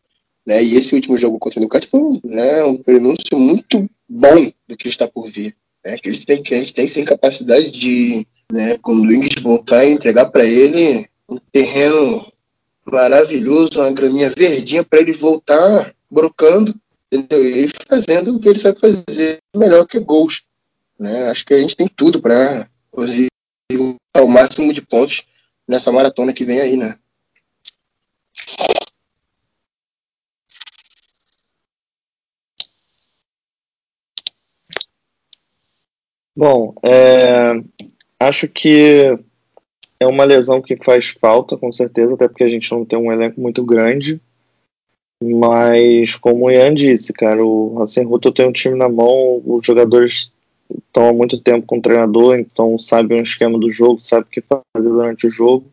Né? 0.47 0.63
E 0.63 0.77
esse 0.77 0.95
último 0.95 1.19
jogo 1.19 1.39
contra 1.39 1.59
o 1.59 1.61
Newcastle 1.61 1.91
foi 1.91 2.01
um, 2.01 2.21
né, 2.25 2.65
um 2.65 2.77
prenúncio 2.77 3.39
muito 3.39 3.89
bom 4.09 4.51
do 4.67 4.77
que 4.77 4.89
está 4.89 5.07
por 5.07 5.29
vir. 5.29 5.55
Né? 5.85 5.99
Que, 5.99 6.09
eles 6.09 6.25
que 6.25 6.55
a 6.55 6.59
gente 6.59 6.75
tem 6.75 6.89
sim 6.89 7.05
capacidade 7.05 7.71
de, 7.71 8.27
né, 8.51 8.79
quando 8.79 9.03
o 9.03 9.13
Ings 9.13 9.43
voltar, 9.43 9.85
entregar 9.85 10.27
para 10.27 10.45
ele 10.45 11.07
um 11.29 11.37
terreno 11.53 12.27
maravilhoso, 12.85 13.81
uma 13.81 13.93
graminha 13.93 14.31
verdinha 14.31 14.85
para 14.85 15.01
ele 15.01 15.13
voltar 15.13 15.95
brocando 16.09 16.75
entendeu? 17.13 17.45
e 17.45 17.69
fazendo 17.87 18.37
o 18.37 18.41
que 18.41 18.49
ele 18.49 18.59
sabe 18.59 18.79
fazer 18.79 19.39
melhor 19.55 19.87
que 19.87 19.99
gols. 19.99 20.43
Né? 20.99 21.29
Acho 21.29 21.45
que 21.45 21.55
a 21.55 21.59
gente 21.59 21.77
tem 21.77 21.89
tudo 21.89 22.21
para 22.21 22.69
conseguir 22.91 23.29
o 23.73 24.29
máximo 24.29 24.73
de 24.73 24.81
pontos 24.81 25.25
nessa 25.69 25.91
maratona 25.91 26.33
que 26.33 26.45
vem 26.45 26.61
aí, 26.61 26.77
né? 26.77 26.97
Bom, 36.37 36.75
é, 36.83 37.59
acho 38.21 38.47
que 38.47 39.19
é 39.99 40.07
uma 40.07 40.25
lesão 40.25 40.61
que 40.61 40.77
faz 40.77 41.09
falta, 41.09 41.57
com 41.57 41.73
certeza, 41.73 42.13
até 42.15 42.29
porque 42.29 42.45
a 42.45 42.49
gente 42.49 42.71
não 42.71 42.85
tem 42.85 42.99
um 42.99 43.11
elenco 43.11 43.41
muito 43.41 43.65
grande. 43.65 44.21
Mas, 45.23 46.15
como 46.15 46.45
o 46.45 46.51
Ian 46.51 46.75
disse, 46.75 47.13
cara, 47.13 47.43
o 47.43 47.83
Hassenhutel 47.83 48.33
tem 48.33 48.47
um 48.47 48.53
time 48.53 48.77
na 48.77 48.89
mão, 48.89 49.43
os 49.47 49.67
jogadores 49.67 50.31
estão 50.71 51.09
há 51.09 51.13
muito 51.13 51.41
tempo 51.41 51.67
com 51.67 51.79
o 51.79 51.83
treinador, 51.83 52.39
então 52.39 52.79
sabem 52.79 53.21
o 53.21 53.23
esquema 53.23 53.59
do 53.59 53.73
jogo, 53.73 54.01
sabem 54.01 54.27
o 54.27 54.31
que 54.31 54.43
fazer 54.43 54.89
durante 54.89 55.27
o 55.27 55.31
jogo. 55.31 55.65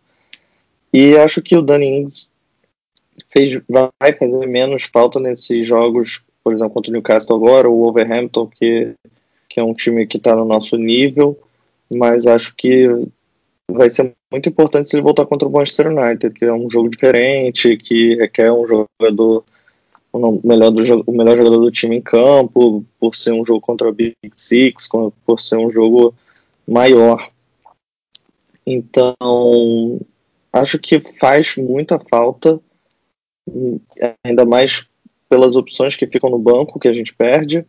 E 0.93 1.18
acho 1.18 1.41
que 1.41 1.57
o 1.57 1.61
Danny 1.61 1.88
Ings 1.88 2.32
fez, 3.32 3.61
vai 3.68 4.14
fazer 4.14 4.45
menos 4.47 4.84
falta 4.84 5.20
nesses 5.20 5.66
jogos, 5.66 6.24
por 6.43 6.53
exemplo, 6.53 6.74
contra 6.74 6.91
o 6.91 6.93
Newcastle 6.93 7.36
agora, 7.36 7.70
o 7.70 7.84
Wolverhampton, 7.84 8.47
que, 8.47 8.93
que 9.49 9.59
é 9.59 9.64
um 9.64 9.74
time 9.74 10.05
que 10.05 10.18
está 10.18 10.36
no 10.36 10.45
nosso 10.45 10.78
nível, 10.78 11.38
mas 11.95 12.28
acho 12.28 12.55
que 12.55 12.88
vai 13.70 13.89
ser 13.89 14.14
muito 14.32 14.49
importante 14.49 14.89
se 14.89 14.95
ele 14.95 15.03
voltar 15.03 15.26
contra 15.26 15.47
o 15.47 15.51
Manchester 15.51 15.88
United, 15.88 16.34
que 16.34 16.45
é 16.45 16.53
um 16.53 16.70
jogo 16.70 16.89
diferente, 16.89 17.78
que 17.78 18.16
requer 18.16 18.51
um 18.51 18.66
jogador 18.68 19.43
o 20.14 20.47
melhor, 20.47 20.70
do, 20.70 21.03
o 21.07 21.11
melhor 21.11 21.36
jogador 21.36 21.57
do 21.57 21.72
time 21.72 21.97
em 21.97 22.01
campo, 22.01 22.86
por 22.99 23.16
ser 23.16 23.32
um 23.32 23.43
jogo 23.43 23.59
contra 23.59 23.89
o 23.89 23.93
Big 23.93 24.16
Six, 24.36 24.88
por 25.26 25.39
ser 25.39 25.57
um 25.57 25.72
jogo 25.72 26.14
maior. 26.68 27.30
Então, 28.66 29.99
acho 30.51 30.78
que 30.78 30.99
faz 31.20 31.55
muita 31.57 31.99
falta, 31.99 32.59
ainda 34.23 34.45
mais 34.45 34.87
pelas 35.29 35.55
opções 35.55 35.95
que 35.95 36.07
ficam 36.07 36.29
no 36.29 36.37
banco, 36.37 36.79
que 36.79 36.87
a 36.87 36.93
gente 36.93 37.13
perde, 37.13 37.65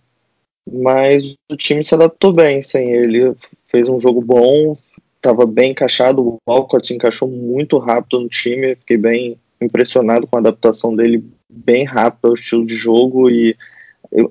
mas 0.71 1.35
o 1.51 1.57
time 1.57 1.85
se 1.85 1.95
adaptou 1.95 2.33
bem 2.33 2.63
sem 2.63 2.91
ele, 2.91 3.35
fez 3.67 3.89
um 3.89 4.01
jogo 4.01 4.21
bom, 4.21 4.73
estava 5.17 5.47
bem 5.47 5.71
encaixado, 5.71 6.23
o 6.23 6.39
Walcott 6.49 6.87
se 6.87 6.95
encaixou 6.95 7.29
muito 7.29 7.79
rápido 7.79 8.21
no 8.21 8.29
time, 8.29 8.77
fiquei 8.77 8.97
bem 8.97 9.39
impressionado 9.61 10.27
com 10.27 10.37
a 10.37 10.41
adaptação 10.41 10.95
dele 10.95 11.25
bem 11.49 11.85
rápido 11.85 12.29
ao 12.29 12.35
estilo 12.35 12.67
de 12.67 12.75
jogo 12.75 13.31
e 13.31 13.57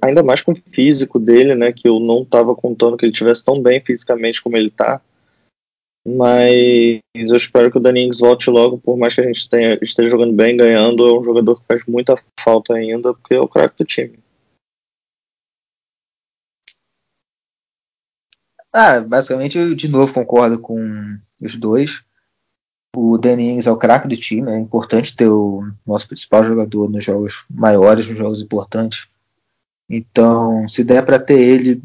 ainda 0.01 0.23
mais 0.23 0.41
com 0.41 0.51
o 0.51 0.55
físico 0.55 1.19
dele, 1.19 1.55
né, 1.55 1.71
que 1.71 1.87
eu 1.87 1.99
não 1.99 2.21
estava 2.21 2.55
contando 2.55 2.95
que 2.97 3.05
ele 3.05 3.11
tivesse 3.11 3.43
tão 3.43 3.61
bem 3.61 3.81
fisicamente 3.81 4.41
como 4.41 4.55
ele 4.55 4.67
está. 4.67 5.01
Mas 6.05 7.01
eu 7.15 7.37
espero 7.37 7.71
que 7.71 7.77
o 7.77 7.81
Danings 7.81 8.19
volte 8.19 8.49
logo, 8.49 8.77
por 8.77 8.97
mais 8.97 9.15
que 9.15 9.21
a 9.21 9.23
gente 9.23 9.49
tenha, 9.49 9.79
esteja 9.81 10.09
jogando 10.09 10.33
bem, 10.33 10.57
ganhando, 10.57 11.07
é 11.07 11.17
um 11.17 11.23
jogador 11.23 11.59
que 11.59 11.65
faz 11.65 11.85
muita 11.85 12.21
falta 12.39 12.73
ainda, 12.73 13.13
porque 13.13 13.35
é 13.35 13.39
o 13.39 13.47
craque 13.47 13.77
do 13.77 13.85
time. 13.85 14.19
Ah, 18.73 18.99
basicamente 18.99 19.57
eu 19.57 19.75
de 19.75 19.87
novo 19.87 20.13
concordo 20.13 20.59
com 20.59 21.17
os 21.41 21.55
dois. 21.55 22.03
O 22.95 23.17
Danny 23.17 23.59
é 23.65 23.71
o 23.71 23.77
craque 23.77 24.07
do 24.07 24.17
time, 24.17 24.51
é 24.51 24.59
importante 24.59 25.15
ter 25.15 25.27
o 25.27 25.63
nosso 25.85 26.07
principal 26.07 26.43
jogador 26.43 26.89
nos 26.89 27.03
jogos 27.03 27.45
maiores, 27.49 28.07
nos 28.07 28.17
jogos 28.17 28.41
importantes. 28.41 29.07
Então, 29.89 30.67
se 30.67 30.83
der 30.83 31.05
para 31.05 31.19
ter 31.19 31.39
ele, 31.39 31.83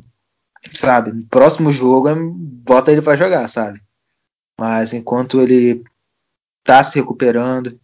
sabe, 0.75 1.13
no 1.13 1.25
próximo 1.25 1.73
jogo, 1.73 2.09
bota 2.15 2.91
ele 2.91 3.01
para 3.01 3.17
jogar, 3.17 3.49
sabe? 3.49 3.81
Mas 4.59 4.93
enquanto 4.93 5.41
ele 5.41 5.85
tá 6.65 6.83
se 6.83 6.99
recuperando, 6.99 7.79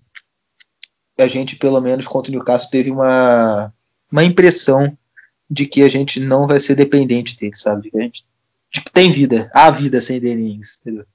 a 1.18 1.27
gente, 1.29 1.57
pelo 1.57 1.81
menos 1.81 2.07
contra 2.07 2.31
o 2.31 2.35
Newcastle, 2.35 2.70
teve 2.70 2.91
uma, 2.91 3.72
uma 4.11 4.25
impressão 4.25 4.97
de 5.49 5.66
que 5.66 5.83
a 5.83 5.89
gente 5.89 6.18
não 6.18 6.47
vai 6.47 6.59
ser 6.59 6.75
dependente 6.75 7.37
dele, 7.37 7.55
sabe? 7.55 7.83
De 7.83 7.91
que 7.91 7.99
a 7.99 8.03
gente 8.03 8.27
tipo, 8.70 8.91
tem 8.91 9.11
vida, 9.11 9.49
há 9.55 9.70
vida 9.70 10.01
sem 10.01 10.20
Dennings, 10.20 10.79
entendeu? 10.81 11.07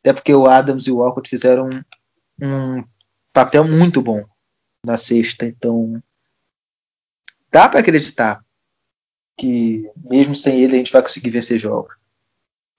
Até 0.00 0.12
porque 0.12 0.32
o 0.32 0.46
Adams 0.46 0.86
e 0.86 0.92
o 0.92 0.98
Walcott 0.98 1.28
fizeram 1.28 1.68
um, 2.40 2.78
um 2.78 2.84
papel 3.32 3.64
muito 3.64 4.00
bom 4.00 4.24
na 4.84 4.96
sexta, 4.96 5.44
então 5.44 6.00
dá 7.50 7.68
para 7.68 7.80
acreditar 7.80 8.44
que 9.36 9.90
mesmo 9.96 10.34
sem 10.34 10.60
ele 10.60 10.76
a 10.76 10.78
gente 10.78 10.92
vai 10.92 11.02
conseguir 11.02 11.30
vencer 11.30 11.58
jogos. 11.58 11.94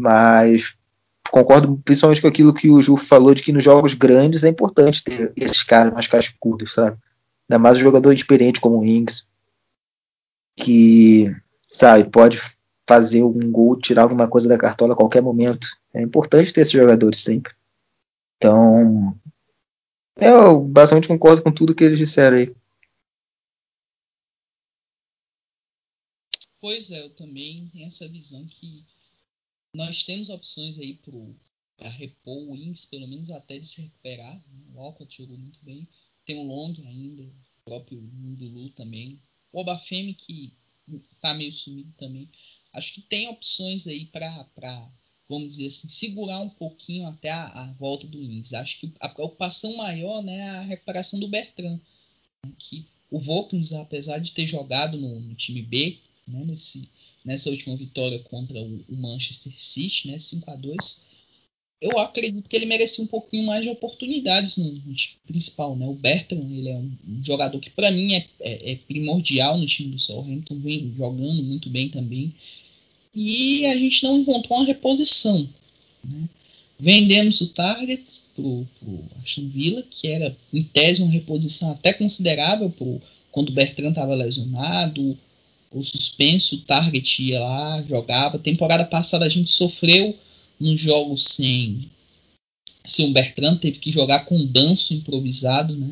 Mas 0.01 0.77
concordo 1.31 1.77
principalmente 1.83 2.21
com 2.21 2.27
aquilo 2.27 2.53
que 2.53 2.69
o 2.69 2.81
Ju 2.81 2.97
falou 2.97 3.33
de 3.33 3.43
que 3.43 3.51
nos 3.51 3.63
jogos 3.63 3.93
grandes 3.93 4.43
é 4.43 4.49
importante 4.49 5.03
ter 5.03 5.31
esses 5.35 5.63
caras 5.63 5.93
mais 5.93 6.07
cascudos, 6.07 6.73
sabe? 6.73 6.97
Ainda 7.49 7.59
mais 7.59 7.77
um 7.77 7.81
jogador 7.81 8.13
experiente 8.13 8.61
como 8.61 8.79
o 8.79 8.85
Ings, 8.85 9.27
que, 10.55 11.33
sabe, 11.69 12.09
pode 12.09 12.39
fazer 12.87 13.23
um 13.23 13.51
gol, 13.51 13.79
tirar 13.79 14.03
alguma 14.03 14.27
coisa 14.27 14.47
da 14.47 14.57
cartola 14.57 14.93
a 14.93 14.97
qualquer 14.97 15.21
momento. 15.21 15.67
É 15.93 16.01
importante 16.01 16.53
ter 16.53 16.61
esses 16.61 16.73
jogadores 16.73 17.19
sempre. 17.19 17.53
Então, 18.37 19.15
eu 20.15 20.59
basicamente 20.61 21.07
concordo 21.07 21.41
com 21.41 21.51
tudo 21.51 21.75
que 21.75 21.83
eles 21.83 21.99
disseram 21.99 22.37
aí. 22.37 22.55
Pois 26.61 26.91
é, 26.91 27.05
eu 27.05 27.09
também 27.11 27.69
tenho 27.71 27.87
essa 27.87 28.07
visão 28.07 28.45
que 28.45 28.85
nós 29.73 30.03
temos 30.03 30.29
opções 30.29 30.77
aí 30.79 30.99
para 31.77 31.89
repor 31.89 32.49
o 32.49 32.55
Ings, 32.55 32.85
pelo 32.85 33.07
menos 33.07 33.29
até 33.29 33.59
de 33.59 33.65
se 33.65 33.81
recuperar. 33.81 34.43
O 34.73 34.79
Alcott 34.79 35.15
jogou 35.15 35.37
muito 35.37 35.59
bem. 35.63 35.87
Tem 36.25 36.37
o 36.37 36.43
Long 36.43 36.73
ainda, 36.85 37.23
o 37.23 37.63
próprio 37.63 37.99
Lulu 37.99 38.69
também. 38.71 39.19
O 39.51 39.61
Obafemi 39.61 40.13
que 40.13 40.53
tá 41.21 41.33
meio 41.33 41.51
sumido 41.51 41.91
também 41.97 42.27
acho 42.73 42.93
que 42.93 43.01
tem 43.01 43.27
opções 43.27 43.87
aí 43.87 44.05
para, 44.05 44.89
vamos 45.27 45.49
dizer 45.49 45.67
assim, 45.67 45.89
segurar 45.89 46.39
um 46.39 46.49
pouquinho 46.49 47.07
até 47.07 47.29
a, 47.29 47.47
a 47.47 47.65
volta 47.73 48.07
do 48.07 48.19
Lins. 48.19 48.53
Acho 48.53 48.79
que 48.79 48.91
a 48.99 49.09
preocupação 49.09 49.75
maior 49.75 50.23
né, 50.23 50.37
é 50.37 50.49
a 50.49 50.61
recuperação 50.61 51.19
do 51.19 51.27
Bertrand. 51.27 51.79
Né, 52.45 52.51
que 52.57 52.85
o 53.09 53.19
Volkins, 53.19 53.73
apesar 53.73 54.19
de 54.19 54.31
ter 54.31 54.45
jogado 54.45 54.97
no, 54.97 55.19
no 55.19 55.35
time 55.35 55.61
B, 55.61 55.97
né, 56.27 56.43
nesse, 56.45 56.87
nessa 57.23 57.49
última 57.49 57.75
vitória 57.75 58.19
contra 58.19 58.59
o, 58.59 58.83
Manchester 58.89 59.53
City, 59.55 60.07
né, 60.07 60.19
5 60.19 60.49
a 60.49 60.55
2 60.55 61.09
eu 61.81 61.97
acredito 61.97 62.49
que 62.49 62.55
ele 62.55 62.65
merecia 62.65 63.03
um 63.03 63.07
pouquinho 63.07 63.45
mais 63.45 63.63
de 63.63 63.69
oportunidades 63.69 64.57
no, 64.57 64.69
no 64.69 64.93
time 64.93 65.15
principal, 65.25 65.75
né? 65.77 65.87
O 65.87 65.93
Bertrand, 65.93 66.51
ele 66.51 66.69
é 66.69 66.75
um, 66.75 66.91
um 67.07 67.23
jogador 67.23 67.57
que 67.59 67.69
para 67.69 67.89
mim 67.89 68.15
é, 68.15 68.27
é, 68.41 68.71
é, 68.71 68.75
primordial 68.75 69.57
no 69.57 69.65
time 69.65 69.91
do 69.91 69.99
Southampton, 69.99 70.59
vem 70.59 70.93
jogando 70.97 71.41
muito 71.41 71.69
bem 71.69 71.89
também 71.89 72.33
e 73.15 73.65
a 73.65 73.77
gente 73.77 74.03
não 74.03 74.19
encontrou 74.19 74.59
uma 74.59 74.65
reposição. 74.65 75.47
Né? 76.03 76.29
Vendemos 76.77 77.41
o 77.41 77.47
Target 77.47 78.03
para 78.35 78.43
o 78.43 78.67
Aston 79.21 79.47
Villa, 79.47 79.83
que 79.89 80.07
era 80.07 80.35
em 80.53 80.63
tese 80.63 81.01
uma 81.01 81.11
reposição 81.11 81.71
até 81.71 81.93
considerável 81.93 82.69
pro, 82.69 83.01
quando 83.31 83.49
o 83.49 83.53
Bertrand 83.53 83.89
estava 83.89 84.15
lesionado, 84.15 85.17
o 85.71 85.83
suspenso, 85.83 86.55
o 86.55 86.61
Target 86.61 87.23
ia 87.23 87.39
lá, 87.39 87.81
jogava. 87.83 88.39
Temporada 88.39 88.85
passada 88.85 89.25
a 89.25 89.29
gente 89.29 89.49
sofreu 89.49 90.15
nos 90.59 90.79
jogos 90.79 91.25
sem, 91.25 91.89
sem 92.85 93.09
o 93.09 93.13
Bertrand, 93.13 93.57
teve 93.57 93.79
que 93.79 93.91
jogar 93.91 94.25
com 94.25 94.45
danço 94.45 94.93
improvisado, 94.93 95.75
né? 95.75 95.87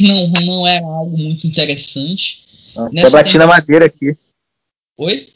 Não, 0.00 0.28
não 0.44 0.66
era 0.66 0.84
algo 0.84 1.16
muito 1.16 1.46
interessante. 1.46 2.44
Até 2.76 3.08
bati 3.10 3.38
na 3.38 3.46
madeira 3.46 3.86
aqui. 3.86 4.16
Oi? 4.98 5.28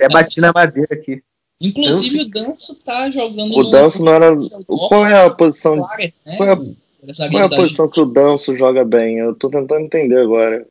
É 0.00 0.08
bati 0.08 0.40
na 0.40 0.52
madeira 0.52 0.94
aqui. 0.94 1.22
Inclusive 1.60 2.20
o 2.20 2.28
Danço 2.28 2.76
tá 2.76 3.10
jogando. 3.10 3.56
O 3.56 3.64
Danço 3.64 4.04
não 4.04 4.12
era. 4.12 4.36
Qual 4.66 5.06
é 5.06 5.26
a 5.26 5.30
posição? 5.30 5.74
Né? 5.74 6.12
Qual 6.36 6.48
é 6.48 6.52
a, 6.52 6.56
qual 6.56 7.42
é 7.42 7.46
a 7.46 7.48
posição 7.48 7.88
que 7.88 8.00
o 8.00 8.06
Danço 8.06 8.56
joga 8.56 8.84
bem? 8.84 9.18
Eu 9.18 9.34
tô 9.34 9.50
tentando 9.50 9.84
entender 9.84 10.18
agora. 10.18 10.64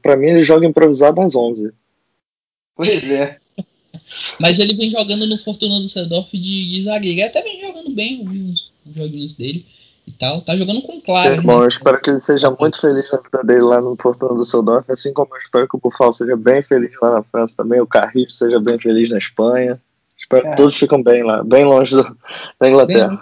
Pra 0.00 0.16
mim, 0.16 0.28
ele 0.28 0.42
joga 0.42 0.66
improvisado 0.66 1.20
às 1.20 1.34
11. 1.34 1.72
Pois 2.76 3.10
é. 3.10 3.38
Mas 4.38 4.58
ele 4.58 4.74
vem 4.74 4.90
jogando 4.90 5.26
no 5.26 5.38
Fortuna 5.38 5.80
do 5.80 5.88
Sedorf 5.88 6.30
de, 6.32 6.70
de 6.70 6.82
zagueiro. 6.82 7.20
Ele 7.20 7.28
até 7.28 7.42
vem 7.42 7.60
jogando 7.60 7.90
bem, 7.90 8.26
uns 8.26 8.72
joguinhos 8.94 9.34
dele 9.34 9.64
e 10.06 10.12
tal. 10.12 10.40
Tá 10.40 10.56
jogando 10.56 10.82
com 10.82 11.00
claro. 11.00 11.34
É, 11.34 11.40
bom, 11.40 11.58
né? 11.58 11.64
eu 11.64 11.68
espero 11.68 12.00
que 12.00 12.10
ele 12.10 12.20
seja 12.20 12.50
muito 12.58 12.80
feliz 12.80 13.10
na 13.10 13.18
vida 13.18 13.42
dele 13.44 13.62
lá 13.62 13.80
no 13.80 13.96
Fortuna 14.00 14.34
do 14.34 14.44
Seudorf, 14.44 14.90
assim 14.90 15.12
como 15.12 15.34
eu 15.34 15.38
espero 15.38 15.68
que 15.68 15.76
o 15.76 15.80
Bufal 15.80 16.12
seja 16.12 16.36
bem 16.36 16.62
feliz 16.62 16.92
lá 17.00 17.12
na 17.12 17.22
França 17.22 17.56
também, 17.56 17.80
o 17.80 17.86
Carriço 17.86 18.36
seja 18.36 18.58
bem 18.58 18.78
feliz 18.78 19.10
na 19.10 19.18
Espanha. 19.18 19.80
Espero 20.18 20.46
é. 20.46 20.50
que 20.50 20.56
todos 20.56 20.74
fiquem 20.74 21.02
bem 21.02 21.22
lá, 21.22 21.42
bem 21.42 21.64
longe 21.64 21.94
do, 21.94 22.16
da 22.58 22.68
Inglaterra. 22.68 23.18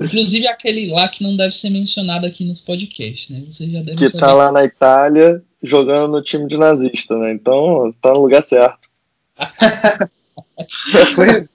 Inclusive 0.00 0.48
aquele 0.48 0.90
lá 0.90 1.08
que 1.08 1.22
não 1.22 1.36
deve 1.36 1.54
ser 1.54 1.70
mencionado 1.70 2.26
aqui 2.26 2.44
nos 2.44 2.60
podcasts, 2.60 3.30
né? 3.30 3.42
Você 3.46 3.68
já 3.68 3.82
deve 3.82 3.98
que 3.98 4.08
saber. 4.08 4.26
tá 4.26 4.32
lá 4.32 4.50
na 4.50 4.64
Itália 4.64 5.42
jogando 5.62 6.12
no 6.12 6.22
time 6.22 6.46
de 6.46 6.56
nazista, 6.56 7.18
né? 7.18 7.32
Então 7.32 7.94
tá 8.00 8.14
no 8.14 8.22
lugar 8.22 8.42
certo. 8.42 8.88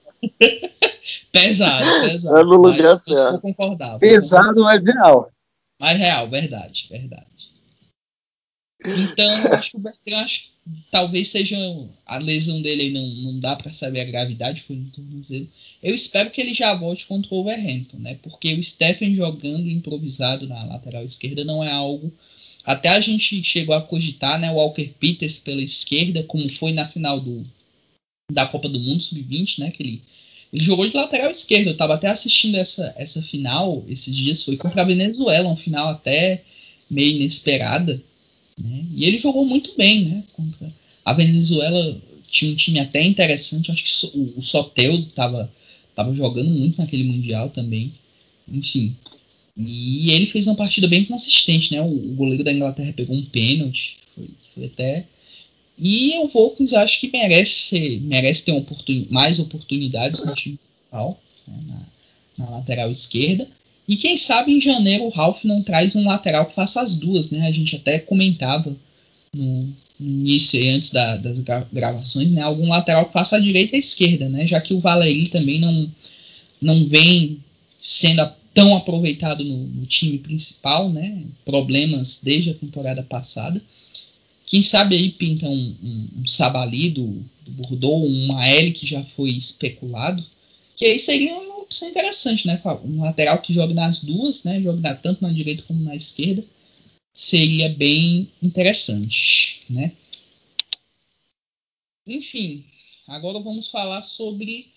Pesado, 1.32 2.02
pesado. 2.02 2.38
É 2.38 2.44
no 2.44 2.58
lugar 2.58 2.96
certo. 2.96 3.32
Vou 3.32 3.42
concordar. 3.42 3.98
Pesado, 4.00 4.62
mas 4.62 4.84
real. 4.84 5.32
Mas 5.80 5.98
real, 5.98 6.30
verdade, 6.30 6.88
verdade. 6.90 7.26
Então, 8.88 9.54
acho 9.54 9.72
que 9.72 9.78
o 9.78 9.80
Bertrand 9.80 10.28
talvez 10.92 11.30
seja 11.30 11.58
a 12.06 12.18
lesão 12.18 12.62
dele 12.62 12.90
não, 12.90 13.08
não 13.08 13.40
dá 13.40 13.56
para 13.56 13.72
saber 13.72 14.02
a 14.02 14.06
gravidade 14.06 14.64
foi 14.64 14.76
no 14.76 14.90
tornozelo. 14.90 15.48
Eu 15.82 15.94
espero 15.94 16.32
que 16.32 16.42
ele 16.42 16.54
já 16.54 16.74
volte 16.74 17.06
contra 17.06 17.34
o 17.34 17.40
Overhampton, 17.40 17.98
né? 17.98 18.18
Porque 18.22 18.54
o 18.54 18.64
Stephen 18.64 19.16
jogando 19.16 19.70
improvisado 19.70 20.48
na 20.48 20.64
lateral 20.64 21.04
esquerda 21.04 21.44
não 21.44 21.64
é 21.64 21.72
algo 21.72 22.12
até 22.66 22.90
a 22.90 23.00
gente 23.00 23.44
chegou 23.44 23.76
a 23.76 23.82
cogitar, 23.82 24.40
né, 24.40 24.50
o 24.50 24.56
Walker 24.56 24.92
Peters 25.00 25.40
pela 25.40 25.62
esquerda, 25.62 26.24
como 26.24 26.50
foi 26.50 26.72
na 26.72 26.88
final 26.88 27.20
do 27.20 27.46
da 28.32 28.48
Copa 28.48 28.68
do 28.68 28.80
Mundo 28.80 29.04
sub-20, 29.04 29.60
né, 29.60 29.70
que 29.70 29.84
ele 29.84 30.02
ele 30.52 30.64
jogou 30.64 30.88
de 30.88 30.96
lateral 30.96 31.30
esquerdo. 31.30 31.68
Eu 31.68 31.78
tava 31.78 31.96
até 31.96 32.08
assistindo 32.08 32.56
essa, 32.56 32.94
essa 32.98 33.22
final 33.22 33.84
esses 33.90 34.16
dias. 34.16 34.44
Foi 34.44 34.56
contra 34.56 34.82
a 34.82 34.86
Venezuela, 34.86 35.50
um 35.50 35.58
final 35.58 35.90
até 35.90 36.44
meio 36.90 37.18
inesperada. 37.18 38.02
Né? 38.58 38.86
E 38.96 39.06
ele 39.06 39.18
jogou 39.18 39.46
muito 39.46 39.76
bem, 39.78 40.06
né? 40.06 40.24
Contra 40.34 40.72
a 41.04 41.14
Venezuela 41.14 42.02
tinha 42.28 42.52
um 42.52 42.56
time 42.56 42.80
até 42.80 43.04
interessante. 43.04 43.72
Acho 43.72 43.84
que 43.84 44.18
o, 44.18 44.40
o 44.40 44.44
Sotel 44.44 45.02
tava, 45.16 45.52
jogando 46.14 46.50
muito 46.50 46.78
naquele 46.80 47.04
Mundial 47.04 47.50
também. 47.50 47.94
Enfim. 48.48 48.96
E 49.56 50.12
ele 50.12 50.26
fez 50.26 50.48
uma 50.48 50.56
partida 50.56 50.88
bem 50.88 51.06
consistente, 51.06 51.74
né? 51.74 51.82
O, 51.82 52.16
goleiro 52.16 52.44
da 52.44 52.52
Inglaterra 52.52 52.94
pegou 52.94 53.16
um 53.16 53.26
pênalti. 53.26 53.98
Foi, 54.16 54.30
foi 54.54 54.66
até 54.66 55.06
e 55.78 56.18
o 56.20 56.28
Volkins 56.28 56.74
acho 56.74 57.00
que 57.00 57.12
merece, 57.12 58.00
merece 58.04 58.46
ter 58.46 58.54
oportun, 58.54 59.06
mais 59.10 59.40
oportunidades 59.40 60.22
no 60.22 60.34
time 60.34 60.58
principal, 60.58 61.22
né, 61.46 61.58
na, 62.38 62.46
na, 62.46 62.52
lateral 62.52 62.90
esquerda. 62.90 63.48
E 63.88 63.96
quem 63.96 64.18
sabe 64.18 64.52
em 64.52 64.62
janeiro 64.62 65.06
o 65.06 65.10
Ralph 65.10 65.44
não 65.44 65.62
traz 65.62 65.96
um 65.96 66.08
lateral 66.08 66.46
que 66.46 66.56
faça 66.56 66.82
as 66.82 66.98
duas, 66.98 67.30
né? 67.30 67.48
A 67.48 67.52
gente 67.52 67.76
até 67.76 68.00
comentava 68.00 68.76
no, 69.34 69.74
início 70.00 70.60
e 70.60 70.70
antes 70.70 70.92
da, 70.92 71.18
das 71.18 71.40
gravações, 71.72 72.32
né? 72.32 72.42
Algum 72.42 72.68
lateral 72.70 73.06
que 73.06 73.14
faça 73.14 73.38
a 73.38 73.40
direita 73.40 73.76
e 73.76 73.78
a 73.78 73.80
esquerda, 73.80 74.28
né? 74.28 74.46
Já 74.48 74.60
que 74.60 74.74
o 74.74 74.80
Valeri 74.80 75.28
também 75.28 75.60
não, 75.60 75.90
não 76.62 76.88
vem 76.88 77.40
sendo 77.82 78.28
tão 78.54 78.76
aproveitado 78.76 79.44
no, 79.44 79.58
no 79.58 79.86
time 79.86 80.18
principal, 80.18 80.92
né? 80.92 81.22
Problemas 81.44 82.22
desde 82.24 82.52
a 82.52 82.56
temporada 82.56 83.04
passada. 83.04 83.62
Quem 84.48 84.62
sabe 84.62 84.96
aí 84.96 85.10
pinta 85.10 85.48
um, 85.48 85.76
um, 85.84 86.08
um 86.22 86.28
Sabali 86.28 86.90
do, 86.90 87.24
do 87.46 87.52
Bordeaux, 87.52 88.06
um 88.06 88.28
Mael 88.28 88.72
que 88.74 88.88
já 88.88 89.04
foi 89.16 89.32
especulado. 89.32 90.24
Que 90.76 90.86
aí 90.86 91.00
seria 91.00 91.34
uma 91.34 91.55
opção 91.66 91.90
interessante, 91.90 92.48
né? 92.48 92.62
Um 92.84 93.02
lateral 93.02 93.42
que 93.42 93.54
joga 93.54 93.74
nas 93.74 94.00
duas, 94.00 94.44
né? 94.44 94.62
Joga 94.62 94.96
tanto 94.96 95.22
na 95.22 95.32
direita 95.32 95.64
como 95.64 95.84
na 95.84 95.96
esquerda. 95.96 96.44
Seria 97.14 97.70
bem 97.70 98.32
interessante, 98.42 99.64
né? 99.70 99.92
Enfim, 102.06 102.64
agora 103.08 103.40
vamos 103.40 103.70
falar 103.70 104.04
sobre 104.04 104.68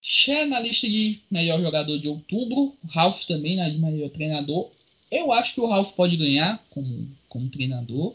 Shea 0.00 0.46
na 0.46 0.58
lista 0.58 0.88
de 0.88 1.20
melhor 1.30 1.60
jogador 1.60 1.98
de 1.98 2.08
outubro, 2.08 2.76
Ralph 2.88 3.24
também 3.24 3.56
na 3.56 3.68
de 3.68 3.78
melhor 3.78 4.10
treinador. 4.10 4.70
Eu 5.10 5.32
acho 5.32 5.54
que 5.54 5.60
o 5.60 5.66
Ralph 5.66 5.92
pode 5.92 6.16
ganhar 6.16 6.64
como, 6.70 7.08
como 7.28 7.48
treinador. 7.48 8.14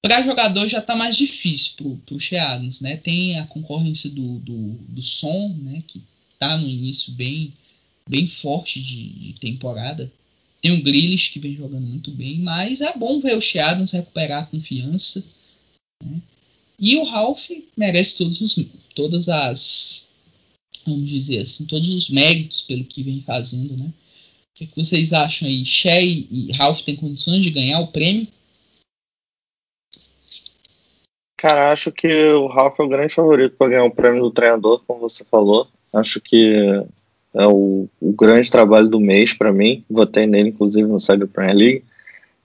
Para 0.00 0.22
jogador 0.22 0.66
já 0.68 0.78
está 0.78 0.94
mais 0.94 1.16
difícil 1.16 2.00
para 2.04 2.14
o 2.14 2.20
Shea 2.20 2.58
né? 2.80 2.96
Tem 2.96 3.38
a 3.38 3.46
concorrência 3.46 4.10
do, 4.10 4.38
do, 4.38 4.72
do 4.88 5.02
Som, 5.02 5.48
né? 5.62 5.82
Que 5.86 6.02
está 6.44 6.58
no 6.58 6.68
início 6.68 7.12
bem, 7.12 7.52
bem 8.08 8.26
forte 8.26 8.80
de, 8.80 9.08
de 9.08 9.32
temporada. 9.40 10.12
Tem 10.60 10.72
o 10.72 10.82
Grealish 10.82 11.32
que 11.32 11.40
vem 11.40 11.56
jogando 11.56 11.86
muito 11.86 12.10
bem, 12.10 12.38
mas 12.38 12.80
é 12.80 12.96
bom 12.96 13.20
ver 13.20 13.36
o 13.36 13.40
Shea 13.40 13.74
recuperar 13.74 14.42
a 14.42 14.46
confiança. 14.46 15.24
Né? 16.02 16.20
E 16.78 16.96
o 16.96 17.04
Ralph 17.04 17.50
merece 17.76 18.16
todos 18.16 18.40
os, 18.40 18.66
todas 18.94 19.28
as 19.28 20.12
vamos 20.86 21.08
dizer 21.08 21.40
assim, 21.40 21.66
todos 21.66 21.88
os 21.94 22.10
méritos 22.10 22.60
pelo 22.60 22.84
que 22.84 23.02
vem 23.02 23.22
fazendo, 23.22 23.74
né? 23.76 23.86
O 23.86 24.56
que, 24.56 24.68
vocês 24.76 25.12
acham 25.12 25.48
aí? 25.48 25.64
Shea 25.64 26.00
e 26.02 26.52
Ralph 26.52 26.82
têm 26.82 26.94
condições 26.94 27.42
de 27.42 27.50
ganhar 27.50 27.80
o 27.80 27.88
prêmio? 27.88 28.28
Cara, 31.36 31.72
acho 31.72 31.90
que 31.90 32.06
o 32.06 32.46
Ralph 32.46 32.78
é 32.78 32.82
o 32.82 32.88
grande 32.88 33.12
favorito 33.12 33.56
para 33.56 33.70
ganhar 33.70 33.84
o 33.84 33.90
prêmio 33.90 34.22
do 34.22 34.30
treinador, 34.30 34.82
como 34.86 35.00
você 35.00 35.24
falou. 35.24 35.68
Acho 35.94 36.20
que 36.20 36.84
é 37.34 37.46
o, 37.46 37.88
o 38.00 38.12
grande 38.12 38.50
trabalho 38.50 38.88
do 38.88 39.00
mês 39.00 39.32
para 39.32 39.52
mim. 39.52 39.84
Votei 39.88 40.26
nele, 40.26 40.50
inclusive, 40.50 40.88
no 40.88 40.96
do 41.18 41.28
Premier 41.28 41.56
League. 41.56 41.84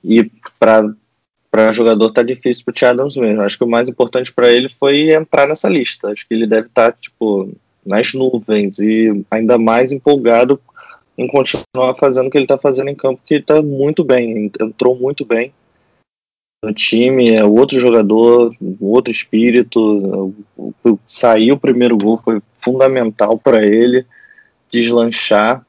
E 0.04 0.32
para 0.60 1.72
jogador 1.72 2.12
tá 2.12 2.24
difícil 2.24 2.64
pro 2.66 2.88
Adams 2.88 3.16
mesmo. 3.16 3.42
Acho 3.42 3.58
que 3.58 3.64
o 3.64 3.70
mais 3.70 3.90
importante 3.90 4.32
para 4.32 4.52
ele 4.52 4.70
foi 4.70 5.12
entrar 5.12 5.48
nessa 5.48 5.70
lista. 5.70 6.10
Acho 6.10 6.28
que 6.28 6.34
ele 6.34 6.48
deve 6.48 6.68
estar, 6.68 6.92
tá, 6.92 6.98
tipo, 7.00 7.52
nas 7.86 8.14
nuvens 8.14 8.80
e 8.80 9.26
ainda 9.30 9.58
mais 9.58 9.92
empolgado 9.92 10.60
em 11.18 11.28
continuar 11.28 11.96
fazendo 12.00 12.28
o 12.28 12.30
que 12.30 12.38
ele 12.38 12.46
está 12.46 12.58
fazendo 12.58 12.90
em 12.90 12.96
campo, 12.96 13.22
que 13.26 13.36
está 13.36 13.62
muito 13.62 14.06
bem, 14.06 14.50
entrou 14.60 14.96
muito 14.96 15.26
bem 15.26 15.52
no 16.64 16.74
time, 16.74 17.30
é 17.30 17.44
outro 17.44 17.80
jogador, 17.80 18.54
outro 18.80 19.12
espírito. 19.12 20.34
Sair 21.06 21.52
o 21.52 21.60
primeiro 21.60 21.98
gol 21.98 22.18
foi 22.18 22.42
fundamental 22.60 23.38
para 23.38 23.66
ele 23.66 24.06
deslanchar. 24.70 25.66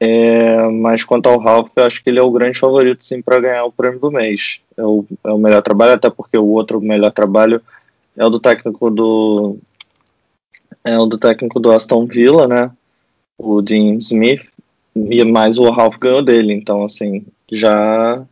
É, 0.00 0.62
mas 0.68 1.02
quanto 1.02 1.28
ao 1.28 1.38
Ralph, 1.38 1.70
eu 1.74 1.84
acho 1.84 2.02
que 2.02 2.10
ele 2.10 2.20
é 2.20 2.22
o 2.22 2.30
grande 2.30 2.58
favorito 2.58 3.04
sim 3.04 3.20
para 3.20 3.40
ganhar 3.40 3.64
o 3.64 3.72
prêmio 3.72 3.98
do 3.98 4.10
mês. 4.10 4.60
É 4.76 4.82
o, 4.82 5.04
é 5.24 5.30
o 5.30 5.38
melhor 5.38 5.62
trabalho, 5.62 5.94
até 5.94 6.08
porque 6.08 6.38
o 6.38 6.46
outro 6.46 6.80
melhor 6.80 7.10
trabalho 7.10 7.60
é 8.16 8.24
o 8.24 8.30
do 8.30 8.38
técnico 8.38 8.90
do, 8.90 9.58
é 10.84 10.98
o 10.98 11.06
do 11.06 11.18
técnico 11.18 11.58
do 11.60 11.72
Aston 11.72 12.06
Villa, 12.06 12.46
né? 12.46 12.70
O 13.36 13.60
Dean 13.60 13.98
Smith, 13.98 14.42
e 14.94 15.22
mais 15.24 15.58
o 15.58 15.70
Ralph 15.70 15.96
ganhou 15.98 16.22
dele, 16.22 16.52
então 16.52 16.82
assim, 16.82 17.24
já 17.50 18.24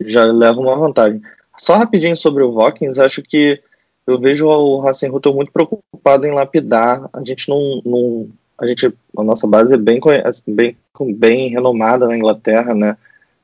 já 0.00 0.24
leva 0.24 0.60
uma 0.60 0.76
vantagem. 0.76 1.20
Só 1.56 1.76
rapidinho 1.76 2.16
sobre 2.16 2.44
o 2.44 2.60
Hawkins, 2.60 3.00
acho 3.00 3.20
que 3.22 3.60
eu 4.08 4.18
vejo 4.18 4.46
o 4.46 4.80
Racing 4.80 5.08
Ruto 5.08 5.34
muito 5.34 5.52
preocupado 5.52 6.26
em 6.26 6.32
lapidar. 6.32 7.10
A 7.12 7.22
gente 7.22 7.46
não, 7.46 7.82
não 7.84 8.28
a 8.56 8.66
gente 8.66 8.86
a 8.86 9.22
nossa 9.22 9.46
base 9.46 9.74
é 9.74 9.76
bem 9.76 10.00
bem 10.46 10.76
bem 11.14 11.50
renomada 11.50 12.06
na 12.06 12.16
Inglaterra, 12.16 12.74
né? 12.74 12.96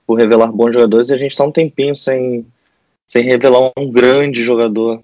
Por 0.06 0.14
revelar 0.14 0.50
bons 0.50 0.72
jogadores 0.72 1.10
e 1.10 1.14
a 1.14 1.18
gente 1.18 1.32
está 1.32 1.44
um 1.44 1.52
tempinho 1.52 1.94
sem 1.94 2.46
sem 3.06 3.22
revelar 3.22 3.70
um 3.76 3.90
grande 3.90 4.42
jogador 4.42 5.02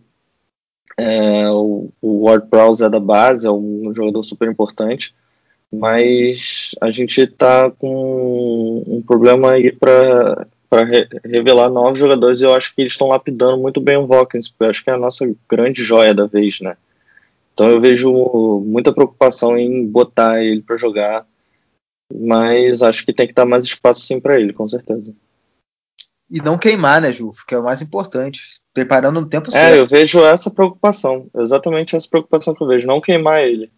é, 0.96 1.50
o, 1.50 1.90
o 2.00 2.24
Ward 2.24 2.48
Prowse 2.48 2.82
é 2.82 2.88
da 2.88 3.00
base, 3.00 3.46
é 3.46 3.50
um 3.50 3.82
jogador 3.94 4.22
super 4.22 4.50
importante, 4.50 5.14
mas 5.70 6.74
a 6.80 6.90
gente 6.90 7.20
está 7.20 7.70
com 7.70 8.82
um 8.86 9.02
problema 9.02 9.52
aí 9.52 9.70
para 9.70 10.46
para 10.70 10.84
re 10.84 11.08
revelar 11.24 11.68
novos 11.68 11.98
jogadores 11.98 12.40
eu 12.40 12.54
acho 12.54 12.72
que 12.74 12.80
eles 12.80 12.92
estão 12.92 13.08
lapidando 13.08 13.58
muito 13.58 13.80
bem 13.80 13.96
o 13.96 14.12
Hawkins, 14.12 14.48
porque 14.48 14.64
eu 14.64 14.70
acho 14.70 14.84
que 14.84 14.90
é 14.90 14.92
a 14.92 14.98
nossa 14.98 15.30
grande 15.50 15.82
joia 15.82 16.14
da 16.14 16.26
vez, 16.26 16.60
né? 16.60 16.76
Então 17.52 17.68
eu 17.68 17.80
vejo 17.80 18.10
muita 18.64 18.92
preocupação 18.92 19.58
em 19.58 19.84
botar 19.84 20.42
ele 20.42 20.62
para 20.62 20.76
jogar, 20.76 21.26
mas 22.14 22.82
acho 22.82 23.04
que 23.04 23.12
tem 23.12 23.26
que 23.26 23.34
dar 23.34 23.44
mais 23.44 23.64
espaço 23.64 24.02
sim 24.02 24.20
para 24.20 24.40
ele, 24.40 24.52
com 24.52 24.66
certeza. 24.66 25.12
E 26.30 26.40
não 26.40 26.56
queimar, 26.56 27.02
né, 27.02 27.12
Ju? 27.12 27.30
Que 27.46 27.56
é 27.56 27.58
o 27.58 27.64
mais 27.64 27.82
importante 27.82 28.60
preparando 28.72 29.20
no 29.20 29.28
tempo 29.28 29.48
é, 29.48 29.52
certo. 29.52 29.74
É, 29.74 29.78
eu 29.80 29.86
vejo 29.86 30.24
essa 30.24 30.50
preocupação, 30.50 31.26
exatamente 31.36 31.96
essa 31.96 32.08
preocupação 32.08 32.54
que 32.54 32.62
eu 32.62 32.68
vejo, 32.68 32.86
não 32.86 33.00
queimar 33.00 33.42
ele. 33.42 33.70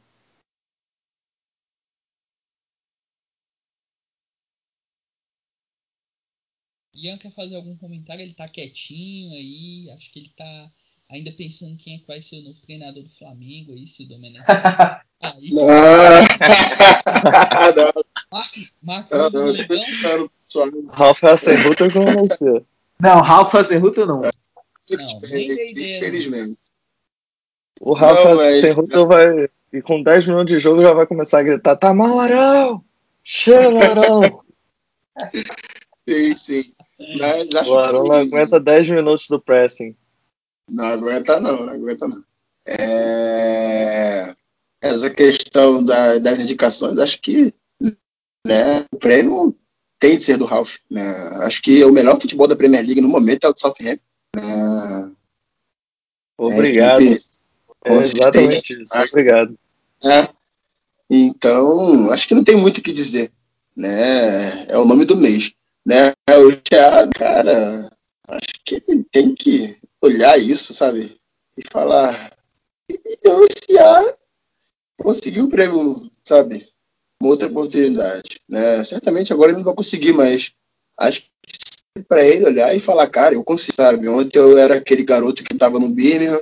Ian 7.03 7.19
quer 7.19 7.33
fazer 7.33 7.57
algum 7.57 7.77
comentário? 7.77 8.23
Ele 8.23 8.33
tá 8.33 8.47
quietinho 8.47 9.33
aí, 9.33 9.91
acho 9.91 10.13
que 10.13 10.21
ele 10.21 10.33
tá 10.37 10.71
ainda 11.11 11.33
pensando 11.33 11.77
quem 11.77 11.97
é 11.97 11.99
que 11.99 12.07
vai 12.07 12.21
ser 12.21 12.39
o 12.39 12.43
novo 12.43 12.61
treinador 12.63 13.03
do 13.03 13.11
Flamengo 13.11 13.73
aí, 13.73 13.85
se 13.87 14.05
o 14.05 14.09
Domenech. 14.09 14.45
aí. 15.21 15.51
Não. 15.51 15.67
Marcos, 18.33 18.73
Marcos, 18.83 19.19
não, 19.19 19.31
não, 19.31 19.53
não, 20.55 20.87
Ralf 20.93 21.25
Hassenhutter 21.25 21.93
como 21.93 22.29
você. 22.29 22.63
Não, 23.01 23.21
Ralf 23.21 23.53
Hassenhutter 23.55 24.07
não. 24.07 24.21
Não, 24.21 24.31
Infelizmente. 25.19 26.59
O 27.81 27.95
Rafa 27.95 28.35
mas... 28.35 28.75
vai. 29.07 29.49
E 29.73 29.83
com 29.83 30.03
10 30.03 30.27
minutos 30.27 30.53
de 30.53 30.59
jogo 30.59 30.83
já 30.83 30.93
vai 30.93 31.07
começar 31.07 31.41
a 31.41 31.43
gritar: 31.43 31.77
tá 31.77 31.93
mal, 31.93 32.21
Arão! 32.21 32.85
Chama, 33.25 33.83
Arão! 33.83 34.45
sim, 36.37 36.63
acho 37.57 37.73
o 37.73 37.79
Arão 37.79 38.05
não 38.05 38.17
aguenta 38.17 38.61
10 38.61 38.91
minutos 38.91 39.27
do 39.29 39.41
pressing. 39.41 39.97
Não 40.71 40.85
aguenta, 40.85 41.41
não, 41.41 41.67
não 41.67 41.73
aguenta, 41.73 42.07
não. 42.09 42.23
É... 42.67 44.35
Essa 44.81 45.11
questão 45.11 45.85
da, 45.85 46.19
das 46.19 46.41
indicações, 46.41 46.99
acho 46.99 47.21
que 47.21 47.55
né, 48.47 48.85
o 48.93 48.99
prêmio 48.99 49.57
tem 50.01 50.17
de 50.17 50.23
ser 50.23 50.37
do 50.37 50.45
Ralph. 50.45 50.77
Né? 50.91 51.03
Acho 51.43 51.63
que 51.63 51.85
o 51.85 51.93
melhor 51.93 52.21
futebol 52.21 52.49
da 52.49 52.57
Premier 52.57 52.85
League 52.85 53.01
no 53.01 53.09
momento 53.09 53.45
é 53.45 53.49
o 53.49 53.53
do 53.53 53.61
Southampton. 53.61 54.03
Ah, 54.37 55.11
Obrigado. 56.39 57.03
É, 57.85 57.93
exatamente 57.93 58.83
isso. 58.83 58.93
Obrigado. 59.11 59.57
É. 60.05 60.29
Então, 61.11 62.11
acho 62.11 62.27
que 62.27 62.35
não 62.35 62.43
tem 62.43 62.57
muito 62.57 62.79
o 62.79 62.83
que 62.83 62.93
dizer. 62.93 63.31
Né? 63.77 64.69
É 64.69 64.79
o 64.79 64.85
nome 64.85 65.05
do 65.05 65.17
mês. 65.17 65.53
Né? 65.87 66.13
O 66.31 66.57
Thiago, 66.57 67.13
cara, 67.15 67.91
acho 68.29 68.65
que 68.65 68.83
ele 68.89 69.05
tem 69.11 69.35
que 69.35 69.77
olhar 70.03 70.39
isso, 70.39 70.73
sabe? 70.73 71.17
E 71.57 71.63
falar. 71.71 72.33
E 72.89 73.29
anunciar. 73.29 74.17
Conseguir 75.01 75.41
o 75.41 75.49
prêmio, 75.49 76.11
sabe? 76.25 76.65
Uma 77.21 77.31
outra 77.31 77.49
oportunidade. 77.49 78.41
Né? 78.49 78.85
Certamente 78.85 79.33
agora 79.33 79.51
ele 79.51 79.59
não 79.59 79.65
vai 79.65 79.75
conseguir, 79.75 80.13
mas 80.13 80.53
acho 80.99 81.23
que 81.23 82.03
para 82.09 82.25
ele 82.25 82.47
olhar 82.47 82.75
e 82.75 82.81
falar, 82.81 83.09
cara, 83.09 83.35
eu 83.35 83.45
consigo, 83.45 83.77
sabe? 83.77 84.09
Ontem 84.09 84.39
eu 84.39 84.57
era 84.57 84.77
aquele 84.77 85.05
garoto 85.05 85.45
que 85.45 85.53
estava 85.53 85.79
no 85.79 85.89
Birmingham, 85.89 86.41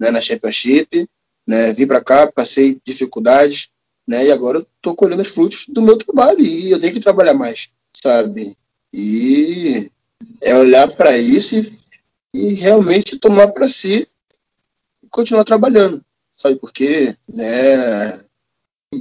né, 0.00 0.10
na 0.10 0.20
Championship, 0.20 1.08
né, 1.46 1.72
vim 1.72 1.86
para 1.86 2.02
cá, 2.02 2.30
passei 2.30 2.80
dificuldades, 2.84 3.68
né, 4.06 4.26
e 4.26 4.32
agora 4.32 4.58
eu 4.58 4.66
tô 4.80 4.94
colhendo 4.94 5.22
os 5.22 5.28
frutos 5.28 5.66
do 5.68 5.82
meu 5.82 5.96
trabalho 5.96 6.40
e 6.40 6.70
eu 6.70 6.80
tenho 6.80 6.92
que 6.92 7.00
trabalhar 7.00 7.34
mais, 7.34 7.68
sabe? 7.96 8.56
E 8.92 9.90
é 10.40 10.56
olhar 10.56 10.88
para 10.88 11.16
isso 11.16 11.56
e, 11.56 11.72
e, 12.34 12.54
realmente 12.54 13.18
tomar 13.18 13.48
para 13.48 13.68
si 13.68 14.08
e 15.02 15.08
continuar 15.08 15.44
trabalhando, 15.44 16.04
sabe? 16.36 16.56
Porque, 16.56 17.14
né, 17.28 18.20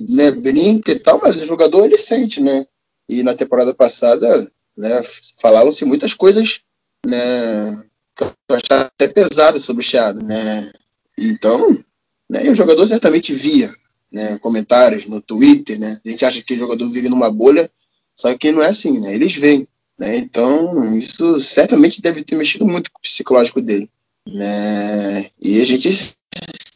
né, 0.09 0.31
brinca 0.31 0.91
e 0.91 0.99
tal, 0.99 1.19
mas 1.21 1.41
o 1.41 1.45
jogador 1.45 1.85
ele 1.85 1.97
sente, 1.97 2.41
né? 2.41 2.65
E 3.09 3.23
na 3.23 3.33
temporada 3.33 3.73
passada 3.73 4.51
né? 4.77 5.01
Falavam-se 5.41 5.83
muitas 5.83 6.13
coisas, 6.13 6.61
né? 7.05 7.83
Que 8.15 8.23
eu 8.23 8.55
achava 8.55 8.85
até 8.85 9.07
pesadas 9.07 9.63
sobre 9.63 9.83
o 9.83 9.85
Chiado, 9.85 10.23
né? 10.23 10.71
Então, 11.17 11.83
né? 12.29 12.45
E 12.45 12.49
o 12.49 12.55
jogador 12.55 12.85
certamente 12.85 13.33
via, 13.33 13.73
né? 14.11 14.37
Comentários 14.37 15.07
no 15.07 15.19
Twitter, 15.19 15.79
né? 15.79 15.99
A 16.05 16.09
gente 16.09 16.23
acha 16.23 16.41
que 16.43 16.53
o 16.53 16.57
jogador 16.57 16.87
vive 16.91 17.09
numa 17.09 17.31
bolha, 17.31 17.69
só 18.15 18.35
que 18.37 18.51
não 18.51 18.61
é 18.61 18.67
assim, 18.67 18.99
né? 18.99 19.13
Eles 19.15 19.35
veem, 19.35 19.67
né? 19.97 20.17
Então, 20.17 20.95
isso 20.95 21.39
certamente 21.39 22.01
deve 22.01 22.23
ter 22.23 22.35
mexido 22.35 22.65
muito 22.65 22.91
com 22.91 22.99
o 22.99 23.01
psicológico 23.01 23.61
dele, 23.61 23.89
né? 24.27 25.29
E 25.41 25.61
a 25.61 25.65
gente 25.65 26.15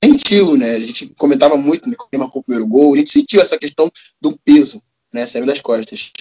sentiu, 0.04 0.58
né? 0.58 0.72
A 0.72 0.80
gente 0.80 1.08
comentava 1.18 1.56
muito 1.56 1.90
né, 1.90 1.96
quem 2.10 2.20
marcou 2.20 2.42
o 2.42 2.44
primeiro 2.44 2.68
gol, 2.68 2.94
a 2.94 2.98
gente 2.98 3.12
sentiu 3.12 3.42
essa 3.42 3.58
questão 3.58 3.92
do 4.20 4.38
peso, 4.44 4.82
né? 5.14 5.26
Saindo 5.26 5.48
das 5.48 5.62
costas. 5.62 6.12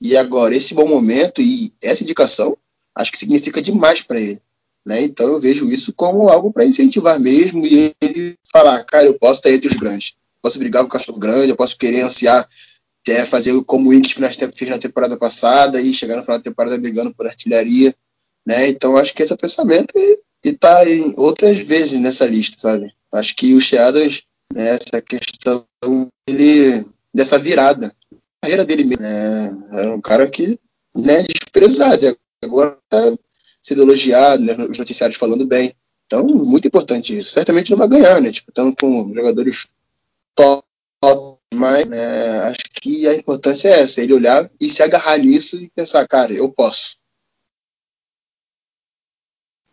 E 0.00 0.16
agora, 0.16 0.54
esse 0.54 0.74
bom 0.74 0.88
momento 0.88 1.42
e 1.42 1.72
essa 1.82 2.02
indicação, 2.02 2.56
acho 2.94 3.12
que 3.12 3.18
significa 3.18 3.60
demais 3.60 4.02
para 4.02 4.18
ele. 4.18 4.40
Né? 4.84 5.02
Então 5.02 5.26
eu 5.26 5.38
vejo 5.38 5.70
isso 5.70 5.92
como 5.92 6.28
algo 6.28 6.50
para 6.50 6.64
incentivar 6.64 7.20
mesmo 7.20 7.66
e 7.66 7.94
ele 8.00 8.38
falar, 8.50 8.82
cara, 8.84 9.04
eu 9.04 9.18
posso 9.18 9.40
estar 9.40 9.50
entre 9.50 9.68
os 9.68 9.76
grandes, 9.76 10.14
posso 10.40 10.58
brigar 10.58 10.82
com 10.82 10.88
o 10.88 10.90
cachorro 10.90 11.18
grande, 11.18 11.50
eu 11.50 11.56
posso 11.56 11.76
querer 11.76 12.00
ansiar 12.00 12.48
até 13.10 13.24
fazer 13.24 13.60
como 13.64 13.90
o 13.90 13.94
Inks 13.94 14.12
fez 14.54 14.70
na 14.70 14.78
temporada 14.78 15.16
passada 15.16 15.80
e 15.80 15.92
chegar 15.92 16.16
no 16.16 16.22
final 16.22 16.38
da 16.38 16.44
temporada 16.44 16.78
brigando 16.78 17.14
por 17.14 17.26
artilharia, 17.26 17.94
né? 18.46 18.68
Então 18.68 18.96
acho 18.96 19.12
que 19.14 19.22
esse 19.22 19.32
é 19.32 19.34
o 19.34 19.38
pensamento 19.38 19.92
e, 19.96 20.20
está 20.44 20.88
em 20.88 21.12
outras 21.16 21.58
vezes 21.58 22.00
nessa 22.00 22.24
lista, 22.24 22.56
sabe? 22.58 22.94
Acho 23.12 23.34
que 23.34 23.54
o 23.54 23.60
Sheadas, 23.60 24.22
né, 24.54 24.70
essa 24.70 25.02
questão 25.02 25.66
ele, 26.26 26.84
dessa 27.12 27.38
virada, 27.38 27.92
a 28.12 28.16
carreira 28.42 28.64
dele 28.64 28.84
mesmo, 28.84 29.02
né? 29.02 29.56
É 29.74 29.90
um 29.90 30.00
cara 30.00 30.28
que, 30.30 30.58
né, 30.96 31.22
desprezado, 31.22 32.16
agora 32.42 32.78
tá 32.88 33.12
sendo 33.60 33.82
elogiado, 33.82 34.42
né, 34.42 34.54
os 34.70 34.78
noticiários 34.78 35.18
falando 35.18 35.44
bem. 35.44 35.74
Então, 36.06 36.26
muito 36.26 36.66
importante 36.66 37.16
isso. 37.16 37.32
Certamente 37.32 37.70
não 37.70 37.78
vai 37.78 37.86
ganhar, 37.86 38.20
né? 38.20 38.32
Tipo, 38.32 38.50
estamos 38.50 38.74
com 38.80 39.14
jogadores 39.14 39.68
top, 40.34 40.64
mas 41.54 41.84
né, 41.86 42.40
acho 42.44 42.64
que 42.80 43.06
a 43.08 43.14
importância 43.14 43.68
é 43.68 43.82
essa, 43.82 44.00
ele 44.00 44.14
olhar 44.14 44.48
e 44.60 44.68
se 44.68 44.82
agarrar 44.82 45.18
nisso 45.18 45.56
e 45.56 45.70
pensar, 45.70 46.06
cara, 46.06 46.32
eu 46.32 46.50
posso. 46.52 46.98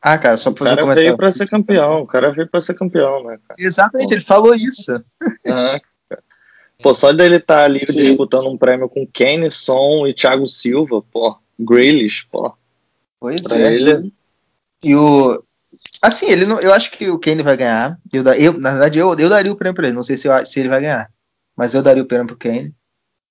Ah, 0.01 0.17
cara, 0.17 0.37
só 0.37 0.51
pra 0.51 0.65
fazer 0.65 0.73
o 0.73 0.85
cara 0.85 0.91
um 0.91 0.95
veio 0.95 1.17
pra 1.17 1.31
ser 1.31 1.47
campeão, 1.49 2.01
o 2.01 2.07
cara 2.07 2.31
veio 2.31 2.47
pra 2.47 2.61
ser 2.61 2.73
campeão, 2.73 3.23
né, 3.23 3.39
cara? 3.47 3.61
Exatamente, 3.61 4.09
Pô. 4.09 4.15
ele 4.15 4.23
falou 4.23 4.55
isso. 4.55 4.93
É, 5.43 5.81
pô, 6.81 6.93
só 6.93 7.11
dele 7.11 7.37
estar 7.37 7.57
tá 7.57 7.63
ali 7.63 7.79
Sim. 7.79 8.03
disputando 8.03 8.47
um 8.47 8.57
prêmio 8.57 8.87
com 8.87 9.07
Kane, 9.07 9.49
Son 9.49 10.07
e 10.07 10.13
Thiago 10.13 10.47
Silva, 10.47 11.01
pô, 11.11 11.37
Grealish, 11.59 12.25
pô. 12.31 12.53
Pois 13.19 13.41
pra 13.41 13.57
é. 13.57 13.67
Ele... 13.67 14.13
E 14.83 14.95
o. 14.95 15.43
Assim, 16.01 16.29
ele 16.29 16.45
não, 16.45 16.59
eu 16.59 16.73
acho 16.73 16.91
que 16.91 17.09
o 17.09 17.19
Kane 17.19 17.41
vai 17.41 17.57
ganhar. 17.57 17.99
Eu, 18.13 18.23
eu, 18.33 18.53
na 18.59 18.71
verdade, 18.71 18.99
eu, 18.99 19.17
eu 19.17 19.29
daria 19.29 19.51
o 19.51 19.55
prêmio 19.55 19.75
pra 19.75 19.87
ele. 19.87 19.95
Não 19.95 20.03
sei 20.03 20.17
se, 20.17 20.27
eu, 20.27 20.45
se 20.45 20.59
ele 20.59 20.69
vai 20.69 20.81
ganhar. 20.81 21.09
Mas 21.57 21.73
eu 21.73 21.81
daria 21.81 22.03
o 22.03 22.05
prêmio 22.05 22.27
pro 22.27 22.37
Kane. 22.37 22.73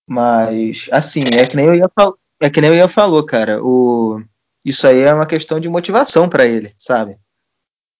Mas, 0.07 0.89
assim, 0.91 1.21
é 1.39 1.47
que 1.47 1.57
nem 1.57 1.67
eu 1.67 1.75
ia 1.75 1.91
é 2.41 2.51
que 2.51 2.61
nem 2.61 2.71
eu 2.71 2.77
ia 2.77 2.89
falou, 2.89 3.25
cara. 3.25 3.63
O, 3.65 4.23
isso 4.65 4.87
aí 4.87 5.01
é 5.01 5.15
uma 5.15 5.27
questão 5.27 5.61
de 5.61 5.69
motivação 5.69 6.29
para 6.29 6.45
ele, 6.47 6.75
sabe? 6.77 7.17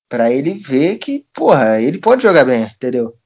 Para 0.09 0.31
ele 0.31 0.55
ver 0.55 0.99
que, 0.99 1.25
porra, 1.33 1.81
ele 1.81 1.99
pode 1.99 2.23
jogar 2.23 2.45
bem, 2.45 2.65
entendeu? 2.65 3.17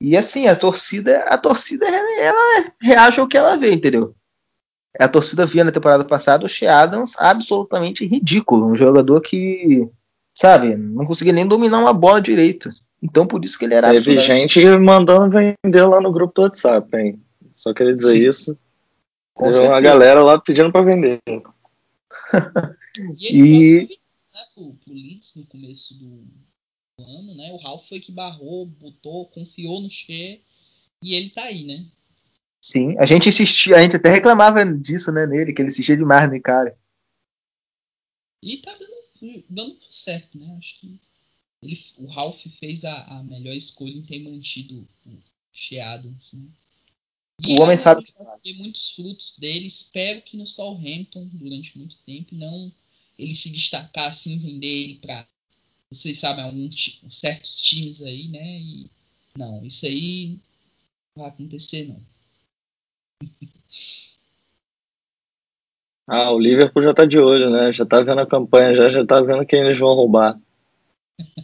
E 0.00 0.16
assim, 0.16 0.48
a 0.48 0.56
torcida, 0.56 1.20
a 1.24 1.36
torcida 1.36 1.86
ela 1.86 2.72
reage 2.80 3.20
ao 3.20 3.28
que 3.28 3.36
ela 3.36 3.56
vê, 3.56 3.72
entendeu? 3.72 4.14
A 4.98 5.08
torcida 5.08 5.46
via 5.46 5.62
na 5.62 5.72
temporada 5.72 6.04
passada 6.04 6.44
o 6.44 6.48
Shea 6.48 6.74
Adams 6.74 7.14
absolutamente 7.18 8.06
ridículo, 8.06 8.66
um 8.66 8.76
jogador 8.76 9.20
que, 9.20 9.88
sabe, 10.34 10.74
não 10.76 11.06
conseguia 11.06 11.32
nem 11.32 11.46
dominar 11.46 11.78
uma 11.78 11.92
bola 11.92 12.20
direito. 12.20 12.70
Então 13.02 13.26
por 13.26 13.44
isso 13.44 13.58
que 13.58 13.64
ele 13.64 13.74
era 13.74 13.90
Teve 13.90 14.18
gente 14.18 14.62
mandando 14.78 15.30
vender 15.30 15.84
lá 15.86 16.00
no 16.00 16.12
grupo 16.12 16.34
do 16.34 16.42
WhatsApp, 16.42 16.96
hein? 16.96 17.22
Só 17.54 17.72
queria 17.72 17.94
dizer 17.94 18.18
Sim. 18.18 18.22
isso. 18.22 18.58
Com 19.34 19.50
Teve 19.50 19.66
uma 19.66 19.80
galera 19.80 20.22
lá 20.22 20.38
pedindo 20.38 20.70
para 20.70 20.84
vender. 20.84 21.18
e 23.16 23.26
ele 23.26 23.84
e... 23.84 23.98
né, 24.34 24.40
pro, 24.54 24.74
pro 24.74 24.92
Leeds 24.92 25.36
no 25.36 25.46
começo 25.46 25.94
do 25.98 26.24
ano, 26.98 27.34
né? 27.34 27.50
O 27.52 27.56
Ralph 27.56 27.88
foi 27.88 28.00
que 28.00 28.12
barrou, 28.12 28.66
botou, 28.66 29.26
confiou 29.26 29.80
no 29.80 29.88
Che 29.88 30.42
e 31.02 31.14
ele 31.14 31.30
tá 31.30 31.44
aí, 31.44 31.64
né? 31.64 31.86
Sim, 32.62 32.98
a 32.98 33.06
gente 33.06 33.28
insistia, 33.30 33.76
a 33.76 33.80
gente 33.80 33.96
até 33.96 34.10
reclamava 34.10 34.64
disso, 34.66 35.10
né, 35.10 35.26
nele, 35.26 35.54
que 35.54 35.62
ele 35.62 35.70
insistia 35.70 35.96
demais 35.96 36.30
no 36.30 36.40
cara. 36.42 36.76
E 38.42 38.58
tá 38.58 38.70
dando, 38.72 39.44
dando 39.48 39.78
certo, 39.90 40.38
né? 40.38 40.54
Acho 40.58 40.78
que 40.78 41.00
ele, 41.62 41.78
o 41.98 42.06
Ralph 42.06 42.46
fez 42.58 42.84
a, 42.84 43.04
a 43.04 43.22
melhor 43.22 43.54
escolha 43.54 43.92
em 43.92 44.02
ter 44.02 44.18
mantido 44.20 44.88
o 45.06 45.18
Sheadans, 45.52 46.34
né? 46.34 46.48
E 47.46 47.54
o 47.54 47.62
homem 47.62 47.76
sabe. 47.76 48.04
Ter 48.42 48.52
muitos 48.54 48.90
frutos 48.90 49.38
dele. 49.38 49.66
Espero 49.66 50.20
que 50.22 50.36
no 50.36 50.46
Southampton, 50.46 51.26
durante 51.32 51.78
muito 51.78 51.98
tempo, 52.04 52.34
não 52.34 52.70
ele 53.18 53.34
se 53.34 53.50
destacar 53.50 54.08
assim, 54.08 54.38
vender 54.38 54.66
ele 54.66 54.94
para 54.96 55.26
vocês 55.90 56.18
sabem, 56.18 56.44
alguns 56.44 57.02
certos 57.08 57.60
times 57.60 58.02
aí, 58.02 58.28
né? 58.28 58.60
E 58.60 58.90
não, 59.36 59.64
isso 59.64 59.86
aí 59.86 60.38
não 61.16 61.24
vai 61.24 61.28
acontecer, 61.28 61.88
não. 61.88 62.00
Ah, 66.06 66.30
o 66.32 66.38
Liverpool 66.38 66.82
já 66.82 66.94
tá 66.94 67.04
de 67.04 67.18
olho, 67.18 67.50
né? 67.50 67.72
Já 67.72 67.84
tá 67.84 68.02
vendo 68.02 68.20
a 68.20 68.26
campanha, 68.26 68.74
já, 68.74 68.90
já 68.90 69.06
tá 69.06 69.20
vendo 69.20 69.46
quem 69.46 69.60
eles 69.60 69.78
vão 69.78 69.94
roubar. 69.94 70.40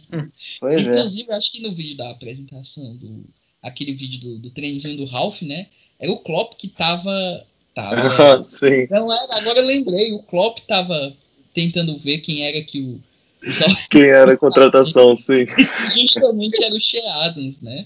pois 0.59 0.77
é. 0.77 0.81
Inclusive, 0.81 1.31
é. 1.31 1.35
acho 1.35 1.51
que 1.51 1.61
no 1.61 1.71
vídeo 1.71 1.97
da 1.97 2.11
apresentação 2.11 2.95
do. 2.95 3.25
Aquele 3.61 3.93
vídeo 3.93 4.19
do, 4.19 4.37
do 4.39 4.49
trenzinho 4.51 4.97
do 4.97 5.05
Ralph, 5.05 5.41
né? 5.41 5.67
É 5.99 6.09
o 6.09 6.17
Klopp 6.17 6.53
que 6.57 6.67
tava. 6.67 7.45
tava 7.73 8.43
Sim. 8.43 8.87
Não 8.89 9.11
era, 9.11 9.37
agora 9.37 9.59
eu 9.59 9.65
lembrei, 9.65 10.13
o 10.13 10.23
Klopp 10.23 10.59
tava 10.67 11.13
tentando 11.53 11.97
ver 11.97 12.19
quem 12.19 12.45
era 12.47 12.61
que 12.63 12.79
o. 12.79 13.01
Quem 13.91 14.01
era 14.01 14.33
a 14.33 14.37
contratação, 14.37 15.15
sim. 15.15 15.45
Justamente 15.93 16.61
era 16.63 16.73
o 16.73 16.81
Shea 16.81 17.13
Adams, 17.23 17.61
né? 17.61 17.85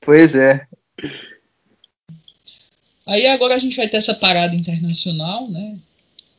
Pois 0.00 0.36
é. 0.36 0.66
Aí 3.04 3.26
agora 3.26 3.56
a 3.56 3.58
gente 3.58 3.76
vai 3.76 3.88
ter 3.88 3.96
essa 3.96 4.14
parada 4.14 4.54
internacional, 4.54 5.50
né? 5.50 5.76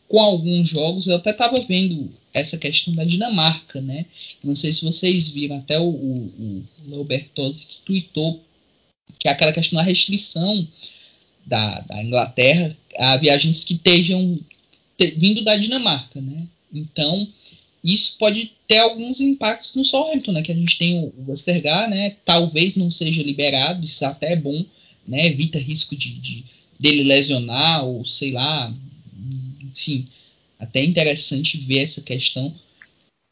Com 0.07 0.19
alguns 0.19 0.69
jogos. 0.69 1.07
Eu 1.07 1.17
até 1.17 1.33
tava 1.33 1.59
vendo 1.59 2.09
essa 2.39 2.57
questão 2.57 2.93
da 2.93 3.03
Dinamarca, 3.03 3.81
né? 3.81 4.05
Não 4.43 4.55
sei 4.55 4.71
se 4.71 4.83
vocês 4.83 5.29
viram, 5.29 5.57
até 5.57 5.79
o, 5.79 5.87
o, 5.87 6.63
o 6.91 7.05
que 7.05 7.77
tweetou 7.85 8.43
que 9.19 9.27
é 9.27 9.31
aquela 9.31 9.53
questão 9.53 9.77
da 9.77 9.83
restrição 9.83 10.67
da, 11.45 11.79
da 11.81 12.03
Inglaterra 12.03 12.75
a 12.97 13.17
viagens 13.17 13.63
que 13.63 13.73
estejam 13.73 14.39
te, 14.97 15.11
vindo 15.11 15.43
da 15.43 15.55
Dinamarca, 15.55 16.19
né? 16.21 16.47
Então, 16.73 17.27
isso 17.83 18.15
pode 18.17 18.51
ter 18.67 18.79
alguns 18.79 19.21
impactos 19.21 19.75
no 19.75 19.85
Southampton, 19.85 20.31
né? 20.31 20.41
Que 20.41 20.51
a 20.51 20.55
gente 20.55 20.77
tem 20.77 20.99
o, 20.99 21.13
o 21.17 21.25
Westergaard, 21.29 21.89
né? 21.89 22.15
Talvez 22.25 22.75
não 22.75 22.89
seja 22.89 23.21
liberado, 23.21 23.83
isso 23.83 24.05
até 24.05 24.33
é 24.33 24.35
bom, 24.35 24.65
né? 25.07 25.27
Evita 25.27 25.59
risco 25.59 25.95
de, 25.95 26.09
de 26.19 26.43
dele 26.79 27.03
lesionar 27.03 27.85
ou 27.85 28.05
sei 28.05 28.31
lá, 28.31 28.73
enfim, 29.61 30.07
até 30.59 30.83
interessante 30.83 31.57
ver 31.57 31.79
essa 31.79 32.01
questão. 32.01 32.53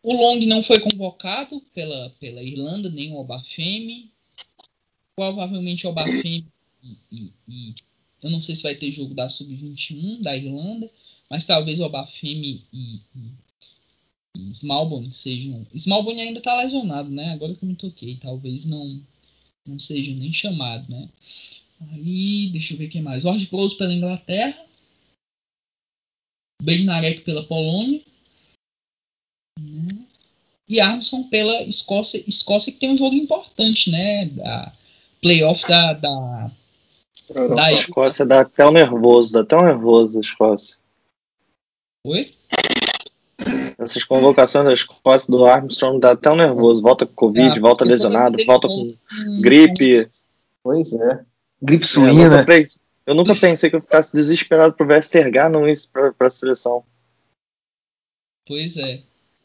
O 0.02 0.14
Long 0.14 0.46
não 0.46 0.62
foi 0.62 0.80
convocado 0.80 1.62
pela, 1.74 2.10
pela 2.20 2.44
Irlanda, 2.44 2.90
nem 2.90 3.12
o 3.12 3.18
Obafemi. 3.18 4.12
Provavelmente 5.16 5.86
o 5.86 5.90
Obafemi 5.92 6.46
e, 6.84 6.98
e, 7.12 7.32
e, 7.48 7.76
eu 8.22 8.30
não 8.30 8.40
sei 8.40 8.56
se 8.56 8.64
vai 8.64 8.76
ter 8.76 8.92
jogo 8.92 9.14
da 9.14 9.30
Sub-21 9.30 10.22
da 10.22 10.36
Irlanda, 10.36 10.90
mas 11.30 11.46
talvez 11.46 11.80
o 11.80 11.86
Obafemi 11.86 12.64
e, 12.74 13.00
e, 13.16 13.32
e 14.38 14.50
Smallbone 14.52 15.12
sejam. 15.12 15.66
Smallbone 15.74 16.22
ainda 16.22 16.40
está 16.40 16.58
lesionado, 16.58 17.10
né? 17.10 17.32
Agora 17.32 17.56
que 17.56 17.64
eu 17.64 17.70
me 17.70 17.76
toquei, 17.76 18.18
talvez 18.22 18.66
não 18.66 19.02
não 19.66 19.80
seja 19.80 20.14
nem 20.14 20.32
chamado, 20.34 20.92
né? 20.92 21.10
Aí, 21.92 22.50
deixa 22.52 22.74
eu 22.74 22.78
ver 22.78 22.90
quem 22.90 23.02
mais. 23.02 23.24
Jorge 23.24 23.48
Close 23.48 23.78
pela 23.78 23.94
Inglaterra. 23.94 24.58
Bednarek 26.62 27.22
pela 27.22 27.44
Polônia. 27.44 28.02
Né? 29.60 30.06
E 30.68 30.80
Armstrong 30.80 31.30
pela 31.30 31.62
Escócia. 31.64 32.24
Escócia 32.28 32.72
que 32.72 32.80
tem 32.80 32.92
um 32.92 32.98
jogo 32.98 33.16
importante, 33.16 33.92
né? 33.92 34.26
Da 34.28 34.74
playoff 35.22 35.68
da. 35.68 35.94
da, 35.94 36.52
da... 37.56 37.64
A 37.64 37.74
Escócia 37.74 38.26
dá 38.26 38.42
até 38.42 38.66
um 38.66 38.72
nervoso, 38.72 39.34
dá 39.34 39.42
até 39.42 39.56
um 39.58 39.66
nervoso 39.66 40.18
a 40.18 40.22
Escócia. 40.22 40.78
Oi? 42.06 42.26
Essas 43.78 44.04
convocações 44.04 44.66
da 44.66 44.74
Escócia 44.74 45.32
do 45.32 45.46
Armstrong 45.46 46.00
dá 46.00 46.12
até 46.12 46.30
um 46.30 46.36
nervoso. 46.36 46.82
Volta 46.82 47.06
com 47.06 47.14
Covid, 47.14 47.58
é, 47.58 47.60
volta 47.60 47.86
lesionado, 47.86 48.38
volta 48.46 48.68
com 48.68 48.88
gripe. 49.42 50.08
Pois 50.62 50.94
é. 50.94 51.26
Gripe 51.62 51.86
suína. 51.86 52.42
É, 52.42 52.66
eu 53.06 53.16
nunca 53.16 53.36
pensei 53.36 53.70
que 53.70 53.76
eu 53.76 53.82
ficasse 53.82 54.16
desesperado 54.16 54.74
pro 54.74 54.88
Westergaard 54.88 55.52
não 55.52 55.68
isso 55.68 55.90
pra, 55.92 56.12
pra 56.14 56.30
seleção. 56.30 56.84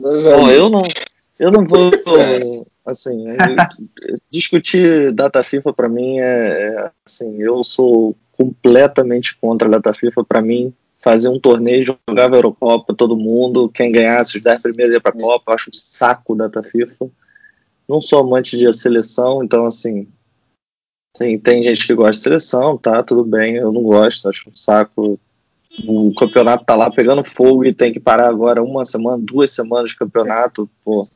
Pois 0.01 0.27
é. 0.27 0.37
Bom, 0.37 0.51
eu 0.51 0.71
não, 0.71 0.83
eu 1.41 1.51
não 1.51 1.67
vou. 1.67 1.91
Assim, 2.87 3.27
discutir 4.31 5.13
data 5.13 5.43
FIFA 5.43 5.75
para 5.75 5.89
mim 5.91 6.21
é, 6.21 6.25
é, 6.25 6.91
assim, 7.05 7.37
eu 7.43 7.63
sou 7.63 8.17
completamente 8.33 9.37
contra 9.37 9.69
a 9.69 9.71
data 9.73 9.93
FIFA. 9.93 10.25
Para 10.25 10.41
mim, 10.41 10.73
fazer 11.01 11.29
um 11.29 11.39
torneio, 11.39 11.85
jogava 11.85 12.37
a 12.37 12.39
Eurocopa, 12.39 12.95
todo 12.95 13.17
mundo, 13.17 13.69
quem 13.69 13.93
ganhasse 13.93 14.39
os 14.39 14.43
10 14.43 14.63
primeiros 14.63 14.95
ia 14.95 15.01
pra 15.01 15.13
Copa, 15.13 15.51
eu 15.51 15.55
acho 15.55 15.71
um 15.71 15.75
saco 15.75 16.35
data 16.35 16.63
FIFA. 16.63 17.11
não 17.89 18.01
sou 18.01 18.21
amante 18.21 18.57
de 18.57 18.73
seleção, 18.73 19.43
então 19.43 19.67
assim, 19.67 20.09
tem, 21.19 21.37
tem 21.37 21.63
gente 21.65 21.85
que 21.85 21.95
gosta 21.95 22.13
de 22.13 22.23
seleção, 22.23 22.79
tá, 22.79 23.03
tudo 23.03 23.25
bem, 23.25 23.57
eu 23.57 23.73
não 23.73 23.83
gosto, 23.83 24.29
acho 24.29 24.49
um 24.49 24.55
saco. 24.55 25.19
O 25.85 26.15
campeonato 26.15 26.65
tá 26.65 26.77
lá 26.77 26.91
pegando 26.91 27.25
fogo 27.25 27.65
e 27.65 27.75
tem 27.75 27.93
que 27.93 27.99
parar 27.99 28.29
agora 28.29 28.63
uma 28.63 28.85
semana, 28.85 29.19
duas 29.21 29.51
semanas 29.51 29.91
de 29.91 29.97
campeonato, 29.97 30.71
pô. 30.85 31.07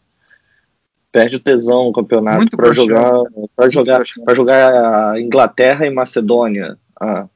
Perde 1.12 1.36
o 1.36 1.40
tesão 1.40 1.88
o 1.88 1.92
campeonato 1.92 2.56
para 2.56 2.72
jogar, 2.72 3.22
para 3.54 3.70
jogar, 3.70 4.02
para 4.24 4.34
jogar 4.34 5.20
Inglaterra 5.20 5.86
e 5.86 5.90
Macedônia, 5.90 6.76
ah, 7.00 7.26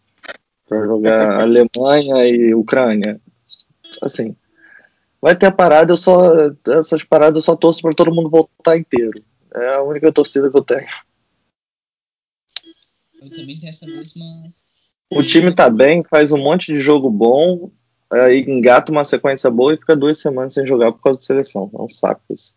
para 0.69 0.85
jogar 0.87 1.41
Alemanha 1.43 2.27
e 2.27 2.55
Ucrânia. 2.55 3.21
Assim, 4.03 4.35
vai 5.21 5.37
ter 5.37 5.47
a 5.47 5.53
parada, 5.53 5.93
eu 5.93 5.97
só 5.97 6.33
essas 6.69 7.05
paradas 7.05 7.37
eu 7.37 7.43
só 7.43 7.55
torço 7.55 7.81
para 7.81 7.95
todo 7.95 8.15
mundo 8.15 8.29
voltar 8.29 8.77
inteiro. 8.77 9.21
É 9.55 9.75
a 9.75 9.83
única 9.83 10.11
torcida 10.11 10.51
que 10.51 10.57
eu 10.57 10.65
tenho. 10.65 10.87
Eu 13.27 13.37
também 13.37 13.59
tenho 13.59 13.71
essa 13.71 13.87
mesma. 13.87 14.53
O 15.11 15.23
time 15.23 15.55
tá 15.55 15.71
bem, 15.71 16.03
faz 16.05 16.33
um 16.33 16.39
monte 16.39 16.73
de 16.73 16.81
jogo 16.81 17.11
bom, 17.11 17.71
aí 18.11 18.41
engata 18.41 18.91
uma 18.91 19.05
sequência 19.05 19.51
boa 19.51 19.75
e 19.75 19.79
fica 19.79 19.97
duas 19.97 20.19
semanas 20.19 20.55
sem 20.55 20.67
jogar 20.67 20.93
por 20.93 21.03
causa 21.03 21.19
de 21.19 21.25
seleção. 21.25 21.71
É 21.75 21.83
um 21.83 21.89
saco 21.89 22.23
isso. 22.31 22.55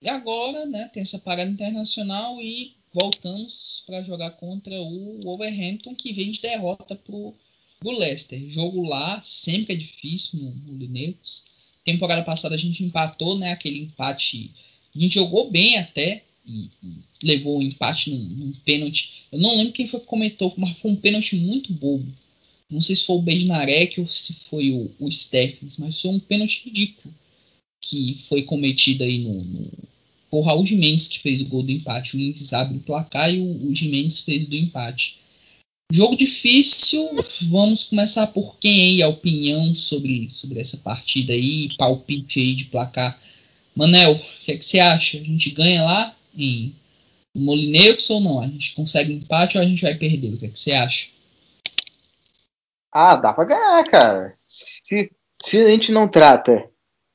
E 0.00 0.08
agora, 0.08 0.66
né, 0.66 0.90
tem 0.92 1.02
essa 1.02 1.18
parada 1.18 1.48
internacional 1.48 2.40
e 2.40 2.74
voltamos 2.92 3.84
para 3.86 4.02
jogar 4.02 4.32
contra 4.32 4.74
o 4.74 5.20
Wolverhampton, 5.22 5.94
que 5.94 6.12
vem 6.12 6.32
de 6.32 6.42
derrota 6.42 6.96
pro, 6.96 7.32
pro 7.78 7.98
Leicester. 7.98 8.40
Jogo 8.48 8.82
lá 8.82 9.20
sempre 9.22 9.74
é 9.74 9.76
difícil 9.76 10.40
no, 10.40 10.50
no 10.50 10.76
Linux. 10.76 11.52
Temporada 11.84 12.22
passada 12.22 12.54
a 12.54 12.58
gente 12.58 12.84
empatou, 12.84 13.38
né, 13.38 13.52
aquele 13.52 13.80
empate. 13.82 14.52
A 14.94 14.98
gente 14.98 15.14
jogou 15.14 15.50
bem 15.50 15.78
até, 15.78 16.24
e, 16.44 16.70
e 16.82 17.02
levou 17.26 17.58
o 17.58 17.62
empate 17.62 18.10
num, 18.10 18.18
num, 18.18 18.52
pênalti. 18.64 19.24
Eu 19.30 19.38
não 19.38 19.56
lembro 19.56 19.72
quem 19.72 19.86
foi 19.86 20.00
que 20.00 20.06
comentou, 20.06 20.52
mas 20.56 20.78
foi 20.78 20.90
um 20.90 20.96
pênalti 20.96 21.36
muito 21.36 21.72
bobo. 21.72 22.06
Não 22.70 22.80
sei 22.80 22.96
se 22.96 23.04
foi 23.04 23.16
o 23.16 23.22
Bednarek 23.22 24.00
ou 24.00 24.06
se 24.06 24.34
foi 24.48 24.70
o, 24.70 24.90
o 24.98 25.08
Sterkins, 25.08 25.76
mas 25.78 26.00
foi 26.00 26.10
um 26.10 26.18
pênalti 26.18 26.62
ridículo 26.64 27.14
que 27.80 28.18
foi 28.28 28.42
cometido 28.44 29.04
aí 29.04 29.18
no, 29.18 29.42
no 29.42 29.70
o 30.30 30.40
Raul 30.40 30.64
que 30.64 31.18
fez 31.18 31.42
o 31.42 31.44
gol 31.44 31.62
do 31.62 31.70
empate. 31.70 32.16
O 32.16 32.20
Inves 32.20 32.54
abre 32.54 32.78
o 32.78 32.80
placar 32.80 33.32
e 33.32 33.38
o, 33.38 33.68
o 33.68 33.74
Jimenez 33.74 34.20
fez 34.20 34.46
do 34.46 34.56
empate. 34.56 35.18
Jogo 35.92 36.16
difícil. 36.16 37.06
Vamos 37.50 37.84
começar 37.84 38.26
por 38.28 38.56
quem 38.56 38.80
aí 38.80 39.02
a 39.02 39.08
opinião 39.08 39.74
sobre, 39.74 40.30
sobre 40.30 40.58
essa 40.58 40.78
partida 40.78 41.34
aí, 41.34 41.68
palpite 41.76 42.40
aí 42.40 42.54
de 42.54 42.64
placar. 42.64 43.20
Manel, 43.76 44.12
o 44.12 44.44
que, 44.44 44.52
é 44.52 44.56
que 44.56 44.64
você 44.64 44.78
acha? 44.78 45.18
A 45.18 45.22
gente 45.22 45.50
ganha 45.50 45.82
lá 45.82 46.16
em 46.34 46.74
Molineux 47.34 48.10
ou 48.10 48.20
não? 48.20 48.40
A 48.40 48.46
gente 48.46 48.74
consegue 48.74 49.12
empate 49.12 49.56
ou 49.56 49.62
a 49.62 49.66
gente 49.66 49.82
vai 49.82 49.94
perder? 49.94 50.34
O 50.34 50.38
que, 50.38 50.46
é 50.46 50.48
que 50.48 50.58
você 50.58 50.72
acha? 50.72 51.10
Ah, 52.92 53.16
dá 53.16 53.32
pra 53.32 53.44
ganhar, 53.44 53.82
cara. 53.84 54.36
Se, 54.46 55.10
se 55.40 55.64
a 55.64 55.68
gente 55.68 55.92
não 55.92 56.06
trata, 56.06 56.68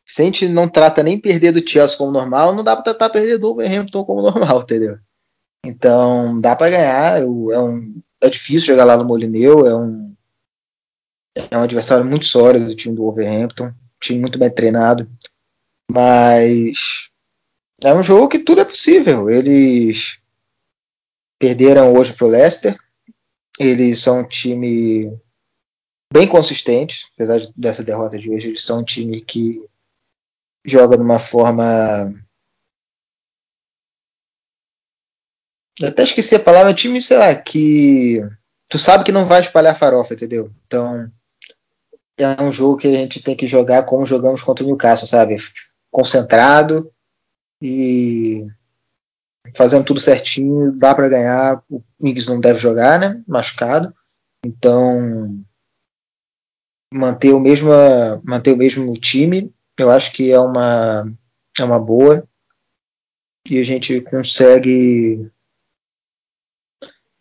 se 0.06 0.22
a 0.22 0.26
gente 0.26 0.48
não 0.48 0.68
trata 0.68 1.04
nem 1.04 1.20
perder 1.20 1.52
do 1.52 1.70
Chelsea 1.70 1.98
como 1.98 2.12
normal, 2.12 2.56
não 2.56 2.64
dá 2.64 2.76
pra 2.76 2.84
tratar 2.84 3.10
perder 3.10 3.38
do 3.38 3.48
Wolverhampton 3.48 4.04
como 4.04 4.22
normal, 4.24 4.62
entendeu? 4.62 4.98
Então, 5.64 6.40
dá 6.42 6.56
pra 6.56 6.70
ganhar. 6.70 7.22
É, 7.22 7.26
um, 7.26 8.02
é 8.22 8.30
difícil 8.30 8.68
jogar 8.68 8.86
lá 8.86 8.98
no 8.98 9.06
Molineu, 9.06 9.68
é 9.68 9.76
um, 9.76 10.16
é 11.52 11.58
um 11.58 11.64
adversário 11.64 12.06
muito 12.06 12.26
sólido 12.26 12.66
do 12.66 12.76
time 12.76 12.96
do 12.96 13.04
Wolverhampton, 13.04 13.72
time 14.02 14.20
muito 14.20 14.40
bem 14.40 14.50
treinado. 14.50 15.08
Mas 15.90 17.10
é 17.84 17.94
um 17.94 18.04
jogo 18.04 18.28
que 18.28 18.40
tudo 18.40 18.62
é 18.62 18.66
possível. 18.66 19.30
Eles 19.30 20.20
perderam 21.40 21.94
hoje 21.94 22.14
para 22.14 22.26
o 22.26 22.30
Leicester. 22.30 22.78
Eles 23.60 24.00
são 24.02 24.20
um 24.20 24.28
time 24.28 25.12
bem 26.12 26.28
consistente, 26.28 27.12
apesar 27.14 27.40
dessa 27.56 27.84
derrota 27.84 28.18
de 28.18 28.30
hoje. 28.30 28.50
Eles 28.50 28.64
são 28.64 28.80
um 28.80 28.84
time 28.84 29.22
que 29.22 29.64
joga 30.66 30.98
de 30.98 31.04
uma 31.04 31.20
forma. 31.20 32.14
Até 35.84 36.04
esqueci 36.04 36.36
a 36.36 36.40
palavra, 36.40 36.74
time, 36.74 37.02
sei 37.02 37.18
lá, 37.18 37.36
que 37.36 38.22
tu 38.68 38.80
sabe 38.80 39.04
que 39.04 39.12
não 39.12 39.26
vai 39.26 39.42
espalhar 39.42 39.78
farofa, 39.78 40.16
entendeu? 40.16 40.52
Então 40.66 41.12
é 42.18 42.42
um 42.42 42.52
jogo 42.52 42.78
que 42.78 42.88
a 42.88 42.92
gente 42.92 43.22
tem 43.22 43.36
que 43.36 43.46
jogar 43.46 43.84
como 43.84 44.06
jogamos 44.06 44.42
contra 44.42 44.64
o 44.64 44.68
Newcastle, 44.68 45.08
sabe? 45.08 45.38
Concentrado, 45.92 46.92
e 47.62 48.46
fazendo 49.56 49.86
tudo 49.86 50.00
certinho, 50.00 50.72
dá 50.74 50.94
para 50.94 51.10
ganhar. 51.10 51.64
O 51.70 51.84
Miggs 52.00 52.30
não 52.30 52.40
deve 52.40 52.60
jogar, 52.60 53.00
né? 53.00 53.24
Machucado. 53.28 53.94
Então, 54.46 55.44
manter 56.94 57.34
o 57.34 57.40
mesmo 57.40 57.70
manter 58.24 58.54
o 58.54 58.58
mesmo 58.58 58.94
time, 59.00 59.54
eu 59.78 59.90
acho 59.90 60.14
que 60.14 60.32
é 60.32 60.40
uma 60.40 61.12
é 61.58 61.64
uma 61.64 61.80
boa 61.80 62.28
e 63.50 63.60
a 63.60 63.64
gente 63.64 64.02
consegue 64.02 65.30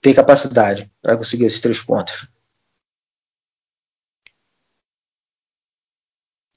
ter 0.00 0.14
capacidade 0.14 0.90
para 1.00 1.16
conseguir 1.16 1.44
esses 1.44 1.60
três 1.60 1.80
pontos. 1.80 2.28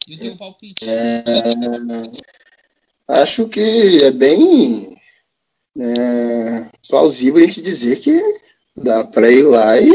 E 0.08 0.16
o 0.16 0.20
teu 0.20 0.38
palpite? 0.38 0.86
É, 0.90 1.24
acho 3.10 3.50
que 3.50 4.04
é 4.04 4.12
bem 4.12 4.96
é, 5.78 6.70
plausível 6.88 7.44
a 7.44 7.46
gente 7.46 7.62
dizer 7.62 8.00
que 8.00 8.22
dá 8.78 9.04
para 9.04 9.32
ir 9.32 9.44
lá 9.44 9.80
e 9.80 9.92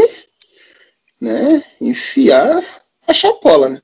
né, 1.21 1.65
enfiar 1.81 2.63
a 3.07 3.15
chapola, 3.15 3.71
né? 3.71 3.81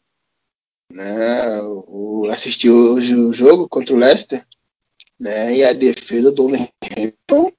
né 0.93 1.63
o, 1.63 2.27
assistir 2.31 2.71
o 2.71 3.33
jogo 3.33 3.69
contra 3.69 3.95
o 3.95 3.99
Leicester, 3.99 4.45
né? 5.19 5.55
E 5.55 5.65
a 5.65 5.73
defesa 5.73 6.33
do 6.33 6.49
Wolverhampton, 6.49 7.53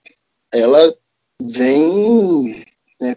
ela 0.52 0.98
vem 1.42 2.66
né, 3.00 3.16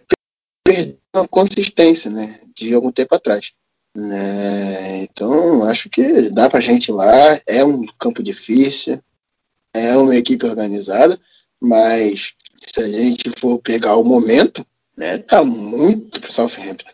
perdendo 0.63 0.99
a 1.13 1.27
consistência, 1.27 2.09
né? 2.11 2.39
De 2.55 2.73
algum 2.73 2.91
tempo 2.91 3.15
atrás. 3.15 3.53
Né? 3.95 5.03
Então, 5.03 5.63
acho 5.63 5.89
que 5.89 6.29
dá 6.31 6.49
para 6.49 6.59
a 6.59 6.61
gente 6.61 6.89
ir 6.89 6.91
lá. 6.91 7.39
É 7.47 7.63
um 7.63 7.85
campo 7.97 8.21
difícil, 8.21 9.01
é 9.73 9.95
uma 9.95 10.15
equipe 10.15 10.45
organizada, 10.45 11.17
mas 11.61 12.33
se 12.57 12.81
a 12.81 12.87
gente 12.87 13.29
for 13.39 13.59
pegar 13.61 13.95
o 13.95 14.03
momento, 14.03 14.65
né, 14.97 15.17
tá 15.19 15.43
muito 15.43 16.19
pro 16.19 16.31
Southampton. 16.31 16.91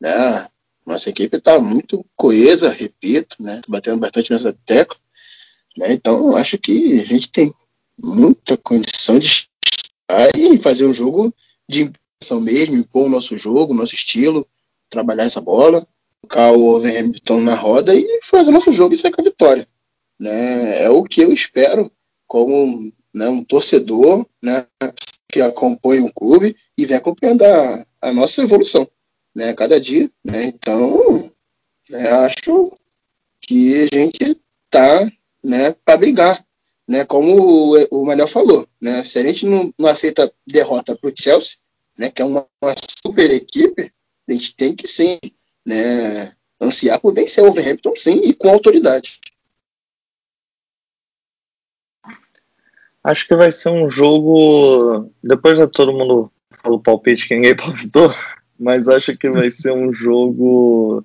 Né? 0.00 0.48
Nossa 0.84 1.10
equipe 1.10 1.36
está 1.36 1.58
muito 1.60 2.04
coesa, 2.16 2.70
repito, 2.70 3.36
né? 3.38 3.60
Tô 3.62 3.70
batendo 3.70 4.00
bastante 4.00 4.32
nessa 4.32 4.52
tecla. 4.64 4.98
Né? 5.76 5.92
Então, 5.92 6.36
acho 6.36 6.58
que 6.58 7.00
a 7.00 7.04
gente 7.04 7.30
tem 7.30 7.52
muita 8.02 8.56
condição 8.56 9.18
de 9.18 9.26
estar 9.26 10.30
e 10.36 10.58
fazer 10.58 10.86
um 10.86 10.94
jogo 10.94 11.32
de 11.68 11.82
impressão 11.82 12.40
mesmo, 12.40 12.76
impor 12.76 13.06
o 13.06 13.10
nosso 13.10 13.36
jogo, 13.36 13.74
nosso 13.74 13.94
estilo, 13.94 14.46
trabalhar 14.88 15.24
essa 15.24 15.40
bola 15.40 15.86
colocar 16.30 16.52
o 16.52 16.76
Overhampton 16.76 17.40
na 17.40 17.54
roda 17.54 17.94
e 17.94 18.20
fazer 18.22 18.52
nosso 18.52 18.72
jogo 18.72 18.94
e 18.94 18.96
sair 18.96 19.10
com 19.10 19.20
a 19.20 19.24
vitória. 19.24 19.66
Né? 20.18 20.84
É 20.84 20.90
o 20.90 21.02
que 21.02 21.20
eu 21.22 21.32
espero 21.32 21.90
como 22.26 22.92
né, 23.12 23.28
um 23.28 23.42
torcedor 23.42 24.24
né, 24.42 24.64
que 25.30 25.40
acompanha 25.40 26.04
o 26.04 26.12
clube 26.12 26.56
e 26.78 26.86
vem 26.86 26.96
acompanhando 26.96 27.42
a, 27.42 27.86
a 28.02 28.12
nossa 28.12 28.42
evolução 28.42 28.88
né, 29.34 29.52
cada 29.54 29.80
dia. 29.80 30.08
Né? 30.24 30.44
Então, 30.44 31.30
né, 31.90 32.10
acho 32.10 32.72
que 33.40 33.82
a 33.82 33.96
gente 33.96 34.40
tá 34.70 35.10
né, 35.44 35.74
para 35.84 35.96
brigar. 35.96 36.44
Né, 36.88 37.04
como 37.04 37.76
o, 37.76 38.02
o 38.02 38.26
falou, 38.26 38.66
né, 38.82 39.04
se 39.04 39.16
a 39.16 39.22
gente 39.22 39.46
não, 39.46 39.72
não 39.78 39.88
aceita 39.88 40.32
derrota 40.44 40.96
para 40.96 41.08
o 41.08 41.14
Chelsea, 41.16 41.58
né, 41.96 42.10
que 42.10 42.20
é 42.20 42.24
uma, 42.24 42.44
uma 42.60 42.74
super 43.04 43.30
equipe, 43.30 43.92
a 44.28 44.32
gente 44.32 44.56
tem 44.56 44.74
que 44.74 44.88
sim 44.88 45.16
né, 45.66 46.32
ansiar 46.60 47.00
por 47.00 47.14
vencer 47.14 47.42
o 47.42 47.46
Wolverhampton, 47.46 47.92
sim, 47.96 48.20
e 48.24 48.34
com 48.34 48.48
autoridade. 48.48 49.20
Acho 53.02 53.26
que 53.26 53.34
vai 53.34 53.50
ser 53.50 53.70
um 53.70 53.88
jogo. 53.88 55.10
Depois 55.22 55.58
de 55.58 55.66
todo 55.66 55.92
mundo 55.92 56.30
falou 56.62 56.78
palpite 56.78 57.26
que 57.26 57.34
ninguém 57.34 57.56
palpitou, 57.56 58.12
mas 58.58 58.88
acho 58.88 59.16
que 59.16 59.30
vai 59.30 59.50
ser 59.50 59.72
um 59.72 59.92
jogo 59.92 61.02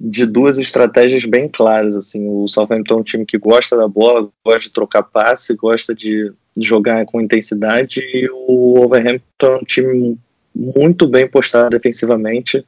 de 0.00 0.26
duas 0.26 0.58
estratégias 0.58 1.24
bem 1.24 1.48
claras. 1.48 1.94
Assim, 1.94 2.28
o 2.28 2.48
Southampton 2.48 2.94
é 2.94 2.96
um 2.98 3.04
time 3.04 3.24
que 3.24 3.38
gosta 3.38 3.76
da 3.76 3.86
bola, 3.86 4.28
gosta 4.44 4.68
de 4.68 4.70
trocar 4.70 5.04
passe, 5.04 5.54
gosta 5.54 5.94
de 5.94 6.32
jogar 6.56 7.06
com 7.06 7.20
intensidade, 7.20 8.00
e 8.00 8.28
o 8.30 8.74
Wolverhampton 8.74 9.46
é 9.46 9.56
um 9.56 9.64
time 9.64 10.18
muito 10.52 11.06
bem 11.06 11.28
postado 11.28 11.70
defensivamente 11.70 12.64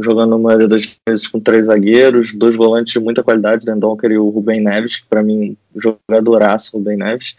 jogando 0.00 0.34
a 0.34 0.38
maioria 0.38 0.68
das 0.68 0.96
vezes 1.06 1.26
com 1.26 1.40
três 1.40 1.66
zagueiros, 1.66 2.34
dois 2.34 2.54
volantes 2.54 2.92
de 2.92 3.00
muita 3.00 3.22
qualidade, 3.22 3.66
Dendonker 3.66 4.10
e 4.10 4.18
o 4.18 4.28
Rubem 4.28 4.60
Neves, 4.60 4.98
que 4.98 5.06
para 5.06 5.22
mim 5.22 5.56
jogadoraço 5.74 6.76
Rubem 6.76 6.96
Neves, 6.96 7.36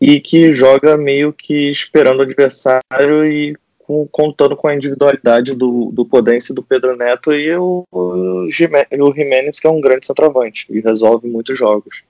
e 0.00 0.20
que 0.20 0.52
joga 0.52 0.96
meio 0.96 1.32
que 1.32 1.70
esperando 1.70 2.20
o 2.20 2.22
adversário 2.22 3.24
e 3.24 3.56
com, 3.78 4.06
contando 4.06 4.56
com 4.56 4.68
a 4.68 4.74
individualidade 4.74 5.54
do, 5.54 5.90
do 5.92 6.04
Podense 6.04 6.54
do 6.54 6.62
Pedro 6.62 6.96
Neto 6.96 7.32
e 7.32 7.54
o, 7.54 7.84
o, 7.90 8.46
o 8.46 8.48
que 8.48 9.66
é 9.66 9.70
um 9.70 9.80
grande 9.80 10.06
centroavante 10.06 10.66
e 10.70 10.80
resolve 10.80 11.28
muitos 11.28 11.56
jogos. 11.56 12.02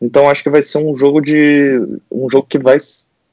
Então 0.00 0.28
acho 0.28 0.42
que 0.42 0.50
vai 0.50 0.62
ser 0.62 0.78
um 0.78 0.94
jogo 0.94 1.20
de 1.20 1.80
um 2.10 2.28
jogo 2.28 2.46
que 2.48 2.58
vai 2.58 2.76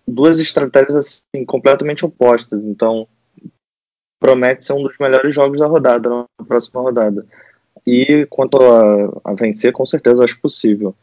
duas 0.08 0.40
estratégias 0.40 0.96
assim 0.96 1.46
completamente 1.46 2.06
opostas. 2.06 2.64
Então 2.64 3.08
promete 4.24 4.64
ser 4.64 4.72
um 4.72 4.82
dos 4.82 4.98
melhores 4.98 5.36
jogos 5.36 5.60
da 5.60 5.68
rodada 5.68 6.10
na 6.10 6.46
próxima 6.48 6.80
rodada. 6.80 7.26
E 7.86 8.26
quanto 8.30 8.56
a, 8.56 9.20
a 9.26 9.34
vencer, 9.34 9.74
com 9.74 9.86
certeza 9.86 10.24
acho 10.24 10.40
possível. 10.40 10.96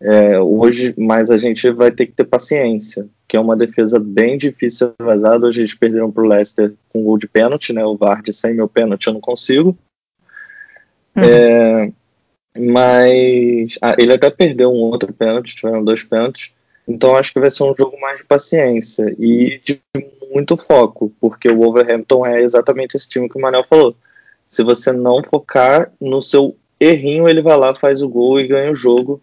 É, 0.00 0.38
hoje, 0.38 0.94
mas 0.96 1.28
a 1.32 1.36
gente 1.36 1.68
vai 1.72 1.90
ter 1.90 2.06
que 2.06 2.12
ter 2.12 2.22
paciência, 2.22 3.08
que 3.26 3.36
é 3.36 3.40
uma 3.40 3.56
defesa 3.56 3.98
bem 3.98 4.38
difícil 4.38 4.94
vazar. 5.00 5.42
Hoje 5.42 5.62
eles 5.62 5.74
perderam 5.74 6.12
para 6.12 6.22
o 6.22 6.26
Leicester 6.26 6.72
com 6.90 7.02
gol 7.02 7.18
de 7.18 7.26
pênalti, 7.26 7.72
né? 7.72 7.84
O 7.84 7.96
VAR 7.96 8.22
de 8.22 8.32
sem 8.32 8.54
meu 8.54 8.68
pênalti 8.68 9.08
eu 9.08 9.14
não 9.14 9.20
consigo. 9.20 9.76
Uhum. 11.16 11.22
É, 11.24 11.92
mas 12.56 13.76
ah, 13.82 13.96
ele 13.98 14.12
até 14.12 14.30
perdeu 14.30 14.70
um 14.70 14.82
outro 14.82 15.12
pênalti, 15.12 15.56
tiveram 15.56 15.82
dois 15.82 16.04
pênaltis. 16.04 16.54
Então 16.86 17.16
acho 17.16 17.32
que 17.32 17.40
vai 17.40 17.50
ser 17.50 17.62
um 17.64 17.74
jogo 17.76 17.98
mais 18.00 18.18
de 18.18 18.24
paciência 18.24 19.14
e 19.18 19.60
de 19.64 19.80
muito 20.32 20.56
foco, 20.56 21.12
porque 21.20 21.48
o 21.48 21.58
Wolverhampton 21.58 22.26
é 22.26 22.42
exatamente 22.42 22.96
esse 22.96 23.08
time 23.08 23.28
que 23.28 23.36
o 23.36 23.40
Manel 23.40 23.64
falou. 23.68 23.94
Se 24.48 24.62
você 24.62 24.92
não 24.92 25.22
focar 25.22 25.92
no 26.00 26.20
seu 26.20 26.56
errinho, 26.80 27.28
ele 27.28 27.42
vai 27.42 27.56
lá, 27.56 27.74
faz 27.74 28.02
o 28.02 28.08
gol 28.08 28.40
e 28.40 28.46
ganha 28.46 28.70
o 28.70 28.74
jogo 28.74 29.20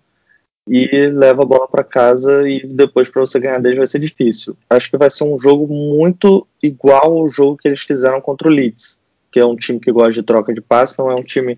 e 0.67 1.07
leva 1.07 1.41
a 1.41 1.45
bola 1.45 1.67
para 1.67 1.83
casa 1.83 2.47
e 2.47 2.65
depois 2.65 3.09
para 3.09 3.21
você 3.21 3.39
ganhar 3.39 3.59
dele 3.59 3.77
vai 3.77 3.87
ser 3.87 3.99
difícil. 3.99 4.55
Acho 4.69 4.89
que 4.89 4.97
vai 4.97 5.09
ser 5.09 5.23
um 5.23 5.37
jogo 5.37 5.67
muito 5.67 6.47
igual 6.61 7.17
ao 7.17 7.29
jogo 7.29 7.57
que 7.57 7.67
eles 7.67 7.81
fizeram 7.81 8.21
contra 8.21 8.47
o 8.47 8.51
Leeds, 8.51 9.01
que 9.31 9.39
é 9.39 9.45
um 9.45 9.55
time 9.55 9.79
que 9.79 9.91
gosta 9.91 10.13
de 10.13 10.23
troca 10.23 10.53
de 10.53 10.61
passe, 10.61 10.99
não 10.99 11.09
é 11.09 11.15
um 11.15 11.23
time 11.23 11.57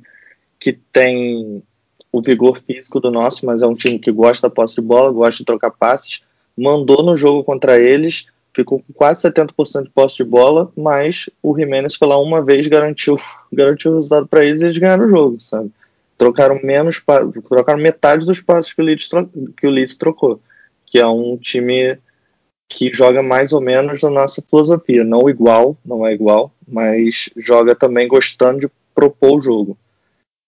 que 0.57 0.71
tem 0.71 1.61
o 2.11 2.21
vigor 2.21 2.59
físico 2.59 2.99
do 2.99 3.09
nosso, 3.09 3.45
mas 3.45 3.61
é 3.61 3.67
um 3.67 3.73
time 3.73 3.97
que 3.97 4.11
gosta 4.11 4.47
da 4.47 4.53
posse 4.53 4.75
de 4.75 4.81
bola, 4.81 5.11
gosta 5.11 5.37
de 5.37 5.45
trocar 5.45 5.71
passes. 5.71 6.21
Mandou 6.57 7.01
no 7.03 7.15
jogo 7.15 7.43
contra 7.43 7.79
eles, 7.79 8.25
ficou 8.53 8.79
com 8.79 8.93
quase 8.93 9.27
70% 9.27 9.83
de 9.83 9.89
posse 9.89 10.17
de 10.17 10.23
bola, 10.23 10.71
mas 10.75 11.29
o 11.41 11.55
Jimenez 11.55 11.95
foi 11.95 12.07
lá 12.07 12.21
uma 12.21 12.41
vez 12.41 12.67
garantiu, 12.67 13.19
garantiu 13.51 13.91
o 13.91 13.95
resultado 13.95 14.27
para 14.27 14.45
eles 14.45 14.61
e 14.61 14.65
eles 14.65 14.77
ganharam 14.77 15.05
o 15.05 15.09
jogo, 15.09 15.39
sabe? 15.39 15.71
Trocaram 16.17 16.59
menos, 16.61 17.01
trocaram 17.49 17.79
metade 17.79 18.25
dos 18.25 18.41
passes 18.41 18.73
que 18.73 18.81
o 18.81 18.85
Leeds, 18.85 19.09
que 19.57 19.65
o 19.65 19.71
Leeds 19.71 19.97
trocou, 19.97 20.39
que 20.85 20.99
é 20.99 21.07
um 21.07 21.37
time 21.37 21.97
que 22.69 22.93
joga 22.93 23.23
mais 23.23 23.51
ou 23.53 23.59
menos 23.59 24.01
na 24.01 24.09
nossa 24.09 24.41
filosofia, 24.41 25.03
não 25.03 25.29
igual, 25.29 25.75
não 25.83 26.05
é 26.05 26.13
igual, 26.13 26.53
mas 26.67 27.29
joga 27.35 27.75
também 27.75 28.07
gostando 28.07 28.59
de 28.59 28.69
propor 28.93 29.37
o 29.37 29.41
jogo. 29.41 29.77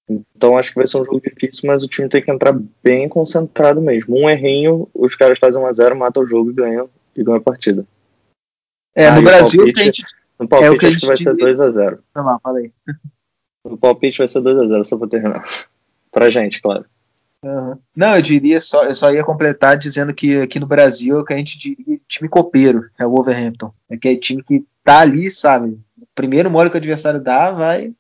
Então 0.10 0.58
acho 0.58 0.70
que 0.70 0.76
vai 0.76 0.88
ser 0.88 0.98
um 0.98 1.06
jogo 1.06 1.22
difícil, 1.22 1.68
mas 1.68 1.84
o 1.84 1.88
time 1.88 2.10
tem 2.10 2.22
que 2.22 2.32
entrar 2.32 2.58
bem 2.84 3.08
concentrado 3.08 3.82
mesmo. 3.82 4.18
Um 4.18 4.30
errinho, 4.30 4.90
os 4.94 5.16
caras 5.16 5.40
fazem 5.40 5.62
1 5.62 5.66
a 5.66 5.72
0 5.72 5.96
matam 5.96 6.24
o 6.24 6.28
jogo 6.28 6.52
e 6.52 6.54
ganham, 6.54 6.90
e 7.16 7.24
ganham 7.24 7.38
a 7.38 7.42
partida. 7.42 7.86
É, 8.96 9.10
no 9.12 9.22
Brasil 9.22 9.62
palpite, 9.62 9.82
a 9.82 9.86
gente, 9.86 10.06
no 10.40 10.48
palpite 10.48 10.72
é 10.72 10.76
o 10.76 10.80
que 10.80 10.86
acho 10.86 11.00
que 11.00 11.08
vai 11.08 11.18
ser 11.18 11.34
2 11.34 11.60
a 11.60 11.70
0 11.70 12.00
Tá 12.14 12.22
lá, 12.22 12.40
falei. 12.40 12.72
No 13.66 13.78
palpite 13.78 14.18
vai 14.18 14.28
ser 14.28 14.42
2 14.42 14.60
a 14.60 14.68
0 14.68 14.84
só 14.84 14.98
vou 14.98 15.08
terminar. 15.08 15.42
pra 16.12 16.30
gente, 16.30 16.62
claro. 16.62 16.86
Uhum. 17.44 17.78
Não, 17.96 18.16
eu 18.16 18.22
diria 18.22 18.60
só, 18.60 18.84
eu 18.84 18.94
só 18.94 19.12
ia 19.12 19.24
completar 19.24 19.78
dizendo 19.78 20.14
que 20.14 20.42
aqui 20.42 20.60
no 20.60 20.68
Brasil 20.68 21.22
é 21.22 21.26
que 21.26 21.34
a 21.34 21.38
gente 21.38 21.58
diria 21.58 22.00
time 22.08 22.28
copeiro, 22.28 22.90
é 22.98 23.06
o 23.06 23.10
Wolverhampton. 23.10 23.74
É 23.90 23.96
aquele 23.96 24.18
time 24.18 24.44
que 24.44 24.66
tá 24.84 25.00
ali, 25.00 25.30
sabe? 25.30 25.80
O 25.98 26.08
primeiro 26.14 26.52
mole 26.52 26.70
que 26.70 26.76
o 26.76 26.78
adversário 26.78 27.22
dá, 27.22 27.52
vai 27.52 27.94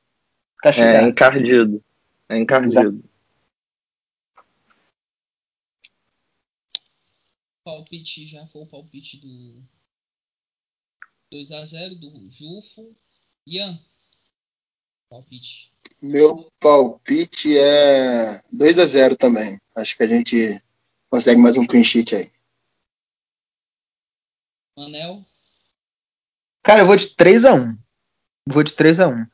castigar. 0.61 1.03
É 1.03 1.07
encardido. 1.07 1.81
É 2.33 2.39
encardido. 2.39 3.03
Palpite 7.63 8.27
já 8.27 8.45
foi 8.47 8.63
o 8.63 8.65
palpite 8.65 9.17
do 9.17 9.63
2x0 11.31 11.99
do 11.99 12.31
Jufo. 12.31 12.95
Ian, 13.45 13.79
palpite. 15.07 15.71
Meu 16.01 16.51
palpite 16.59 17.55
é 17.55 18.41
2x0 18.51 19.15
também. 19.15 19.61
Acho 19.75 19.95
que 19.95 20.01
a 20.01 20.07
gente 20.07 20.59
consegue 21.11 21.39
mais 21.39 21.55
um 21.55 21.67
clean 21.67 21.83
sheet 21.83 22.15
aí. 22.15 22.31
Manel? 24.75 25.23
Cara, 26.63 26.81
eu 26.81 26.87
vou 26.87 26.95
de 26.95 27.09
3x1. 27.09 27.77
Vou 28.47 28.63
de 28.63 28.73
3x1. 28.73 29.29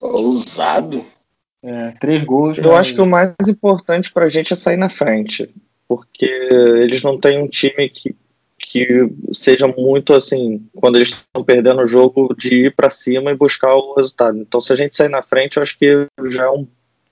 Ousado. 0.00 1.19
É, 1.62 1.90
três 1.92 2.24
gols. 2.24 2.58
Eu 2.58 2.74
acho 2.74 2.94
que 2.94 3.00
o 3.00 3.06
mais 3.06 3.34
importante 3.48 4.12
pra 4.12 4.28
gente 4.28 4.52
é 4.52 4.56
sair 4.56 4.76
na 4.76 4.88
frente. 4.88 5.48
Porque 5.86 6.24
eles 6.24 7.02
não 7.02 7.18
têm 7.18 7.42
um 7.42 7.48
time 7.48 7.88
que, 7.88 8.14
que 8.58 8.88
seja 9.32 9.66
muito 9.66 10.14
assim, 10.14 10.64
quando 10.76 10.96
eles 10.96 11.08
estão 11.08 11.44
perdendo 11.44 11.82
o 11.82 11.86
jogo, 11.86 12.34
de 12.34 12.66
ir 12.66 12.74
para 12.74 12.88
cima 12.88 13.30
e 13.30 13.36
buscar 13.36 13.74
o 13.74 13.94
resultado. 13.94 14.38
Então, 14.38 14.60
se 14.60 14.72
a 14.72 14.76
gente 14.76 14.96
sair 14.96 15.08
na 15.08 15.22
frente, 15.22 15.56
eu 15.56 15.62
acho 15.62 15.78
que 15.78 16.06
já 16.30 16.44
é 16.44 16.50
um 16.50 16.66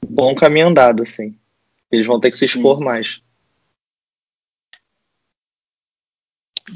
bom 0.09 0.35
caminho 0.35 0.69
andado, 0.69 1.03
assim. 1.03 1.37
Eles 1.91 2.07
vão 2.07 2.21
ter 2.21 2.31
que 2.31 2.39
se 2.39 2.45
expor 2.45 2.81
mais. 2.81 3.21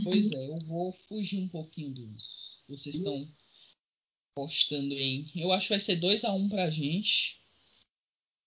Pois 0.02 0.32
é, 0.32 0.46
eu 0.48 0.58
vou 0.66 0.92
fugir 0.92 1.40
um 1.40 1.48
pouquinho 1.48 1.90
dos. 1.90 2.62
Vocês 2.68 2.96
estão 2.96 3.28
postando 4.34 4.94
em. 4.94 5.30
Eu 5.36 5.52
acho 5.52 5.68
que 5.68 5.74
vai 5.74 5.80
ser 5.80 6.00
2x1 6.00 6.34
um 6.34 6.48
pra 6.48 6.70
gente. 6.70 7.41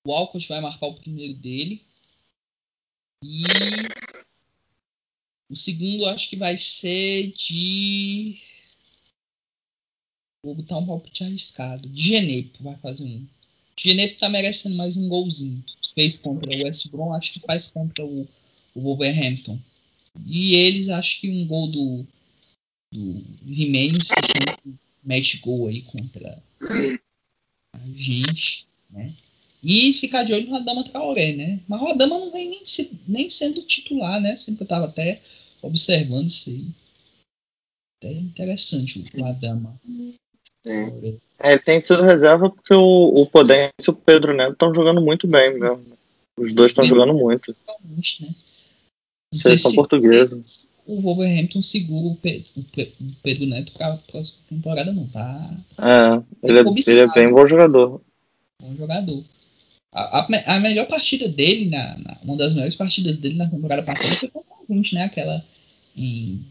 O 0.05 0.13
Alcott 0.13 0.47
vai 0.47 0.61
marcar 0.61 0.85
o 0.85 0.93
primeiro 0.93 1.33
dele. 1.33 1.81
E 3.23 3.43
o 5.49 5.55
segundo 5.55 6.05
acho 6.05 6.29
que 6.29 6.35
vai 6.35 6.57
ser 6.57 7.31
de. 7.31 8.39
Vou 10.43 10.53
botar 10.53 10.77
um 10.77 10.85
palpite 10.85 11.23
arriscado. 11.23 11.89
De 11.89 12.09
Genepo 12.09 12.63
vai 12.63 12.77
fazer 12.77 13.03
um. 13.03 13.27
Genepo 13.77 14.19
tá 14.19 14.29
merecendo 14.29 14.75
mais 14.75 14.95
um 14.95 15.09
golzinho. 15.09 15.63
Fez 15.95 16.19
contra 16.19 16.55
o 16.55 16.63
West 16.63 16.87
Brom, 16.89 17.13
acho 17.13 17.33
que 17.33 17.39
faz 17.39 17.71
contra 17.71 18.05
o, 18.05 18.27
o 18.75 18.81
Wolverhampton. 18.81 19.59
E 20.25 20.55
eles, 20.55 20.89
acho 20.89 21.19
que 21.19 21.29
um 21.29 21.47
gol 21.47 21.67
do, 21.67 22.07
do 22.91 23.25
Jimenez, 23.45 24.09
que 24.09 24.41
sempre 24.43 24.79
mete 25.03 25.37
gol 25.39 25.67
aí 25.67 25.81
contra 25.81 26.41
a 27.73 27.79
gente, 27.95 28.67
né? 28.89 29.13
E 29.67 29.93
ficar 29.93 30.21
de 30.21 30.31
olho 30.31 30.45
no 30.45 30.53
Radama 30.53 30.83
Traoré, 30.83 31.33
né? 31.33 31.59
Mas 31.67 31.81
o 31.81 31.85
Radama 31.85 32.19
não 32.19 32.31
vem 32.31 32.49
nem, 32.49 32.63
se, 32.63 32.91
nem 33.07 33.27
sendo 33.31 33.63
titular, 33.63 34.21
né? 34.21 34.35
Sempre 34.35 34.63
eu 34.63 34.67
tava 34.67 34.85
até 34.85 35.23
observando 35.59 36.27
isso 36.27 36.51
aí. 36.51 36.65
Até 37.97 38.13
interessante 38.13 39.03
o 39.15 39.23
Radama. 39.23 39.75
É, 40.67 41.49
ele 41.51 41.59
tem 41.59 41.81
sido 41.81 42.03
reserva 42.03 42.47
porque 42.47 42.75
o, 42.75 43.21
o 43.21 43.25
Podense 43.25 43.73
e 43.87 43.89
o 43.89 43.93
Pedro 43.93 44.35
Neto 44.35 44.53
estão 44.53 44.71
jogando 44.71 45.01
muito 45.01 45.27
bem 45.27 45.59
mesmo. 45.59 45.97
Os 46.37 46.53
dois 46.53 46.67
estão 46.67 46.85
jogando 46.85 47.15
muito. 47.15 47.51
Né? 48.21 48.35
Seleção 49.33 49.71
se, 49.71 49.75
portuguesa. 49.75 50.43
o 50.85 51.01
Wolverhampton 51.01 51.63
segura 51.63 52.09
o, 52.09 52.15
Pe, 52.15 52.45
o, 52.55 52.63
Pedro 53.23 53.47
Neto 53.47 53.71
para 53.71 53.93
a 53.93 53.97
próxima 53.97 54.43
temporada, 54.47 54.93
não. 54.93 55.07
Tá, 55.07 55.49
é, 55.79 56.47
ele, 56.47 56.59
é, 56.59 56.61
ele 56.61 56.99
é 56.99 57.13
bem 57.15 57.31
bom 57.31 57.47
jogador. 57.47 57.99
Bom 58.61 58.75
jogador. 58.75 59.23
A, 59.95 60.19
a, 60.19 60.55
a, 60.57 60.59
melhor 60.59 60.87
partida 60.87 61.29
dele, 61.29 61.69
na, 61.69 61.97
na, 61.97 62.17
uma 62.21 62.35
das 62.35 62.53
melhores 62.53 62.75
partidas 62.75 63.15
dele 63.15 63.35
na 63.35 63.49
temporada 63.49 63.81
passada 63.81 64.13
foi 64.13 64.29
contra 64.29 64.51
a 64.69 64.75
gente, 64.75 64.93
né? 64.93 65.05
Aquela 65.05 65.41
em, 65.95 66.45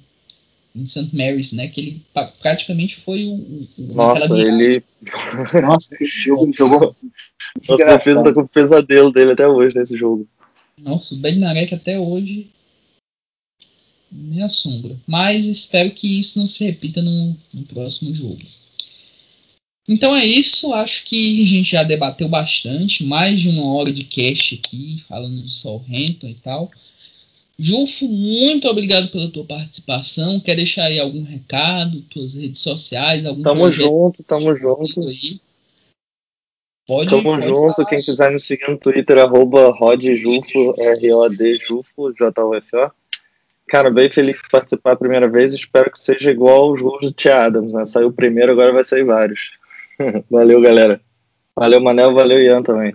em 0.74 0.86
St. 0.86 1.10
Mary's, 1.12 1.52
né? 1.52 1.68
Que 1.68 1.80
ele 1.82 2.02
praticamente 2.40 2.96
foi 2.96 3.26
o. 3.26 3.34
o 3.76 3.92
Nossa, 3.92 4.34
ele. 4.38 4.82
Nossa, 5.62 5.94
que 5.94 6.06
jogo, 6.06 6.54
jogou. 6.54 6.96
Nossa, 7.68 7.84
a 7.84 7.96
defesa 7.98 8.24
tá 8.24 8.32
com 8.32 8.40
o 8.40 8.48
pesadelo 8.48 9.12
dele 9.12 9.32
até 9.32 9.46
hoje 9.46 9.76
nesse 9.76 9.98
jogo. 9.98 10.26
Nossa, 10.80 11.14
o 11.14 11.18
Ben 11.18 11.36
Narek 11.36 11.74
até 11.74 11.98
hoje 12.00 12.48
me 14.10 14.42
assombra. 14.42 14.96
Mas 15.06 15.44
espero 15.44 15.90
que 15.90 16.18
isso 16.18 16.38
não 16.38 16.46
se 16.46 16.64
repita 16.64 17.02
no, 17.02 17.36
no 17.52 17.62
próximo 17.64 18.14
jogo. 18.14 18.40
Então 19.86 20.16
é 20.16 20.24
isso, 20.24 20.73
acho 20.73 21.05
que 21.05 21.43
a 21.43 21.47
gente 21.47 21.70
já 21.73 21.82
debateu 21.82 22.27
bastante, 22.28 23.05
mais 23.05 23.40
de 23.40 23.51
uma 23.51 23.74
hora 23.74 23.93
de 23.93 24.05
cast 24.05 24.55
aqui, 24.55 25.05
falando 25.06 25.43
do 25.43 25.48
Southampton 25.48 26.28
e 26.28 26.35
tal. 26.43 26.70
Jufo, 27.59 28.09
muito 28.09 28.66
obrigado 28.66 29.09
pela 29.09 29.31
tua 29.31 29.44
participação. 29.44 30.40
Quer 30.40 30.56
deixar 30.56 30.85
aí 30.85 30.98
algum 30.98 31.23
recado, 31.23 32.02
tuas 32.11 32.35
redes 32.35 32.61
sociais, 32.61 33.24
algum 33.24 33.43
Tamo 33.43 33.70
junto, 33.70 34.24
tamo 34.24 34.56
junto. 34.56 35.06
aí? 35.06 35.39
Pode, 36.86 37.11
Tamo 37.11 37.23
pode 37.23 37.47
junto. 37.47 37.74
falar. 37.74 37.89
Quem 37.89 38.02
quiser 38.02 38.32
me 38.32 38.40
seguir 38.40 38.69
no 38.69 38.78
Twitter, 38.78 39.19
arroba 39.19 39.70
rodjufo, 39.70 40.74
R-O-D 40.78 41.56
Jufo, 41.56 42.12
J-U-F-O. 42.12 42.90
Cara, 43.69 43.90
bem 43.90 44.11
feliz 44.11 44.36
de 44.43 44.48
participar 44.51 44.93
a 44.93 44.97
primeira 44.97 45.28
vez. 45.28 45.55
Espero 45.55 45.90
que 45.90 45.98
seja 45.98 46.31
igual 46.31 46.73
os 46.73 46.82
gols 46.82 47.01
do 47.01 47.12
Tia 47.12 47.44
Adams, 47.44 47.73
né? 47.73 47.86
Saiu 47.86 48.09
o 48.09 48.12
primeiro, 48.12 48.52
agora 48.52 48.73
vai 48.73 48.85
sair 48.85 49.05
vários. 49.05 49.52
valeu, 50.30 50.60
galera. 50.60 51.04
Valeu, 51.56 51.80
Manel. 51.80 52.14
Valeu, 52.14 52.40
Ian 52.40 52.62
também. 52.62 52.94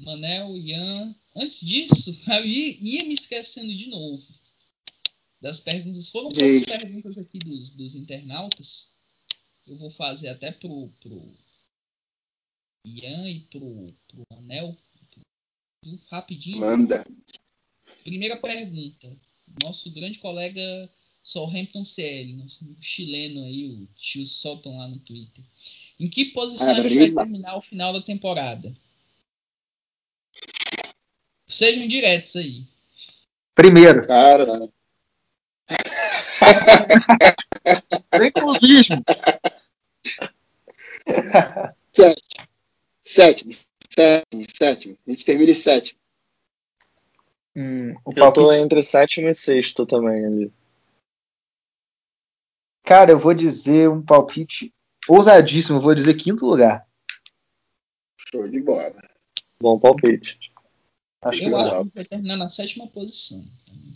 Manel, 0.00 0.56
Ian. 0.56 1.14
Antes 1.36 1.60
disso, 1.60 2.20
eu 2.30 2.44
ia, 2.44 2.76
ia 2.80 3.04
me 3.04 3.14
esquecendo 3.14 3.74
de 3.74 3.88
novo 3.88 4.24
das 5.40 5.60
perguntas. 5.60 6.08
Foram 6.10 6.30
poucas 6.30 6.64
perguntas 6.64 7.18
aqui 7.18 7.38
dos, 7.38 7.70
dos 7.70 7.94
internautas. 7.94 8.94
Eu 9.66 9.76
vou 9.78 9.90
fazer 9.90 10.28
até 10.28 10.52
pro, 10.52 10.90
pro 11.00 11.34
Ian 12.86 13.28
e 13.28 13.40
pro, 13.50 13.94
pro 14.08 14.24
Manel. 14.30 14.76
Rapidinho. 16.10 16.60
Manda. 16.60 17.04
Primeira 18.02 18.36
pergunta. 18.36 19.08
Nosso 19.62 19.90
grande 19.90 20.18
colega 20.18 20.90
Southampton 21.22 21.84
CL, 21.84 22.34
nosso 22.34 22.64
amigo 22.64 22.82
chileno 22.82 23.44
aí, 23.44 23.66
o 23.66 23.86
tio 23.96 24.26
Solton 24.26 24.78
lá 24.78 24.88
no 24.88 24.98
Twitter. 24.98 25.44
Em 25.98 26.08
que 26.08 26.26
posição 26.26 26.70
a 26.70 26.82
gente 26.82 27.12
vai 27.12 27.24
terminar 27.24 27.56
o 27.56 27.62
final 27.62 27.92
da 27.92 28.02
temporada? 28.02 28.74
Sejam 31.46 31.86
diretos 31.86 32.34
aí. 32.36 32.64
Primeiro, 33.54 34.06
Cara, 34.06 34.46
sem 38.16 38.32
clubismo. 38.32 39.02
sétimo. 41.92 42.48
Sétimo. 43.04 43.52
Sétimo. 43.88 44.44
Sétimo. 44.48 44.98
A 45.06 45.10
gente 45.10 45.24
termina 45.24 45.50
em 45.50 45.54
sétimo. 45.54 45.98
Hum, 47.56 47.92
o 48.04 48.10
Eu 48.10 48.14
tô 48.32 48.32
palpite- 48.32 48.62
entre 48.64 48.82
sétimo 48.82 49.28
e 49.28 49.34
sexto 49.34 49.86
também 49.86 50.24
ali. 50.24 50.52
Cara, 52.84 53.12
eu 53.12 53.18
vou 53.18 53.32
dizer 53.32 53.88
um 53.88 54.02
palpite 54.04 54.72
ousadíssimo. 55.08 55.80
Vou 55.80 55.94
dizer 55.94 56.14
quinto 56.14 56.44
lugar. 56.46 56.86
Show 58.30 58.48
de 58.48 58.60
bola. 58.60 59.00
Bom 59.60 59.78
palpite. 59.78 60.38
Acho 61.22 61.38
que 61.38 61.44
Eu 61.44 61.56
Legal. 61.56 61.62
acho 61.64 61.70
que 61.70 61.76
a 61.76 61.82
gente 61.84 61.94
vai 61.94 62.04
terminar 62.04 62.36
na 62.36 62.48
sétima 62.48 62.86
posição. 62.88 63.46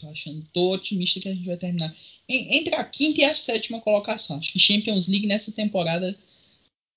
Tô 0.01 0.09
achando, 0.09 0.47
tô 0.52 0.72
otimista 0.72 1.18
que 1.20 1.28
a 1.28 1.35
gente 1.35 1.44
vai 1.47 1.56
terminar 1.56 1.94
entre 2.28 2.74
a 2.76 2.85
quinta 2.85 3.20
e 3.20 3.24
a 3.24 3.35
sétima 3.35 3.80
colocação. 3.80 4.39
Acho 4.39 4.52
que 4.52 4.59
Champions 4.59 5.09
League 5.09 5.26
nessa 5.26 5.51
temporada, 5.51 6.16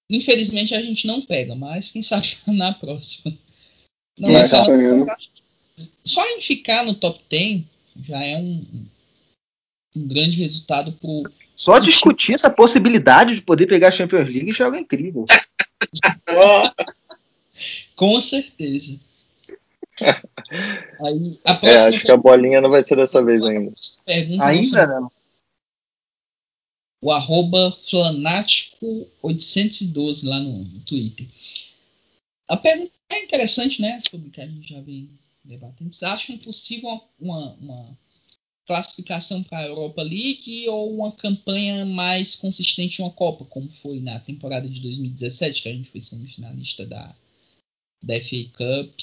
infelizmente, 0.10 0.76
a 0.76 0.82
gente 0.82 1.08
não 1.08 1.22
pega, 1.22 1.56
mas 1.56 1.92
quem 1.92 2.04
sabe 2.04 2.28
na 2.48 2.74
próxima. 2.74 3.36
Não 4.20 4.32
Mas 4.32 4.46
é 4.46 4.48
só, 4.50 4.58
tá 4.58 4.64
sonhando. 4.64 5.06
Só 6.04 6.24
em 6.38 6.42
ficar 6.42 6.84
no 6.86 6.96
top 6.96 7.22
10 7.30 7.64
já 8.08 8.24
é 8.24 8.38
um, 8.38 8.66
um 9.96 10.08
grande 10.08 10.40
resultado 10.40 10.92
pro. 10.94 11.24
Só 11.56 11.78
discutir 11.80 12.34
essa 12.34 12.50
possibilidade 12.50 13.36
de 13.36 13.42
poder 13.42 13.68
pegar 13.68 13.90
a 13.90 13.92
Champions 13.92 14.28
League 14.28 14.52
já 14.52 14.64
é 14.64 14.68
algo 14.68 14.78
incrível. 14.78 15.26
Com 17.96 18.20
certeza. 18.22 19.00
Aí, 20.02 21.40
a 21.46 21.52
É, 21.52 21.56
próxima 21.58 21.90
acho 21.90 22.04
que 22.06 22.12
a 22.12 22.18
bolinha 22.18 22.62
não 22.62 22.70
vai 22.70 22.84
ser 22.84 22.96
dessa 22.96 23.22
vez 23.24 23.44
ainda. 23.44 23.72
pergunta 24.06 24.46
Ainda 24.46 24.88
não. 24.88 25.12
o 27.04 27.12
arroba 27.12 27.72
Flanático812 27.90 30.28
lá 30.28 30.40
no, 30.40 30.64
no 30.64 30.80
Twitter. 30.82 31.28
A 32.50 32.58
pergunta 32.58 32.92
é 33.12 33.24
interessante, 33.24 33.82
né? 33.82 34.00
Sobre 34.10 34.30
o 34.30 34.32
que 34.32 34.42
a 34.42 34.48
gente 34.48 34.70
já 34.74 34.82
vem 34.82 35.10
debatendo. 35.44 35.94
Vocês 35.94 36.12
acham 36.12 36.38
possível 36.38 37.02
uma, 37.20 37.54
uma 37.54 37.98
classificação 38.66 39.44
para 39.44 39.60
a 39.60 39.68
Europa 39.68 40.02
League 40.02 40.68
ou 40.70 40.96
uma 40.96 41.12
campanha 41.12 41.86
mais 41.86 42.36
consistente 42.36 43.02
em 43.02 43.06
uma 43.06 43.12
Copa, 43.12 43.46
como 43.46 43.70
foi 43.82 44.00
na 44.00 44.20
temporada 44.20 44.68
de 44.68 44.80
2017, 44.80 45.62
que 45.62 45.70
a 45.70 45.74
gente 45.74 45.90
foi 45.90 46.02
semifinalista 46.02 46.86
da, 46.86 47.16
da 48.04 48.22
FA 48.22 48.46
Cup? 48.54 49.00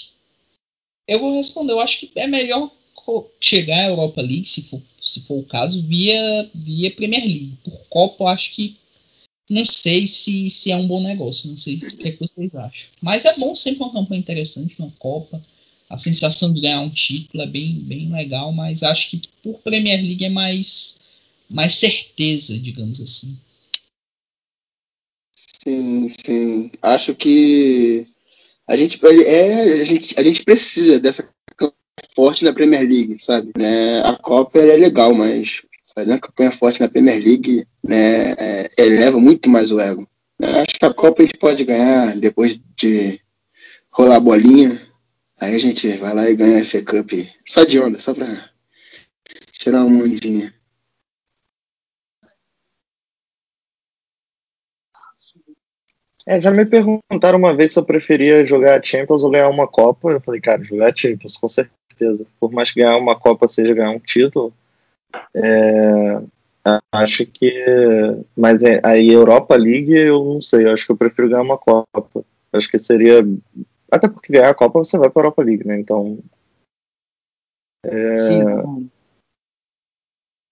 Eu 1.06 1.18
vou 1.18 1.36
responder, 1.36 1.72
eu 1.72 1.80
acho 1.80 2.00
que 2.00 2.12
é 2.16 2.26
melhor 2.26 2.70
chegar 3.40 3.84
à 3.84 3.88
Europa 3.88 4.20
League, 4.20 4.46
se 4.46 4.62
for, 4.64 4.82
se 5.00 5.22
for 5.22 5.38
o 5.38 5.44
caso, 5.44 5.82
via, 5.82 6.50
via 6.54 6.90
Premier 6.90 7.24
League. 7.24 7.58
Por 7.64 7.78
Copa, 7.88 8.24
eu 8.24 8.28
acho 8.28 8.52
que 8.52 8.76
não 9.48 9.64
sei 9.64 10.06
se, 10.06 10.50
se 10.50 10.70
é 10.70 10.76
um 10.76 10.86
bom 10.86 11.02
negócio, 11.02 11.48
não 11.48 11.56
sei 11.56 11.76
o 11.76 11.96
que, 11.96 12.08
é 12.08 12.12
que 12.12 12.20
vocês 12.20 12.54
acham. 12.54 12.90
Mas 13.00 13.24
é 13.24 13.34
bom 13.38 13.54
sempre 13.54 13.82
uma 13.82 13.92
campanha 13.92 14.20
interessante, 14.20 14.78
uma 14.78 14.90
Copa. 14.98 15.42
A 15.90 15.96
sensação 15.96 16.52
de 16.52 16.60
ganhar 16.60 16.80
um 16.80 16.90
título 16.90 17.42
é 17.42 17.46
bem, 17.46 17.80
bem 17.80 18.12
legal, 18.12 18.52
mas 18.52 18.82
acho 18.82 19.10
que 19.10 19.22
por 19.42 19.58
Premier 19.60 20.00
League 20.00 20.24
é 20.24 20.28
mais, 20.28 21.00
mais 21.48 21.76
certeza, 21.76 22.58
digamos 22.58 23.00
assim. 23.00 23.38
Sim, 25.66 26.12
sim. 26.24 26.70
Acho 26.82 27.14
que 27.14 28.06
a 28.68 28.76
gente, 28.76 29.00
é, 29.04 29.80
a 29.80 29.84
gente, 29.84 30.20
a 30.20 30.22
gente 30.22 30.44
precisa 30.44 31.00
dessa 31.00 31.28
forte 32.14 32.44
na 32.44 32.52
Premier 32.52 32.82
League, 32.82 33.16
sabe? 33.20 33.52
Né? 33.56 34.00
A 34.02 34.16
Copa 34.16 34.58
é 34.58 34.76
legal, 34.76 35.14
mas 35.14 35.62
fazer 35.94 36.10
uma 36.10 36.18
campanha 36.18 36.50
forte 36.50 36.80
na 36.80 36.88
Premier 36.88 37.22
League 37.22 37.66
né, 37.82 38.32
é, 38.32 38.70
eleva 38.78 39.18
muito 39.18 39.48
mais 39.48 39.72
o 39.72 39.80
ego. 39.80 40.06
né? 40.38 40.60
Acho 40.60 40.78
que 40.78 40.84
a 40.84 40.92
Copa 40.92 41.22
a 41.22 41.24
gente 41.24 41.38
pode 41.38 41.64
ganhar 41.64 42.16
depois 42.16 42.58
de 42.76 43.20
rolar 43.90 44.16
a 44.16 44.20
bolinha. 44.20 44.87
Aí 45.40 45.54
a 45.54 45.58
gente 45.58 45.88
vai 45.98 46.14
lá 46.14 46.28
e 46.28 46.36
ganha 46.36 46.60
a 46.60 46.64
FA 46.64 46.84
Cup 46.84 47.12
só 47.46 47.64
de 47.64 47.78
onda, 47.78 47.98
só 48.00 48.12
pra 48.12 48.26
tirar 49.52 49.84
um 49.84 49.90
mundinho. 49.90 50.52
É, 56.26 56.38
já 56.38 56.50
me 56.50 56.66
perguntaram 56.66 57.38
uma 57.38 57.56
vez 57.56 57.72
se 57.72 57.78
eu 57.78 57.84
preferia 57.84 58.44
jogar 58.44 58.78
a 58.78 58.82
Champions 58.82 59.24
ou 59.24 59.30
ganhar 59.30 59.48
uma 59.48 59.66
Copa. 59.66 60.10
Eu 60.10 60.20
falei, 60.20 60.40
cara, 60.40 60.62
jogar 60.62 60.92
a 60.92 60.94
Champions, 60.94 61.38
com 61.38 61.48
certeza. 61.48 62.26
Por 62.38 62.52
mais 62.52 62.70
que 62.70 62.80
ganhar 62.80 62.98
uma 62.98 63.18
Copa 63.18 63.48
seja 63.48 63.72
ganhar 63.72 63.92
um 63.92 63.98
título, 63.98 64.52
é, 65.34 66.20
acho 66.92 67.24
que. 67.24 67.50
Mas 68.36 68.62
é, 68.62 68.78
aí 68.82 69.08
Europa 69.08 69.56
League, 69.56 69.92
eu 69.92 70.22
não 70.22 70.40
sei, 70.40 70.66
eu 70.66 70.72
acho 70.72 70.84
que 70.84 70.92
eu 70.92 70.96
prefiro 70.96 71.30
ganhar 71.30 71.42
uma 71.42 71.56
Copa. 71.56 72.24
Acho 72.52 72.70
que 72.70 72.78
seria. 72.78 73.26
Até 73.90 74.08
porque 74.08 74.32
ganhar 74.32 74.50
a 74.50 74.54
Copa 74.54 74.78
você 74.78 74.98
vai 74.98 75.10
para 75.10 75.22
a 75.22 75.24
Europa 75.24 75.42
League, 75.42 75.66
né? 75.66 75.78
Então 75.78 76.18
Sim, 78.18 78.90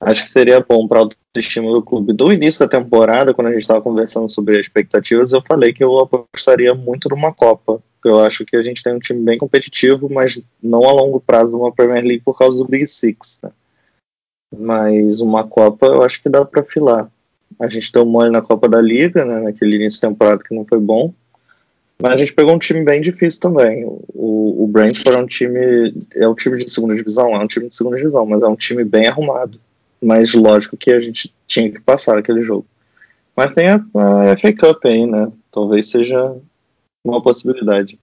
acho 0.01 0.25
que 0.25 0.31
seria 0.31 0.61
bom 0.61 0.87
para 0.87 1.01
a 1.01 1.03
autoestima 1.03 1.73
do 1.73 1.83
clube. 1.83 2.13
Do 2.13 2.33
início 2.33 2.61
da 2.61 2.69
temporada, 2.69 3.35
quando 3.35 3.49
a 3.49 3.53
gente 3.53 3.63
estava 3.63 3.83
conversando 3.83 4.29
sobre 4.29 4.55
as 4.55 4.63
expectativas, 4.63 5.33
eu 5.33 5.43
falei 5.43 5.73
que 5.73 5.83
eu 5.83 5.99
apostaria 5.99 6.75
muito 6.75 7.09
numa 7.09 7.33
Copa. 7.33 7.83
Eu 8.05 8.25
acho 8.25 8.47
que 8.47 8.57
a 8.57 8.63
gente 8.63 8.83
tem 8.83 8.95
um 8.95 9.01
time 9.01 9.21
bem 9.21 9.37
competitivo, 9.37 10.09
mas 10.09 10.41
não 10.63 10.85
a 10.85 10.93
longo 10.93 11.21
prazo 11.21 11.53
numa 11.53 11.73
Premier 11.73 12.05
League 12.05 12.23
por 12.25 12.39
causa 12.39 12.57
do 12.57 12.65
Big 12.65 12.87
Six. 12.87 13.41
Né? 13.43 13.51
Mas 14.57 15.21
uma 15.21 15.47
Copa 15.47 15.87
eu 15.87 16.03
acho 16.03 16.23
que 16.23 16.29
dá 16.29 16.45
para 16.45 16.63
filar. 16.63 17.11
A 17.59 17.67
gente 17.67 17.93
deu 17.93 18.07
mole 18.07 18.31
na 18.31 18.43
Copa 18.43 18.69
da 18.69 18.81
Liga, 18.81 19.25
né, 19.25 19.41
naquele 19.41 19.77
início 19.77 20.01
de 20.01 20.09
temporada 20.09 20.43
que 20.43 20.55
não 20.55 20.65
foi 20.65 20.79
bom. 20.79 21.13
Mas 21.99 22.13
a 22.13 22.17
gente 22.19 22.35
pegou 22.35 22.55
um 22.55 22.59
time 22.59 22.85
bem 22.85 23.01
difícil 23.01 23.41
também. 23.41 23.85
O, 23.87 24.65
o 24.65 24.67
Brentford 24.67 25.17
é 25.17 25.21
um 25.21 25.27
time. 25.27 25.95
É 26.15 26.29
um 26.29 26.35
time 26.35 26.59
de 26.59 26.71
segunda 26.71 26.95
divisão, 26.95 27.35
é 27.35 27.39
um 27.39 27.47
time 27.47 27.69
de 27.69 27.75
segunda 27.75 27.97
divisão, 27.97 28.27
mas 28.27 28.43
é 28.43 28.47
um 28.47 28.57
time 28.57 28.85
bem 28.85 29.07
arrumado. 29.07 29.61
Mas 30.03 30.35
lógico 30.35 30.77
que 30.77 30.91
a 30.91 31.01
gente 31.01 31.35
tinha 31.47 31.73
que 31.73 31.81
passar 31.81 32.19
aquele 32.19 32.43
jogo. 32.43 32.67
Mas 33.35 33.53
tem 33.53 33.69
a, 33.69 33.77
a 33.77 34.37
FA 34.37 34.53
Cup 34.53 34.85
aí, 34.85 35.07
né? 35.07 35.33
Talvez 35.51 35.91
seja 35.91 36.37
uma 37.05 37.23
possibilidade. 37.23 37.99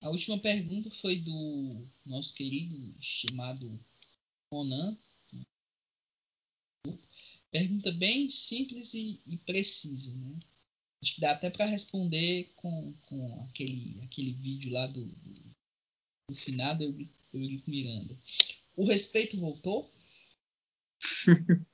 A 0.00 0.10
última 0.10 0.38
pergunta 0.38 0.90
foi 0.90 1.16
do 1.16 1.82
nosso 2.06 2.34
querido 2.34 2.94
chamado 3.00 3.78
Ronan. 4.50 4.96
Pergunta 7.50 7.90
bem 7.92 8.28
simples 8.28 8.92
e, 8.94 9.20
e 9.26 9.36
precisa, 9.38 10.14
né? 10.14 10.36
Acho 11.02 11.14
que 11.14 11.20
dá 11.20 11.32
até 11.32 11.48
para 11.48 11.64
responder 11.66 12.52
com, 12.56 12.92
com 13.06 13.42
aquele, 13.48 14.00
aquele 14.02 14.32
vídeo 14.32 14.72
lá 14.72 14.86
do, 14.86 15.04
do, 15.04 15.56
do 16.30 16.36
finado 16.36 16.82
Eurico 17.32 17.70
Miranda. 17.70 18.16
O 18.76 18.84
respeito 18.84 19.38
voltou? 19.38 19.90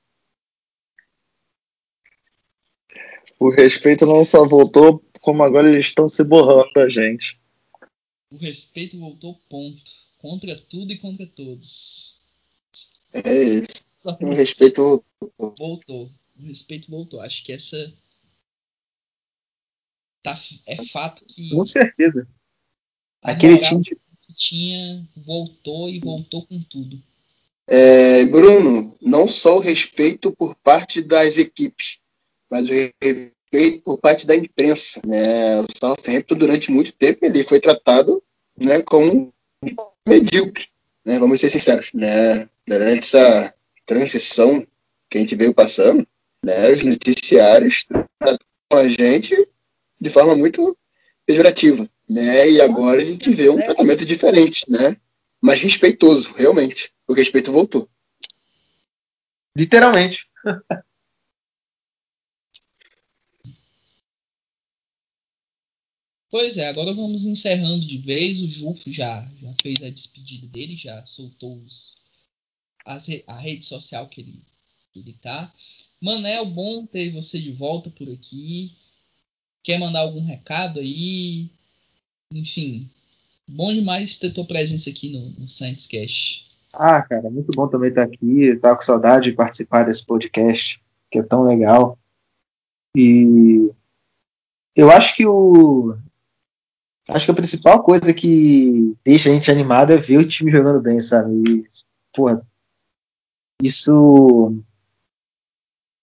O 3.38 3.51
respeito 3.51 4.06
não 4.06 4.24
só 4.24 4.46
voltou, 4.46 5.02
como 5.20 5.42
agora 5.42 5.68
eles 5.68 5.86
estão 5.86 6.09
se 6.09 6.22
borrando 6.24 6.72
da 6.72 6.88
gente. 6.88 7.38
O 8.30 8.36
respeito 8.36 8.98
voltou, 8.98 9.34
ponto. 9.48 9.82
Contra 10.18 10.56
tudo 10.56 10.92
e 10.92 10.98
contra 10.98 11.26
todos. 11.26 12.20
É 13.12 13.60
O 14.05 14.35
respeito 14.35 15.02
voltou. 15.39 16.10
O 16.39 16.43
respeito 16.47 16.90
voltou. 16.90 17.20
Acho 17.20 17.43
que 17.44 17.52
essa. 17.52 17.93
Tá, 20.22 20.39
é 20.66 20.85
fato 20.86 21.24
que 21.26 21.51
Com 21.51 21.64
certeza. 21.64 22.26
a 23.22 23.32
Aquele 23.32 23.59
time. 23.59 23.85
que 23.85 23.97
tinha 24.35 25.06
voltou 25.16 25.89
e 25.89 26.01
voltou 26.01 26.47
com 26.47 26.62
tudo. 26.62 27.02
É, 27.66 28.26
Bruno, 28.26 28.94
não 29.01 29.26
só 29.26 29.56
o 29.56 29.60
respeito 29.60 30.32
por 30.32 30.55
parte 30.56 31.01
das 31.02 31.39
equipes, 31.39 31.98
mas 32.51 32.68
o 32.68 32.72
respeito 32.72 33.82
por 33.82 33.98
parte 33.98 34.26
da 34.26 34.36
imprensa. 34.36 35.01
Né? 35.06 35.60
O 35.60 35.66
Southampton, 35.78 36.35
durante 36.35 36.70
muito 36.70 36.93
tempo, 36.93 37.24
ele 37.24 37.43
foi 37.44 37.60
tratado 37.60 38.22
né, 38.56 38.82
como 38.82 39.32
medíocre. 40.06 40.68
Né? 41.05 41.18
Vamos 41.18 41.40
ser 41.40 41.51
sinceros. 41.51 41.93
Né? 41.94 42.48
Durante 42.66 43.01
essa 43.01 43.53
transição 43.86 44.66
que 45.11 45.19
a 45.19 45.20
gente 45.20 45.36
veio 45.36 45.55
passando, 45.55 46.06
né, 46.44 46.70
os 46.70 46.82
noticiários 46.82 47.85
tratavam 48.19 48.39
a 48.73 48.89
gente 48.89 49.35
de 50.01 50.11
forma 50.11 50.35
muito 50.35 50.77
pejorativa. 51.27 51.89
Né? 52.09 52.51
E 52.51 52.61
agora 52.61 53.01
a 53.01 53.05
gente 53.05 53.31
vê 53.31 53.48
um 53.48 53.56
tratamento 53.56 54.05
diferente, 54.05 54.65
né? 54.69 54.97
mas 55.40 55.61
respeitoso, 55.61 56.32
realmente. 56.36 56.93
O 57.09 57.15
respeito 57.15 57.52
voltou. 57.52 57.89
Literalmente. 59.56 60.27
Pois 66.36 66.56
é, 66.56 66.69
agora 66.69 66.93
vamos 66.93 67.27
encerrando 67.27 67.86
de 67.86 67.97
vez. 67.97 68.43
O 68.43 68.51
Jufo 68.51 68.93
já, 68.93 69.24
já 69.40 69.55
fez 69.62 69.81
a 69.85 69.89
despedida 69.89 70.48
dele, 70.48 70.74
já 70.74 71.06
soltou 71.06 71.56
os, 71.59 72.02
re- 72.86 73.24
a 73.27 73.35
rede 73.35 73.65
social 73.65 74.06
que 74.06 74.20
ele, 74.20 74.43
que 74.93 75.01
ele 75.01 75.15
tá. 75.23 75.52
Manel, 76.01 76.47
bom 76.47 76.85
ter 76.86 77.11
você 77.11 77.40
de 77.40 77.52
volta 77.52 77.90
por 77.90 78.09
aqui. 78.11 78.73
Quer 79.62 79.78
mandar 79.78 80.01
algum 80.01 80.23
recado 80.23 80.81
aí? 80.81 81.48
Enfim, 82.32 82.90
bom 83.48 83.73
demais 83.73 84.19
ter 84.19 84.32
tua 84.32 84.47
presença 84.47 84.90
aqui 84.90 85.11
no, 85.11 85.31
no 85.40 85.48
Science 85.48 85.89
Cash. 85.89 86.51
Ah, 86.73 87.01
cara, 87.02 87.31
muito 87.31 87.52
bom 87.52 87.69
também 87.69 87.89
estar 87.89 88.02
aqui. 88.02 88.56
Tava 88.61 88.77
com 88.77 88.82
saudade 88.82 89.31
de 89.31 89.36
participar 89.36 89.85
desse 89.85 90.05
podcast, 90.05 90.81
que 91.11 91.19
é 91.19 91.23
tão 91.23 91.43
legal. 91.44 91.98
E 92.97 93.70
eu 94.77 94.90
acho 94.90 95.16
que 95.16 95.27
o. 95.27 95.97
Acho 97.09 97.27
que 97.27 97.31
a 97.31 97.35
principal 97.35 97.82
coisa 97.82 98.12
que 98.15 98.97
deixa 99.05 99.28
a 99.28 99.32
gente 99.32 99.51
animado 99.51 99.93
é 99.93 99.97
ver 99.97 100.19
o 100.19 100.27
time 100.27 100.51
jogando 100.51 100.81
bem, 100.81 101.01
sabe? 101.01 101.32
E, 101.48 101.66
porra, 102.15 102.44
isso 103.66 104.55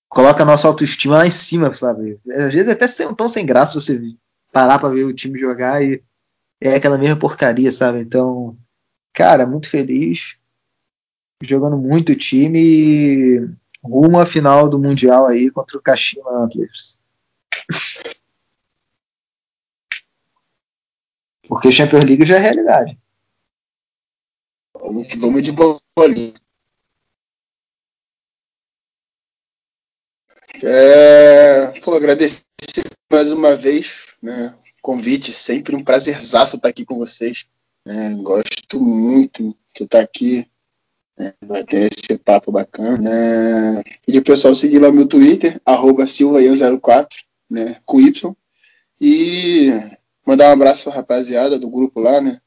coloca 0.10 0.44
a 0.44 0.46
nossa 0.46 0.68
autoestima 0.68 1.18
lá 1.18 1.28
em 1.28 1.32
cima, 1.32 1.74
sabe? 1.74 2.20
Às 2.30 2.52
vezes 2.54 2.68
é 2.68 2.72
até 2.72 2.88
sem- 2.88 3.14
tão 3.16 3.30
sem 3.30 3.46
graça 3.46 3.80
você 3.80 4.00
parar 4.52 4.80
pra 4.80 4.90
ver 4.90 5.06
o 5.06 5.14
time 5.14 5.40
jogar 5.40 5.82
e 5.84 6.04
é 6.60 6.76
aquela 6.76 6.98
mesma 6.98 7.18
porcaria, 7.18 7.72
sabe? 7.72 8.00
Então, 8.00 8.58
cara, 9.14 9.46
muito 9.48 9.70
feliz 9.70 10.36
jogando 11.44 11.78
muito 11.78 12.16
time 12.16 13.50
rumo 13.84 14.20
à 14.20 14.26
final 14.26 14.70
do 14.70 14.78
Mundial 14.78 15.26
aí 15.28 15.50
contra 15.50 15.78
o 15.78 15.82
Kashima 15.82 16.30
Antlers. 16.44 17.00
Porque 21.48 21.72
Champions 21.72 22.04
League 22.06 22.26
já 22.26 22.38
é 22.38 22.40
realidade. 22.40 22.98
Vamos, 24.80 25.08
vamos 25.16 25.44
de 25.44 25.52
bolinha. 25.52 26.34
É, 30.64 31.80
pô, 31.82 31.96
agradecer 31.96 32.44
mais 33.12 33.32
uma 33.32 33.56
vez 33.56 34.14
né, 34.22 34.56
o 34.78 34.82
convite. 34.82 35.34
Sempre 35.34 35.76
um 35.76 35.84
prazerzaço 35.84 36.58
estar 36.58 36.70
aqui 36.70 36.86
com 36.86 36.98
vocês. 36.98 37.46
né, 37.86 38.16
gosto 38.22 38.80
muito 38.80 39.58
de 39.76 39.84
estar 39.84 40.02
aqui. 40.02 40.48
Né, 41.18 41.34
vai 41.46 41.64
ter 41.64 41.90
esse 41.92 42.18
papo 42.20 42.52
bacana. 42.52 42.98
Né, 42.98 43.84
pedir 44.06 44.20
o 44.20 44.24
pessoal 44.24 44.54
seguir 44.54 44.80
lá 44.80 44.90
no 44.90 44.96
meu 44.96 45.08
Twitter, 45.08 45.60
arroba 45.66 46.06
silvaian04, 46.06 47.08
né, 47.50 47.78
com 47.86 48.00
Y. 48.00 48.36
E 49.00 49.72
mandar 50.26 50.50
um 50.50 50.54
abraço 50.54 50.84
pra 50.84 50.94
rapaziada 50.94 51.58
do 51.58 51.70
grupo 51.70 52.00
lá, 52.00 52.22
né? 52.22 52.40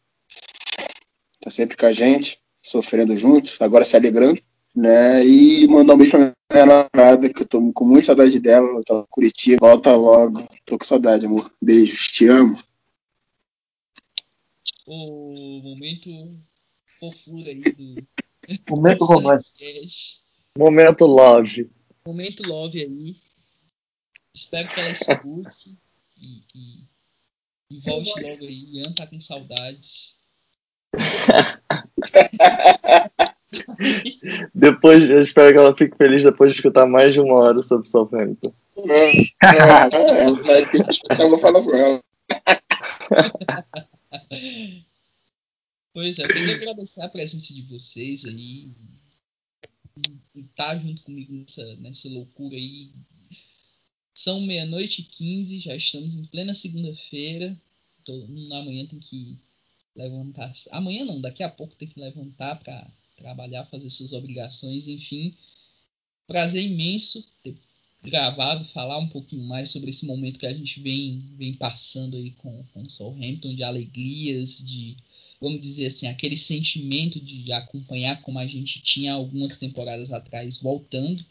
Tá 1.40 1.50
sempre 1.50 1.76
com 1.76 1.86
a 1.86 1.92
gente, 1.92 2.38
sofrendo 2.62 3.16
juntos, 3.16 3.56
agora 3.60 3.84
se 3.84 3.96
alegrando 3.96 4.40
né? 4.74 5.24
E 5.24 5.68
mandar 5.68 5.94
um 5.94 5.98
beijo 5.98 6.12
pra 6.12 6.34
minha 6.52 6.66
namorada, 6.66 7.32
que 7.32 7.42
eu 7.42 7.48
tô 7.48 7.72
com 7.72 7.84
muita 7.84 8.06
saudade 8.06 8.40
dela, 8.40 8.68
ela 8.68 8.80
tá 8.82 9.04
Curitiba, 9.08 9.68
volta 9.68 9.94
logo. 9.94 10.44
Tô 10.64 10.76
com 10.78 10.84
saudade, 10.84 11.26
amor. 11.26 11.52
Beijos, 11.62 12.08
te 12.08 12.26
amo. 12.26 12.56
O 14.86 15.60
momento 15.62 16.10
fofura 16.86 17.50
aí 17.50 17.60
do. 17.60 18.06
Momento 18.68 19.06
romance. 19.06 19.54
Momento 20.58 21.06
love. 21.06 21.70
Momento 22.06 22.46
love 22.46 22.78
aí. 22.78 23.16
Espero 24.34 24.68
que 24.68 24.80
ela 24.80 24.90
escute 24.90 25.78
e, 26.18 26.42
e, 26.54 26.84
e 27.70 27.80
volte 27.80 28.20
logo 28.20 28.44
aí. 28.44 28.74
Ian 28.74 28.92
tá 28.92 29.06
com 29.06 29.18
saudades. 29.18 30.20
Depois, 34.54 35.10
eu 35.10 35.22
espero 35.22 35.52
que 35.52 35.58
ela 35.58 35.76
fique 35.76 35.96
feliz 35.96 36.24
depois 36.24 36.52
de 36.52 36.58
escutar 36.58 36.86
mais 36.86 37.14
de 37.14 37.20
uma 37.20 37.34
hora 37.34 37.62
sobre 37.62 37.88
Southampton. 37.88 38.52
É, 38.76 39.20
é, 39.20 39.24
vai 40.42 40.66
ter 40.66 40.84
que 40.84 40.90
escutar, 40.90 41.20
eu 41.20 41.30
vou 41.30 41.38
falar 41.38 41.62
com 41.62 41.74
ela. 41.74 42.00
Pois 45.94 46.18
é, 46.18 46.24
eu 46.24 46.28
queria 46.28 46.56
agradecer 46.56 47.02
a 47.02 47.08
presença 47.08 47.54
de 47.54 47.62
vocês 47.62 48.24
aí. 48.24 48.72
E 50.34 50.40
estar 50.40 50.76
junto 50.76 51.02
comigo 51.02 51.32
nessa, 51.32 51.76
nessa 51.76 52.08
loucura 52.08 52.56
aí. 52.56 52.90
São 54.12 54.40
meia-noite 54.40 55.02
e 55.02 55.04
15, 55.04 55.60
já 55.60 55.76
estamos 55.76 56.16
em 56.16 56.24
plena 56.24 56.52
segunda-feira. 56.52 57.56
Todo 58.04 58.26
mundo 58.26 58.52
amanhã 58.54 58.84
tem 58.86 58.98
que 58.98 59.38
levantar. 59.94 60.52
Amanhã 60.72 61.04
não, 61.04 61.20
daqui 61.20 61.44
a 61.44 61.48
pouco 61.48 61.76
tem 61.76 61.86
que 61.86 62.00
levantar 62.00 62.56
para 62.56 62.84
trabalhar, 63.16 63.64
fazer 63.66 63.90
suas 63.90 64.12
obrigações, 64.12 64.88
enfim. 64.88 65.34
Prazer 66.26 66.64
imenso 66.64 67.26
ter 67.42 67.56
gravado, 68.02 68.64
falar 68.66 68.98
um 68.98 69.08
pouquinho 69.08 69.44
mais 69.44 69.70
sobre 69.70 69.90
esse 69.90 70.04
momento 70.04 70.38
que 70.38 70.46
a 70.46 70.52
gente 70.52 70.80
vem, 70.80 71.22
vem 71.36 71.54
passando 71.54 72.16
aí 72.16 72.32
com, 72.32 72.62
com 72.72 72.82
o 72.82 72.90
Southampton, 72.90 73.54
de 73.54 73.62
alegrias, 73.62 74.58
de, 74.58 74.96
vamos 75.40 75.60
dizer 75.60 75.86
assim, 75.86 76.06
aquele 76.06 76.36
sentimento 76.36 77.18
de 77.18 77.50
acompanhar 77.52 78.20
como 78.20 78.38
a 78.38 78.46
gente 78.46 78.80
tinha 78.80 79.14
algumas 79.14 79.56
temporadas 79.56 80.12
atrás 80.12 80.58
voltando. 80.58 81.24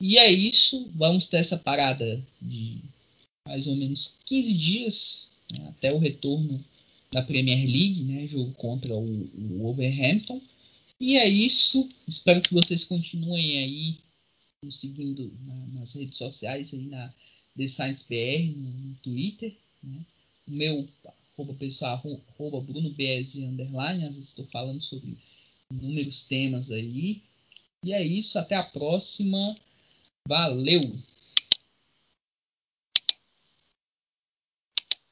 E 0.00 0.18
é 0.18 0.30
isso, 0.30 0.90
vamos 0.94 1.26
ter 1.26 1.38
essa 1.38 1.56
parada 1.56 2.22
de 2.42 2.80
mais 3.46 3.66
ou 3.66 3.76
menos 3.76 4.18
15 4.24 4.54
dias 4.54 5.30
né, 5.52 5.68
até 5.68 5.92
o 5.92 5.98
retorno 5.98 6.62
da 7.12 7.22
Premier 7.22 7.64
League, 7.64 8.02
né, 8.02 8.26
jogo 8.26 8.52
contra 8.54 8.94
o, 8.94 9.04
o 9.04 9.58
Wolverhampton. 9.58 10.40
E 11.00 11.16
é 11.16 11.28
isso, 11.28 11.88
espero 12.08 12.40
que 12.40 12.54
vocês 12.54 12.84
continuem 12.84 13.58
aí 13.58 13.96
nos 14.62 14.78
seguindo 14.80 15.32
na- 15.44 15.66
nas 15.80 15.94
redes 15.94 16.16
sociais, 16.16 16.72
aí 16.72 16.86
na 16.86 17.12
The 17.56 17.68
Science 17.68 18.06
BR, 18.08 18.56
no, 18.56 18.70
no 18.70 18.94
Twitter. 18.96 19.54
Né? 19.82 20.04
O 20.48 20.50
meu 20.52 20.88
arroba 21.34 21.54
pessoal, 21.54 21.94
arro- 21.94 22.20
arroba 22.34 22.60
Bruno 22.60 22.90
BS 22.90 23.36
underline, 23.44 24.04
às 24.04 24.14
vezes 24.16 24.30
estou 24.30 24.46
falando 24.46 24.80
sobre 24.82 25.18
inúmeros 25.70 26.24
temas 26.24 26.70
aí. 26.70 27.22
E 27.84 27.92
é 27.92 28.04
isso, 28.04 28.38
até 28.38 28.54
a 28.56 28.62
próxima. 28.62 29.54
Valeu! 30.26 30.98